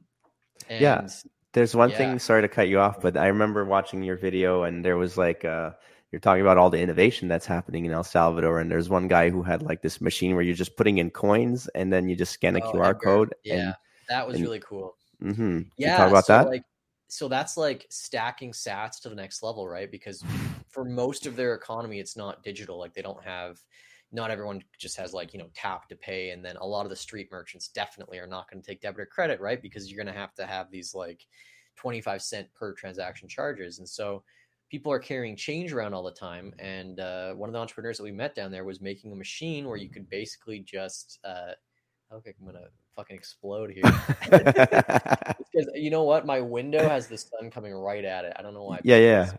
and 0.69 0.81
Yeah. 0.81 1.07
There's 1.53 1.75
one 1.75 1.89
Yeah. 1.89 1.97
thing, 1.97 2.19
sorry 2.19 2.43
to 2.43 2.47
cut 2.47 2.69
you 2.69 2.79
off, 2.79 3.01
but 3.01 3.17
I 3.17 3.27
remember 3.27 3.65
watching 3.65 4.03
your 4.03 4.15
video 4.15 4.63
and 4.63 4.85
there 4.85 4.95
was 4.97 5.17
like 5.17 5.43
uh 5.43 5.71
you're 6.11 6.19
talking 6.21 6.41
about 6.41 6.57
all 6.57 6.69
the 6.69 6.79
innovation 6.79 7.27
that's 7.27 7.45
happening 7.45 7.85
in 7.85 7.91
El 7.91 8.03
Salvador 8.03 8.59
and 8.59 8.69
there's 8.71 8.89
one 8.89 9.07
guy 9.09 9.29
who 9.29 9.41
had 9.41 9.61
like 9.61 9.81
this 9.81 9.99
machine 10.01 10.33
where 10.35 10.43
you're 10.43 10.55
just 10.55 10.77
putting 10.77 10.97
in 10.99 11.09
coins 11.09 11.67
and 11.75 11.91
then 11.91 12.07
you 12.07 12.15
just 12.15 12.31
scan 12.33 12.55
a 12.55 12.61
Oh, 12.61 12.71
QR 12.73 12.91
Edgar. 12.91 12.99
code 13.03 13.35
yeah 13.43 13.73
that 14.07 14.25
was 14.25 14.35
and- 14.35 14.43
really 14.45 14.59
cool 14.59 14.95
and 15.21 15.35
mhm. 15.35 15.65
yeah 15.77 15.91
you 15.91 15.97
talk 15.97 16.09
about 16.09 16.25
so 16.25 16.33
that? 16.33 16.47
like 16.47 16.63
so 17.09 17.27
that's 17.27 17.57
like 17.57 17.85
stacking 17.89 18.51
sats 18.53 19.01
to 19.01 19.09
the 19.09 19.15
next 19.15 19.43
level 19.43 19.67
right 19.67 19.91
because 19.91 20.23
for 20.69 20.85
most 20.85 21.25
of 21.25 21.35
their 21.35 21.53
economy 21.53 21.99
it's 21.99 22.15
not 22.15 22.43
digital 22.43 22.77
like 22.79 22.93
they 22.93 23.01
don't 23.01 23.21
have 23.23 23.59
not 24.11 24.31
everyone 24.31 24.61
just 24.77 24.97
has 24.97 25.13
like 25.13 25.33
you 25.33 25.39
know 25.39 25.49
tap 25.53 25.87
to 25.87 25.95
pay 25.95 26.31
and 26.31 26.43
then 26.43 26.57
a 26.57 26.65
lot 26.65 26.85
of 26.85 26.89
the 26.89 26.95
street 26.95 27.29
merchants 27.31 27.69
definitely 27.69 28.19
are 28.19 28.27
not 28.27 28.49
going 28.49 28.61
to 28.61 28.67
take 28.67 28.81
debit 28.81 29.01
or 29.01 29.05
credit 29.05 29.39
right? 29.39 29.61
Because 29.61 29.89
you're 29.89 30.03
going 30.03 30.13
to 30.13 30.19
have 30.19 30.33
to 30.35 30.45
have 30.45 30.69
these 30.71 30.93
like 30.93 31.25
25 31.77 32.21
cent 32.21 32.53
per 32.53 32.73
transaction 32.73 33.27
charges. 33.27 33.79
And 33.79 33.87
so 33.87 34.23
people 34.69 34.91
are 34.91 34.99
carrying 34.99 35.35
change 35.35 35.73
around 35.73 35.93
all 35.93 36.03
the 36.03 36.11
time 36.11 36.53
and 36.59 36.99
uh, 36.99 37.33
one 37.33 37.49
of 37.49 37.53
the 37.53 37.59
entrepreneurs 37.59 37.97
that 37.97 38.03
we 38.03 38.11
met 38.11 38.35
down 38.35 38.51
there 38.51 38.63
was 38.63 38.81
making 38.81 39.11
a 39.11 39.15
machine 39.15 39.67
where 39.67 39.77
you 39.77 39.89
could 39.89 40.09
basically 40.09 40.59
just 40.59 41.19
uh, 41.25 41.51
okay 42.13 42.33
i'm 42.39 42.45
gonna 42.45 42.67
fucking 42.95 43.15
explode 43.15 43.71
here. 43.71 43.83
Because 45.53 45.69
you 45.75 45.89
know 45.89 46.03
what? 46.03 46.25
My 46.25 46.39
window 46.39 46.87
has 46.87 47.07
the 47.07 47.17
sun 47.17 47.51
coming 47.51 47.73
right 47.73 48.05
at 48.05 48.23
it. 48.23 48.33
I 48.39 48.41
don't 48.41 48.53
know 48.53 48.63
why 48.63 48.79
Yeah, 48.83 48.97
yeah. 48.97 49.31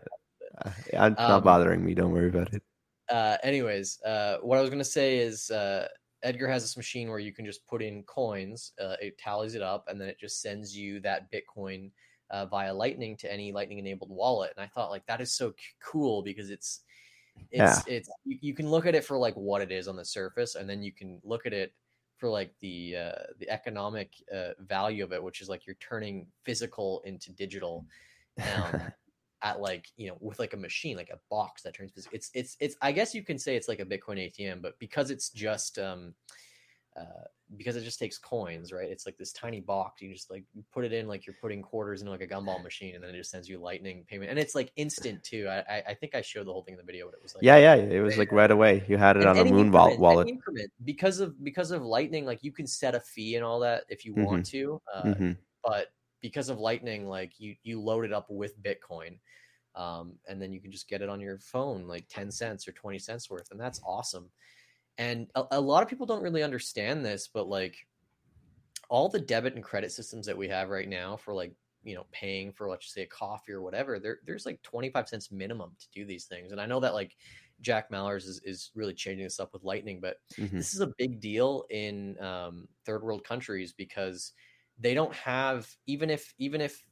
Uh, 0.63 0.71
it's 0.77 0.93
not 0.93 1.17
Um, 1.37 1.43
bothering 1.43 1.83
me, 1.83 1.95
don't 1.95 2.11
worry 2.11 2.29
about 2.29 2.53
it. 2.53 2.61
Uh, 3.09 3.37
anyways, 3.43 4.01
uh, 4.03 4.37
what 4.41 4.57
I 4.57 4.61
was 4.61 4.69
gonna 4.69 4.83
say 4.83 5.17
is 5.17 5.49
uh, 5.51 5.87
Edgar 6.23 6.47
has 6.47 6.63
this 6.63 6.77
machine 6.77 7.09
where 7.09 7.19
you 7.19 7.33
can 7.33 7.45
just 7.45 7.65
put 7.67 7.81
in 7.81 8.03
coins, 8.03 8.71
uh, 8.81 8.95
it 9.01 9.17
tallies 9.17 9.55
it 9.55 9.61
up, 9.61 9.85
and 9.87 9.99
then 9.99 10.07
it 10.07 10.19
just 10.19 10.41
sends 10.41 10.75
you 10.75 10.99
that 11.01 11.29
Bitcoin 11.31 11.91
uh, 12.31 12.45
via 12.45 12.73
Lightning 12.73 13.17
to 13.17 13.31
any 13.31 13.51
Lightning 13.51 13.79
enabled 13.79 14.09
wallet. 14.09 14.53
And 14.55 14.63
I 14.63 14.67
thought 14.67 14.89
like 14.89 15.05
that 15.07 15.21
is 15.21 15.33
so 15.33 15.51
c- 15.51 15.55
cool 15.83 16.23
because 16.23 16.49
it's 16.49 16.81
it's 17.51 17.83
it's 17.87 18.09
you, 18.25 18.37
you 18.41 18.53
can 18.53 18.69
look 18.69 18.85
at 18.85 18.95
it 18.95 19.03
for 19.03 19.17
like 19.17 19.35
what 19.35 19.61
it 19.61 19.71
is 19.71 19.87
on 19.87 19.95
the 19.95 20.05
surface, 20.05 20.55
and 20.55 20.69
then 20.69 20.81
you 20.81 20.91
can 20.91 21.19
look 21.23 21.45
at 21.45 21.53
it 21.53 21.73
for 22.17 22.29
like 22.29 22.53
the 22.61 22.95
uh, 22.95 23.23
the 23.39 23.49
economic 23.49 24.13
uh, 24.33 24.51
value 24.59 25.03
of 25.03 25.11
it, 25.11 25.21
which 25.21 25.41
is 25.41 25.49
like 25.49 25.67
you're 25.67 25.75
turning 25.79 26.25
physical 26.43 27.01
into 27.05 27.31
digital. 27.33 27.85
Um, 28.41 28.81
at 29.43 29.59
like 29.59 29.87
you 29.97 30.07
know 30.07 30.15
with 30.21 30.39
like 30.39 30.53
a 30.53 30.57
machine 30.57 30.95
like 30.95 31.09
a 31.11 31.19
box 31.29 31.61
that 31.63 31.73
turns 31.75 31.91
it's 32.13 32.31
it's 32.33 32.55
it's 32.61 32.75
i 32.81 32.91
guess 32.91 33.13
you 33.13 33.21
can 33.21 33.37
say 33.37 33.55
it's 33.55 33.67
like 33.67 33.79
a 33.81 33.85
bitcoin 33.85 34.17
atm 34.17 34.61
but 34.61 34.79
because 34.79 35.11
it's 35.11 35.29
just 35.29 35.77
um 35.77 36.13
uh 36.97 37.25
because 37.57 37.75
it 37.75 37.83
just 37.83 37.99
takes 37.99 38.17
coins 38.17 38.71
right 38.71 38.89
it's 38.89 39.05
like 39.05 39.17
this 39.17 39.33
tiny 39.33 39.59
box 39.59 40.01
you 40.01 40.13
just 40.13 40.31
like 40.31 40.43
you 40.53 40.63
put 40.71 40.85
it 40.85 40.93
in 40.93 41.07
like 41.07 41.25
you're 41.27 41.35
putting 41.41 41.61
quarters 41.61 42.01
into 42.01 42.09
like 42.11 42.21
a 42.21 42.27
gumball 42.27 42.63
machine 42.63 42.95
and 42.95 43.03
then 43.03 43.09
it 43.13 43.17
just 43.17 43.31
sends 43.31 43.49
you 43.49 43.59
lightning 43.59 44.05
payment 44.07 44.29
and 44.29 44.39
it's 44.39 44.55
like 44.55 44.71
instant 44.77 45.21
too 45.23 45.45
i 45.49 45.57
i, 45.69 45.83
I 45.89 45.93
think 45.93 46.15
i 46.15 46.21
showed 46.21 46.47
the 46.47 46.53
whole 46.53 46.63
thing 46.63 46.75
in 46.75 46.77
the 46.77 46.85
video 46.85 47.05
but 47.07 47.15
it 47.15 47.21
was 47.21 47.35
like 47.35 47.43
yeah, 47.43 47.57
yeah. 47.57 47.75
It 47.75 47.99
was 47.99 48.17
like 48.17 48.31
right 48.31 48.49
away. 48.49 48.83
You 48.87 48.97
had 48.97 49.17
it 49.17 49.21
and 49.21 49.29
on 49.29 49.37
a 49.39 49.43
Muun 49.43 49.65
increment- 49.65 49.99
wallet. 49.99 50.27
increment, 50.29 50.71
because 50.85 51.19
of 51.19 51.43
because 51.43 51.71
of 51.71 51.83
lightning 51.83 52.25
like 52.25 52.39
you 52.43 52.51
can 52.53 52.65
set 52.65 52.95
a 52.95 52.99
fee 53.01 53.35
and 53.35 53.43
all 53.43 53.59
that 53.59 53.83
if 53.89 54.05
you 54.05 54.13
want 54.15 54.45
to 54.47 54.81
uh, 54.93 55.13
hmm 55.13 55.31
but 55.63 55.87
because 56.21 56.47
of 56.49 56.57
lightning 56.59 57.07
like 57.07 57.33
you 57.39 57.55
you 57.63 57.81
load 57.81 58.05
it 58.05 58.13
up 58.13 58.27
with 58.29 58.53
bitcoin 58.63 59.17
um, 59.75 60.13
and 60.27 60.41
then 60.41 60.53
you 60.53 60.61
can 60.61 60.71
just 60.71 60.87
get 60.87 61.01
it 61.01 61.09
on 61.09 61.19
your 61.19 61.39
phone 61.39 61.87
like 61.87 62.05
10 62.09 62.31
cents 62.31 62.67
or 62.67 62.71
20 62.71 62.99
cents 62.99 63.29
worth 63.29 63.49
and 63.51 63.59
that's 63.59 63.81
awesome. 63.85 64.29
And 64.99 65.27
a, 65.33 65.43
a 65.51 65.61
lot 65.61 65.81
of 65.81 65.89
people 65.89 66.05
don't 66.05 66.21
really 66.21 66.43
understand 66.43 67.03
this 67.03 67.27
but 67.27 67.47
like 67.47 67.75
all 68.89 69.09
the 69.09 69.19
debit 69.19 69.55
and 69.55 69.63
credit 69.63 69.91
systems 69.91 70.25
that 70.27 70.37
we 70.37 70.47
have 70.47 70.69
right 70.69 70.87
now 70.87 71.17
for 71.17 71.33
like 71.33 71.53
you 71.83 71.95
know 71.95 72.05
paying 72.11 72.51
for 72.51 72.69
let's 72.69 72.93
say 72.93 73.01
a 73.01 73.07
coffee 73.07 73.51
or 73.51 73.61
whatever 73.61 73.99
there, 73.99 74.19
there's 74.25 74.45
like 74.45 74.61
25 74.61 75.09
cents 75.09 75.31
minimum 75.31 75.71
to 75.79 75.87
do 75.93 76.05
these 76.05 76.25
things. 76.25 76.51
And 76.51 76.61
i 76.61 76.65
know 76.65 76.79
that 76.79 76.93
like 76.93 77.15
jack 77.61 77.89
mallers 77.91 78.27
is, 78.27 78.41
is 78.43 78.71
really 78.75 78.93
changing 78.93 79.23
this 79.23 79.39
up 79.39 79.53
with 79.53 79.63
lightning 79.63 79.99
but 80.01 80.17
hmm 80.37 80.57
this 80.57 80.73
is 80.73 80.81
a 80.81 80.93
big 80.97 81.19
deal 81.19 81.65
in 81.69 82.19
um, 82.21 82.67
third 82.85 83.03
world 83.03 83.23
countries 83.23 83.73
because 83.73 84.33
they 84.77 84.93
don't 84.93 85.13
have 85.13 85.69
even 85.85 86.09
if 86.09 86.33
even 86.37 86.61
if 86.61 86.85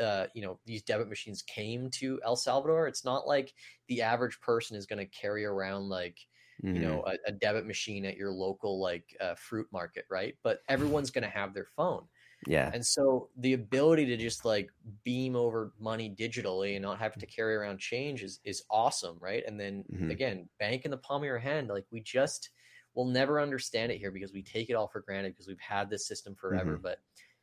uh, 0.00 0.26
you 0.34 0.42
know 0.42 0.60
these 0.64 0.82
debit 0.82 1.08
machines 1.08 1.42
came 1.42 1.90
to 1.90 2.20
El 2.24 2.36
Salvador, 2.36 2.86
it's 2.86 3.04
not 3.04 3.26
like 3.26 3.54
the 3.88 4.02
average 4.02 4.40
person 4.40 4.76
is 4.76 4.86
going 4.86 4.98
to 4.98 5.06
carry 5.06 5.44
around 5.44 5.88
like 5.88 6.18
Mm-hmm. 6.62 6.72
you 6.72 6.80
know 6.80 7.04
a, 7.06 7.16
a 7.26 7.32
debit 7.32 7.66
machine 7.66 8.04
at 8.04 8.16
your 8.16 8.32
local 8.32 8.80
like 8.80 9.16
uh, 9.20 9.34
fruit 9.34 9.68
market, 9.72 10.04
right? 10.10 10.36
But 10.42 10.60
everyone's 10.68 11.10
going 11.10 11.24
to 11.24 11.30
have 11.30 11.54
their 11.54 11.66
phone, 11.66 12.08
yeah. 12.46 12.72
and 12.72 12.84
so 12.84 13.30
the 13.36 13.54
ability 13.54 14.06
to 14.06 14.16
just 14.16 14.44
like 14.44 14.70
beam 15.04 15.34
over 15.36 15.72
money 15.78 16.14
digitally 16.14 16.74
and 16.76 16.82
not 16.82 16.98
have 16.98 17.16
to 17.18 17.26
carry 17.26 17.54
around 17.54 17.78
change 17.78 18.22
is 18.22 18.40
is 18.44 18.62
awesome, 18.70 19.18
right? 19.20 19.42
And 19.46 19.58
then 19.58 19.86
Mhm. 19.88 20.10
again, 20.10 20.48
bank 20.58 20.84
in 20.84 20.90
the 20.90 20.98
palm 20.98 21.22
of 21.22 21.26
your 21.26 21.38
hand, 21.38 21.68
like 21.68 21.86
we 21.90 22.00
just 22.02 22.50
will 22.94 23.06
never 23.06 23.40
understand 23.40 23.92
it 23.92 23.98
here 23.98 24.10
because 24.10 24.32
we 24.32 24.42
take 24.42 24.68
it 24.70 24.74
all 24.74 24.88
for 24.88 25.00
granted 25.00 25.32
because 25.32 25.46
we've 25.48 25.60
had 25.60 25.88
this 25.88 26.06
system 26.06 26.34
forever. 26.34 26.78
But 26.82 26.98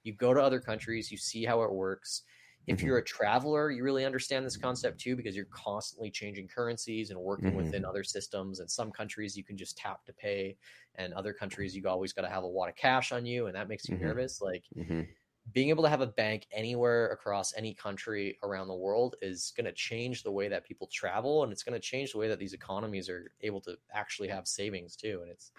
you 0.06 0.14
go 0.14 0.34
to 0.34 0.42
other 0.42 0.60
countries, 0.60 1.12
you 1.12 1.18
see 1.18 1.46
how 1.46 1.64
it 1.64 1.72
works. 1.74 2.24
If 2.68 2.82
Mhm. 2.82 2.86
you're 2.86 2.98
a 2.98 3.04
traveler, 3.04 3.70
you 3.70 3.84
really 3.84 4.06
understand 4.06 4.46
this 4.46 4.58
concept 4.58 5.00
too 5.00 5.16
because 5.16 5.36
you're 5.36 5.46
constantly 5.46 6.10
changing 6.10 6.48
currencies 6.48 7.12
and 7.12 7.20
working 7.20 7.54
Mhm. 7.54 7.56
within 7.56 7.86
other 7.86 8.04
systems. 8.04 8.60
And 8.60 8.70
some 8.70 8.92
countries 8.92 9.38
you 9.38 9.44
can 9.44 9.56
just 9.58 9.78
tap 9.78 10.04
to 10.06 10.14
pay, 10.14 10.58
and 10.96 11.14
other 11.14 11.34
countries 11.34 11.76
you 11.76 11.88
always 11.88 12.14
got 12.14 12.24
to 12.24 12.30
have 12.30 12.44
a 12.44 12.48
lot 12.48 12.70
of 12.70 12.76
cash 12.76 13.12
on 13.12 13.26
you, 13.26 13.46
and 13.48 13.56
that 13.56 13.68
makes 13.68 13.90
you 13.90 13.98
Mhm. 13.98 14.00
nervous. 14.00 14.42
Like 14.42 14.66
hmm 14.76 15.16
being 15.52 15.70
able 15.70 15.84
to 15.84 15.90
have 15.90 16.02
a 16.02 16.08
bank 16.08 16.48
anywhere 16.52 17.08
across 17.10 17.56
any 17.56 17.74
country 17.74 18.38
around 18.42 18.68
the 18.68 18.76
world 18.76 19.16
is 19.22 19.54
going 19.56 19.66
to 19.66 19.72
change 19.72 20.24
the 20.24 20.32
way 20.32 20.48
that 20.48 20.66
people 20.66 20.88
travel 20.88 21.44
and 21.44 21.52
it's 21.52 21.62
going 21.64 21.74
to 21.80 21.80
change 21.80 22.12
the 22.12 22.18
way 22.18 22.28
that 22.28 22.40
these 22.40 22.54
economies 22.54 23.10
are 23.10 23.32
able 23.42 23.62
to 23.62 23.78
actually 23.94 24.28
have 24.28 24.48
savings 24.48 24.96
too 24.96 25.20
and 25.22 25.32
it's 25.32 25.52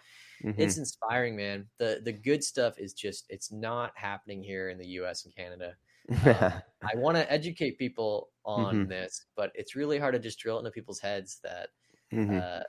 hmm 0.42 0.56
it's 0.56 0.78
inspiring 0.78 1.36
man 1.36 1.68
the 1.78 2.00
the 2.04 2.12
good 2.12 2.42
stuff 2.44 2.78
is 2.78 2.92
just 2.94 3.26
it's 3.28 3.52
not 3.52 3.92
happening 3.96 4.42
here 4.42 4.70
in 4.70 4.78
the 4.78 4.86
US 4.88 5.24
and 5.24 5.34
Canada 5.34 5.76
um, 6.22 6.62
I 6.82 6.96
want 6.96 7.16
to 7.16 7.30
educate 7.30 7.78
people 7.78 8.30
on 8.44 8.76
Mhm. 8.76 8.88
this 8.88 9.26
but 9.36 9.52
it's 9.54 9.76
really 9.76 9.98
hard 9.98 10.14
to 10.14 10.20
just 10.20 10.38
drill 10.38 10.56
it 10.56 10.60
into 10.60 10.70
people's 10.72 11.00
heads 11.00 11.40
that 11.42 11.70
Mm-hmm. 12.12 12.38
Uh, 12.38 12.62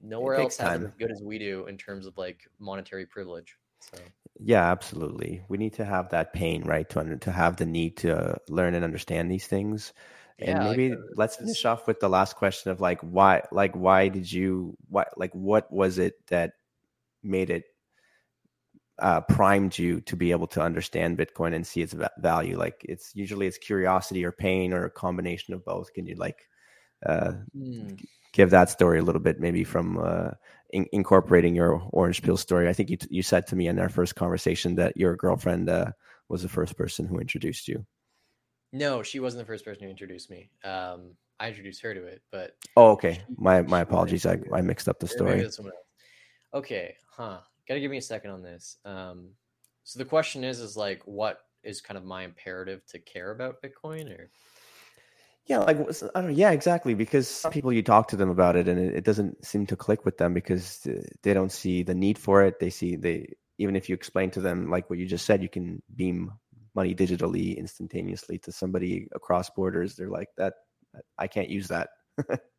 nowhere 0.00 0.36
else 0.36 0.58
has 0.58 0.74
time. 0.74 0.82
it 0.82 0.82
as 0.82 0.94
good 0.98 1.10
as 1.12 1.22
we 1.24 1.38
do 1.38 1.66
in 1.68 1.78
terms 1.78 2.06
of 2.06 2.16
like 2.18 2.48
monetary 2.60 3.06
privilege. 3.06 3.56
So 3.80 4.12
yeah, 4.40 4.70
absolutely. 4.70 5.42
We 5.48 5.58
need 5.58 5.72
to 5.74 5.84
have 5.84 6.10
that 6.10 6.32
pain, 6.32 6.62
right? 6.64 6.88
To 6.90 7.16
to 7.16 7.32
have 7.32 7.56
the 7.56 7.66
need 7.66 7.96
to 7.98 8.38
learn 8.48 8.74
and 8.74 8.84
understand 8.84 9.30
these 9.30 9.46
things. 9.48 9.92
And 10.40 10.58
yeah, 10.58 10.62
maybe 10.62 10.90
like, 10.90 10.98
uh, 10.98 11.02
let's 11.16 11.36
finish 11.36 11.64
off 11.64 11.86
with 11.88 11.98
the 12.00 12.08
last 12.08 12.36
question 12.36 12.70
of 12.70 12.80
like 12.80 13.00
why 13.00 13.42
like 13.52 13.74
why 13.74 14.08
did 14.08 14.30
you 14.30 14.76
what 14.88 15.08
like 15.18 15.32
what 15.34 15.70
was 15.72 15.98
it 15.98 16.14
that 16.28 16.52
made 17.22 17.50
it 17.50 17.64
uh, 18.98 19.20
primed 19.22 19.78
you 19.78 20.00
to 20.02 20.16
be 20.16 20.32
able 20.32 20.46
to 20.48 20.60
understand 20.60 21.18
Bitcoin 21.18 21.54
and 21.54 21.66
see 21.66 21.82
its 21.82 21.94
value? 22.18 22.58
Like 22.58 22.84
it's 22.88 23.12
usually 23.14 23.46
it's 23.46 23.58
curiosity 23.58 24.24
or 24.24 24.32
pain 24.32 24.72
or 24.72 24.84
a 24.84 24.90
combination 24.90 25.54
of 25.54 25.64
both. 25.64 25.92
Can 25.92 26.06
you 26.06 26.16
like 26.16 26.48
uh, 27.06 27.32
mm. 27.56 28.00
give 28.32 28.50
that 28.50 28.70
story 28.70 28.98
a 28.98 29.02
little 29.02 29.20
bit, 29.20 29.40
maybe 29.40 29.64
from 29.64 29.98
uh, 29.98 30.30
in- 30.70 30.88
incorporating 30.92 31.54
your 31.54 31.82
orange 31.92 32.22
peel 32.22 32.36
story? 32.36 32.68
I 32.68 32.72
think 32.72 32.90
you 32.90 32.96
t- 32.96 33.08
you 33.10 33.22
said 33.22 33.46
to 33.48 33.56
me 33.56 33.68
in 33.68 33.78
our 33.78 33.88
first 33.88 34.16
conversation 34.16 34.74
that 34.76 34.96
your 34.96 35.16
girlfriend 35.16 35.68
uh, 35.68 35.92
was 36.28 36.42
the 36.42 36.48
first 36.48 36.76
person 36.76 37.06
who 37.06 37.18
introduced 37.18 37.68
you. 37.68 37.86
No, 38.72 39.02
she 39.02 39.20
wasn't 39.20 39.42
the 39.42 39.46
first 39.46 39.64
person 39.64 39.84
who 39.84 39.90
introduced 39.90 40.30
me. 40.30 40.50
Um, 40.62 41.12
I 41.40 41.48
introduced 41.48 41.80
her 41.82 41.94
to 41.94 42.04
it, 42.04 42.22
but 42.30 42.56
oh, 42.76 42.90
okay. 42.90 43.22
My 43.36 43.62
my 43.62 43.80
apologies. 43.80 44.26
I, 44.26 44.38
I 44.52 44.60
mixed 44.60 44.88
up 44.88 44.98
the 44.98 45.06
story. 45.06 45.48
Okay, 46.58 46.96
huh? 47.08 47.38
gotta 47.68 47.78
give 47.78 47.92
me 47.92 47.98
a 47.98 48.02
second 48.02 48.32
on 48.32 48.42
this. 48.42 48.78
Um, 48.84 49.28
so 49.84 50.00
the 50.00 50.04
question 50.04 50.42
is, 50.42 50.58
is 50.58 50.76
like, 50.76 51.02
what 51.04 51.38
is 51.62 51.80
kind 51.80 51.96
of 51.96 52.04
my 52.04 52.24
imperative 52.24 52.84
to 52.86 52.98
care 52.98 53.30
about 53.30 53.62
Bitcoin, 53.62 54.10
or? 54.10 54.28
Yeah, 55.46 55.58
like 55.58 55.78
I 55.78 55.82
don't 55.82 56.14
know. 56.16 56.28
Yeah, 56.28 56.50
exactly. 56.50 56.94
Because 56.94 57.28
some 57.28 57.52
people 57.52 57.72
you 57.72 57.84
talk 57.84 58.08
to 58.08 58.16
them 58.16 58.28
about 58.28 58.56
it, 58.56 58.66
and 58.66 58.76
it, 58.76 58.96
it 58.96 59.04
doesn't 59.04 59.46
seem 59.46 59.66
to 59.66 59.76
click 59.76 60.04
with 60.04 60.18
them 60.18 60.34
because 60.34 60.84
they 61.22 61.32
don't 61.32 61.52
see 61.52 61.84
the 61.84 61.94
need 61.94 62.18
for 62.18 62.42
it. 62.42 62.58
They 62.58 62.70
see 62.70 62.96
they 62.96 63.34
even 63.58 63.76
if 63.76 63.88
you 63.88 63.94
explain 63.94 64.32
to 64.32 64.40
them 64.40 64.68
like 64.68 64.90
what 64.90 64.98
you 64.98 65.06
just 65.06 65.26
said, 65.26 65.44
you 65.44 65.48
can 65.48 65.80
beam 65.94 66.32
money 66.74 66.92
digitally 66.92 67.56
instantaneously 67.56 68.38
to 68.38 68.50
somebody 68.50 69.06
across 69.14 69.48
borders. 69.50 69.94
They're 69.94 70.10
like 70.10 70.30
that. 70.38 70.54
I 71.18 71.28
can't 71.28 71.50
use 71.50 71.68
that. 71.68 71.90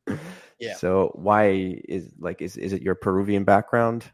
yeah. 0.59 0.75
So 0.75 1.11
why 1.15 1.81
is 1.87 2.11
like 2.19 2.41
is 2.41 2.57
is 2.57 2.73
it 2.73 2.81
your 2.81 2.95
Peruvian 2.95 3.43
background? 3.43 4.05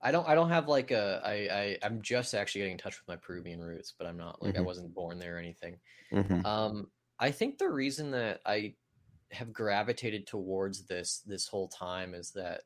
I 0.00 0.12
don't 0.12 0.28
I 0.28 0.34
don't 0.34 0.50
have 0.50 0.68
like 0.68 0.90
a 0.90 1.20
I, 1.24 1.32
I 1.32 1.78
I'm 1.82 2.02
just 2.02 2.34
actually 2.34 2.60
getting 2.60 2.72
in 2.72 2.78
touch 2.78 2.98
with 2.98 3.08
my 3.08 3.16
Peruvian 3.16 3.60
roots, 3.60 3.92
but 3.96 4.06
I'm 4.06 4.16
not 4.16 4.42
like 4.42 4.54
mm-hmm. 4.54 4.62
I 4.62 4.66
wasn't 4.66 4.94
born 4.94 5.18
there 5.18 5.36
or 5.36 5.38
anything. 5.38 5.78
Mm-hmm. 6.12 6.46
Um 6.46 6.88
I 7.18 7.32
think 7.32 7.58
the 7.58 7.68
reason 7.68 8.12
that 8.12 8.40
I 8.46 8.74
have 9.32 9.52
gravitated 9.52 10.26
towards 10.26 10.86
this 10.86 11.22
this 11.26 11.48
whole 11.48 11.68
time 11.68 12.14
is 12.14 12.30
that 12.32 12.62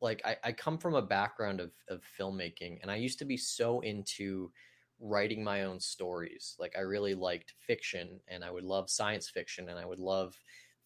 like 0.00 0.20
I, 0.24 0.36
I 0.42 0.52
come 0.52 0.78
from 0.78 0.94
a 0.94 1.02
background 1.02 1.60
of, 1.60 1.70
of 1.88 2.02
filmmaking 2.18 2.80
and 2.82 2.90
I 2.90 2.96
used 2.96 3.20
to 3.20 3.24
be 3.24 3.36
so 3.36 3.80
into 3.80 4.50
writing 4.98 5.44
my 5.44 5.62
own 5.62 5.78
stories. 5.78 6.56
Like 6.58 6.74
I 6.76 6.80
really 6.80 7.14
liked 7.14 7.54
fiction 7.60 8.20
and 8.28 8.44
I 8.44 8.50
would 8.50 8.64
love 8.64 8.90
science 8.90 9.28
fiction 9.28 9.68
and 9.68 9.78
I 9.78 9.86
would 9.86 10.00
love 10.00 10.36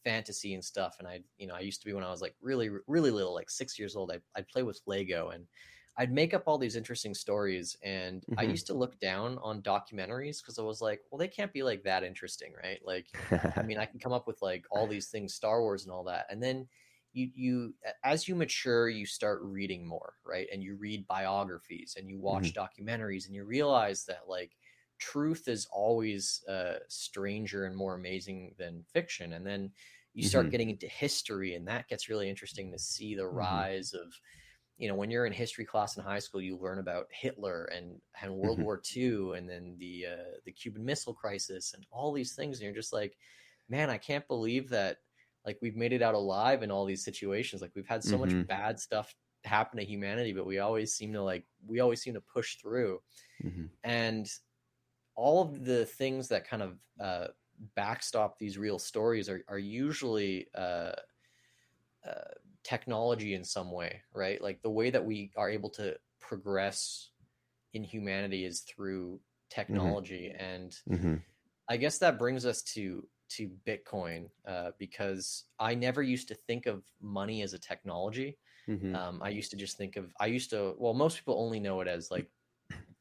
fantasy 0.07 0.54
and 0.54 0.64
stuff. 0.64 0.96
And 1.00 1.09
I, 1.09 1.20
you 1.36 1.48
know, 1.48 1.54
I 1.54 1.61
used 1.61 1.80
to 1.80 1.86
be 1.86 1.92
when 1.92 2.04
I 2.04 2.11
was 2.11 2.22
like 2.22 2.36
really, 2.40 2.70
really 2.86 3.11
little, 3.11 3.34
like 3.34 3.50
six 3.50 3.76
years 3.76 3.96
old, 3.96 4.12
I, 4.12 4.20
I'd 4.36 4.46
play 4.46 4.62
with 4.62 4.80
Lego 4.86 5.30
and 5.30 5.44
I'd 5.98 6.12
make 6.12 6.32
up 6.32 6.44
all 6.46 6.59
these 6.59 6.76
interesting 6.76 7.12
stories. 7.12 7.76
And 7.82 8.22
mm-hmm. 8.22 8.38
I 8.38 8.44
used 8.44 8.68
to 8.68 8.74
look 8.74 9.00
down 9.00 9.38
on 9.42 9.62
documentaries 9.62 10.40
because 10.40 10.61
I 10.61 10.62
was 10.62 10.80
like, 10.80 11.00
well, 11.11 11.18
they 11.18 11.26
can't 11.26 11.52
be 11.52 11.64
like 11.64 11.82
that 11.82 12.04
interesting, 12.04 12.52
right? 12.62 12.78
Like, 12.84 13.07
I 13.57 13.62
mean, 13.62 13.78
I 13.78 13.86
can 13.90 13.98
come 13.98 14.12
up 14.12 14.28
with 14.28 14.40
like 14.42 14.64
all 14.70 14.86
these 14.86 15.09
things, 15.09 15.34
Star 15.34 15.61
Wars 15.61 15.82
and 15.82 15.92
all 15.92 16.04
that. 16.04 16.26
And 16.30 16.40
then 16.40 16.68
you, 17.12 17.30
you, 17.34 17.74
as 18.04 18.28
you 18.28 18.36
mature, 18.36 18.88
you 18.88 19.07
start 19.07 19.40
reading 19.42 19.84
more, 19.84 20.12
right? 20.24 20.46
And 20.52 20.62
you 20.62 20.76
read 20.76 21.09
biographies 21.09 21.96
and 21.98 22.09
you 22.09 22.20
watch 22.20 22.52
mm-hmm. 22.52 22.62
documentaries 22.62 23.26
and 23.26 23.34
you 23.34 23.44
realize 23.44 24.04
that 24.04 24.28
like, 24.28 24.52
truth 24.98 25.48
is 25.48 25.66
always 25.70 26.42
uh, 26.48 26.78
stranger 26.88 27.64
and 27.64 27.76
more 27.76 27.94
amazing 27.94 28.54
than 28.59 28.84
fiction. 28.92 29.34
And 29.34 29.46
then 29.46 29.70
you 30.16 30.26
start 30.26 30.46
mm-hmm. 30.46 30.50
getting 30.50 30.70
into 30.70 30.86
history 30.86 31.54
and 31.54 31.68
that 31.68 31.88
gets 31.88 32.08
really 32.08 32.28
interesting 32.28 32.72
to 32.72 32.78
see 32.78 33.14
the 33.14 33.22
mm-hmm. 33.22 33.36
rise 33.36 33.92
of 33.92 34.12
you 34.78 34.88
know 34.88 34.94
when 34.94 35.10
you're 35.10 35.26
in 35.26 35.32
history 35.32 35.64
class 35.64 35.96
in 35.96 36.02
high 36.02 36.18
school 36.18 36.40
you 36.40 36.56
learn 36.56 36.78
about 36.78 37.06
hitler 37.10 37.66
and 37.66 38.00
and 38.22 38.34
world 38.34 38.56
mm-hmm. 38.56 38.64
war 38.64 38.82
ii 38.96 39.36
and 39.36 39.48
then 39.48 39.76
the 39.78 40.06
uh, 40.10 40.32
the 40.46 40.52
cuban 40.52 40.84
missile 40.84 41.14
crisis 41.14 41.74
and 41.74 41.84
all 41.90 42.12
these 42.12 42.34
things 42.34 42.56
and 42.56 42.64
you're 42.64 42.74
just 42.74 42.94
like 42.94 43.16
man 43.68 43.90
i 43.90 43.98
can't 43.98 44.26
believe 44.26 44.70
that 44.70 44.96
like 45.44 45.58
we've 45.60 45.76
made 45.76 45.92
it 45.92 46.02
out 46.02 46.14
alive 46.14 46.62
in 46.62 46.70
all 46.70 46.86
these 46.86 47.04
situations 47.04 47.60
like 47.60 47.72
we've 47.76 47.86
had 47.86 48.02
so 48.02 48.16
much 48.16 48.30
mm-hmm. 48.30 48.42
bad 48.42 48.80
stuff 48.80 49.14
happen 49.44 49.78
to 49.78 49.84
humanity 49.84 50.32
but 50.32 50.46
we 50.46 50.58
always 50.58 50.94
seem 50.94 51.12
to 51.12 51.22
like 51.22 51.44
we 51.66 51.78
always 51.80 52.00
seem 52.00 52.14
to 52.14 52.22
push 52.22 52.56
through 52.56 52.98
mm-hmm. 53.44 53.66
and 53.84 54.28
all 55.14 55.42
of 55.42 55.64
the 55.64 55.84
things 55.84 56.28
that 56.28 56.48
kind 56.48 56.62
of 56.62 56.78
uh, 57.00 57.28
backstop 57.74 58.38
these 58.38 58.59
real 58.59 58.78
stories 58.78 59.28
are, 59.28 59.42
are 59.48 59.59
usually 59.59 60.46
uh, 60.54 60.92
uh, 62.07 62.32
technology 62.62 63.34
in 63.34 63.44
some 63.44 63.70
way, 63.70 64.02
right? 64.14 64.40
Like 64.42 64.62
the 64.62 64.70
way 64.70 64.90
that 64.90 65.04
we 65.04 65.30
are 65.36 65.50
able 65.50 65.70
to 65.70 65.96
progress 66.20 67.11
in 67.74 67.84
humanity 67.84 68.44
is 68.44 68.61
through 68.61 69.14
mm-hmm. 69.14 69.61
technology, 69.61 70.32
mm-hmm. 70.34 70.44
and 70.44 70.76
mm-hmm. 70.90 71.14
I 71.68 71.76
guess 71.76 71.98
that 71.98 72.18
brings 72.18 72.46
us 72.46 72.62
to 72.74 73.07
to 73.28 73.50
Bitcoin 73.66 74.28
uh, 74.46 74.70
because 74.78 75.44
I 75.59 75.74
never 75.74 76.02
used 76.02 76.28
to 76.28 76.34
think 76.34 76.66
of 76.66 76.84
money 77.02 77.42
as 77.42 77.54
a 77.54 77.59
technology. 77.59 78.38
Mm-hmm. 78.68 78.94
Um, 78.94 79.20
I 79.22 79.30
used 79.30 79.50
to 79.50 79.57
just 79.57 79.76
think 79.76 79.96
of 79.96 80.12
I 80.20 80.26
used 80.26 80.50
to 80.50 80.74
well, 80.78 80.94
most 80.94 81.18
people 81.18 81.40
only 81.40 81.61
know 81.61 81.80
it 81.80 81.88
as 81.88 82.11
like 82.11 82.28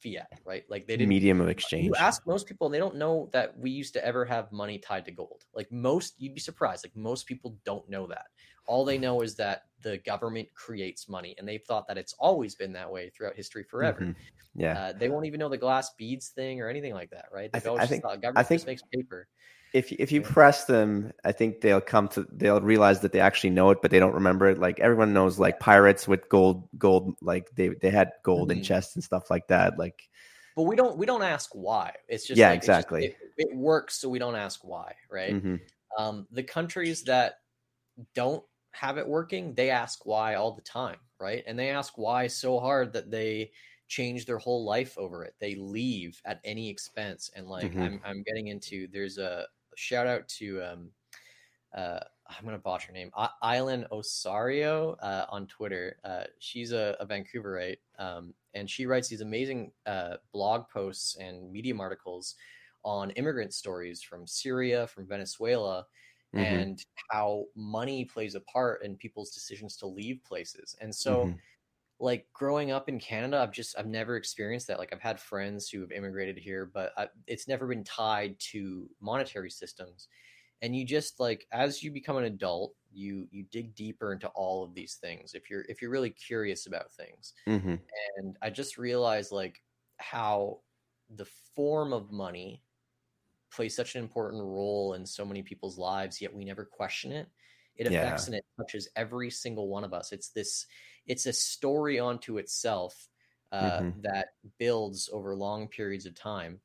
fiat, 0.05 0.27
right? 0.45 0.63
Like 0.69 0.87
they 0.87 0.97
didn't 0.97 1.09
medium 1.09 1.41
of 1.41 1.49
exchange. 1.49 1.85
You 1.85 1.95
ask 1.95 2.25
most 2.27 2.47
people, 2.47 2.69
they 2.69 2.77
don't 2.77 2.95
know 2.95 3.29
that 3.33 3.57
we 3.57 3.71
used 3.71 3.93
to 3.93 4.05
ever 4.05 4.25
have 4.25 4.51
money 4.51 4.77
tied 4.77 5.05
to 5.05 5.11
gold. 5.11 5.43
Like 5.53 5.71
most, 5.71 6.15
you'd 6.17 6.33
be 6.33 6.39
surprised. 6.39 6.85
Like 6.85 6.95
most 6.95 7.25
people 7.25 7.57
don't 7.65 7.87
know 7.89 8.07
that. 8.07 8.25
All 8.67 8.85
they 8.85 8.97
know 8.97 9.21
is 9.21 9.35
that 9.35 9.63
the 9.81 9.97
government 9.99 10.47
creates 10.55 11.07
money, 11.07 11.35
and 11.37 11.47
they've 11.47 11.61
thought 11.61 11.87
that 11.87 11.97
it's 11.97 12.13
always 12.13 12.55
been 12.55 12.73
that 12.73 12.91
way 12.91 13.09
throughout 13.09 13.35
history 13.35 13.63
forever. 13.63 13.99
Mm-hmm. 14.01 14.11
Yeah, 14.55 14.79
uh, 14.79 14.93
they 14.97 15.09
won't 15.09 15.25
even 15.25 15.39
know 15.39 15.49
the 15.49 15.57
glass 15.57 15.91
beads 15.97 16.29
thing 16.29 16.61
or 16.61 16.69
anything 16.69 16.93
like 16.93 17.11
that, 17.11 17.25
right? 17.31 17.51
They've 17.51 17.61
I, 17.67 17.69
th- 17.69 17.79
I 17.79 17.85
think 17.85 18.03
government 18.03 18.37
I 18.37 18.43
think, 18.43 18.59
just 18.59 18.67
makes 18.67 18.81
paper 18.91 19.27
if 19.75 19.91
if 19.91 20.09
you 20.09 20.21
press 20.21 20.63
them, 20.63 21.11
I 21.25 21.33
think 21.33 21.59
they'll 21.59 21.81
come 21.81 22.07
to 22.09 22.25
they'll 22.31 22.61
realize 22.61 23.01
that 23.01 23.11
they 23.11 23.19
actually 23.19 23.49
know 23.49 23.71
it, 23.71 23.81
but 23.81 23.91
they 23.91 23.99
don't 23.99 24.13
remember 24.13 24.47
it. 24.47 24.57
Like 24.57 24.79
everyone 24.79 25.11
knows, 25.11 25.37
like 25.37 25.59
pirates 25.59 26.07
with 26.07 26.29
gold, 26.29 26.69
gold, 26.77 27.17
like 27.21 27.49
they 27.55 27.67
they 27.67 27.89
had 27.89 28.11
gold 28.23 28.49
mm-hmm. 28.49 28.59
in 28.59 28.63
chests 28.63 28.95
and 28.95 29.03
stuff 29.03 29.29
like 29.29 29.49
that. 29.49 29.77
Like, 29.77 30.07
but 30.55 30.63
we 30.63 30.77
don't 30.77 30.97
we 30.97 31.05
don't 31.05 31.23
ask 31.23 31.51
why. 31.53 31.91
It's 32.07 32.25
just 32.25 32.39
yeah, 32.39 32.51
like, 32.51 32.57
exactly. 32.57 33.07
Just, 33.07 33.17
it, 33.37 33.47
it, 33.49 33.57
works, 33.57 33.99
so 33.99 34.07
we 34.07 34.17
don't 34.17 34.37
ask 34.37 34.63
why, 34.63 34.95
right? 35.11 35.33
Mm-hmm. 35.33 35.55
Um, 35.99 36.25
the 36.31 36.43
countries 36.43 37.03
that 37.03 37.39
don't 38.13 38.45
have 38.71 38.97
it 38.97 39.05
working, 39.05 39.53
they 39.55 39.71
ask 39.71 40.05
why 40.05 40.35
all 40.35 40.53
the 40.53 40.61
time, 40.61 40.99
right? 41.19 41.43
And 41.45 41.59
they 41.59 41.69
ask 41.69 41.97
why 41.97 42.27
so 42.27 42.61
hard 42.61 42.93
that 42.93 43.11
they 43.11 43.51
change 43.89 44.25
their 44.25 44.37
whole 44.37 44.63
life 44.63 44.97
over 44.97 45.25
it. 45.25 45.35
They 45.39 45.55
leave 45.55 46.21
at 46.23 46.39
any 46.45 46.69
expense. 46.69 47.29
And 47.35 47.47
like 47.47 47.71
mm-hmm. 47.71 47.81
I'm 47.81 48.01
I'm 48.05 48.23
getting 48.23 48.47
into 48.47 48.87
there's 48.91 49.17
a 49.17 49.47
shout 49.75 50.07
out 50.07 50.27
to 50.39 50.61
um, 50.61 50.89
uh, 51.75 51.99
I'm 52.27 52.43
gonna 52.43 52.57
botch 52.57 52.85
her 52.85 52.93
name, 52.93 53.11
Island 53.41 53.85
Osario 53.91 54.95
uh, 55.01 55.25
on 55.29 55.45
Twitter. 55.47 55.97
Uh, 56.03 56.23
she's 56.39 56.71
a, 56.71 56.95
a 56.99 57.05
Vancouverite, 57.05 57.77
um, 57.99 58.33
and 58.53 58.69
she 58.69 58.85
writes 58.85 59.07
these 59.07 59.21
amazing 59.21 59.71
uh, 59.85 60.15
blog 60.33 60.67
posts 60.69 61.17
and 61.17 61.51
medium 61.51 61.79
articles 61.79 62.35
on 62.83 63.11
immigrant 63.11 63.53
stories 63.53 64.01
from 64.01 64.25
Syria, 64.25 64.87
from 64.87 65.07
Venezuela, 65.07 65.85
mm-hmm. 66.35 66.43
and 66.43 66.85
how 67.09 67.45
money 67.55 68.05
plays 68.05 68.33
a 68.35 68.41
part 68.41 68.83
in 68.83 68.95
people's 68.95 69.31
decisions 69.31 69.75
to 69.77 69.87
leave 69.87 70.23
places. 70.23 70.75
And 70.81 70.93
so. 70.93 71.25
Mm-hmm 71.25 71.35
like 71.99 72.27
growing 72.33 72.71
up 72.71 72.89
in 72.89 72.99
Canada, 72.99 73.39
I've 73.39 73.51
just 73.51 73.77
I've 73.77 73.87
never 73.87 74.17
experienced 74.17 74.67
that. 74.67 74.79
Like 74.79 74.91
I've 74.93 75.01
had 75.01 75.19
friends 75.19 75.69
who 75.69 75.81
have 75.81 75.91
immigrated 75.91 76.37
here, 76.37 76.69
but 76.73 76.91
I, 76.97 77.07
it's 77.27 77.47
never 77.47 77.67
been 77.67 77.83
tied 77.83 78.37
to 78.51 78.89
monetary 79.01 79.49
systems. 79.49 80.07
And 80.61 80.75
you 80.75 80.85
just 80.85 81.19
like 81.19 81.47
as 81.51 81.83
you 81.83 81.91
become 81.91 82.17
an 82.17 82.25
adult, 82.25 82.73
you 82.91 83.27
you 83.31 83.45
dig 83.51 83.75
deeper 83.75 84.11
into 84.11 84.27
all 84.29 84.63
of 84.63 84.73
these 84.73 84.95
things 84.95 85.33
if 85.33 85.49
you're 85.49 85.65
if 85.69 85.81
you're 85.81 85.91
really 85.91 86.09
curious 86.09 86.65
about 86.65 86.91
things. 86.91 87.33
Mm-hmm. 87.47 87.75
And 88.17 88.37
I 88.41 88.49
just 88.49 88.77
realized 88.77 89.31
like 89.31 89.61
how 89.97 90.59
the 91.15 91.27
form 91.55 91.93
of 91.93 92.11
money 92.11 92.61
plays 93.51 93.75
such 93.75 93.95
an 93.95 94.01
important 94.01 94.43
role 94.43 94.93
in 94.95 95.05
so 95.05 95.23
many 95.23 95.41
people's 95.41 95.77
lives, 95.77 96.21
yet 96.21 96.33
we 96.33 96.43
never 96.43 96.65
question 96.65 97.11
it. 97.11 97.27
It 97.75 97.87
affects 97.87 98.23
yeah. 98.23 98.27
and 98.27 98.35
it 98.35 98.45
touches 98.57 98.87
every 98.95 99.29
single 99.29 99.67
one 99.67 99.83
of 99.83 99.93
us. 99.93 100.11
It's 100.11 100.29
this 100.29 100.65
it's 101.05 101.25
a 101.25 101.33
story 101.33 101.99
onto 101.99 102.37
itself 102.37 103.09
uh, 103.51 103.79
mm-hmm. 103.79 104.01
that 104.01 104.29
builds 104.57 105.09
over 105.11 105.35
long 105.35 105.67
periods 105.67 106.05
of 106.05 106.15
time. 106.15 106.59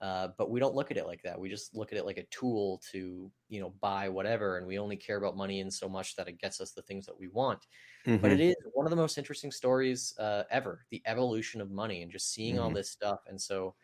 Uh, 0.00 0.28
but 0.38 0.48
we 0.48 0.60
don't 0.60 0.76
look 0.76 0.92
at 0.92 0.96
it 0.96 1.06
like 1.06 1.22
that. 1.22 1.40
We 1.40 1.48
just 1.48 1.74
look 1.74 1.90
at 1.90 1.98
it 1.98 2.06
like 2.06 2.18
a 2.18 2.26
tool 2.30 2.80
to, 2.92 3.32
you 3.48 3.60
know, 3.60 3.74
buy 3.80 4.08
whatever, 4.08 4.56
and 4.56 4.64
we 4.64 4.78
only 4.78 4.96
care 4.96 5.16
about 5.16 5.36
money 5.36 5.58
in 5.58 5.72
so 5.72 5.88
much 5.88 6.14
that 6.14 6.28
it 6.28 6.38
gets 6.38 6.60
us 6.60 6.70
the 6.70 6.82
things 6.82 7.04
that 7.06 7.18
we 7.18 7.26
want. 7.26 7.66
Mm-hmm. 8.06 8.22
But 8.22 8.30
it 8.30 8.38
is 8.38 8.54
one 8.74 8.86
of 8.86 8.90
the 8.90 8.96
most 8.96 9.18
interesting 9.18 9.50
stories 9.50 10.14
uh, 10.20 10.44
ever: 10.52 10.84
the 10.90 11.02
evolution 11.04 11.60
of 11.60 11.72
money 11.72 12.02
and 12.02 12.12
just 12.12 12.32
seeing 12.32 12.60
all 12.60 12.70
Mhm. 12.70 12.74
this 12.74 12.90
stuff. 12.90 13.20
And 13.26 13.40
so, 13.40 13.74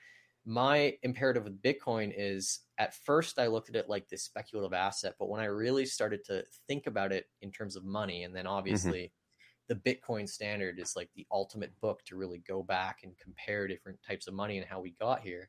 my 0.47 0.97
imperative 1.03 1.45
with 1.45 1.63
Bitcoin 1.63 2.13
is 2.17 2.61
at 2.79 2.95
first 2.95 3.39
I 3.39 3.47
looked 3.47 3.71
at 3.71 3.77
it 3.77 3.89
like 3.89 4.09
this 4.09 4.25
speculative 4.25 4.73
asset, 4.75 5.15
but 5.19 5.29
when 5.29 5.41
I 5.41 5.47
really 5.47 5.87
started 5.87 6.25
to 6.27 6.45
think 6.69 6.87
about 6.87 7.13
it 7.13 7.27
in 7.41 7.51
terms 7.51 7.77
of 7.77 7.85
money, 7.85 8.25
and 8.25 8.35
then 8.37 8.47
obviously 8.47 9.13
the 9.69 9.77
Bitcoin 9.77 10.29
standard 10.29 10.79
is 10.79 10.95
like 10.97 11.11
the 11.15 11.27
ultimate 11.33 11.79
book 11.81 12.05
to 12.05 12.17
really 12.17 12.39
go 12.47 12.63
back 12.63 13.01
and 13.03 13.17
compare 13.19 13.67
different 13.67 13.99
types 14.03 14.27
of 14.27 14.35
money 14.35 14.59
and 14.59 14.67
how 14.67 14.81
we 14.81 14.91
got 14.93 15.21
here. 15.21 15.49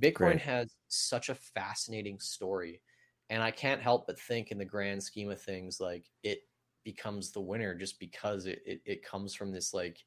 Bitcoin 0.00 0.14
Great. 0.14 0.40
has 0.40 0.74
such 0.88 1.28
a 1.28 1.34
fascinating 1.34 2.18
story. 2.18 2.82
And 3.30 3.42
I 3.42 3.50
can't 3.52 3.80
help 3.80 4.06
but 4.06 4.18
think 4.20 4.50
in 4.50 4.58
the 4.58 4.64
grand 4.64 5.02
scheme 5.02 5.30
of 5.30 5.40
things, 5.40 5.80
like 5.80 6.10
it 6.24 6.40
becomes 6.84 7.30
the 7.32 7.40
winner 7.40 7.74
just 7.74 7.98
because 8.00 8.46
it, 8.46 8.60
it, 8.66 8.82
it 8.84 9.04
comes 9.04 9.34
from 9.34 9.52
this 9.52 9.72
like 9.72 9.98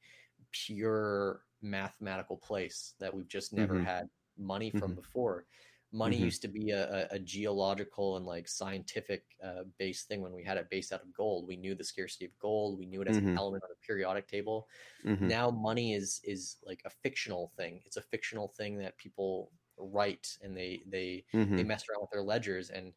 pure 0.52 1.44
mathematical 1.62 2.38
place 2.38 2.94
that 3.00 3.14
we've 3.14 3.28
just 3.28 3.54
never 3.54 3.80
Mhm. 3.80 3.86
had 3.86 4.10
money 4.38 4.72
from 4.72 4.94
Mhm. 4.94 4.96
before. 4.96 5.48
Money 5.94 6.18
Mhm. 6.18 6.30
used 6.30 6.42
to 6.42 6.50
be 6.50 6.72
a, 6.72 7.06
a, 7.12 7.16
a 7.16 7.20
geological 7.20 8.18
and 8.18 8.26
like 8.26 8.48
scientific 8.48 9.24
uh, 9.42 9.64
based 9.78 10.08
thing 10.08 10.22
when 10.22 10.34
we 10.34 10.44
had 10.44 10.58
it 10.58 10.70
based 10.70 10.92
out 10.92 11.02
of 11.02 11.14
gold. 11.14 11.48
We 11.48 11.56
knew 11.58 11.76
the 11.76 11.84
scarcity 11.84 12.26
of 12.26 12.38
gold. 12.40 12.78
We 12.78 12.86
knew 12.86 13.02
it 13.02 13.08
as 13.08 13.18
an 13.18 13.26
Mhm. 13.26 13.38
element 13.38 13.64
on 13.64 13.70
the 13.70 13.86
periodic 13.88 14.28
table. 14.28 14.68
Mhm. 15.04 15.38
Now 15.40 15.52
money 15.52 15.94
is 15.94 16.22
is 16.24 16.58
like 16.64 16.82
a 16.86 16.90
fictional 16.90 17.50
thing. 17.58 17.82
It's 17.86 17.98
a 17.98 18.02
fictional 18.02 18.50
thing 18.50 18.78
that 18.80 18.98
people 18.98 19.54
write 19.78 20.38
and 20.42 20.56
they 20.58 20.84
they 20.88 21.26
they 21.56 21.64
Mhm. 21.64 21.66
mess 21.66 21.84
around 21.90 22.02
with 22.02 22.12
their 22.12 22.24
ledgers 22.24 22.70
and 22.72 22.94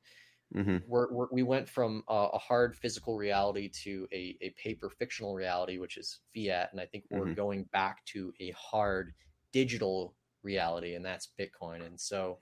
Mm-hmm. 0.55 0.79
we're, 0.87 1.13
we're, 1.13 1.29
we 1.31 1.43
went 1.43 1.69
from 1.69 2.03
a, 2.09 2.31
a 2.35 2.39
hard 2.39 2.77
physical 2.77 3.17
reality 3.17 3.69
to 3.69 4.09
a, 4.13 4.37
a 4.41 4.51
paper 4.51 4.89
fictional 4.89 5.35
reality, 5.35 5.79
which 5.79 5.97
is 5.97 6.21
fiat. 6.35 6.71
And 6.73 6.81
I 6.81 6.87
think 6.87 7.05
we're 7.11 7.27
Mhm. 7.27 7.35
going 7.37 7.65
back 7.65 8.05
to 8.07 8.33
a 8.41 8.51
hard 8.53 9.13
digital 9.53 10.17
reality, 10.43 10.95
and 10.95 11.05
that's 11.05 11.29
Bitcoin. 11.39 11.85
And 11.87 11.99
so 12.01 12.39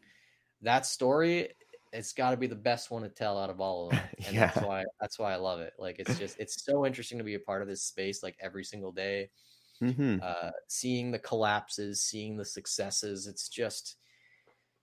that 0.63 0.87
story, 0.87 1.51
it's 1.93 2.13
got 2.13 2.31
to 2.33 2.37
be 2.37 2.47
the 2.47 2.55
best 2.55 2.91
one 2.91 3.03
to 3.03 3.09
tell 3.09 3.39
out 3.39 3.51
of 3.51 3.61
all 3.61 3.87
of 3.89 3.97
them. 3.97 4.09
And 4.27 4.37
that's 4.37 4.57
Yeah. 4.57 4.65
why 4.65 4.85
that's 5.01 5.19
why 5.19 5.33
I 5.33 5.37
love 5.37 5.61
it. 5.61 5.75
Like 5.79 5.99
it's 5.99 6.19
just 6.19 6.39
it's 6.39 6.65
so 6.65 6.87
interesting 6.87 7.19
to 7.19 7.25
be 7.25 7.35
a 7.35 7.41
part 7.41 7.63
of 7.63 7.69
this 7.69 7.83
space 7.83 8.23
like 8.23 8.37
every 8.41 8.65
single 8.65 8.93
day. 8.93 9.31
Mhm. 9.83 10.21
Uh, 10.23 10.51
seeing 10.69 11.11
the 11.13 11.19
collapses, 11.21 12.03
seeing 12.03 12.37
the 12.37 12.45
successes. 12.45 13.27
It's 13.27 13.49
just 13.49 13.97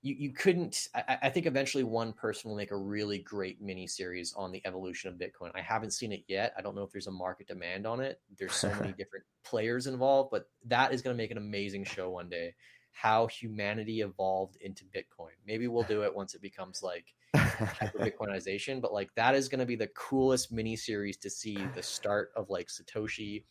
you, 0.02 0.14
you 0.16 0.34
couldn't 0.34 0.88
I, 0.94 1.18
I 1.24 1.30
think 1.30 1.46
eventually 1.46 1.84
one 1.84 2.14
person 2.14 2.50
will 2.50 2.58
make 2.58 2.72
a 2.72 2.78
really 2.78 3.20
great 3.20 3.62
mini 3.62 3.88
series 3.88 4.34
on 4.34 4.52
the 4.52 4.62
evolution 4.66 5.10
of 5.10 5.18
bitcoin 5.18 5.52
i 5.56 5.62
haven't 5.62 5.92
seen 5.92 6.12
it 6.12 6.24
yet 6.28 6.54
i 6.58 6.62
don't 6.62 6.76
know 6.76 6.84
if 6.84 6.92
there's 6.92 7.08
a 7.08 7.12
market 7.12 7.48
demand 7.48 7.88
on 7.88 8.00
it 8.00 8.22
there's 8.38 8.54
so 8.54 8.70
many 8.76 8.94
different 8.98 9.26
players 9.44 9.88
involved 9.88 10.30
but 10.32 10.50
that 10.64 10.94
is 10.94 11.02
going 11.02 11.16
to 11.16 11.22
make 11.22 11.32
an 11.32 11.38
amazing 11.38 11.84
show 11.84 12.10
one 12.12 12.30
day 12.30 12.54
how 12.96 13.28
humanity 13.28 14.00
evolved 14.02 14.56
into 14.62 14.86
bitcoin 14.86 15.32
maybe 15.46 15.68
we'll 15.68 15.84
do 15.84 16.04
it 16.04 16.16
once 16.16 16.34
it 16.34 16.42
becomes 16.42 16.82
like 16.82 17.14
bitcoinization 17.36 18.82
but 18.82 18.94
like 18.94 19.14
that 19.16 19.36
is 19.36 19.50
going 19.50 19.60
to 19.60 19.66
be 19.66 19.76
the 19.76 19.88
coolest 19.88 20.52
mini 20.52 20.76
series 20.78 21.18
to 21.18 21.30
see 21.30 21.58
the 21.76 21.84
start 21.84 22.32
of 22.36 22.50
like 22.50 22.68
satoshi 22.68 23.44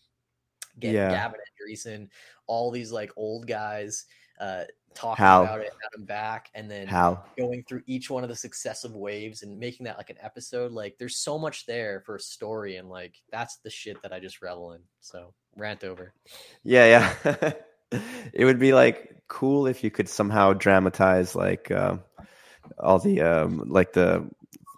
get 0.80 0.94
Yeah. 0.94 1.10
gavin 1.10 1.40
andresen 1.40 2.08
all 2.46 2.70
these 2.70 2.90
like 2.90 3.12
old 3.16 3.46
guys 3.46 4.06
uh 4.40 4.64
talking 4.94 5.24
Hal. 5.24 5.42
about 5.42 5.60
it 5.60 5.72
Adam 5.92 6.06
back 6.06 6.50
and 6.54 6.70
then 6.70 6.86
how 6.86 7.22
going 7.36 7.64
through 7.68 7.82
each 7.86 8.08
one 8.10 8.22
of 8.22 8.28
the 8.30 8.34
successive 8.36 8.94
waves 8.94 9.42
and 9.42 9.58
making 9.58 9.84
that 9.84 9.98
like 9.98 10.08
an 10.10 10.16
episode 10.22 10.72
like 10.72 10.96
there's 10.98 11.16
so 11.16 11.36
much 11.38 11.66
there 11.66 12.00
for 12.06 12.16
a 12.16 12.20
story 12.20 12.76
and 12.76 12.88
like 12.88 13.16
that's 13.30 13.56
the 13.58 13.70
shit 13.70 14.00
that 14.02 14.12
i 14.12 14.18
just 14.20 14.40
revel 14.40 14.72
in 14.72 14.80
so 15.00 15.34
rant 15.56 15.84
over 15.84 16.14
Yeah, 16.62 17.14
yeah. 17.22 17.52
it 18.32 18.44
would 18.44 18.58
be 18.58 18.72
like 18.72 19.16
cool 19.34 19.66
if 19.66 19.82
you 19.82 19.90
could 19.90 20.08
somehow 20.08 20.52
dramatize 20.52 21.34
like 21.34 21.70
um 21.70 22.00
all 22.78 22.98
the 22.98 23.20
um, 23.20 23.62
like 23.66 23.92
the 23.92 24.28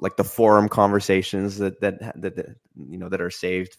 like 0.00 0.16
the 0.16 0.24
forum 0.24 0.68
conversations 0.68 1.58
that 1.58 1.80
that 1.80 2.00
that, 2.20 2.36
that 2.36 2.56
you 2.76 2.98
know 2.98 3.08
that 3.08 3.20
are 3.20 3.30
saved 3.30 3.76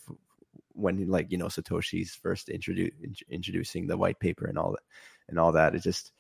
when 0.74 1.08
like 1.10 1.32
you 1.32 1.38
know 1.38 1.48
Satoshi's 1.48 2.16
first 2.16 2.50
introduce 2.50 2.92
introducing 3.30 3.88
the 3.88 3.98
white 3.98 4.20
paper 4.20 4.46
and 4.46 4.58
all 4.58 4.72
that 4.72 4.84
and 5.30 5.40
all 5.40 5.52
that. 5.54 5.76
It 5.76 5.82
just 5.82 6.12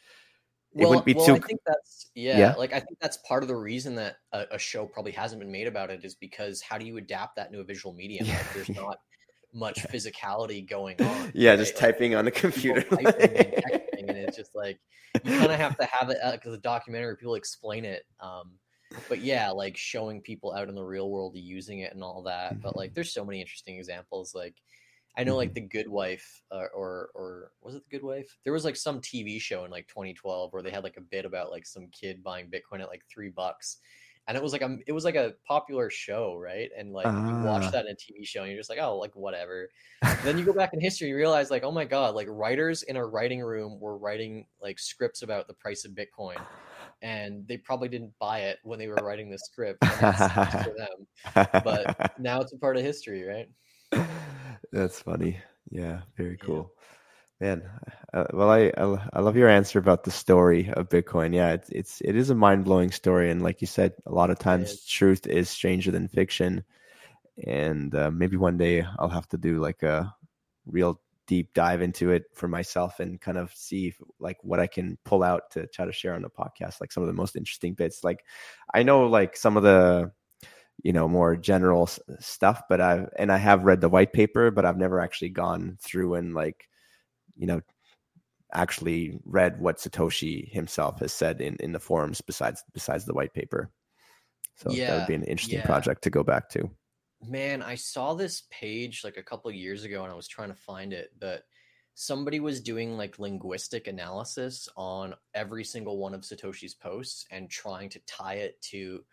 it 0.76 0.82
well, 0.82 0.90
wouldn't 0.90 1.06
be 1.06 1.14
well, 1.14 1.26
too. 1.26 1.36
I 1.36 1.40
think 1.40 1.60
that's 1.66 2.08
yeah, 2.14 2.38
Yeah. 2.38 2.54
Like 2.56 2.74
I 2.74 2.80
think 2.80 3.00
that's 3.00 3.18
part 3.18 3.44
of 3.44 3.50
the 3.50 3.56
reason 3.56 3.96
that 3.96 4.18
a, 4.32 4.46
a 4.52 4.60
show 4.60 4.86
probably 4.86 5.12
hasn't 5.12 5.40
been 5.40 5.52
made 5.52 5.68
about 5.68 5.90
it 5.90 6.04
is 6.04 6.16
because 6.16 6.62
how 6.62 6.78
do 6.78 6.86
you 6.86 6.98
adapt 6.98 7.38
that 7.38 7.48
into 7.48 7.60
a 7.60 7.64
visual 7.64 7.94
medium? 7.94 8.26
Yeah. 8.26 8.38
Like 8.38 8.54
there's 8.54 8.70
not 8.76 9.00
much 9.54 9.84
physicality 9.84 10.68
going 10.68 11.02
on. 11.02 11.32
yeah, 11.34 11.52
right? 11.52 11.60
just 11.60 11.76
Like, 11.76 11.82
typing 11.82 12.16
on 12.16 12.26
the 12.26 12.32
people 12.32 12.52
computer. 12.52 12.86
Typing 14.28 14.40
and 14.40 14.48
texting, 14.48 14.56
and 14.56 14.56
it's 14.56 14.56
just 14.56 14.56
like 14.56 14.80
you 15.26 15.38
kind 15.40 15.52
of 15.52 15.60
have 15.60 15.78
to 15.78 15.86
have 15.86 16.10
it 16.10 16.18
because 16.32 16.52
the 16.52 16.58
documentary 16.58 17.16
people 17.16 17.36
explain 17.36 17.86
it. 17.86 18.04
Um, 18.20 18.52
but 19.10 19.20
yeah, 19.20 19.50
like 19.50 19.78
showing 19.78 20.22
people 20.22 20.54
out 20.54 20.70
in 20.70 20.76
the 20.76 20.84
real 20.84 21.10
world 21.10 21.34
using 21.36 21.80
it 21.80 21.94
and 21.94 22.04
all 22.04 22.24
that. 22.24 22.62
But 22.62 22.76
like, 22.76 22.94
there's 22.94 23.14
so 23.14 23.26
many 23.26 23.42
interesting 23.42 23.78
examples. 23.78 24.34
Like, 24.34 24.56
I 25.18 25.24
know 25.24 25.36
like 25.36 25.54
the 25.54 25.62
Good 25.62 25.88
Wife, 25.88 26.42
uh, 26.52 26.66
or 26.76 27.10
or 27.16 27.52
was 27.62 27.76
it 27.76 27.84
the 27.84 27.98
Good 27.98 28.06
Wife? 28.06 28.38
There 28.44 28.54
was 28.54 28.66
like 28.66 28.76
some 28.76 29.02
TV 29.02 29.42
show 29.42 29.66
in 29.66 29.72
like 29.72 29.88
2012 29.88 30.54
where 30.54 30.64
they 30.64 30.72
had 30.72 30.84
like 30.84 30.98
a 30.98 31.02
bit 31.02 31.26
about 31.26 31.52
like 31.52 31.66
some 31.66 31.88
kid 31.92 32.24
buying 32.24 32.52
Bitcoin 32.52 32.82
at 32.82 32.90
like 32.90 33.04
three 33.12 33.30
bucks. 33.30 33.78
And 34.28 34.36
it 34.36 34.44
was 34.44 34.52
like 34.52 34.62
a 34.62 34.78
it 34.86 34.92
was 34.92 35.06
like 35.06 35.16
a 35.16 35.34
popular 35.48 35.90
show, 35.90 36.36
right? 36.36 36.70
And 36.78 36.92
like 36.92 37.06
you 37.06 37.12
Ah. 37.12 37.46
watch 37.46 37.72
that 37.72 37.86
in 37.86 37.92
a 37.92 37.96
TV 37.96 38.26
show, 38.26 38.42
and 38.44 38.52
you're 38.52 38.60
just 38.60 38.70
like, 38.70 38.80
oh, 38.82 38.98
like 38.98 39.16
whatever 39.16 39.70
then 40.24 40.38
you 40.38 40.46
go 40.46 40.54
back 40.54 40.74
in 40.74 40.80
history, 40.80 41.10
you 41.10 41.16
realize 41.16 41.52
like, 41.52 41.64
oh 41.64 41.72
my 41.72 41.86
god, 41.86 42.16
like 42.16 42.28
writers 42.30 42.84
in 42.84 42.96
a 42.98 43.06
writing 43.06 43.42
room 43.42 43.80
were 43.80 43.98
writing 43.98 44.46
like 44.62 44.80
scripts 44.80 45.22
about 45.22 45.48
the 45.48 45.54
price 45.54 45.86
of 45.86 45.92
Bitcoin, 45.92 46.38
and 47.02 47.48
they 47.48 47.58
probably 47.58 47.88
didn't 47.88 48.14
buy 48.20 48.40
it 48.40 48.58
when 48.64 48.80
they 48.80 48.88
were 48.88 48.96
writing 49.04 49.30
the 49.30 49.38
script. 49.38 49.80
And 49.84 49.92
that 49.92 50.18
sucks 50.18 50.64
for 50.64 50.74
them. 50.78 51.64
But 51.64 51.96
now 52.20 52.42
it's 52.42 52.54
a 52.54 52.58
part 52.58 52.78
of 52.78 52.84
history, 52.84 53.24
right? 53.24 53.50
That's 54.72 55.00
funny. 55.02 55.40
Yeah, 55.70 56.02
very 56.18 56.38
Yeah. 56.42 56.64
Man, 57.40 57.70
uh, 58.14 58.26
well, 58.34 58.50
I, 58.50 58.72
I 58.76 59.10
I 59.14 59.20
love 59.22 59.38
your 59.38 59.48
answer 59.50 59.78
about 59.78 60.04
the 60.04 60.12
story 60.12 60.72
of 60.74 60.90
Bitcoin. 60.90 61.36
Yeah, 61.36 61.52
it's 61.54 61.70
it's 61.70 62.02
it 62.02 62.16
is 62.16 62.32
a 62.32 62.36
mind 62.36 62.66
blowing 62.66 62.92
story, 62.92 63.30
and 63.30 63.44
like 63.44 63.62
you 63.62 63.68
said, 63.68 63.94
a 64.08 64.12
lot 64.12 64.32
of 64.32 64.40
times 64.40 64.72
is. 64.72 64.86
truth 64.86 65.28
is 65.28 65.50
stranger 65.50 65.92
than 65.92 66.08
fiction. 66.08 66.64
And 67.46 67.94
uh, 67.94 68.10
maybe 68.10 68.38
one 68.38 68.58
day 68.58 68.84
I'll 68.98 69.10
have 69.10 69.28
to 69.30 69.38
do 69.38 69.60
like 69.60 69.84
a 69.84 70.16
real 70.66 71.00
deep 71.28 71.54
dive 71.54 71.82
into 71.82 72.12
it 72.12 72.24
for 72.34 72.48
myself 72.48 73.00
and 73.00 73.22
kind 73.22 73.38
of 73.38 73.54
see 73.54 73.90
if, 73.90 74.02
like 74.20 74.38
what 74.44 74.60
I 74.60 74.66
can 74.66 74.98
pull 75.04 75.22
out 75.22 75.52
to 75.52 75.68
try 75.68 75.86
to 75.86 75.92
share 75.92 76.16
on 76.16 76.24
the 76.24 76.30
podcast, 76.30 76.82
like 76.82 76.92
some 76.92 77.04
of 77.04 77.08
the 77.08 77.14
most 77.14 77.36
interesting 77.36 77.76
bits. 77.76 78.04
Like 78.04 78.26
I 78.74 78.82
know 78.82 79.06
like 79.08 79.38
some 79.38 79.58
of 79.58 79.64
the 79.64 80.12
you 80.84 80.94
know 80.94 81.08
more 81.08 81.36
general 81.36 81.84
s- 81.84 82.00
stuff 82.20 82.64
but 82.70 82.80
I've 82.80 83.10
and 83.18 83.32
i 83.32 83.38
have 83.38 83.64
read 83.64 83.82
the 83.82 83.90
white 83.90 84.14
paper 84.14 84.52
but 84.52 84.64
i've 84.66 84.78
never 84.78 85.00
actually 85.00 85.30
gone 85.30 85.78
through 85.82 86.16
and 86.16 86.36
like 86.36 86.70
you 87.38 87.48
know 87.48 87.62
actually 88.54 89.20
read 89.26 89.60
what 89.60 89.78
satoshi 89.78 90.50
himself 90.52 91.00
has 91.00 91.14
said 91.14 91.42
in 91.42 91.56
in 91.60 91.72
the 91.72 91.80
forums 91.80 92.22
besides 92.22 92.64
besides 92.74 93.06
the 93.06 93.14
white 93.14 93.34
paper 93.34 93.70
so 94.56 94.70
that 94.70 95.00
would 95.00 95.08
be 95.08 95.14
an 95.14 95.24
interesting 95.24 95.60
yeah. 95.60 95.66
project 95.66 96.02
to 96.04 96.10
go 96.10 96.24
back 96.24 96.50
to 96.50 96.70
Man, 97.22 97.64
I 97.64 97.76
saw 97.76 98.14
this 98.14 98.44
page 98.52 99.02
like 99.04 99.18
a 99.18 99.24
couple 99.24 99.50
of 99.50 99.56
years 99.56 99.84
ago, 99.84 100.04
and 100.04 100.12
I 100.12 100.16
was 100.16 100.28
trying 100.28 100.50
to 100.50 100.56
find 100.56 100.94
it, 100.94 101.10
but 101.20 101.44
somebody 101.96 102.40
was 102.40 102.62
doing 102.62 102.96
like 102.96 103.18
linguistic 103.18 103.88
analysis 103.88 104.70
on 104.78 105.16
every 105.34 105.64
single 105.64 105.98
one 105.98 106.14
of 106.14 106.22
Satoshi's 106.22 106.76
posts 106.76 107.26
and 107.32 107.50
trying 107.50 107.90
to 107.90 108.00
tie 108.06 108.36
it 108.36 108.62
to 108.62 109.04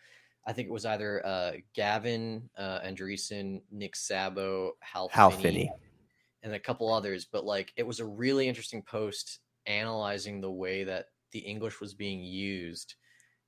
I 0.47 0.53
think 0.53 0.69
it 0.69 0.73
was 0.73 0.85
either 0.85 1.25
uh, 1.25 1.53
Gavin 1.75 2.51
uh, 2.59 2.81
Andresen, 2.81 3.63
Nick 3.73 3.95
Szabo, 3.95 4.73
Hal, 4.81 5.09
Hal 5.11 5.31
Finney, 5.31 5.43
Finney. 5.43 5.71
And 6.45 6.55
a 6.55 6.61
couple 6.61 6.93
others. 6.93 7.25
But 7.25 7.45
like, 7.45 7.73
it 7.77 7.87
was 7.87 7.99
a 7.99 8.07
really 8.07 8.49
interesting 8.49 8.83
post 8.83 9.41
analyzing 9.67 10.41
the 10.41 10.53
way 10.53 10.85
that 10.85 11.07
the 11.33 11.41
English 11.41 11.81
was 11.81 11.95
being 11.95 12.23
used 12.23 12.95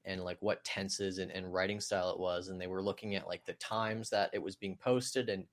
and 0.05 0.23
like 0.23 0.39
what 0.41 0.65
tenses 0.65 1.19
and, 1.19 1.31
and 1.31 1.53
writing 1.53 1.81
style 1.81 2.11
it 2.11 2.19
was. 2.19 2.49
And 2.49 2.61
they 2.61 2.67
were 2.67 2.83
looking 2.83 3.15
at 3.15 3.29
like 3.29 3.45
the 3.45 3.53
times 3.55 4.11
that 4.11 4.31
it 4.33 4.43
was 4.43 4.57
being 4.57 4.77
posted. 4.77 5.29
And 5.29 5.45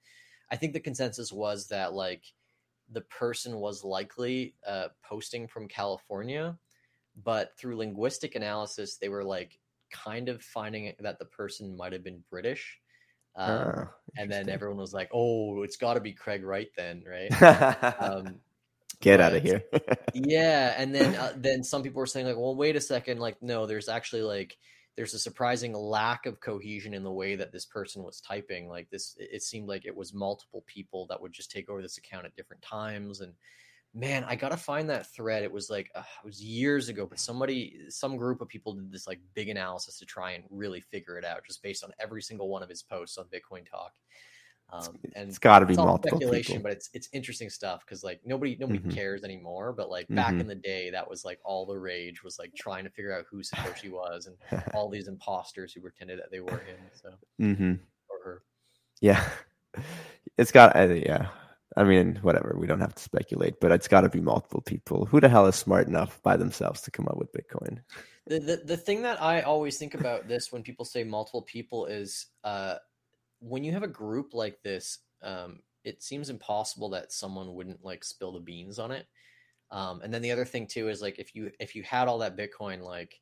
I 0.51 0.55
think 0.55 0.73
the 0.73 0.79
consensus 0.79 1.31
was 1.31 1.67
that 1.67 1.93
like 1.93 2.23
the 2.91 3.01
person 3.01 3.59
was 3.59 3.83
likely 3.83 4.55
uh, 4.67 4.89
posting 5.03 5.47
from 5.47 5.67
California, 5.67 6.57
but 7.23 7.57
through 7.57 7.77
linguistic 7.77 8.35
analysis, 8.35 8.97
they 8.97 9.09
were 9.09 9.23
like 9.23 9.59
kind 9.91 10.29
of 10.29 10.41
finding 10.41 10.93
that 10.99 11.19
the 11.19 11.25
person 11.25 11.75
might 11.75 11.93
have 11.93 12.03
been 12.03 12.23
British. 12.29 12.79
Um, 13.35 13.49
Ah, 13.49 13.91
and 14.17 14.31
then 14.31 14.47
everyone 14.49 14.77
was 14.77 14.93
like, 14.93 15.09
"Oh, 15.13 15.63
it's 15.63 15.77
got 15.77 15.95
to 15.95 15.99
be 15.99 16.13
Craig 16.13 16.43
Wright 16.43 16.69
then, 16.77 17.03
right?" 17.07 17.31
um, 18.01 18.39
Get 19.03 19.19
out 19.19 19.35
of 19.35 19.43
here. 19.43 19.63
yeah, 20.13 20.75
and 20.77 20.95
then 20.95 21.15
uh, 21.15 21.33
then 21.35 21.61
some 21.61 21.83
people 21.83 21.99
were 21.99 22.05
saying 22.05 22.25
like, 22.25 22.37
well, 22.37 22.55
wait 22.55 22.77
a 22.77 22.81
second, 22.81 23.19
like 23.19 23.41
no, 23.41 23.65
there's 23.65 23.89
actually 23.89 24.21
like 24.21 24.57
there's 24.95 25.13
a 25.13 25.19
surprising 25.19 25.73
lack 25.73 26.25
of 26.25 26.39
cohesion 26.39 26.93
in 26.93 27.03
the 27.03 27.11
way 27.11 27.35
that 27.35 27.51
this 27.51 27.65
person 27.65 28.01
was 28.01 28.21
typing. 28.21 28.69
Like 28.69 28.89
this, 28.91 29.15
it 29.19 29.41
seemed 29.41 29.67
like 29.67 29.85
it 29.85 29.95
was 29.95 30.13
multiple 30.13 30.63
people 30.67 31.07
that 31.07 31.21
would 31.21 31.33
just 31.33 31.51
take 31.51 31.69
over 31.69 31.81
this 31.81 31.97
account 31.97 32.25
at 32.25 32.35
different 32.37 32.61
times. 32.61 33.19
And 33.19 33.33
man, 33.93 34.23
I 34.23 34.35
gotta 34.35 34.57
find 34.57 34.89
that 34.89 35.13
thread. 35.13 35.43
It 35.43 35.51
was 35.51 35.69
like 35.69 35.91
uh, 35.95 36.03
it 36.23 36.25
was 36.25 36.43
years 36.43 36.89
ago, 36.89 37.05
but 37.05 37.19
somebody, 37.19 37.79
some 37.89 38.17
group 38.17 38.41
of 38.41 38.47
people 38.47 38.73
did 38.73 38.91
this 38.91 39.07
like 39.07 39.19
big 39.33 39.49
analysis 39.49 39.99
to 39.99 40.05
try 40.05 40.31
and 40.31 40.43
really 40.49 40.81
figure 40.81 41.17
it 41.17 41.25
out, 41.25 41.45
just 41.45 41.61
based 41.61 41.83
on 41.83 41.91
every 41.99 42.21
single 42.21 42.49
one 42.49 42.63
of 42.63 42.69
his 42.69 42.81
posts 42.81 43.17
on 43.17 43.25
Bitcoin 43.25 43.69
Talk. 43.69 43.93
Um, 44.71 44.97
and 45.15 45.29
it's 45.29 45.37
got 45.37 45.59
to 45.59 45.67
be 45.67 45.75
multiple 45.75 46.17
speculation, 46.17 46.55
people. 46.55 46.63
but 46.63 46.71
it's 46.71 46.89
it's 46.93 47.07
interesting 47.13 47.49
stuff 47.49 47.85
because 47.85 48.03
like 48.03 48.21
nobody 48.25 48.57
nobody 48.59 48.79
mm-hmm. 48.79 48.89
cares 48.89 49.23
anymore. 49.23 49.71
But 49.71 49.89
like 49.91 50.07
back 50.09 50.29
mm-hmm. 50.31 50.41
in 50.41 50.47
the 50.47 50.55
day, 50.55 50.89
that 50.89 51.07
was 51.07 51.23
like 51.23 51.39
all 51.43 51.65
the 51.67 51.77
rage 51.77 52.23
was 52.23 52.39
like 52.39 52.55
trying 52.55 52.83
to 52.83 52.89
figure 52.89 53.15
out 53.15 53.25
who 53.29 53.37
Satoshi 53.43 53.91
was 53.91 54.27
and 54.27 54.63
all 54.73 54.89
these 54.89 55.07
imposters 55.07 55.73
who 55.73 55.81
pretended 55.81 56.19
that 56.19 56.31
they 56.31 56.39
were 56.39 56.51
him. 56.51 56.77
So 56.93 57.09
mm-hmm. 57.39 57.73
or 58.09 58.23
her. 58.23 58.41
Yeah, 58.99 59.23
it's 60.37 60.51
got 60.51 60.75
uh, 60.75 60.87
yeah. 60.87 61.27
I 61.75 61.83
mean, 61.83 62.19
whatever. 62.21 62.55
We 62.57 62.67
don't 62.67 62.79
have 62.79 62.95
to 62.95 63.03
speculate, 63.03 63.59
but 63.59 63.71
it's 63.71 63.87
got 63.87 64.01
to 64.01 64.09
be 64.09 64.21
multiple 64.21 64.61
people. 64.61 65.05
Who 65.05 65.19
the 65.19 65.29
hell 65.29 65.47
is 65.47 65.55
smart 65.55 65.87
enough 65.87 66.21
by 66.21 66.37
themselves 66.37 66.81
to 66.81 66.91
come 66.91 67.07
up 67.07 67.17
with 67.17 67.33
Bitcoin? 67.33 67.79
The, 68.27 68.39
the 68.39 68.61
the 68.65 68.77
thing 68.77 69.01
that 69.01 69.21
I 69.21 69.41
always 69.41 69.77
think 69.77 69.95
about 69.95 70.27
this 70.27 70.51
when 70.51 70.63
people 70.63 70.85
say 70.85 71.03
multiple 71.03 71.41
people 71.41 71.85
is 71.85 72.27
uh 72.43 72.75
when 73.39 73.63
you 73.63 73.73
have 73.73 73.83
a 73.83 73.87
group 73.87 74.33
like 74.33 74.61
this, 74.63 74.99
um, 75.21 75.59
it 75.83 76.01
seems 76.01 76.29
impossible 76.29 76.89
that 76.91 77.11
someone 77.11 77.53
wouldn't 77.53 77.83
like 77.83 78.03
spill 78.03 78.31
the 78.31 78.39
beans 78.39 78.79
on 78.79 78.91
it. 78.91 79.05
Um, 79.69 80.01
and 80.01 80.13
then 80.13 80.21
the 80.21 80.31
other 80.31 80.45
thing 80.45 80.67
too 80.67 80.87
is 80.87 81.01
like 81.01 81.19
if 81.19 81.35
you 81.35 81.51
if 81.59 81.75
you 81.75 81.83
had 81.83 82.07
all 82.07 82.19
that 82.19 82.37
Bitcoin, 82.37 82.81
like 82.81 83.19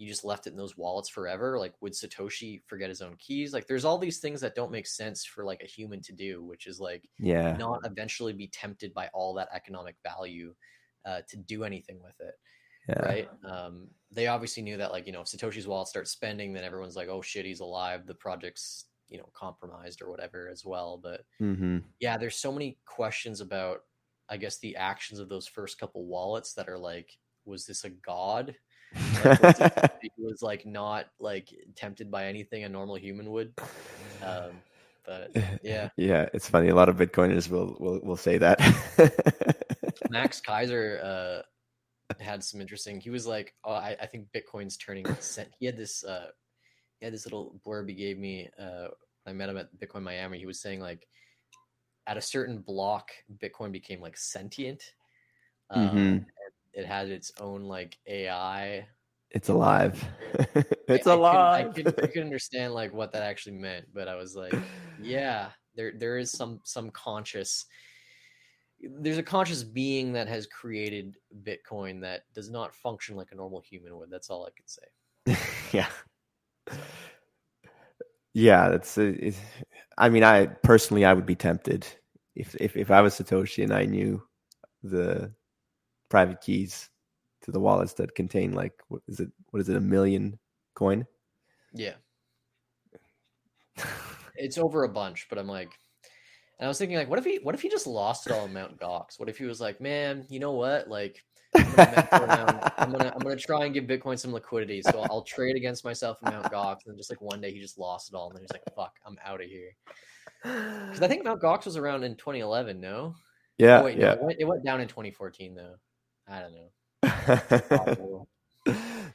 you 0.00 0.08
just 0.08 0.24
left 0.24 0.46
it 0.46 0.50
in 0.50 0.56
those 0.56 0.78
wallets 0.78 1.10
forever, 1.10 1.58
like 1.58 1.74
would 1.82 1.92
Satoshi 1.92 2.62
forget 2.66 2.88
his 2.88 3.02
own 3.02 3.16
keys? 3.18 3.52
Like 3.52 3.66
there's 3.66 3.84
all 3.84 3.98
these 3.98 4.18
things 4.18 4.40
that 4.40 4.54
don't 4.54 4.70
make 4.70 4.86
sense 4.86 5.26
for 5.26 5.44
like 5.44 5.62
a 5.62 5.66
human 5.66 6.00
to 6.02 6.12
do, 6.14 6.42
which 6.42 6.66
is 6.66 6.80
like 6.80 7.06
yeah, 7.18 7.54
not 7.58 7.80
eventually 7.84 8.32
be 8.32 8.48
tempted 8.48 8.94
by 8.94 9.08
all 9.12 9.34
that 9.34 9.50
economic 9.54 9.96
value 10.02 10.54
uh, 11.04 11.20
to 11.28 11.36
do 11.36 11.64
anything 11.64 12.00
with 12.02 12.18
it. 12.20 12.34
Yeah. 12.88 13.02
Right. 13.02 13.28
Um, 13.44 13.88
they 14.10 14.26
obviously 14.26 14.62
knew 14.62 14.78
that 14.78 14.90
like, 14.90 15.06
you 15.06 15.12
know, 15.12 15.20
if 15.20 15.26
Satoshi's 15.26 15.68
wallet 15.68 15.88
starts 15.88 16.10
spending, 16.10 16.54
then 16.54 16.64
everyone's 16.64 16.96
like, 16.96 17.08
oh 17.08 17.20
shit, 17.20 17.44
he's 17.44 17.60
alive. 17.60 18.06
The 18.06 18.14
project's 18.14 18.86
you 19.10 19.18
know 19.18 19.28
compromised 19.34 20.00
or 20.00 20.08
whatever 20.08 20.48
as 20.48 20.64
well 20.64 20.96
but 21.02 21.22
mm-hmm. 21.42 21.78
yeah 21.98 22.16
there's 22.16 22.36
so 22.36 22.52
many 22.52 22.78
questions 22.86 23.40
about 23.40 23.80
i 24.28 24.36
guess 24.36 24.58
the 24.58 24.76
actions 24.76 25.18
of 25.18 25.28
those 25.28 25.48
first 25.48 25.80
couple 25.80 26.06
wallets 26.06 26.54
that 26.54 26.68
are 26.68 26.78
like 26.78 27.10
was 27.44 27.66
this 27.66 27.82
a 27.82 27.90
god 27.90 28.54
like, 29.24 29.42
was, 29.42 29.70
was 30.18 30.42
like 30.42 30.66
not 30.66 31.06
like 31.18 31.48
tempted 31.76 32.10
by 32.10 32.26
anything 32.26 32.64
a 32.64 32.68
normal 32.68 32.96
human 32.96 33.30
would 33.30 33.52
um, 34.22 34.50
but 35.06 35.30
yeah 35.62 35.88
yeah 35.96 36.28
it's 36.32 36.48
funny 36.48 36.68
a 36.68 36.74
lot 36.74 36.88
of 36.88 36.96
bitcoiners 36.96 37.48
will 37.48 37.76
will, 37.78 38.00
will 38.02 38.16
say 38.16 38.38
that 38.38 38.58
max 40.10 40.40
Keiser 40.40 41.04
uh 41.04 41.42
had 42.18 42.42
some 42.42 42.60
interesting 42.60 43.00
he 43.00 43.10
was 43.10 43.26
like 43.26 43.54
oh 43.64 43.72
i, 43.72 43.96
I 44.00 44.06
think 44.06 44.26
bitcoin's 44.34 44.76
turning 44.76 45.06
he 45.58 45.66
had 45.66 45.76
this 45.76 46.04
uh 46.04 46.26
he 47.00 47.06
had 47.06 47.14
this 47.14 47.24
little 47.24 47.58
blurb 47.66 47.88
he 47.88 47.94
gave 47.94 48.18
me. 48.18 48.48
Uh, 48.58 48.88
I 49.26 49.32
met 49.32 49.48
him 49.48 49.56
at 49.56 49.68
Bitcoin 49.78 50.02
Miami. 50.02 50.38
He 50.38 50.46
was 50.46 50.60
saying 50.60 50.80
like, 50.80 51.06
at 52.06 52.16
a 52.16 52.22
certain 52.22 52.58
block, 52.58 53.10
Bitcoin 53.42 53.72
became 53.72 54.00
like 54.00 54.16
sentient. 54.16 54.82
Um, 55.70 55.88
mm-hmm. 55.88 56.18
It 56.72 56.86
had 56.86 57.08
its 57.08 57.32
own 57.40 57.64
like 57.64 57.98
AI. 58.06 58.86
It's 59.30 59.48
alive. 59.48 60.02
it's 60.88 61.06
I, 61.06 61.12
alive. 61.14 61.68
I 61.68 61.72
could, 61.72 61.88
I, 61.88 61.90
could, 61.90 62.04
I 62.04 62.06
could 62.08 62.22
understand 62.22 62.74
like 62.74 62.92
what 62.92 63.12
that 63.12 63.22
actually 63.22 63.56
meant, 63.56 63.86
but 63.92 64.08
I 64.08 64.16
was 64.16 64.34
like, 64.34 64.54
yeah, 65.00 65.50
there 65.74 65.92
there 65.96 66.18
is 66.18 66.30
some 66.30 66.60
some 66.64 66.90
conscious. 66.90 67.66
There's 68.82 69.18
a 69.18 69.22
conscious 69.22 69.62
being 69.62 70.12
that 70.14 70.26
has 70.28 70.46
created 70.46 71.16
Bitcoin 71.42 72.00
that 72.00 72.22
does 72.34 72.50
not 72.50 72.74
function 72.74 73.14
like 73.14 73.28
a 73.30 73.34
normal 73.34 73.60
human 73.60 73.96
would. 73.98 74.10
That's 74.10 74.30
all 74.30 74.46
I 74.46 74.50
could 74.56 74.70
say. 74.70 75.36
yeah, 75.72 75.88
yeah, 78.32 78.68
that's. 78.68 78.96
Uh, 78.96 79.12
it, 79.18 79.36
I 79.98 80.08
mean, 80.08 80.24
I 80.24 80.46
personally, 80.46 81.04
I 81.04 81.12
would 81.12 81.26
be 81.26 81.34
tempted 81.34 81.86
if 82.34 82.54
if 82.56 82.76
if 82.76 82.90
I 82.90 83.00
was 83.00 83.14
Satoshi 83.14 83.62
and 83.62 83.72
I 83.72 83.84
knew 83.84 84.22
the 84.82 85.32
private 86.10 86.42
keys 86.42 86.90
to 87.42 87.50
the 87.50 87.60
wallets 87.60 87.94
that 87.94 88.14
contain 88.14 88.52
like 88.52 88.74
what 88.88 89.00
is 89.08 89.20
it? 89.20 89.30
What 89.50 89.60
is 89.60 89.68
it? 89.70 89.76
A 89.76 89.80
million 89.80 90.38
coin? 90.74 91.06
Yeah. 91.72 91.94
it's 94.36 94.58
over 94.58 94.84
a 94.84 94.88
bunch, 94.88 95.26
but 95.30 95.38
I'm 95.38 95.46
like, 95.46 95.70
and 96.58 96.66
I 96.66 96.68
was 96.68 96.78
thinking 96.78 96.98
like, 96.98 97.08
what 97.08 97.18
if 97.18 97.24
he 97.24 97.38
what 97.42 97.54
if 97.54 97.62
he 97.62 97.70
just 97.70 97.86
lost 97.86 98.26
it 98.26 98.32
all 98.32 98.44
in 98.44 98.52
Mount 98.52 98.78
Gox? 98.78 99.18
What 99.18 99.30
if 99.30 99.38
he 99.38 99.44
was 99.44 99.60
like, 99.60 99.80
man, 99.80 100.26
you 100.28 100.40
know 100.40 100.52
what? 100.52 100.88
Like, 100.88 101.24
I'm 101.54 101.64
gonna, 101.74 102.72
I'm 102.78 102.92
gonna, 102.92 103.12
I'm 103.14 103.22
gonna 103.22 103.36
try 103.36 103.64
and 103.64 103.72
give 103.72 103.84
Bitcoin 103.84 104.18
some 104.18 104.32
liquidity. 104.32 104.82
So 104.82 105.00
I'll 105.10 105.22
trade 105.22 105.56
against 105.56 105.84
myself 105.84 106.18
in 106.22 106.32
Mount 106.32 106.52
Gox, 106.52 106.86
and 106.86 106.96
just 106.96 107.10
like 107.10 107.20
one 107.20 107.40
day 107.40 107.52
he 107.52 107.60
just 107.60 107.78
lost 107.78 108.12
it 108.12 108.16
all, 108.16 108.28
and 108.28 108.36
then 108.36 108.42
he's 108.42 108.52
like, 108.52 108.62
"Fuck, 108.76 108.96
I'm 109.06 109.16
out 109.24 109.40
of 109.40 109.48
here." 109.48 109.74
Because 110.42 111.02
I 111.02 111.08
think 111.08 111.24
Mount 111.24 111.42
Gox 111.42 111.64
was 111.64 111.76
around 111.76 112.04
in 112.04 112.14
2011. 112.16 112.80
No. 112.80 113.14
Yeah. 113.58 113.80
Oh, 113.80 113.84
wait, 113.84 113.98
yeah. 113.98 114.06
No, 114.06 114.12
it, 114.12 114.22
went, 114.22 114.40
it, 114.40 114.44
went, 114.44 114.64
down 114.64 114.80
in 114.80 114.88
2014 114.88 115.54
though. 115.54 115.74
I 116.30 116.40
don't 116.40 116.52
know. 116.52 116.68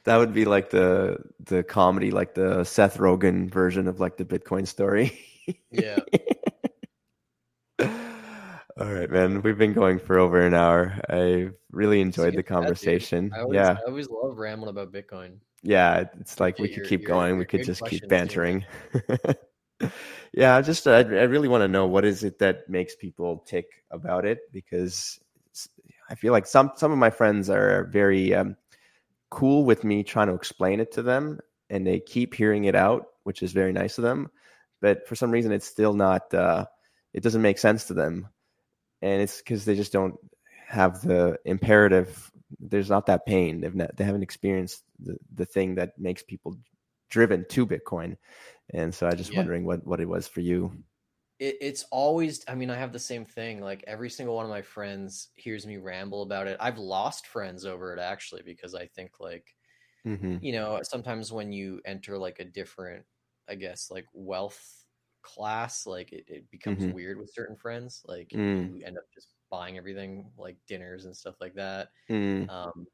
that 0.04 0.16
would 0.16 0.34
be 0.34 0.44
like 0.44 0.70
the 0.70 1.18
the 1.40 1.62
comedy, 1.62 2.10
like 2.10 2.34
the 2.34 2.64
Seth 2.64 2.98
Rogen 2.98 3.50
version 3.50 3.88
of 3.88 4.00
like 4.00 4.16
the 4.16 4.24
Bitcoin 4.24 4.66
story. 4.66 5.18
yeah. 5.70 5.98
All 8.78 8.92
right, 8.92 9.10
man. 9.10 9.40
We've 9.40 9.56
been 9.56 9.72
going 9.72 9.98
for 9.98 10.18
over 10.18 10.40
an 10.40 10.52
hour. 10.52 11.00
I 11.08 11.48
really 11.70 12.02
enjoyed 12.02 12.34
the 12.34 12.42
conversation. 12.42 13.32
I 13.34 13.40
always, 13.40 13.54
yeah, 13.54 13.76
I 13.78 13.88
always 13.88 14.10
love 14.10 14.36
rambling 14.36 14.68
about 14.68 14.92
Bitcoin. 14.92 15.38
Yeah, 15.62 16.04
it's 16.20 16.38
like 16.38 16.58
yeah, 16.58 16.62
we 16.62 16.68
could 16.68 16.86
keep 16.86 17.06
going. 17.06 17.38
we 17.38 17.46
could 17.46 17.64
just 17.64 17.82
keep 17.86 18.06
bantering. 18.06 18.66
yeah, 20.32 20.56
I 20.56 20.60
just 20.60 20.86
I, 20.86 20.98
I 20.98 21.24
really 21.24 21.48
want 21.48 21.62
to 21.62 21.68
know 21.68 21.86
what 21.86 22.04
is 22.04 22.22
it 22.22 22.38
that 22.40 22.68
makes 22.68 22.94
people 22.94 23.38
tick 23.46 23.66
about 23.90 24.26
it 24.26 24.52
because 24.52 25.18
I 26.08 26.14
feel 26.14 26.32
like 26.32 26.46
some 26.46 26.72
some 26.76 26.92
of 26.92 26.98
my 26.98 27.10
friends 27.10 27.50
are 27.50 27.84
very 27.84 28.34
um, 28.34 28.56
cool 29.30 29.64
with 29.64 29.84
me 29.84 30.02
trying 30.02 30.28
to 30.28 30.34
explain 30.34 30.80
it 30.80 30.92
to 30.92 31.02
them, 31.02 31.40
and 31.70 31.86
they 31.86 32.00
keep 32.00 32.34
hearing 32.34 32.64
it 32.64 32.74
out, 32.74 33.06
which 33.24 33.42
is 33.42 33.52
very 33.52 33.72
nice 33.72 33.98
of 33.98 34.02
them. 34.02 34.30
But 34.80 35.06
for 35.08 35.16
some 35.16 35.30
reason, 35.30 35.52
it's 35.52 35.66
still 35.66 35.94
not. 35.94 36.32
Uh, 36.32 36.66
it 37.12 37.22
doesn't 37.22 37.42
make 37.42 37.58
sense 37.58 37.86
to 37.86 37.94
them 37.94 38.28
and 39.02 39.22
it's 39.22 39.38
because 39.38 39.64
they 39.64 39.76
just 39.76 39.92
don't 39.92 40.14
have 40.66 41.00
the 41.02 41.38
imperative. 41.44 42.30
There's 42.58 42.90
not 42.90 43.06
that 43.06 43.26
pain. 43.26 43.60
They've 43.60 43.74
not, 43.74 43.96
they 43.96 44.04
haven't 44.04 44.22
experienced 44.22 44.82
the 44.98 45.16
the 45.34 45.46
thing 45.46 45.74
that 45.76 45.98
makes 45.98 46.22
people 46.22 46.56
driven 47.10 47.44
to 47.50 47.66
Bitcoin, 47.66 48.16
and 48.72 48.94
so 48.94 49.06
I 49.06 49.12
just 49.12 49.32
yeah. 49.32 49.38
wondering 49.38 49.64
what 49.64 49.86
what 49.86 50.00
it 50.00 50.08
was 50.08 50.26
for 50.26 50.40
you. 50.40 50.72
It, 51.38 51.56
it's 51.60 51.84
always. 51.90 52.44
I 52.48 52.54
mean, 52.54 52.70
I 52.70 52.76
have 52.76 52.92
the 52.92 52.98
same 52.98 53.24
thing. 53.24 53.60
Like 53.60 53.84
every 53.86 54.10
single 54.10 54.36
one 54.36 54.44
of 54.44 54.50
my 54.50 54.62
friends 54.62 55.28
hears 55.34 55.66
me 55.66 55.76
ramble 55.76 56.22
about 56.22 56.46
it. 56.46 56.56
I've 56.60 56.78
lost 56.78 57.26
friends 57.26 57.64
over 57.64 57.92
it 57.94 58.00
actually 58.00 58.42
because 58.42 58.74
I 58.74 58.86
think 58.86 59.20
like. 59.20 59.54
Mm-hmm. 60.06 60.36
You 60.40 60.52
know, 60.52 60.78
sometimes 60.84 61.32
when 61.32 61.52
you 61.52 61.80
enter 61.84 62.16
like 62.16 62.38
a 62.38 62.44
different, 62.44 63.04
I 63.48 63.56
guess, 63.56 63.90
like 63.90 64.06
wealth 64.12 64.84
class, 65.22 65.84
like 65.84 66.12
it, 66.12 66.24
it 66.28 66.48
becomes 66.52 66.84
mm-hmm. 66.84 66.92
weird 66.92 67.18
with 67.18 67.34
certain 67.34 67.56
friends. 67.56 68.02
Like 68.06 68.28
mm. 68.28 68.72
you 68.72 68.84
end 68.84 68.98
up 68.98 69.04
just 69.12 69.30
buying 69.50 69.76
everything, 69.76 70.30
like 70.38 70.58
dinners 70.68 71.06
and 71.06 71.16
stuff 71.16 71.34
like 71.40 71.54
that. 71.54 71.88
Mm. 72.08 72.48
Um, 72.48 72.86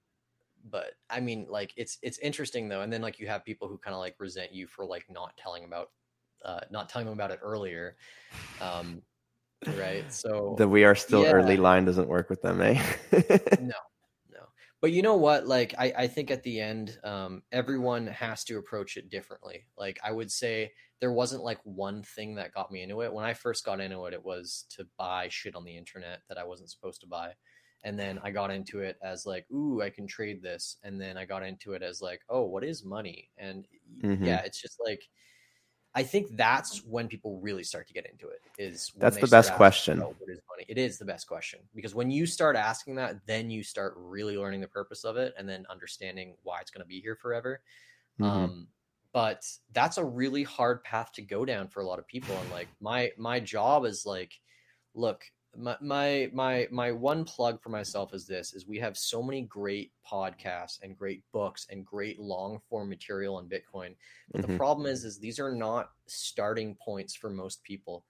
but 0.70 0.92
I 1.10 1.20
mean, 1.20 1.46
like 1.50 1.74
it's 1.76 1.98
it's 2.00 2.16
interesting 2.18 2.66
though. 2.66 2.80
And 2.80 2.90
then 2.90 3.02
like 3.02 3.20
you 3.20 3.26
have 3.26 3.44
people 3.44 3.68
who 3.68 3.76
kind 3.76 3.92
of 3.92 4.00
like 4.00 4.14
resent 4.18 4.54
you 4.54 4.66
for 4.66 4.86
like 4.86 5.04
not 5.10 5.36
telling 5.36 5.64
about, 5.64 5.90
uh, 6.44 6.60
not 6.70 6.88
telling 6.88 7.06
them 7.06 7.14
about 7.14 7.30
it 7.30 7.40
earlier. 7.42 7.96
Um, 8.60 9.02
right. 9.76 10.10
So 10.12 10.54
the 10.58 10.68
we 10.68 10.84
are 10.84 10.94
still 10.94 11.24
yeah. 11.24 11.32
early 11.32 11.56
line 11.56 11.84
doesn't 11.84 12.08
work 12.08 12.30
with 12.30 12.42
them, 12.42 12.60
eh? 12.60 12.82
no, 13.60 13.74
no. 14.30 14.40
but 14.80 14.92
you 14.92 15.02
know 15.02 15.16
what 15.16 15.46
like 15.46 15.74
i, 15.78 15.92
I 15.96 16.06
think 16.06 16.30
at 16.30 16.42
the 16.42 16.60
end 16.60 16.98
um, 17.04 17.42
everyone 17.52 18.06
has 18.08 18.44
to 18.44 18.58
approach 18.58 18.96
it 18.96 19.10
differently 19.10 19.66
like 19.78 20.00
i 20.04 20.10
would 20.10 20.30
say 20.30 20.72
there 21.00 21.12
wasn't 21.12 21.44
like 21.44 21.58
one 21.64 22.02
thing 22.02 22.34
that 22.36 22.54
got 22.54 22.70
me 22.70 22.82
into 22.82 23.02
it 23.02 23.12
when 23.12 23.24
i 23.24 23.34
first 23.34 23.64
got 23.64 23.80
into 23.80 24.04
it 24.06 24.14
it 24.14 24.24
was 24.24 24.64
to 24.76 24.86
buy 24.98 25.28
shit 25.28 25.54
on 25.54 25.64
the 25.64 25.76
internet 25.76 26.20
that 26.28 26.38
i 26.38 26.44
wasn't 26.44 26.70
supposed 26.70 27.00
to 27.00 27.06
buy 27.06 27.32
and 27.84 27.98
then 27.98 28.18
i 28.22 28.30
got 28.30 28.50
into 28.50 28.80
it 28.80 28.96
as 29.02 29.26
like 29.26 29.46
ooh 29.52 29.82
i 29.82 29.90
can 29.90 30.06
trade 30.06 30.42
this 30.42 30.76
and 30.82 31.00
then 31.00 31.16
i 31.16 31.24
got 31.24 31.42
into 31.42 31.72
it 31.72 31.82
as 31.82 32.00
like 32.00 32.20
oh 32.28 32.42
what 32.42 32.64
is 32.64 32.84
money 32.84 33.28
and 33.38 33.66
mm-hmm. 34.02 34.24
yeah 34.24 34.40
it's 34.44 34.60
just 34.60 34.78
like 34.84 35.02
I 35.94 36.02
think 36.02 36.36
that's 36.36 36.78
when 36.84 37.06
people 37.06 37.38
really 37.40 37.64
start 37.64 37.86
to 37.88 37.92
get 37.92 38.06
into 38.06 38.28
it. 38.28 38.40
Is 38.58 38.92
that's 38.96 39.18
the 39.18 39.26
best 39.26 39.52
question. 39.54 40.00
What 40.00 40.16
is 40.28 40.40
money? 40.48 40.64
It 40.68 40.78
is 40.78 40.98
the 40.98 41.04
best 41.04 41.26
question 41.26 41.60
because 41.74 41.94
when 41.94 42.10
you 42.10 42.24
start 42.24 42.56
asking 42.56 42.94
that, 42.96 43.16
then 43.26 43.50
you 43.50 43.62
start 43.62 43.94
really 43.96 44.38
learning 44.38 44.60
the 44.60 44.68
purpose 44.68 45.04
of 45.04 45.16
it 45.16 45.34
and 45.38 45.46
then 45.48 45.66
understanding 45.68 46.34
why 46.44 46.60
it's 46.60 46.70
going 46.70 46.82
to 46.82 46.88
be 46.88 47.00
here 47.00 47.16
forever. 47.16 47.60
Mm-hmm. 48.18 48.24
Um, 48.24 48.68
but 49.12 49.46
that's 49.72 49.98
a 49.98 50.04
really 50.04 50.42
hard 50.42 50.82
path 50.82 51.12
to 51.12 51.22
go 51.22 51.44
down 51.44 51.68
for 51.68 51.80
a 51.80 51.86
lot 51.86 51.98
of 51.98 52.06
people. 52.06 52.36
And 52.40 52.50
like 52.50 52.68
my 52.80 53.12
my 53.18 53.38
job 53.38 53.84
is 53.84 54.06
like, 54.06 54.32
look, 54.94 55.22
my 55.56 55.76
my 55.80 56.30
my 56.32 56.66
my 56.70 56.90
one 56.90 57.24
plug 57.24 57.60
for 57.60 57.68
myself 57.68 58.14
is 58.14 58.26
this 58.26 58.54
is 58.54 58.66
we 58.66 58.78
have 58.78 58.96
so 58.96 59.22
many 59.22 59.42
great 59.42 59.92
podcasts 60.10 60.78
and 60.82 60.96
great 60.96 61.22
books 61.32 61.66
and 61.70 61.84
great 61.84 62.18
long 62.18 62.58
form 62.68 62.88
material 62.88 63.36
on 63.36 63.48
bitcoin 63.48 63.94
but 64.30 64.40
mm-hmm. 64.40 64.52
the 64.52 64.58
problem 64.58 64.86
is 64.86 65.04
is 65.04 65.18
these 65.18 65.38
are 65.38 65.54
not 65.54 65.90
starting 66.06 66.74
points 66.76 67.14
for 67.14 67.28
most 67.28 67.62
people 67.64 68.04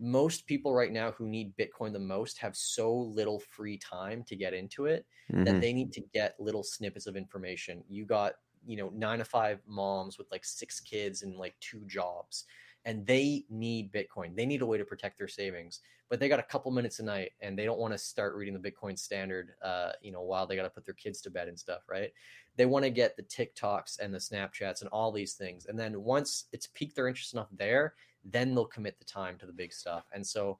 most 0.00 0.46
people 0.46 0.74
right 0.74 0.92
now 0.92 1.12
who 1.12 1.26
need 1.26 1.56
bitcoin 1.56 1.92
the 1.92 1.98
most 1.98 2.38
have 2.38 2.56
so 2.56 2.92
little 2.92 3.38
free 3.38 3.78
time 3.78 4.24
to 4.24 4.34
get 4.34 4.52
into 4.52 4.86
it 4.86 5.06
mm-hmm. 5.32 5.44
that 5.44 5.60
they 5.60 5.72
need 5.72 5.92
to 5.92 6.02
get 6.12 6.34
little 6.40 6.64
snippets 6.64 7.06
of 7.06 7.16
information 7.16 7.82
you 7.88 8.04
got 8.04 8.34
you 8.66 8.76
know 8.76 8.90
9 8.94 9.18
to 9.18 9.24
5 9.24 9.60
moms 9.68 10.18
with 10.18 10.26
like 10.32 10.44
6 10.44 10.80
kids 10.80 11.22
and 11.22 11.36
like 11.36 11.54
two 11.60 11.84
jobs 11.86 12.44
and 12.84 13.06
they 13.06 13.44
need 13.50 13.92
bitcoin 13.92 14.34
they 14.34 14.46
need 14.46 14.62
a 14.62 14.66
way 14.66 14.78
to 14.78 14.84
protect 14.84 15.18
their 15.18 15.28
savings 15.28 15.80
but 16.08 16.20
they 16.20 16.28
got 16.28 16.40
a 16.40 16.44
couple 16.44 16.70
minutes 16.70 17.00
a 17.00 17.02
night 17.02 17.32
and 17.40 17.58
they 17.58 17.64
don't 17.64 17.78
want 17.78 17.92
to 17.92 17.98
start 17.98 18.34
reading 18.34 18.58
the 18.58 18.70
Bitcoin 18.70 18.98
standard, 18.98 19.52
uh, 19.62 19.92
you 20.00 20.10
know, 20.10 20.22
while 20.22 20.46
they 20.46 20.56
got 20.56 20.62
to 20.62 20.70
put 20.70 20.84
their 20.84 20.94
kids 20.94 21.20
to 21.22 21.30
bed 21.30 21.48
and 21.48 21.58
stuff, 21.58 21.82
right? 21.88 22.12
They 22.56 22.66
want 22.66 22.84
to 22.84 22.90
get 22.90 23.16
the 23.16 23.22
TikToks 23.22 24.00
and 24.00 24.12
the 24.12 24.18
Snapchats 24.18 24.80
and 24.80 24.88
all 24.90 25.12
these 25.12 25.34
things. 25.34 25.66
And 25.66 25.78
then 25.78 26.02
once 26.02 26.46
it's 26.52 26.68
piqued 26.68 26.96
their 26.96 27.08
interest 27.08 27.34
enough 27.34 27.48
there, 27.52 27.94
then 28.24 28.54
they'll 28.54 28.64
commit 28.64 28.98
the 28.98 29.04
time 29.04 29.36
to 29.38 29.46
the 29.46 29.52
big 29.52 29.72
stuff. 29.72 30.04
And 30.12 30.26
so 30.26 30.58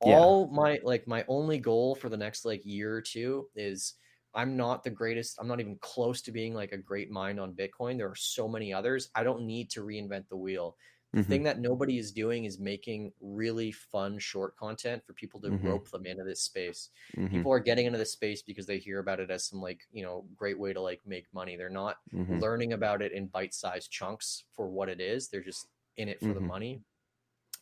all 0.00 0.48
yeah. 0.50 0.56
my 0.56 0.78
like 0.82 1.06
my 1.06 1.24
only 1.28 1.58
goal 1.58 1.94
for 1.94 2.08
the 2.08 2.16
next 2.16 2.44
like 2.44 2.64
year 2.64 2.94
or 2.94 3.00
two 3.00 3.48
is 3.54 3.94
I'm 4.34 4.56
not 4.56 4.82
the 4.82 4.90
greatest. 4.90 5.38
I'm 5.40 5.48
not 5.48 5.60
even 5.60 5.76
close 5.80 6.20
to 6.22 6.32
being 6.32 6.54
like 6.54 6.72
a 6.72 6.78
great 6.78 7.10
mind 7.10 7.40
on 7.40 7.52
Bitcoin. 7.52 7.96
There 7.96 8.10
are 8.10 8.16
so 8.16 8.48
many 8.48 8.72
others. 8.72 9.08
I 9.14 9.24
don't 9.24 9.46
need 9.46 9.70
to 9.70 9.80
reinvent 9.80 10.28
the 10.28 10.36
wheel. 10.36 10.76
The 11.16 11.22
mm-hmm. 11.22 11.30
thing 11.30 11.42
that 11.44 11.60
nobody 11.60 11.96
is 11.96 12.12
doing 12.12 12.44
is 12.44 12.58
making 12.58 13.10
really 13.22 13.72
fun 13.72 14.18
short 14.18 14.54
content 14.54 15.02
for 15.06 15.14
people 15.14 15.40
to 15.40 15.48
mm-hmm. 15.48 15.66
rope 15.66 15.90
them 15.90 16.04
into 16.04 16.24
this 16.24 16.42
space. 16.42 16.90
Mm-hmm. 17.16 17.34
People 17.34 17.50
are 17.52 17.58
getting 17.58 17.86
into 17.86 17.96
this 17.96 18.12
space 18.12 18.42
because 18.42 18.66
they 18.66 18.76
hear 18.76 18.98
about 18.98 19.20
it 19.20 19.30
as 19.30 19.46
some 19.46 19.62
like, 19.62 19.80
you 19.94 20.02
know, 20.02 20.26
great 20.36 20.58
way 20.58 20.74
to 20.74 20.80
like 20.82 21.00
make 21.06 21.24
money. 21.32 21.56
They're 21.56 21.70
not 21.70 21.96
mm-hmm. 22.14 22.38
learning 22.38 22.74
about 22.74 23.00
it 23.00 23.12
in 23.12 23.28
bite-sized 23.28 23.90
chunks 23.90 24.44
for 24.54 24.68
what 24.68 24.90
it 24.90 25.00
is. 25.00 25.28
They're 25.28 25.40
just 25.40 25.68
in 25.96 26.10
it 26.10 26.20
for 26.20 26.26
the 26.26 26.34
mm-hmm. 26.34 26.48
money. 26.48 26.80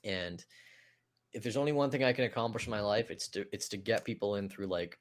And 0.02 0.44
if 1.32 1.44
there's 1.44 1.56
only 1.56 1.70
one 1.70 1.90
thing 1.90 2.02
I 2.02 2.12
can 2.12 2.24
accomplish 2.24 2.66
in 2.66 2.72
my 2.72 2.80
life, 2.80 3.12
it's 3.12 3.28
to 3.28 3.46
it's 3.52 3.68
to 3.68 3.76
get 3.76 4.04
people 4.04 4.34
in 4.34 4.48
through 4.48 4.66
like 4.66 4.98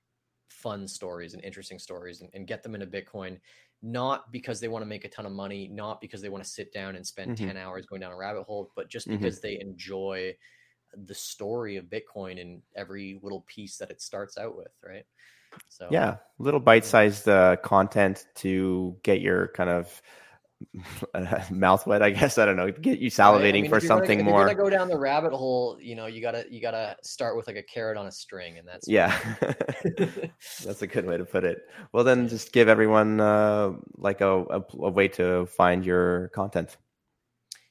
fun 0.50 0.88
stories 0.88 1.34
and 1.34 1.44
interesting 1.44 1.80
stories 1.80 2.22
and, 2.22 2.30
and 2.36 2.46
get 2.46 2.62
them 2.62 2.76
into 2.76 2.86
Bitcoin 2.86 3.40
not 3.84 4.32
because 4.32 4.62
they 4.62 4.70
want 4.70 4.82
to 4.82 4.88
make 4.88 5.04
a 5.04 5.10
ton 5.10 5.26
of 5.26 5.34
money, 5.34 5.68
not 5.68 6.00
because 6.00 6.22
they 6.22 6.30
want 6.30 6.44
to 6.44 6.50
sit 6.50 6.74
down 6.74 6.96
and 6.96 7.06
spend 7.06 7.36
mm-hmm. 7.36 7.48
10 7.48 7.58
hours 7.58 7.86
going 7.86 8.00
down 8.00 8.14
a 8.14 8.16
rabbit 8.16 8.44
hole, 8.44 8.72
but 8.76 8.90
just 8.90 9.08
mm-hmm. 9.08 9.18
because 9.18 9.40
mm-hmm. 9.40 9.48
they 9.48 9.60
enjoy 9.60 10.34
the 11.06 11.14
story 11.14 11.76
of 11.76 11.86
Bitcoin 11.86 12.40
and 12.40 12.62
every 12.78 13.20
little 13.22 13.42
piece 13.42 13.78
that 13.78 13.92
it 13.92 14.02
starts 14.02 14.38
out 14.38 14.56
with, 14.56 14.72
right? 14.84 15.06
So, 15.68 15.88
yeah, 15.92 16.18
little 16.40 16.62
bite 16.62 16.86
sized 16.86 17.28
uh, 17.28 17.58
content 17.58 18.26
to 18.36 18.96
get 19.04 19.22
your 19.22 19.50
kind 19.50 19.70
of 19.70 20.02
mouth 21.52 21.86
wet, 21.86 22.02
I 22.02 22.10
guess. 22.10 22.38
I 22.38 22.46
don't 22.46 22.56
know. 22.56 22.72
Get 22.72 23.00
you 23.00 23.10
salivating 23.10 23.42
right? 23.42 23.56
I 23.56 23.62
mean, 23.62 23.70
for 23.70 23.80
something 23.80 24.20
gonna, 24.20 24.30
more. 24.30 24.42
If 24.48 24.52
you're 24.52 24.56
gonna 24.56 24.70
go 24.72 24.78
down 24.78 24.88
the 24.88 24.98
rabbit 24.98 25.34
hole, 25.34 25.78
you 25.82 25.96
know, 25.96 26.06
you 26.06 26.22
gotta 26.22 26.46
you 26.50 26.62
gotta 26.62 26.96
start 27.04 27.36
with 27.36 27.48
like 27.48 27.56
a 27.56 27.64
carrot 27.64 27.98
on 27.98 28.08
a 28.08 28.12
string, 28.12 28.58
and 28.58 28.68
that's 28.68 28.88
yeah, 28.88 29.18
that's 30.64 30.82
a 30.82 30.88
good 30.88 31.06
way 31.06 31.18
to 31.18 31.26
put 31.26 31.44
it. 31.44 31.60
Well, 31.92 32.04
then 32.04 32.28
just 32.28 32.52
give 32.52 32.68
everyone 32.68 33.20
uh, 33.20 33.74
like 33.98 34.22
a, 34.22 34.44
a, 34.44 34.64
a 34.80 34.90
way 34.90 35.08
to 35.10 35.46
find 35.46 35.86
your 35.86 36.30
content. 36.30 36.78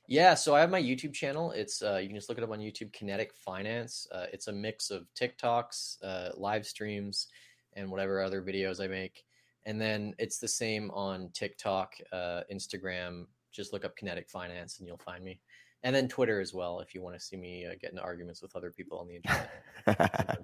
Yeah, 0.08 0.34
so 0.34 0.54
I 0.54 0.60
have 0.60 0.70
my 0.70 0.82
YouTube 0.82 1.14
channel. 1.14 1.52
It's 1.52 1.82
uh, 1.82 1.96
you 1.96 2.08
can 2.08 2.16
just 2.16 2.28
look 2.28 2.38
it 2.38 2.44
up 2.44 2.50
on 2.50 2.58
YouTube. 2.58 2.92
Kinetic 2.92 3.32
Finance. 3.34 4.06
Uh, 4.12 4.26
it's 4.32 4.48
a 4.48 4.52
mix 4.52 4.90
of 4.90 5.06
TikToks, 5.18 6.04
uh, 6.04 6.30
live 6.36 6.66
streams, 6.66 7.28
and 7.74 7.90
whatever 7.90 8.20
other 8.20 8.42
videos 8.42 8.82
I 8.82 8.88
make. 8.88 9.24
And 9.64 9.80
then 9.80 10.14
it's 10.18 10.38
the 10.38 10.48
same 10.48 10.90
on 10.90 11.30
TikTok, 11.32 11.94
uh, 12.12 12.40
Instagram. 12.52 13.26
Just 13.52 13.72
look 13.72 13.84
up 13.84 13.96
Kinetic 13.96 14.28
Finance 14.28 14.78
and 14.78 14.88
you'll 14.88 14.98
find 14.98 15.24
me. 15.24 15.40
And 15.84 15.94
then 15.94 16.08
Twitter 16.08 16.40
as 16.40 16.54
well 16.54 16.80
if 16.80 16.94
you 16.94 17.02
want 17.02 17.16
to 17.16 17.20
see 17.20 17.36
me 17.36 17.66
uh, 17.66 17.74
get 17.80 17.90
into 17.90 18.02
arguments 18.02 18.40
with 18.42 18.54
other 18.54 18.70
people 18.70 18.98
on 18.98 19.08
the 19.08 19.16
internet. 19.16 19.50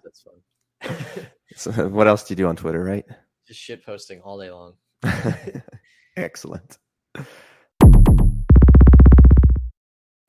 that's 0.03 0.23
fun. 0.23 1.27
so, 1.57 1.71
what 1.89 2.07
else 2.07 2.25
do 2.25 2.33
you 2.33 2.37
do 2.37 2.49
on 2.49 2.57
Twitter, 2.57 2.83
right? 2.83 3.05
Just 3.47 3.61
shit 3.61 3.85
posting 3.85 4.21
all 4.21 4.39
day 4.39 4.51
long. 4.51 4.75
Excellent. 6.17 6.79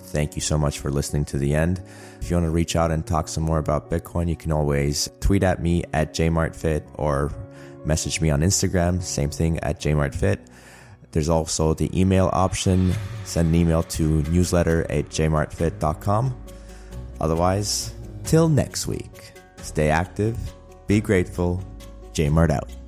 Thank 0.02 0.36
you 0.36 0.42
so 0.42 0.58
much 0.58 0.80
for 0.80 0.90
listening 0.90 1.26
to 1.26 1.38
the 1.38 1.54
end. 1.54 1.84
If 2.20 2.30
you 2.30 2.36
want 2.36 2.46
to 2.46 2.52
reach 2.52 2.76
out 2.76 2.90
and 2.90 3.06
talk 3.06 3.28
some 3.28 3.44
more 3.44 3.60
about 3.60 3.92
Bitcoin, 3.92 4.28
you 4.28 4.36
can 4.36 4.52
always 4.52 5.10
tweet 5.20 5.44
at 5.44 5.62
me 5.62 5.84
at 5.94 6.14
jmartfit 6.14 6.84
or 6.96 7.32
Message 7.86 8.22
me 8.22 8.30
on 8.30 8.42
Instagram, 8.42 9.02
same 9.02 9.30
thing 9.30 9.60
at 9.60 9.80
jmartfit. 9.80 10.40
There's 11.12 11.30
also 11.30 11.74
the 11.74 11.90
email 12.00 12.30
option. 12.34 12.94
Send 13.26 13.50
an 13.50 13.56
email 13.56 13.84
to 13.84 14.22
newsletter 14.24 14.86
at 14.92 15.10
jmartfit.com. 15.10 16.36
Otherwise, 17.20 17.94
till 18.24 18.48
next 18.48 18.88
week, 18.88 19.34
stay 19.58 19.90
active, 19.90 20.38
be 20.88 21.02
grateful, 21.02 21.64
Jmart 22.14 22.52
out. 22.52 22.79